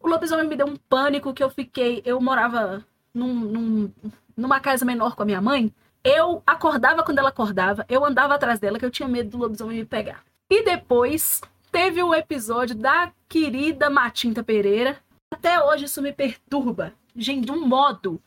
O 0.00 0.08
lobisomem 0.08 0.46
me 0.46 0.56
deu 0.56 0.66
um 0.66 0.76
pânico 0.76 1.32
que 1.32 1.42
eu 1.42 1.50
fiquei. 1.50 2.02
Eu 2.04 2.20
morava 2.20 2.84
num, 3.12 3.34
num, 3.34 3.92
numa 4.36 4.60
casa 4.60 4.84
menor 4.84 5.14
com 5.14 5.22
a 5.22 5.26
minha 5.26 5.40
mãe. 5.40 5.72
Eu 6.02 6.42
acordava 6.46 7.02
quando 7.02 7.18
ela 7.18 7.30
acordava, 7.30 7.86
eu 7.88 8.04
andava 8.04 8.34
atrás 8.34 8.58
dela, 8.60 8.78
que 8.78 8.84
eu 8.84 8.90
tinha 8.90 9.08
medo 9.08 9.30
do 9.30 9.38
lobisomem 9.38 9.78
me 9.78 9.84
pegar. 9.84 10.22
E 10.50 10.62
depois 10.62 11.40
teve 11.72 12.02
o 12.02 12.14
episódio 12.14 12.76
da 12.76 13.10
querida 13.28 13.88
Matinta 13.88 14.42
Pereira. 14.44 14.98
Até 15.32 15.62
hoje 15.64 15.86
isso 15.86 16.02
me 16.02 16.12
perturba, 16.12 16.92
gente, 17.16 17.46
de 17.46 17.52
um 17.52 17.66
modo. 17.66 18.20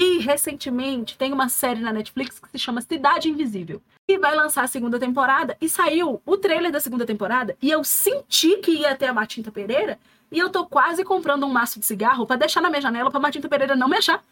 E 0.00 0.18
recentemente 0.18 1.18
tem 1.18 1.32
uma 1.32 1.48
série 1.48 1.80
na 1.80 1.92
Netflix 1.92 2.38
que 2.38 2.48
se 2.48 2.58
chama 2.58 2.80
Cidade 2.80 3.28
Invisível. 3.28 3.82
E 4.10 4.18
vai 4.18 4.34
lançar 4.34 4.64
a 4.64 4.66
segunda 4.66 4.98
temporada. 4.98 5.56
E 5.60 5.68
saiu 5.68 6.20
o 6.26 6.36
trailer 6.36 6.72
da 6.72 6.80
segunda 6.80 7.06
temporada. 7.06 7.56
E 7.62 7.70
eu 7.70 7.84
senti 7.84 8.56
que 8.56 8.72
ia 8.72 8.96
ter 8.96 9.06
a 9.06 9.14
Matinta 9.14 9.52
Pereira. 9.52 10.00
E 10.32 10.36
eu 10.36 10.50
tô 10.50 10.66
quase 10.66 11.04
comprando 11.04 11.46
um 11.46 11.48
maço 11.48 11.78
de 11.78 11.86
cigarro 11.86 12.26
para 12.26 12.34
deixar 12.34 12.60
na 12.60 12.68
minha 12.68 12.82
janela 12.82 13.08
pra 13.08 13.20
Matinta 13.20 13.48
Pereira 13.48 13.76
não 13.76 13.88
me 13.88 13.96
achar. 13.96 14.24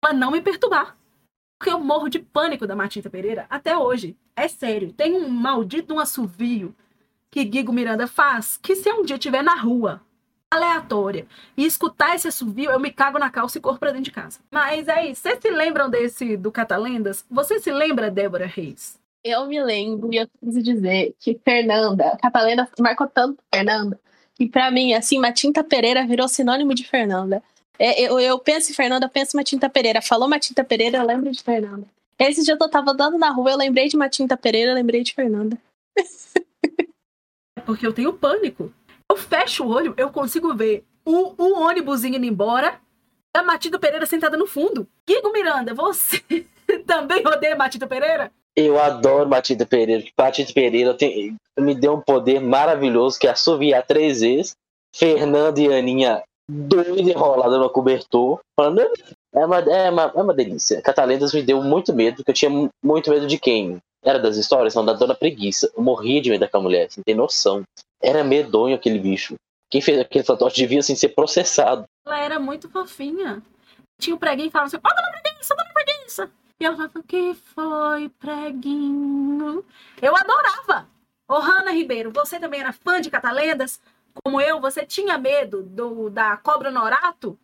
Pra 0.00 0.12
não 0.12 0.30
me 0.30 0.40
perturbar. 0.40 0.96
Porque 1.58 1.68
eu 1.74 1.80
morro 1.80 2.08
de 2.08 2.20
pânico 2.20 2.64
da 2.64 2.76
Matinta 2.76 3.10
Pereira 3.10 3.44
até 3.50 3.76
hoje. 3.76 4.16
É 4.36 4.46
sério. 4.46 4.92
Tem 4.92 5.12
um 5.14 5.28
maldito 5.28 5.92
um 5.92 5.98
assovio 5.98 6.72
que 7.28 7.42
Guigo 7.42 7.72
Miranda 7.72 8.06
faz 8.06 8.56
que 8.56 8.76
se 8.76 8.88
um 8.92 9.02
dia 9.02 9.16
estiver 9.16 9.42
na 9.42 9.56
rua, 9.56 10.00
aleatória, 10.48 11.26
e 11.56 11.66
escutar 11.66 12.14
esse 12.14 12.28
assovio, 12.28 12.70
eu 12.70 12.78
me 12.78 12.92
cago 12.92 13.18
na 13.18 13.30
calça 13.30 13.58
e 13.58 13.60
corro 13.60 13.80
pra 13.80 13.90
dentro 13.90 14.04
de 14.04 14.12
casa. 14.12 14.38
Mas 14.48 14.86
é 14.86 15.08
isso. 15.08 15.22
Vocês 15.22 15.40
se 15.42 15.50
lembram 15.50 15.90
desse 15.90 16.36
do 16.36 16.52
Catalendas? 16.52 17.26
Você 17.28 17.58
se 17.58 17.72
lembra, 17.72 18.12
Débora 18.12 18.46
Reis? 18.46 19.02
Eu 19.24 19.46
me 19.46 19.58
lembro 19.62 20.12
e 20.12 20.18
eu 20.18 20.28
preciso 20.28 20.62
dizer 20.62 21.14
que 21.18 21.40
Fernanda, 21.42 22.14
Catalenda 22.20 22.68
marcou 22.78 23.06
tanto 23.06 23.42
Fernanda, 23.52 23.98
que 24.34 24.46
pra 24.46 24.70
mim, 24.70 24.92
assim, 24.92 25.18
Matinta 25.18 25.64
Pereira 25.64 26.06
virou 26.06 26.28
sinônimo 26.28 26.74
de 26.74 26.86
Fernanda. 26.86 27.42
É, 27.78 28.02
eu, 28.02 28.20
eu 28.20 28.38
penso 28.38 28.70
em 28.70 28.74
Fernanda, 28.74 29.06
eu 29.06 29.10
penso 29.10 29.34
em 29.34 29.40
Matinta 29.40 29.70
Pereira. 29.70 30.02
Falou 30.02 30.28
Matinta 30.28 30.62
Pereira, 30.62 30.98
eu 30.98 31.06
lembro 31.06 31.30
de 31.30 31.42
Fernanda. 31.42 31.86
Esse 32.18 32.44
dia 32.44 32.54
eu 32.60 32.70
tava 32.70 32.90
andando 32.90 33.16
na 33.16 33.30
rua, 33.30 33.52
eu 33.52 33.56
lembrei 33.56 33.88
de 33.88 33.96
Matinta 33.96 34.36
Pereira, 34.36 34.72
eu 34.72 34.74
lembrei 34.74 35.02
de 35.02 35.14
Fernanda. 35.14 35.58
Porque 37.64 37.86
eu 37.86 37.94
tenho 37.94 38.12
pânico. 38.12 38.70
Eu 39.10 39.16
fecho 39.16 39.64
o 39.64 39.68
olho, 39.68 39.94
eu 39.96 40.10
consigo 40.10 40.54
ver 40.54 40.84
o, 41.02 41.34
o 41.42 41.60
ônibus 41.60 42.04
indo 42.04 42.24
embora 42.24 42.78
e 43.34 43.38
a 43.38 43.42
Matinta 43.42 43.78
Pereira 43.78 44.04
sentada 44.04 44.36
no 44.36 44.46
fundo. 44.46 44.86
Guigo 45.08 45.32
Miranda, 45.32 45.72
você 45.72 46.22
também 46.86 47.26
odeia 47.26 47.56
Matinta 47.56 47.86
Pereira? 47.86 48.30
Eu 48.56 48.80
adoro 48.80 49.28
Matilda 49.28 49.66
Pereira. 49.66 50.04
Matilda 50.16 50.52
Pereira 50.52 50.94
tem, 50.94 51.36
me 51.58 51.74
deu 51.74 51.94
um 51.94 52.00
poder 52.00 52.40
maravilhoso 52.40 53.18
que 53.18 53.26
é 53.26 53.30
assoviar 53.30 53.84
três 53.84 54.20
vezes. 54.20 54.54
Fernando 54.94 55.58
e 55.58 55.72
Aninha 55.72 56.22
doida 56.48 57.10
enrolada 57.10 57.58
no 57.58 57.70
cobertor, 57.70 58.40
falando. 58.58 58.80
É 59.34 59.44
uma, 59.44 59.58
é, 59.58 59.90
uma, 59.90 60.02
é 60.14 60.22
uma 60.22 60.34
delícia. 60.34 60.80
Catalendas 60.80 61.32
me 61.32 61.42
deu 61.42 61.60
muito 61.62 61.92
medo, 61.92 62.18
porque 62.18 62.30
eu 62.30 62.34
tinha 62.34 62.70
muito 62.82 63.10
medo 63.10 63.26
de 63.26 63.38
quem? 63.38 63.78
Era 64.04 64.18
das 64.18 64.36
histórias? 64.36 64.74
Não, 64.74 64.84
da 64.84 64.92
Dona 64.92 65.14
Preguiça. 65.14 65.72
Eu 65.76 65.82
morria 65.82 66.20
de 66.20 66.30
medo 66.30 66.40
daquela 66.40 66.62
mulher, 66.62 66.88
você 66.88 67.02
tem 67.02 67.14
noção. 67.14 67.62
Era 68.00 68.22
medonho 68.22 68.76
aquele 68.76 68.98
bicho. 68.98 69.34
Quem 69.70 69.80
fez 69.80 69.98
aquele 69.98 70.22
fantoche 70.22 70.56
devia 70.56 70.78
assim, 70.78 70.94
ser 70.94 71.08
processado. 71.08 71.84
Ela 72.06 72.20
era 72.20 72.38
muito 72.38 72.68
fofinha. 72.68 73.42
Tinha 74.00 74.14
o 74.14 74.18
preguinho 74.18 74.50
falando 74.50 74.68
assim: 74.68 74.76
Ó, 74.76 74.80
oh, 74.84 74.94
Dona 74.94 75.20
Preguiça, 75.20 75.54
Dona 75.56 75.70
Preguiça. 75.72 76.30
E 76.60 76.64
ela 76.64 76.76
falava: 76.76 77.02
que 77.02 77.34
foi, 77.34 78.08
preguinho? 78.08 79.64
Eu 80.00 80.16
adorava. 80.16 80.88
Ô, 81.28 81.38
Hanna 81.38 81.72
Ribeiro, 81.72 82.12
você 82.12 82.38
também 82.38 82.60
era 82.60 82.72
fã 82.72 83.00
de 83.00 83.10
Catalendas? 83.10 83.80
como 84.22 84.40
eu, 84.40 84.60
você 84.60 84.84
tinha 84.84 85.18
medo 85.18 85.62
do, 85.62 86.10
da 86.10 86.36
cobra 86.36 86.70
norato? 86.70 87.38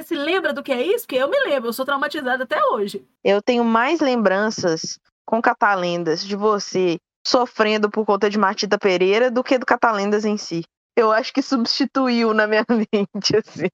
Você 0.00 0.08
se 0.08 0.14
lembra 0.14 0.52
do 0.52 0.62
que 0.62 0.72
é 0.72 0.82
isso? 0.82 1.06
Porque 1.06 1.16
eu 1.16 1.28
me 1.28 1.38
lembro, 1.44 1.68
eu 1.68 1.72
sou 1.72 1.84
traumatizada 1.84 2.44
até 2.44 2.60
hoje. 2.66 3.06
Eu 3.22 3.40
tenho 3.40 3.64
mais 3.64 4.00
lembranças 4.00 4.98
com 5.24 5.40
Catalendas 5.40 6.24
de 6.24 6.36
você 6.36 6.98
sofrendo 7.26 7.88
por 7.88 8.04
conta 8.04 8.28
de 8.28 8.38
Martita 8.38 8.78
Pereira 8.78 9.30
do 9.30 9.42
que 9.42 9.56
do 9.56 9.64
Catalendas 9.64 10.24
em 10.24 10.36
si. 10.36 10.62
Eu 10.96 11.10
acho 11.10 11.32
que 11.32 11.40
substituiu 11.40 12.34
na 12.34 12.46
minha 12.46 12.64
mente, 12.68 13.36
assim. 13.36 13.70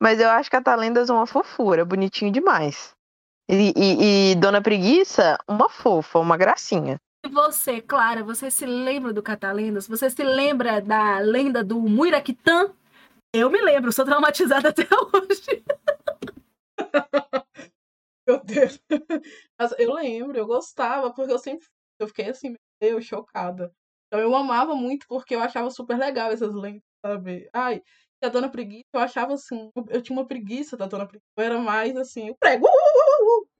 Mas 0.00 0.20
eu 0.20 0.28
acho 0.28 0.50
Catalendas 0.50 1.08
uma 1.08 1.26
fofura, 1.26 1.84
bonitinho 1.84 2.32
demais. 2.32 2.92
E, 3.52 3.72
e, 3.76 4.30
e 4.30 4.34
Dona 4.36 4.62
Preguiça, 4.62 5.36
uma 5.48 5.68
fofa, 5.68 6.20
uma 6.20 6.36
gracinha. 6.36 7.00
E 7.26 7.28
você, 7.28 7.80
Clara, 7.80 8.22
você 8.22 8.48
se 8.48 8.64
lembra 8.64 9.12
do 9.12 9.24
Catalendas? 9.24 9.88
Você 9.88 10.08
se 10.08 10.22
lembra 10.22 10.80
da 10.80 11.18
lenda 11.18 11.64
do 11.64 11.80
Muiraquitã? 11.80 12.72
Eu 13.34 13.50
me 13.50 13.60
lembro, 13.60 13.92
sou 13.92 14.04
traumatizada 14.04 14.68
até 14.70 14.84
hoje. 14.84 15.64
Meu 18.24 18.40
Deus. 18.44 18.80
Mas 19.58 19.74
eu 19.80 19.94
lembro, 19.94 20.38
eu 20.38 20.46
gostava, 20.46 21.12
porque 21.12 21.32
eu 21.32 21.38
sempre 21.38 21.66
eu 21.98 22.06
fiquei 22.06 22.28
assim, 22.28 22.54
meio 22.80 23.02
chocada. 23.02 23.74
Então 24.06 24.20
eu 24.20 24.32
amava 24.32 24.76
muito 24.76 25.06
porque 25.08 25.34
eu 25.34 25.40
achava 25.40 25.70
super 25.70 25.98
legal 25.98 26.30
essas 26.30 26.54
lendas, 26.54 26.82
sabe? 27.04 27.50
Ai, 27.52 27.82
e 28.22 28.26
a 28.26 28.28
Dona 28.28 28.48
Preguiça, 28.48 28.86
eu 28.92 29.00
achava 29.00 29.34
assim, 29.34 29.70
eu 29.88 30.00
tinha 30.02 30.16
uma 30.16 30.26
preguiça 30.26 30.76
da 30.76 30.86
Dona 30.86 31.06
Preguiça. 31.06 31.26
Eu 31.36 31.44
era 31.44 31.58
mais 31.58 31.96
assim, 31.96 32.30
o 32.30 32.36
prego, 32.36 32.68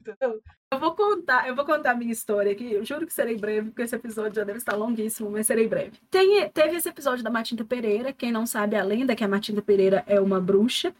entendeu? 0.00 0.40
Eu 0.72 0.78
vou 0.78 0.94
contar, 0.94 1.48
eu 1.48 1.54
vou 1.54 1.64
contar 1.64 1.92
a 1.92 1.94
minha 1.94 2.12
história 2.12 2.52
aqui. 2.52 2.72
Eu 2.72 2.84
juro 2.84 3.06
que 3.06 3.12
serei 3.12 3.36
breve, 3.36 3.70
porque 3.70 3.82
esse 3.82 3.94
episódio 3.94 4.36
já 4.36 4.44
deve 4.44 4.58
estar 4.58 4.76
longuíssimo, 4.76 5.30
mas 5.30 5.46
serei 5.46 5.66
breve. 5.66 5.92
Tem, 6.10 6.48
teve 6.50 6.76
esse 6.76 6.88
episódio 6.88 7.24
da 7.24 7.30
Matinta 7.30 7.64
Pereira. 7.64 8.12
Quem 8.12 8.30
não 8.30 8.46
sabe 8.46 8.76
a 8.76 8.84
lenda 8.84 9.12
é 9.12 9.16
que 9.16 9.24
a 9.24 9.28
Matinta 9.28 9.60
Pereira 9.60 10.04
é 10.06 10.20
uma 10.20 10.40
bruxa, 10.40 10.94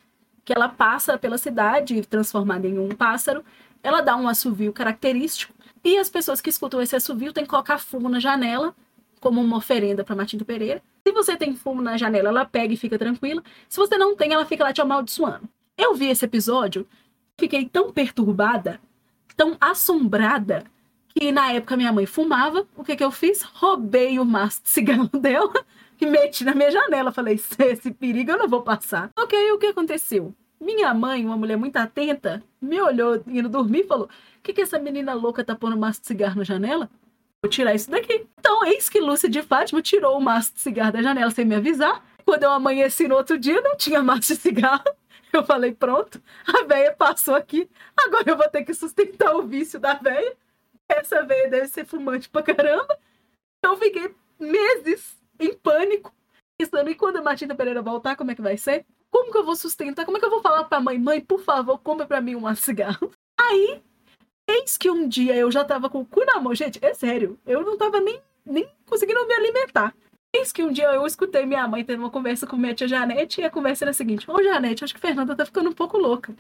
que 0.45 0.53
ela 0.53 0.69
passa 0.69 1.17
pela 1.17 1.39
cidade 1.39 2.01
transformada 2.03 2.67
em 2.67 2.79
um 2.79 2.89
pássaro. 2.89 3.45
Ela 3.83 4.01
dá 4.01 4.17
um 4.17 4.29
assovio 4.29 4.73
característico. 4.73 5.55
E 5.85 5.97
as 5.97 6.11
pessoas 6.11 6.41
que 6.41 6.51
escutam 6.51 6.83
esse 6.83 6.97
assovio 6.97 7.33
têm 7.33 7.45
que 7.45 7.51
colocar 7.51 7.79
fumo 7.79 8.09
na 8.09 8.19
janela, 8.19 8.75
como 9.21 9.41
uma 9.41 9.59
oferenda 9.59 10.03
para 10.03 10.17
Matinta 10.17 10.45
Pereira. 10.45 10.83
Se 11.07 11.13
você 11.13 11.37
tem 11.37 11.55
fumo 11.55 11.81
na 11.81 11.97
janela, 11.97 12.29
ela 12.29 12.45
pega 12.45 12.75
e 12.75 12.77
fica 12.77 12.99
tranquila. 12.99 13.43
Se 13.69 13.79
você 13.79 13.97
não 13.97 14.17
tem, 14.17 14.33
ela 14.33 14.45
fica 14.45 14.65
lá 14.65 14.73
te 14.73 14.81
amaldiçoando. 14.81 15.49
Eu 15.79 15.95
vi 15.95 16.09
esse 16.09 16.25
episódio, 16.25 16.87
fiquei 17.41 17.65
tão 17.65 17.91
perturbada 17.93 18.81
tão 19.41 19.57
assombrada 19.59 20.65
que 21.09 21.33
na 21.33 21.51
época 21.51 21.75
minha 21.75 21.91
mãe 21.91 22.05
fumava. 22.05 22.67
O 22.77 22.85
que 22.85 22.95
que 22.95 23.03
eu 23.03 23.11
fiz? 23.11 23.41
Roubei 23.41 24.19
o 24.19 24.25
maço 24.25 24.63
de 24.63 24.69
cigarro 24.69 25.09
dela 25.19 25.65
e 25.99 26.05
meti 26.05 26.45
na 26.45 26.55
minha 26.55 26.71
janela. 26.71 27.11
Falei, 27.11 27.41
esse 27.59 27.91
perigo 27.91 28.33
eu 28.33 28.39
não 28.39 28.47
vou 28.47 28.61
passar. 28.61 29.09
Ok, 29.19 29.53
o 29.53 29.59
que 29.59 29.69
aconteceu? 29.69 30.35
Minha 30.61 30.93
mãe, 30.93 31.25
uma 31.25 31.39
mulher 31.39 31.57
muito 31.57 31.75
atenta, 31.79 32.43
me 32.61 32.79
olhou 32.83 33.23
indo 33.27 33.49
dormir 33.49 33.81
e 33.81 33.87
falou: 33.87 34.05
O 34.07 34.43
que, 34.43 34.53
que 34.53 34.61
essa 34.61 34.79
menina 34.79 35.15
louca 35.15 35.43
tá 35.43 35.57
pondo 35.57 35.75
maço 35.75 36.03
de 36.03 36.09
cigarro 36.09 36.37
na 36.37 36.45
janela? 36.45 36.91
Vou 37.43 37.49
tirar 37.51 37.75
isso 37.75 37.91
daqui. 37.91 38.27
Então, 38.39 38.67
eis 38.67 38.91
que 38.91 39.01
Lúcia 39.01 39.31
de 39.31 39.41
Fátima 39.41 39.81
tirou 39.81 40.19
o 40.19 40.21
maço 40.21 40.53
de 40.53 40.61
cigarro 40.61 40.93
da 40.93 41.01
janela 41.01 41.31
sem 41.31 41.47
me 41.47 41.55
avisar. 41.55 42.05
Quando 42.27 42.43
eu 42.43 42.51
amanheci 42.51 43.09
no 43.09 43.15
outro 43.15 43.39
dia, 43.39 43.59
não 43.63 43.75
tinha 43.75 44.03
maço 44.03 44.35
de 44.35 44.37
cigarro. 44.37 44.85
Eu 45.33 45.45
falei, 45.45 45.73
pronto, 45.73 46.21
a 46.47 46.65
véia 46.65 46.93
passou 46.93 47.35
aqui, 47.35 47.71
agora 47.97 48.31
eu 48.31 48.37
vou 48.37 48.49
ter 48.49 48.65
que 48.65 48.75
sustentar 48.75 49.35
o 49.35 49.43
vício 49.43 49.79
da 49.79 49.95
véia. 49.95 50.37
Essa 50.89 51.23
véia 51.23 51.49
deve 51.49 51.69
ser 51.69 51.85
fumante 51.85 52.29
pra 52.29 52.43
caramba. 52.43 52.99
Eu 53.65 53.77
fiquei 53.77 54.15
meses 54.39 55.17
em 55.39 55.55
pânico, 55.55 56.13
pensando, 56.59 56.91
e 56.91 56.95
quando 56.95 57.19
a 57.19 57.23
Martina 57.23 57.55
Pereira 57.55 57.81
voltar, 57.81 58.17
como 58.17 58.31
é 58.33 58.35
que 58.35 58.43
vai 58.43 58.57
ser? 58.57 58.85
Como 59.11 59.31
que 59.31 59.39
eu 59.39 59.45
vou 59.45 59.57
sustentar? 59.57 60.05
Como 60.05 60.17
é 60.17 60.21
que 60.21 60.27
eu 60.27 60.31
vou 60.31 60.43
falar 60.43 60.65
pra 60.65 60.81
mãe, 60.81 60.99
mãe, 60.99 61.21
por 61.21 61.41
favor, 61.41 61.79
compra 61.79 62.07
pra 62.07 62.21
mim 62.21 62.35
um 62.35 62.55
cigarro? 62.55 63.13
Aí, 63.39 63.83
eis 64.49 64.77
que 64.77 64.91
um 64.91 65.09
dia 65.09 65.37
eu 65.37 65.51
já 65.51 65.65
tava 65.65 65.89
com 65.89 66.01
o 66.01 66.07
cu 66.07 66.25
na 66.25 66.41
mão. 66.41 66.55
Gente, 66.55 66.79
é 66.85 66.93
sério, 66.93 67.39
eu 67.47 67.63
não 67.63 67.77
tava 67.77 68.01
nem, 68.01 68.21
nem 68.45 68.69
conseguindo 68.87 69.27
me 69.27 69.35
alimentar. 69.35 69.95
Eis 70.35 70.53
que 70.53 70.63
um 70.63 70.73
dia 70.73 70.87
eu 70.87 71.05
escutei 71.07 71.45
minha 71.45 71.67
mãe 71.67 71.85
tendo 71.85 72.01
uma 72.01 72.11
conversa 72.11 72.47
com 72.47 72.57
minha 72.57 72.75
tia 72.75 72.87
Janete 72.87 73.41
e 73.41 73.45
a 73.45 73.51
conversa 73.51 73.85
era 73.85 73.91
a 73.91 73.95
seguinte: 73.95 74.31
Ô 74.31 74.43
Janete, 74.43 74.85
acho 74.85 74.95
que 74.95 75.01
Fernanda 75.01 75.35
tá 75.35 75.45
ficando 75.45 75.71
um 75.71 75.75
pouco 75.75 75.99
louca. 75.99 76.35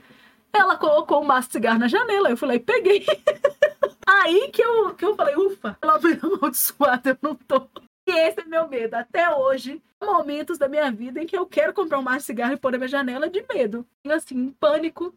Ela 0.53 0.77
colocou 0.77 1.23
um 1.23 1.25
maço 1.25 1.49
de 1.49 1.53
cigarro 1.55 1.79
na 1.79 1.89
janela, 1.89 2.29
eu 2.31 2.53
e 2.53 2.59
peguei. 2.59 3.07
Aí 4.07 4.51
que 4.53 4.63
eu, 4.63 4.95
que 4.95 5.05
eu 5.05 5.15
falei, 5.15 5.37
ufa, 5.37 5.77
ela 5.81 5.99
veio 5.99 6.19
amaldiçoada, 6.27 7.11
eu 7.11 7.19
não 7.23 7.35
tô. 7.35 7.69
E 8.07 8.11
esse 8.11 8.41
é 8.41 8.45
meu 8.45 8.69
medo. 8.69 8.95
Até 8.95 9.33
hoje, 9.33 9.81
momentos 10.03 10.59
da 10.59 10.69
minha 10.69 10.91
vida 10.91 11.23
em 11.23 11.27
que 11.27 11.37
eu 11.37 11.47
quero 11.47 11.73
comprar 11.73 11.99
um 11.99 12.03
maço 12.03 12.19
de 12.19 12.25
cigarro 12.25 12.53
e 12.53 12.57
pôr 12.57 12.73
na 12.73 12.79
minha 12.79 12.89
janela 12.89 13.31
de 13.31 13.45
medo. 13.53 13.87
E 14.05 14.11
assim, 14.11 14.51
pânico 14.59 15.15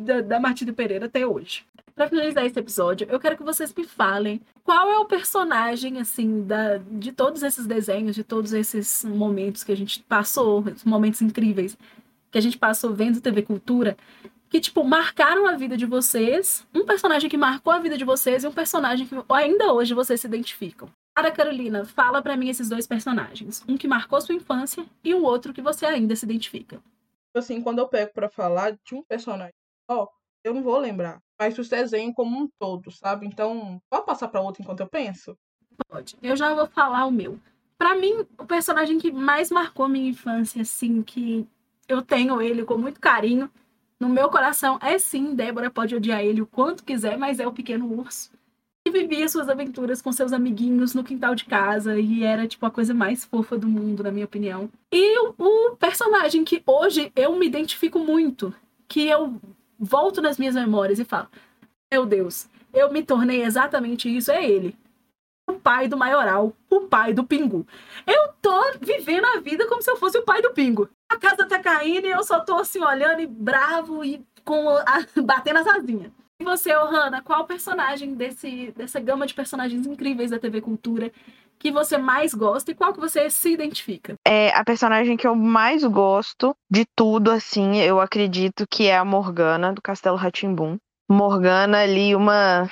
da, 0.00 0.20
da 0.20 0.40
Martina 0.40 0.72
Pereira 0.72 1.06
até 1.06 1.26
hoje. 1.26 1.64
Para 1.94 2.08
finalizar 2.08 2.46
esse 2.46 2.58
episódio, 2.58 3.06
eu 3.10 3.20
quero 3.20 3.36
que 3.36 3.42
vocês 3.42 3.74
me 3.74 3.84
falem 3.84 4.40
qual 4.64 4.90
é 4.90 4.98
o 4.98 5.04
personagem, 5.04 5.98
assim, 6.00 6.42
da, 6.46 6.78
de 6.78 7.12
todos 7.12 7.42
esses 7.42 7.66
desenhos, 7.66 8.14
de 8.14 8.24
todos 8.24 8.52
esses 8.52 9.04
momentos 9.04 9.62
que 9.62 9.72
a 9.72 9.76
gente 9.76 10.02
passou, 10.08 10.64
momentos 10.84 11.20
incríveis 11.20 11.76
que 12.30 12.38
a 12.38 12.40
gente 12.40 12.56
passou 12.56 12.94
vendo 12.94 13.20
TV 13.20 13.42
Cultura, 13.42 13.96
que, 14.48 14.60
tipo, 14.60 14.82
marcaram 14.84 15.46
a 15.46 15.56
vida 15.56 15.76
de 15.76 15.86
vocês, 15.86 16.66
um 16.74 16.84
personagem 16.84 17.28
que 17.28 17.36
marcou 17.36 17.72
a 17.72 17.78
vida 17.78 17.96
de 17.96 18.04
vocês 18.04 18.44
e 18.44 18.46
um 18.46 18.52
personagem 18.52 19.06
que 19.06 19.14
ainda 19.28 19.72
hoje 19.72 19.94
vocês 19.94 20.20
se 20.20 20.26
identificam. 20.26 20.88
Cara, 21.14 21.30
Carolina, 21.30 21.84
fala 21.84 22.22
para 22.22 22.36
mim 22.36 22.48
esses 22.48 22.68
dois 22.68 22.86
personagens. 22.86 23.64
Um 23.68 23.76
que 23.76 23.88
marcou 23.88 24.20
sua 24.20 24.34
infância 24.34 24.84
e 25.04 25.12
o 25.14 25.22
outro 25.22 25.52
que 25.52 25.60
você 25.60 25.86
ainda 25.86 26.16
se 26.16 26.24
identifica. 26.24 26.80
Assim, 27.34 27.62
quando 27.62 27.78
eu 27.78 27.88
pego 27.88 28.12
para 28.12 28.28
falar 28.28 28.72
de 28.72 28.94
um 28.94 29.02
personagem 29.04 29.54
só, 29.90 30.08
eu 30.42 30.54
não 30.54 30.62
vou 30.62 30.78
lembrar. 30.78 31.20
Mas 31.38 31.58
os 31.58 31.68
desenhos 31.68 32.14
como 32.14 32.38
um 32.38 32.48
todo, 32.58 32.90
sabe? 32.90 33.26
Então, 33.26 33.80
pode 33.88 34.06
passar 34.06 34.28
para 34.28 34.40
outro 34.40 34.62
enquanto 34.62 34.80
eu 34.80 34.88
penso? 34.88 35.36
Pode. 35.88 36.16
Eu 36.22 36.36
já 36.36 36.54
vou 36.54 36.66
falar 36.66 37.06
o 37.06 37.10
meu. 37.10 37.38
Para 37.78 37.94
mim, 37.94 38.26
o 38.38 38.44
personagem 38.44 38.98
que 38.98 39.10
mais 39.10 39.50
marcou 39.50 39.88
minha 39.88 40.10
infância, 40.10 40.60
assim, 40.62 41.02
que 41.02 41.46
eu 41.88 42.02
tenho 42.02 42.40
ele 42.42 42.64
com 42.64 42.76
muito 42.76 43.00
carinho, 43.00 43.50
no 43.98 44.08
meu 44.08 44.28
coração 44.28 44.78
é 44.82 44.98
sim, 44.98 45.34
Débora 45.34 45.70
pode 45.70 45.94
odiar 45.94 46.20
ele 46.20 46.42
o 46.42 46.46
quanto 46.46 46.84
quiser, 46.84 47.18
mas 47.18 47.40
é 47.40 47.46
o 47.46 47.52
pequeno 47.52 47.86
urso. 47.98 48.30
E 48.90 48.92
vivia 48.92 49.28
suas 49.28 49.48
aventuras 49.48 50.02
com 50.02 50.10
seus 50.10 50.32
amiguinhos 50.32 50.94
no 50.94 51.04
quintal 51.04 51.32
de 51.32 51.44
casa 51.44 51.96
e 52.00 52.24
era 52.24 52.48
tipo 52.48 52.66
a 52.66 52.70
coisa 52.72 52.92
mais 52.92 53.24
fofa 53.24 53.56
do 53.56 53.68
mundo, 53.68 54.02
na 54.02 54.10
minha 54.10 54.24
opinião. 54.24 54.68
E 54.90 55.18
o, 55.20 55.34
o 55.38 55.76
personagem 55.76 56.42
que 56.42 56.60
hoje 56.66 57.12
eu 57.14 57.36
me 57.36 57.46
identifico 57.46 58.00
muito, 58.00 58.52
que 58.88 59.06
eu 59.06 59.40
volto 59.78 60.20
nas 60.20 60.38
minhas 60.38 60.56
memórias 60.56 60.98
e 60.98 61.04
falo: 61.04 61.28
Meu 61.92 62.04
Deus, 62.04 62.48
eu 62.74 62.92
me 62.92 63.00
tornei 63.00 63.44
exatamente 63.44 64.08
isso, 64.14 64.32
é 64.32 64.44
ele. 64.44 64.74
O 65.48 65.52
pai 65.52 65.86
do 65.86 65.96
maioral, 65.96 66.52
o 66.68 66.80
pai 66.80 67.14
do 67.14 67.22
Pingu. 67.22 67.64
Eu 68.04 68.32
tô 68.42 68.72
vivendo 68.80 69.26
a 69.26 69.38
vida 69.38 69.68
como 69.68 69.82
se 69.82 69.90
eu 69.90 69.96
fosse 69.96 70.18
o 70.18 70.24
pai 70.24 70.42
do 70.42 70.52
Pingu. 70.52 70.88
A 71.08 71.16
casa 71.16 71.46
tá 71.46 71.60
caindo 71.60 72.08
e 72.08 72.10
eu 72.10 72.24
só 72.24 72.40
tô 72.40 72.56
assim 72.56 72.82
olhando 72.82 73.20
e 73.20 73.26
bravo 73.26 74.04
e 74.04 74.20
com 74.44 74.68
a, 74.68 75.06
batendo 75.22 75.60
as 75.60 75.66
asinhas. 75.68 76.10
E 76.40 76.44
você, 76.44 76.74
Ohana, 76.74 77.20
qual 77.20 77.44
personagem 77.44 78.14
desse, 78.14 78.72
dessa 78.74 78.98
gama 78.98 79.26
de 79.26 79.34
personagens 79.34 79.86
incríveis 79.86 80.30
da 80.30 80.38
TV 80.38 80.62
Cultura 80.62 81.12
que 81.58 81.70
você 81.70 81.98
mais 81.98 82.32
gosta 82.32 82.70
e 82.70 82.74
qual 82.74 82.94
que 82.94 82.98
você 82.98 83.28
se 83.28 83.52
identifica? 83.52 84.14
É 84.26 84.48
a 84.56 84.64
personagem 84.64 85.18
que 85.18 85.26
eu 85.26 85.34
mais 85.34 85.84
gosto 85.84 86.56
de 86.70 86.86
tudo, 86.96 87.30
assim, 87.30 87.76
eu 87.76 88.00
acredito 88.00 88.66
que 88.66 88.86
é 88.86 88.96
a 88.96 89.04
Morgana 89.04 89.70
do 89.70 89.82
Castelo 89.82 90.16
Ratimbum. 90.16 90.78
Morgana 91.10 91.82
ali, 91.82 92.16
uma 92.16 92.70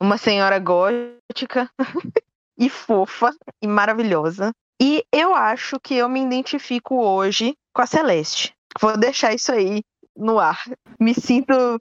uma 0.00 0.18
senhora 0.18 0.58
gótica 0.58 1.70
e 2.58 2.68
fofa 2.68 3.30
e 3.62 3.68
maravilhosa. 3.68 4.52
E 4.82 5.04
eu 5.12 5.34
acho 5.34 5.78
que 5.78 5.94
eu 5.94 6.08
me 6.08 6.20
identifico 6.20 6.96
hoje 6.96 7.54
com 7.72 7.82
a 7.82 7.86
Celeste. 7.86 8.52
Vou 8.80 8.96
deixar 8.96 9.32
isso 9.34 9.52
aí 9.52 9.82
no 10.16 10.40
ar. 10.40 10.60
Me 10.98 11.14
sinto 11.14 11.80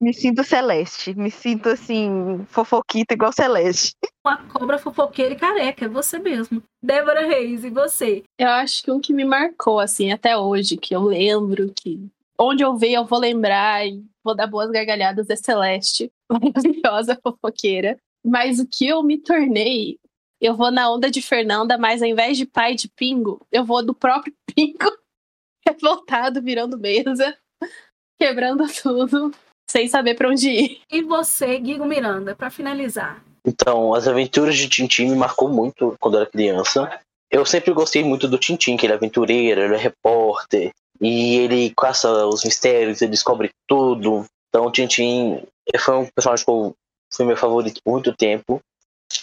me 0.00 0.12
sinto 0.12 0.44
celeste, 0.44 1.14
me 1.14 1.30
sinto 1.30 1.70
assim, 1.70 2.44
fofoquita 2.48 3.14
igual 3.14 3.32
celeste. 3.32 3.94
Uma 4.24 4.36
cobra 4.48 4.78
fofoqueira 4.78 5.34
e 5.34 5.38
careca, 5.38 5.86
é 5.86 5.88
você 5.88 6.18
mesmo. 6.18 6.62
Débora 6.82 7.26
Reis, 7.26 7.64
e 7.64 7.70
você? 7.70 8.22
Eu 8.38 8.48
acho 8.48 8.82
que 8.82 8.90
um 8.90 9.00
que 9.00 9.12
me 9.12 9.24
marcou, 9.24 9.80
assim, 9.80 10.12
até 10.12 10.36
hoje, 10.36 10.76
que 10.76 10.94
eu 10.94 11.02
lembro 11.02 11.72
que 11.74 12.08
onde 12.38 12.62
eu 12.62 12.76
ver 12.76 12.92
eu 12.92 13.06
vou 13.06 13.18
lembrar 13.18 13.86
e 13.86 14.04
vou 14.22 14.34
dar 14.34 14.46
boas 14.46 14.70
gargalhadas 14.70 15.30
é 15.30 15.36
Celeste, 15.36 16.12
maravilhosa 16.30 17.18
fofoqueira. 17.22 17.96
Mas 18.24 18.58
o 18.58 18.66
que 18.66 18.86
eu 18.86 19.02
me 19.02 19.16
tornei, 19.16 19.98
eu 20.40 20.54
vou 20.54 20.70
na 20.70 20.90
onda 20.92 21.10
de 21.10 21.22
Fernanda, 21.22 21.78
mas 21.78 22.02
ao 22.02 22.08
invés 22.08 22.36
de 22.36 22.44
pai 22.44 22.74
de 22.74 22.88
pingo, 22.88 23.40
eu 23.50 23.64
vou 23.64 23.84
do 23.84 23.94
próprio 23.94 24.34
pingo, 24.54 24.92
revoltado, 25.66 26.42
virando 26.42 26.78
mesa, 26.78 27.36
quebrando 28.18 28.64
tudo 28.82 29.32
sem 29.76 29.88
saber 29.88 30.14
para 30.14 30.30
onde 30.30 30.48
ir. 30.48 30.80
E 30.90 31.02
você, 31.02 31.58
Guigo 31.58 31.84
Miranda, 31.84 32.34
para 32.34 32.48
finalizar? 32.48 33.22
Então, 33.46 33.92
as 33.92 34.08
aventuras 34.08 34.56
de 34.56 34.66
Tintin 34.70 35.10
me 35.10 35.16
marcou 35.16 35.50
muito 35.50 35.94
quando 36.00 36.14
eu 36.14 36.22
era 36.22 36.30
criança. 36.30 36.98
Eu 37.30 37.44
sempre 37.44 37.74
gostei 37.74 38.02
muito 38.02 38.26
do 38.26 38.38
Tintin, 38.38 38.78
que 38.78 38.86
ele 38.86 38.94
é 38.94 38.96
aventureiro, 38.96 39.60
ele 39.60 39.74
é 39.74 39.78
repórter, 39.78 40.70
e 40.98 41.36
ele 41.36 41.74
caça 41.76 42.10
os 42.26 42.42
mistérios, 42.42 43.02
ele 43.02 43.10
descobre 43.10 43.50
tudo. 43.68 44.24
Então, 44.48 44.66
o 44.66 44.72
Tintin 44.72 45.42
foi 45.78 45.94
um 45.94 46.06
personagem 46.06 46.46
que 46.46 46.50
eu, 46.50 46.74
foi 47.12 47.26
meu 47.26 47.36
favorito 47.36 47.78
por 47.84 47.92
muito 47.92 48.16
tempo. 48.16 48.62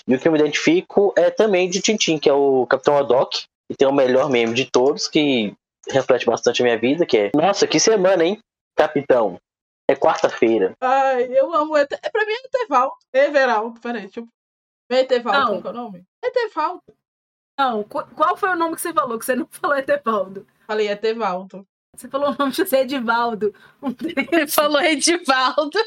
E 0.08 0.14
o 0.14 0.20
que 0.20 0.28
eu 0.28 0.32
me 0.32 0.38
identifico 0.38 1.14
é 1.18 1.32
também 1.32 1.68
de 1.68 1.82
Tintin, 1.82 2.20
que 2.20 2.30
é 2.30 2.34
o 2.34 2.68
Capitão 2.68 2.96
Haddock, 2.96 3.44
que 3.68 3.76
tem 3.76 3.88
o 3.88 3.94
melhor 3.94 4.30
meme 4.30 4.54
de 4.54 4.66
todos, 4.66 5.08
que 5.08 5.52
reflete 5.90 6.28
bastante 6.28 6.62
a 6.62 6.66
minha 6.66 6.78
vida, 6.78 7.08
que 7.08 7.18
é 7.18 7.32
Nossa, 7.34 7.66
que 7.66 7.80
semana, 7.80 8.24
hein, 8.24 8.38
Capitão? 8.78 9.40
É 9.90 9.96
quarta-feira. 9.96 10.76
Ai, 10.80 11.26
eu 11.38 11.54
amo. 11.54 11.76
É, 11.76 11.86
pra 11.86 12.26
mim 12.26 12.34
é 12.34 12.46
Etevaldo. 12.46 12.96
Everaldo, 13.14 13.80
peraí, 13.82 14.04
deixa 14.04 14.22
eu. 14.22 14.28
É 14.90 15.00
Etevaldo, 15.00 15.62
qual 15.62 15.74
é 15.74 15.78
o 15.78 15.82
nome? 15.82 16.06
Etevaldo. 16.24 16.84
Não, 17.60 17.84
qual 17.84 18.36
foi 18.36 18.50
o 18.50 18.56
nome 18.56 18.76
que 18.76 18.82
você 18.82 18.94
falou? 18.94 19.20
Que 19.20 19.26
você 19.26 19.36
não 19.36 19.48
falou 19.50 19.78
Etevaldo. 19.78 20.48
Falei 20.66 20.88
Etevaldo. 20.90 21.68
Você 21.96 22.10
falou 22.10 22.32
o 22.32 22.36
nome 22.38 22.52
de 22.52 22.66
você 22.66 22.78
Edivaldo. 22.78 23.54
Ele 24.32 24.48
falou 24.48 24.82
Edivaldo. 24.82 25.80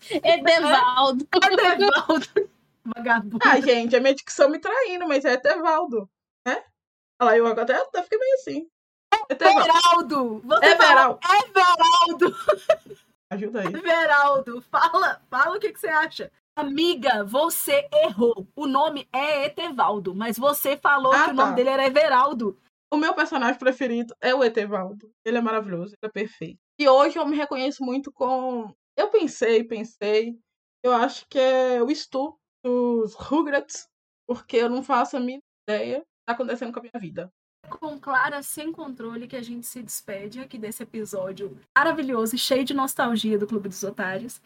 Edevaldo. 0.22 1.26
Edevaldo. 1.34 2.50
Vagabundo. 2.84 3.38
Ai, 3.44 3.62
gente, 3.62 3.96
a 3.96 4.00
minha 4.00 4.14
dicção 4.14 4.48
me 4.48 4.58
traindo, 4.58 5.08
mas 5.08 5.24
é 5.24 5.32
Etevaldo. 5.32 6.08
Né? 6.46 6.62
Olha 7.20 7.30
lá, 7.30 7.36
eu 7.38 7.46
até, 7.46 7.74
até 7.74 8.02
fiquei 8.02 8.18
meio 8.18 8.34
assim. 8.34 8.70
Everaldo! 9.28 10.40
Você 10.44 10.66
Everaldo! 10.66 11.20
Everaldo! 11.46 12.36
Ajuda 13.30 13.60
aí. 13.60 13.66
Everaldo, 13.66 14.60
fala, 14.62 15.20
fala 15.28 15.56
o 15.56 15.60
que, 15.60 15.72
que 15.72 15.80
você 15.80 15.88
acha. 15.88 16.30
Amiga, 16.56 17.24
você 17.24 17.88
errou. 17.92 18.46
O 18.54 18.66
nome 18.66 19.08
é 19.12 19.46
Etevaldo, 19.46 20.14
mas 20.14 20.38
você 20.38 20.76
falou 20.76 21.12
ah, 21.12 21.24
que 21.24 21.30
o 21.30 21.34
nome 21.34 21.50
tá. 21.50 21.56
dele 21.56 21.70
era 21.70 21.86
Everaldo. 21.86 22.56
O 22.92 22.96
meu 22.96 23.12
personagem 23.12 23.58
preferido 23.58 24.14
é 24.20 24.32
o 24.34 24.44
Etevaldo. 24.44 25.10
Ele 25.24 25.38
é 25.38 25.40
maravilhoso, 25.40 25.94
ele 26.00 26.08
é 26.08 26.12
perfeito. 26.12 26.60
E 26.78 26.88
hoje 26.88 27.18
eu 27.18 27.26
me 27.26 27.36
reconheço 27.36 27.82
muito 27.82 28.12
com. 28.12 28.72
Eu 28.96 29.08
pensei, 29.08 29.64
pensei. 29.64 30.38
Eu 30.82 30.92
acho 30.92 31.26
que 31.28 31.38
é 31.38 31.82
o 31.82 31.92
Stu 31.92 32.38
dos 32.64 33.14
Rugrats, 33.14 33.88
porque 34.28 34.58
eu 34.58 34.68
não 34.68 34.82
faço 34.82 35.16
a 35.16 35.20
mínima 35.20 35.42
ideia 35.68 35.98
do 35.98 36.02
que 36.02 36.26
tá 36.26 36.32
acontecendo 36.34 36.72
com 36.72 36.78
a 36.78 36.82
minha 36.82 37.00
vida 37.00 37.32
com 37.68 37.98
Clara 37.98 38.42
sem 38.42 38.72
controle 38.72 39.26
que 39.26 39.36
a 39.36 39.42
gente 39.42 39.66
se 39.66 39.82
despede 39.82 40.40
aqui 40.40 40.58
desse 40.58 40.82
episódio 40.82 41.56
maravilhoso 41.76 42.34
e 42.34 42.38
cheio 42.38 42.64
de 42.64 42.74
nostalgia 42.74 43.38
do 43.38 43.46
Clube 43.46 43.68
dos 43.68 43.82
Otários. 43.82 44.40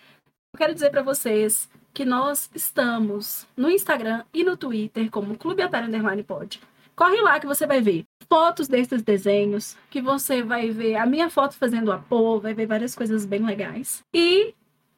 Eu 0.55 0.59
quero 0.59 0.74
dizer 0.74 0.90
para 0.90 1.03
vocês 1.03 1.69
que 1.93 2.05
nós 2.05 2.51
estamos 2.55 3.47
no 3.57 3.70
Instagram 3.70 4.24
e 4.32 4.43
no 4.45 4.57
Twitter 4.57 5.11
como 5.11 5.36
Clube 5.36 5.62
Otário 5.62 5.89
Underline 5.89 6.23
Pod. 6.23 6.61
Corre 6.97 7.20
lá 7.20 7.39
que 7.39 7.47
você 7.47 7.66
vai 7.66 7.81
ver 7.81 8.05
fotos 8.28 8.69
desses 8.69 9.03
desenhos, 9.03 9.77
que 9.89 10.03
você 10.03 10.43
vai 10.43 10.70
ver 10.70 10.97
a 10.97 11.07
minha 11.07 11.31
foto 11.31 11.55
fazendo 11.57 11.93
a 11.93 11.99
pô, 11.99 12.40
vai 12.40 12.55
ver 12.55 12.66
várias 12.66 12.95
coisas 12.95 13.24
bem 13.24 13.45
legais. 13.45 14.03
E 14.12 14.55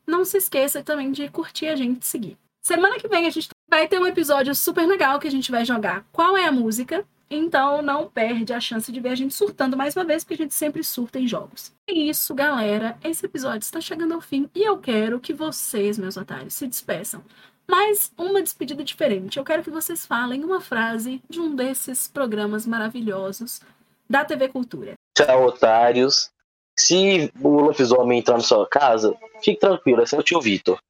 não 0.06 0.24
se 0.24 0.38
esqueça 0.38 0.82
também 0.82 1.12
de 1.12 1.28
curtir 1.28 1.66
a 1.66 1.76
gente 1.76 2.06
seguir. 2.06 2.36
Semana 2.62 2.98
que 2.98 3.08
vem 3.08 3.26
a 3.26 3.30
gente 3.30 3.48
vai 3.68 3.86
ter 3.88 3.98
um 3.98 4.06
episódio 4.06 4.54
super 4.54 4.86
legal 4.86 5.18
que 5.18 5.28
a 5.28 5.30
gente 5.30 5.50
vai 5.50 5.64
jogar 5.64 6.04
Qual 6.12 6.36
é 6.36 6.46
a 6.46 6.52
Música? 6.52 7.06
Então 7.30 7.80
não 7.80 8.10
perde 8.10 8.52
a 8.52 8.58
chance 8.58 8.90
de 8.90 8.98
ver 8.98 9.10
a 9.10 9.14
gente 9.14 9.32
surtando 9.32 9.76
mais 9.76 9.94
uma 9.94 10.04
vez, 10.04 10.24
porque 10.24 10.34
a 10.34 10.44
gente 10.44 10.54
sempre 10.54 10.82
surta 10.82 11.20
em 11.20 11.28
jogos. 11.28 11.72
É 11.88 11.92
isso, 11.92 12.34
galera. 12.34 12.98
Esse 13.04 13.24
episódio 13.24 13.64
está 13.64 13.80
chegando 13.80 14.14
ao 14.14 14.20
fim 14.20 14.50
e 14.52 14.64
eu 14.64 14.78
quero 14.78 15.20
que 15.20 15.32
vocês, 15.32 15.96
meus 15.96 16.16
otários, 16.16 16.54
se 16.54 16.66
despeçam. 16.66 17.22
Mas 17.68 18.12
uma 18.18 18.42
despedida 18.42 18.82
diferente. 18.82 19.38
Eu 19.38 19.44
quero 19.44 19.62
que 19.62 19.70
vocês 19.70 20.04
falem 20.04 20.42
uma 20.42 20.60
frase 20.60 21.22
de 21.30 21.38
um 21.40 21.54
desses 21.54 22.08
programas 22.08 22.66
maravilhosos 22.66 23.60
da 24.08 24.24
TV 24.24 24.48
Cultura. 24.48 24.94
Tchau, 25.16 25.46
otários. 25.46 26.32
Se 26.76 27.32
o 27.40 27.60
lobisomem 27.60 28.18
entrar 28.18 28.38
na 28.38 28.42
sua 28.42 28.66
casa, 28.66 29.16
fique 29.40 29.60
tranquilo, 29.60 30.02
esse 30.02 30.16
é 30.16 30.18
o 30.18 30.22
tio 30.22 30.40
Vitor. 30.40 30.80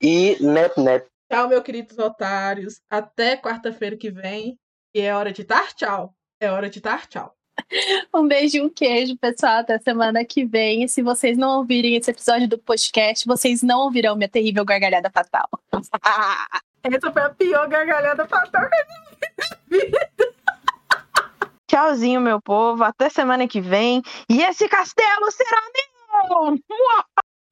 E 0.00 0.36
net, 0.40 0.78
net. 0.78 1.06
Tchau, 1.28 1.48
meus 1.48 1.62
queridos 1.64 1.98
otários. 1.98 2.80
Até 2.88 3.36
quarta-feira 3.36 3.96
que 3.96 4.10
vem. 4.10 4.56
E 4.94 5.00
é 5.00 5.14
hora 5.14 5.32
de 5.32 5.44
dar 5.44 5.72
tchau. 5.72 6.14
É 6.38 6.50
hora 6.50 6.68
de 6.68 6.80
dar 6.80 7.06
tchau. 7.06 7.34
Um 8.14 8.26
beijo 8.28 8.58
e 8.58 8.60
um 8.60 8.68
queijo, 8.68 9.16
pessoal. 9.16 9.58
Até 9.60 9.78
semana 9.78 10.24
que 10.24 10.44
vem. 10.44 10.84
E 10.84 10.88
se 10.88 11.02
vocês 11.02 11.38
não 11.38 11.58
ouvirem 11.58 11.96
esse 11.96 12.10
episódio 12.10 12.48
do 12.48 12.58
podcast, 12.58 13.26
vocês 13.26 13.62
não 13.62 13.80
ouvirão 13.80 14.16
minha 14.16 14.28
terrível 14.28 14.64
gargalhada 14.64 15.10
fatal. 15.10 15.48
Essa 16.82 17.12
foi 17.12 17.22
a 17.22 17.30
pior 17.30 17.68
gargalhada 17.68 18.26
fatal 18.26 18.68
que 18.68 18.76
eu 18.76 19.80
vi. 19.80 19.92
Tchauzinho, 21.68 22.20
meu 22.20 22.40
povo. 22.42 22.84
Até 22.84 23.08
semana 23.08 23.48
que 23.48 23.60
vem. 23.60 24.02
E 24.28 24.42
esse 24.42 24.68
castelo 24.68 25.30
será 25.30 25.60
meu! 25.72 26.58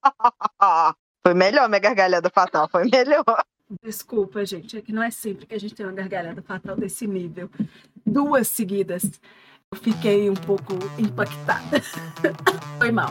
Foi 1.23 1.35
melhor 1.35 1.69
minha 1.69 1.79
gargalhada 1.79 2.31
fatal, 2.31 2.67
foi 2.71 2.85
melhor. 2.89 3.45
Desculpa, 3.83 4.45
gente, 4.45 4.77
é 4.77 4.81
que 4.81 4.93
não 4.93 5.03
é 5.03 5.11
sempre 5.13 5.47
que 5.47 5.55
a 5.55 5.61
gente 5.61 5.75
tem 5.75 5.87
uma 5.87 5.93
gargalhada 5.93 6.43
fatal 6.43 6.75
desse 6.75 7.07
nível. 7.07 7.49
Duas 8.05 8.49
seguidas. 8.49 9.21
Eu 9.71 9.79
fiquei 9.79 10.29
um 10.29 10.35
pouco 10.35 10.75
impactada. 10.99 11.81
Foi 12.79 12.91
mal. 12.91 13.11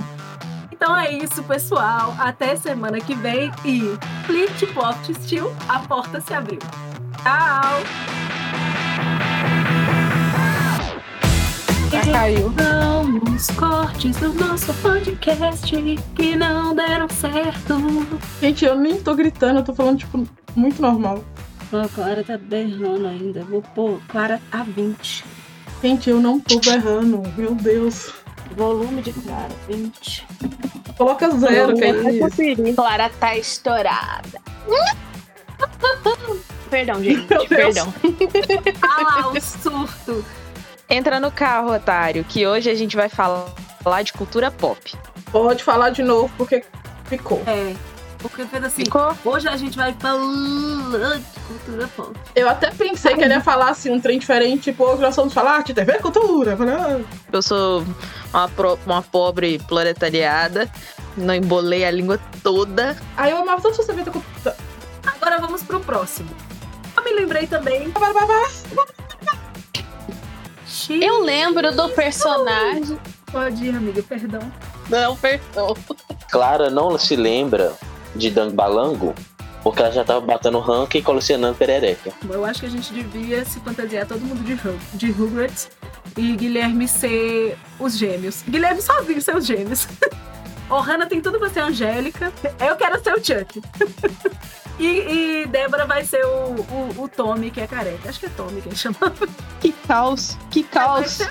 Então 0.69 0.95
é 0.97 1.13
isso, 1.13 1.41
pessoal. 1.43 2.13
Até 2.19 2.57
semana 2.57 2.99
que 2.99 3.15
vem 3.15 3.49
e 3.63 3.81
Flip 4.25 4.73
Plot 4.73 5.13
Steel, 5.23 5.49
a 5.69 5.79
porta 5.79 6.19
se 6.19 6.33
abriu. 6.33 6.59
Tchau! 7.23 8.19
Já 11.89 12.11
caiu. 12.11 12.49
Vamos 12.49 13.47
cortes 13.51 14.17
do 14.17 14.33
nosso 14.33 14.73
podcast 14.75 15.75
que 16.15 16.35
não 16.35 16.75
deram 16.75 17.07
certo. 17.09 17.75
Gente, 18.39 18.63
eu 18.63 18.75
nem 18.75 19.01
tô 19.01 19.15
gritando, 19.15 19.59
eu 19.59 19.63
tô 19.63 19.73
falando, 19.73 19.99
tipo, 19.99 20.27
muito 20.55 20.81
normal. 20.81 21.23
A 21.71 21.87
Clara 21.87 22.23
tá 22.23 22.37
berrando 22.37 23.07
ainda. 23.07 23.43
Vou 23.43 23.61
pôr 23.61 24.01
Clara 24.07 24.41
a 24.51 24.63
20. 24.63 25.23
Gente, 25.81 26.09
eu 26.09 26.19
não 26.19 26.39
tô 26.39 26.59
berrando. 26.59 27.21
Meu 27.37 27.53
Deus. 27.53 28.11
Volume 28.55 29.01
de 29.01 29.13
Clara, 29.13 29.49
20. 29.67 30.27
Coloca 30.97 31.29
zero, 31.29 31.75
que 31.75 31.83
é 31.83 31.91
isso. 32.11 32.75
Clara 32.75 33.09
tá 33.19 33.37
estourada. 33.37 34.41
Perdão, 36.69 37.03
gente. 37.03 37.27
Meu. 37.29 37.47
Perdão. 37.47 37.93
Ah 38.81 39.21
lá, 39.21 39.31
o 39.31 39.41
surto. 39.41 40.25
Entra 40.89 41.19
no 41.19 41.31
carro, 41.31 41.73
otário, 41.73 42.23
que 42.23 42.45
hoje 42.47 42.69
a 42.69 42.75
gente 42.75 42.95
vai 42.95 43.09
falar 43.09 43.53
de 44.03 44.13
cultura 44.13 44.49
pop. 44.49 44.95
Pode 45.31 45.63
falar 45.63 45.91
de 45.91 46.01
novo, 46.01 46.31
porque 46.37 46.63
ficou. 47.05 47.41
É. 47.45 47.75
Porque 48.19 48.43
fez 48.45 48.63
assim. 48.63 48.83
Ficou? 48.83 49.15
Hoje 49.23 49.47
a 49.47 49.55
gente 49.55 49.77
vai 49.77 49.93
falar 49.93 51.17
de 51.17 51.39
cultura 51.47 51.87
pop. 51.95 52.11
Eu 52.35 52.49
até 52.49 52.69
pensei 52.69 53.15
que 53.15 53.23
ele 53.23 53.33
ia 53.33 53.41
falar 53.41 53.69
assim, 53.69 53.89
um 53.91 53.99
trem 53.99 54.19
diferente, 54.19 54.63
tipo, 54.63 54.83
hoje 54.83 55.01
nós 55.01 55.15
vamos 55.15 55.33
falar 55.33 55.63
de 55.63 55.73
TV 55.73 55.99
Cultura. 55.99 56.57
Eu 56.59 56.69
ah, 56.69 56.99
Eu 57.31 57.41
sou 57.41 57.83
uma, 58.33 58.49
pro- 58.49 58.77
uma 58.85 59.01
pobre 59.01 59.57
proletariada. 59.59 60.69
Não 61.15 61.33
embolei 61.33 61.85
a 61.85 61.91
língua 61.91 62.19
toda. 62.43 62.97
Aí 63.15 63.31
eu 63.31 63.37
amava 63.37 63.61
tanto 63.61 63.81
essa 63.81 63.93
TV 63.93 64.11
Cultura. 64.11 64.55
Agora 65.05 65.39
vamos 65.39 65.63
pro 65.63 65.79
próximo. 65.79 66.29
Eu 66.97 67.03
me 67.03 67.11
lembrei 67.13 67.47
também. 67.47 67.91
Eu 71.01 71.21
lembro 71.23 71.71
do 71.75 71.89
personagem. 71.89 72.99
Pode 73.31 73.63
ir, 73.65 73.75
amiga, 73.75 74.01
perdão. 74.03 74.41
Não, 74.89 75.15
perdão. 75.15 75.75
Clara 76.31 76.69
não 76.69 76.97
se 76.97 77.15
lembra 77.15 77.73
de 78.15 78.29
Dang 78.31 78.53
Balango 78.53 79.13
porque 79.63 79.81
ela 79.81 79.91
já 79.91 80.03
tava 80.05 80.21
batendo 80.21 80.59
rank 80.59 80.95
e 80.95 81.01
colecionando 81.01 81.55
perereca. 81.57 82.13
Eu 82.29 82.45
acho 82.45 82.61
que 82.61 82.65
a 82.65 82.69
gente 82.69 82.93
devia 82.93 83.43
se 83.43 83.59
fantasiar 83.59 84.05
todo 84.05 84.21
mundo 84.21 84.41
de, 84.43 84.57
de 84.97 85.11
Rugrats 85.11 85.69
e 86.17 86.33
Guilherme 86.35 86.87
ser 86.87 87.57
os 87.77 87.97
gêmeos. 87.97 88.41
Guilherme 88.47 88.81
sozinho 88.81 89.21
ser 89.21 89.35
os 89.35 89.45
gêmeos. 89.45 89.87
Ohana 90.71 91.07
tem 91.07 91.19
tudo 91.19 91.39
pra 91.39 91.49
ser 91.49 91.61
Angélica. 91.61 92.31
Eu 92.65 92.75
quero 92.77 93.03
ser 93.03 93.13
o 93.13 93.17
Chuck. 93.17 93.61
e, 94.79 94.85
e 94.85 95.45
Débora 95.47 95.85
vai 95.85 96.05
ser 96.05 96.23
o, 96.23 96.55
o, 96.99 97.03
o 97.03 97.09
Tommy, 97.09 97.51
que 97.51 97.59
é 97.59 97.67
careca. 97.67 98.07
Acho 98.07 98.19
que 98.19 98.27
é 98.27 98.29
Tommy 98.29 98.61
que 98.61 98.69
ele 98.69 98.75
chama. 98.75 98.95
Que 99.59 99.71
caos, 99.71 100.37
que 100.51 100.61
Vai 100.61 100.71
caos. 100.71 101.11
ser- 101.11 101.29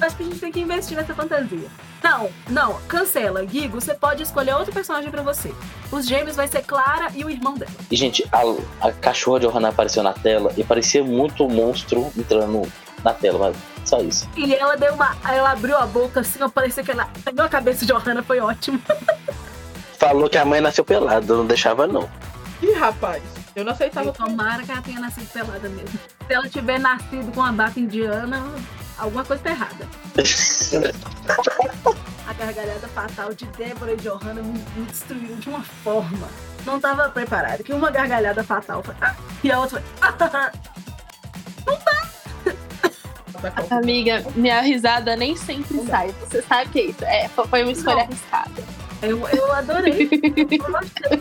Acho 0.00 0.16
que 0.16 0.22
a 0.22 0.26
gente 0.26 0.38
tem 0.38 0.52
que 0.52 0.60
investir 0.60 0.96
nessa 0.96 1.14
fantasia. 1.14 1.68
Não, 2.02 2.30
não, 2.48 2.80
cancela. 2.82 3.44
Guigo, 3.44 3.80
você 3.80 3.94
pode 3.94 4.22
escolher 4.22 4.54
outro 4.54 4.72
personagem 4.72 5.10
pra 5.10 5.22
você. 5.22 5.52
Os 5.90 6.06
gêmeos 6.06 6.36
vai 6.36 6.46
ser 6.46 6.62
Clara 6.62 7.10
e 7.14 7.24
o 7.24 7.30
irmão 7.30 7.54
dela. 7.54 7.72
E, 7.90 7.96
gente, 7.96 8.24
a, 8.32 8.88
a 8.88 8.92
cachorra 8.92 9.40
de 9.40 9.46
Ohana 9.46 9.68
apareceu 9.68 10.02
na 10.02 10.12
tela 10.12 10.52
e 10.56 10.64
parecia 10.64 11.02
muito 11.02 11.44
um 11.44 11.50
monstro 11.50 12.10
entrando 12.16 12.70
na 13.04 13.12
tela, 13.12 13.38
mas 13.38 13.56
só 13.88 14.00
isso. 14.00 14.28
E 14.36 14.54
ela 14.54 14.76
deu 14.76 14.94
uma. 14.94 15.16
Ela 15.28 15.52
abriu 15.52 15.76
a 15.76 15.86
boca 15.86 16.20
assim, 16.20 16.42
ó, 16.42 16.48
parecia 16.48 16.82
que 16.82 16.90
ela 16.90 17.08
pegou 17.24 17.44
a 17.44 17.48
cabeça 17.48 17.84
de 17.84 17.92
Johanna, 17.92 18.22
foi 18.22 18.40
ótimo. 18.40 18.80
Falou 19.98 20.28
que 20.28 20.38
a 20.38 20.44
mãe 20.44 20.60
nasceu 20.60 20.84
pelada, 20.84 21.34
não 21.34 21.44
deixava 21.44 21.86
não. 21.86 22.08
Ih, 22.62 22.72
rapaz, 22.72 23.22
eu 23.58 23.64
não 23.64 23.72
aceitava 23.72 24.12
tudo. 24.12 24.26
Tomara 24.26 24.62
que 24.62 24.70
ela 24.70 24.82
tenha 24.82 25.00
nascido 25.00 25.28
pelada 25.32 25.68
mesmo. 25.68 25.98
Se 26.26 26.32
ela 26.32 26.48
tiver 26.48 26.78
nascido 26.78 27.32
com 27.32 27.42
a 27.42 27.50
data 27.50 27.80
indiana, 27.80 28.42
alguma 28.96 29.24
coisa 29.24 29.42
tá 29.42 29.50
errada. 29.50 29.88
A 32.26 32.32
gargalhada 32.34 32.86
fatal 32.88 33.34
de 33.34 33.46
Débora 33.46 33.92
e 33.94 33.96
Johanna 33.96 34.42
me, 34.42 34.58
me 34.76 34.84
destruíram 34.86 35.36
de 35.36 35.48
uma 35.48 35.62
forma. 35.62 36.28
Não 36.64 36.78
tava 36.78 37.08
preparada. 37.08 37.62
Que 37.62 37.72
uma 37.72 37.90
gargalhada 37.90 38.44
fatal 38.44 38.82
foi. 38.82 38.94
"Ah", 39.00 39.14
e 39.42 39.50
a 39.50 39.58
outra 39.58 39.80
foi. 39.80 39.90
"Ah". 40.32 40.52
Amiga, 43.70 44.24
minha 44.34 44.60
risada 44.60 45.14
nem 45.16 45.36
sempre 45.36 45.80
sai. 45.86 46.08
Você 46.20 46.42
sabe 46.42 46.68
o 46.68 46.72
que 46.72 46.78
é 46.80 46.84
isso? 46.86 47.04
É, 47.04 47.28
foi 47.28 47.62
uma 47.62 47.72
escolha 47.72 47.96
Não. 47.96 48.02
arriscada. 48.02 48.62
Eu, 49.02 49.28
eu 49.28 49.52
adorei. 49.52 50.08
Eu 50.50 50.72
gostei. 50.72 51.18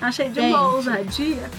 Achei 0.00 0.28
de 0.28 0.40
uma 0.40 0.72
ousadia. 0.74 1.50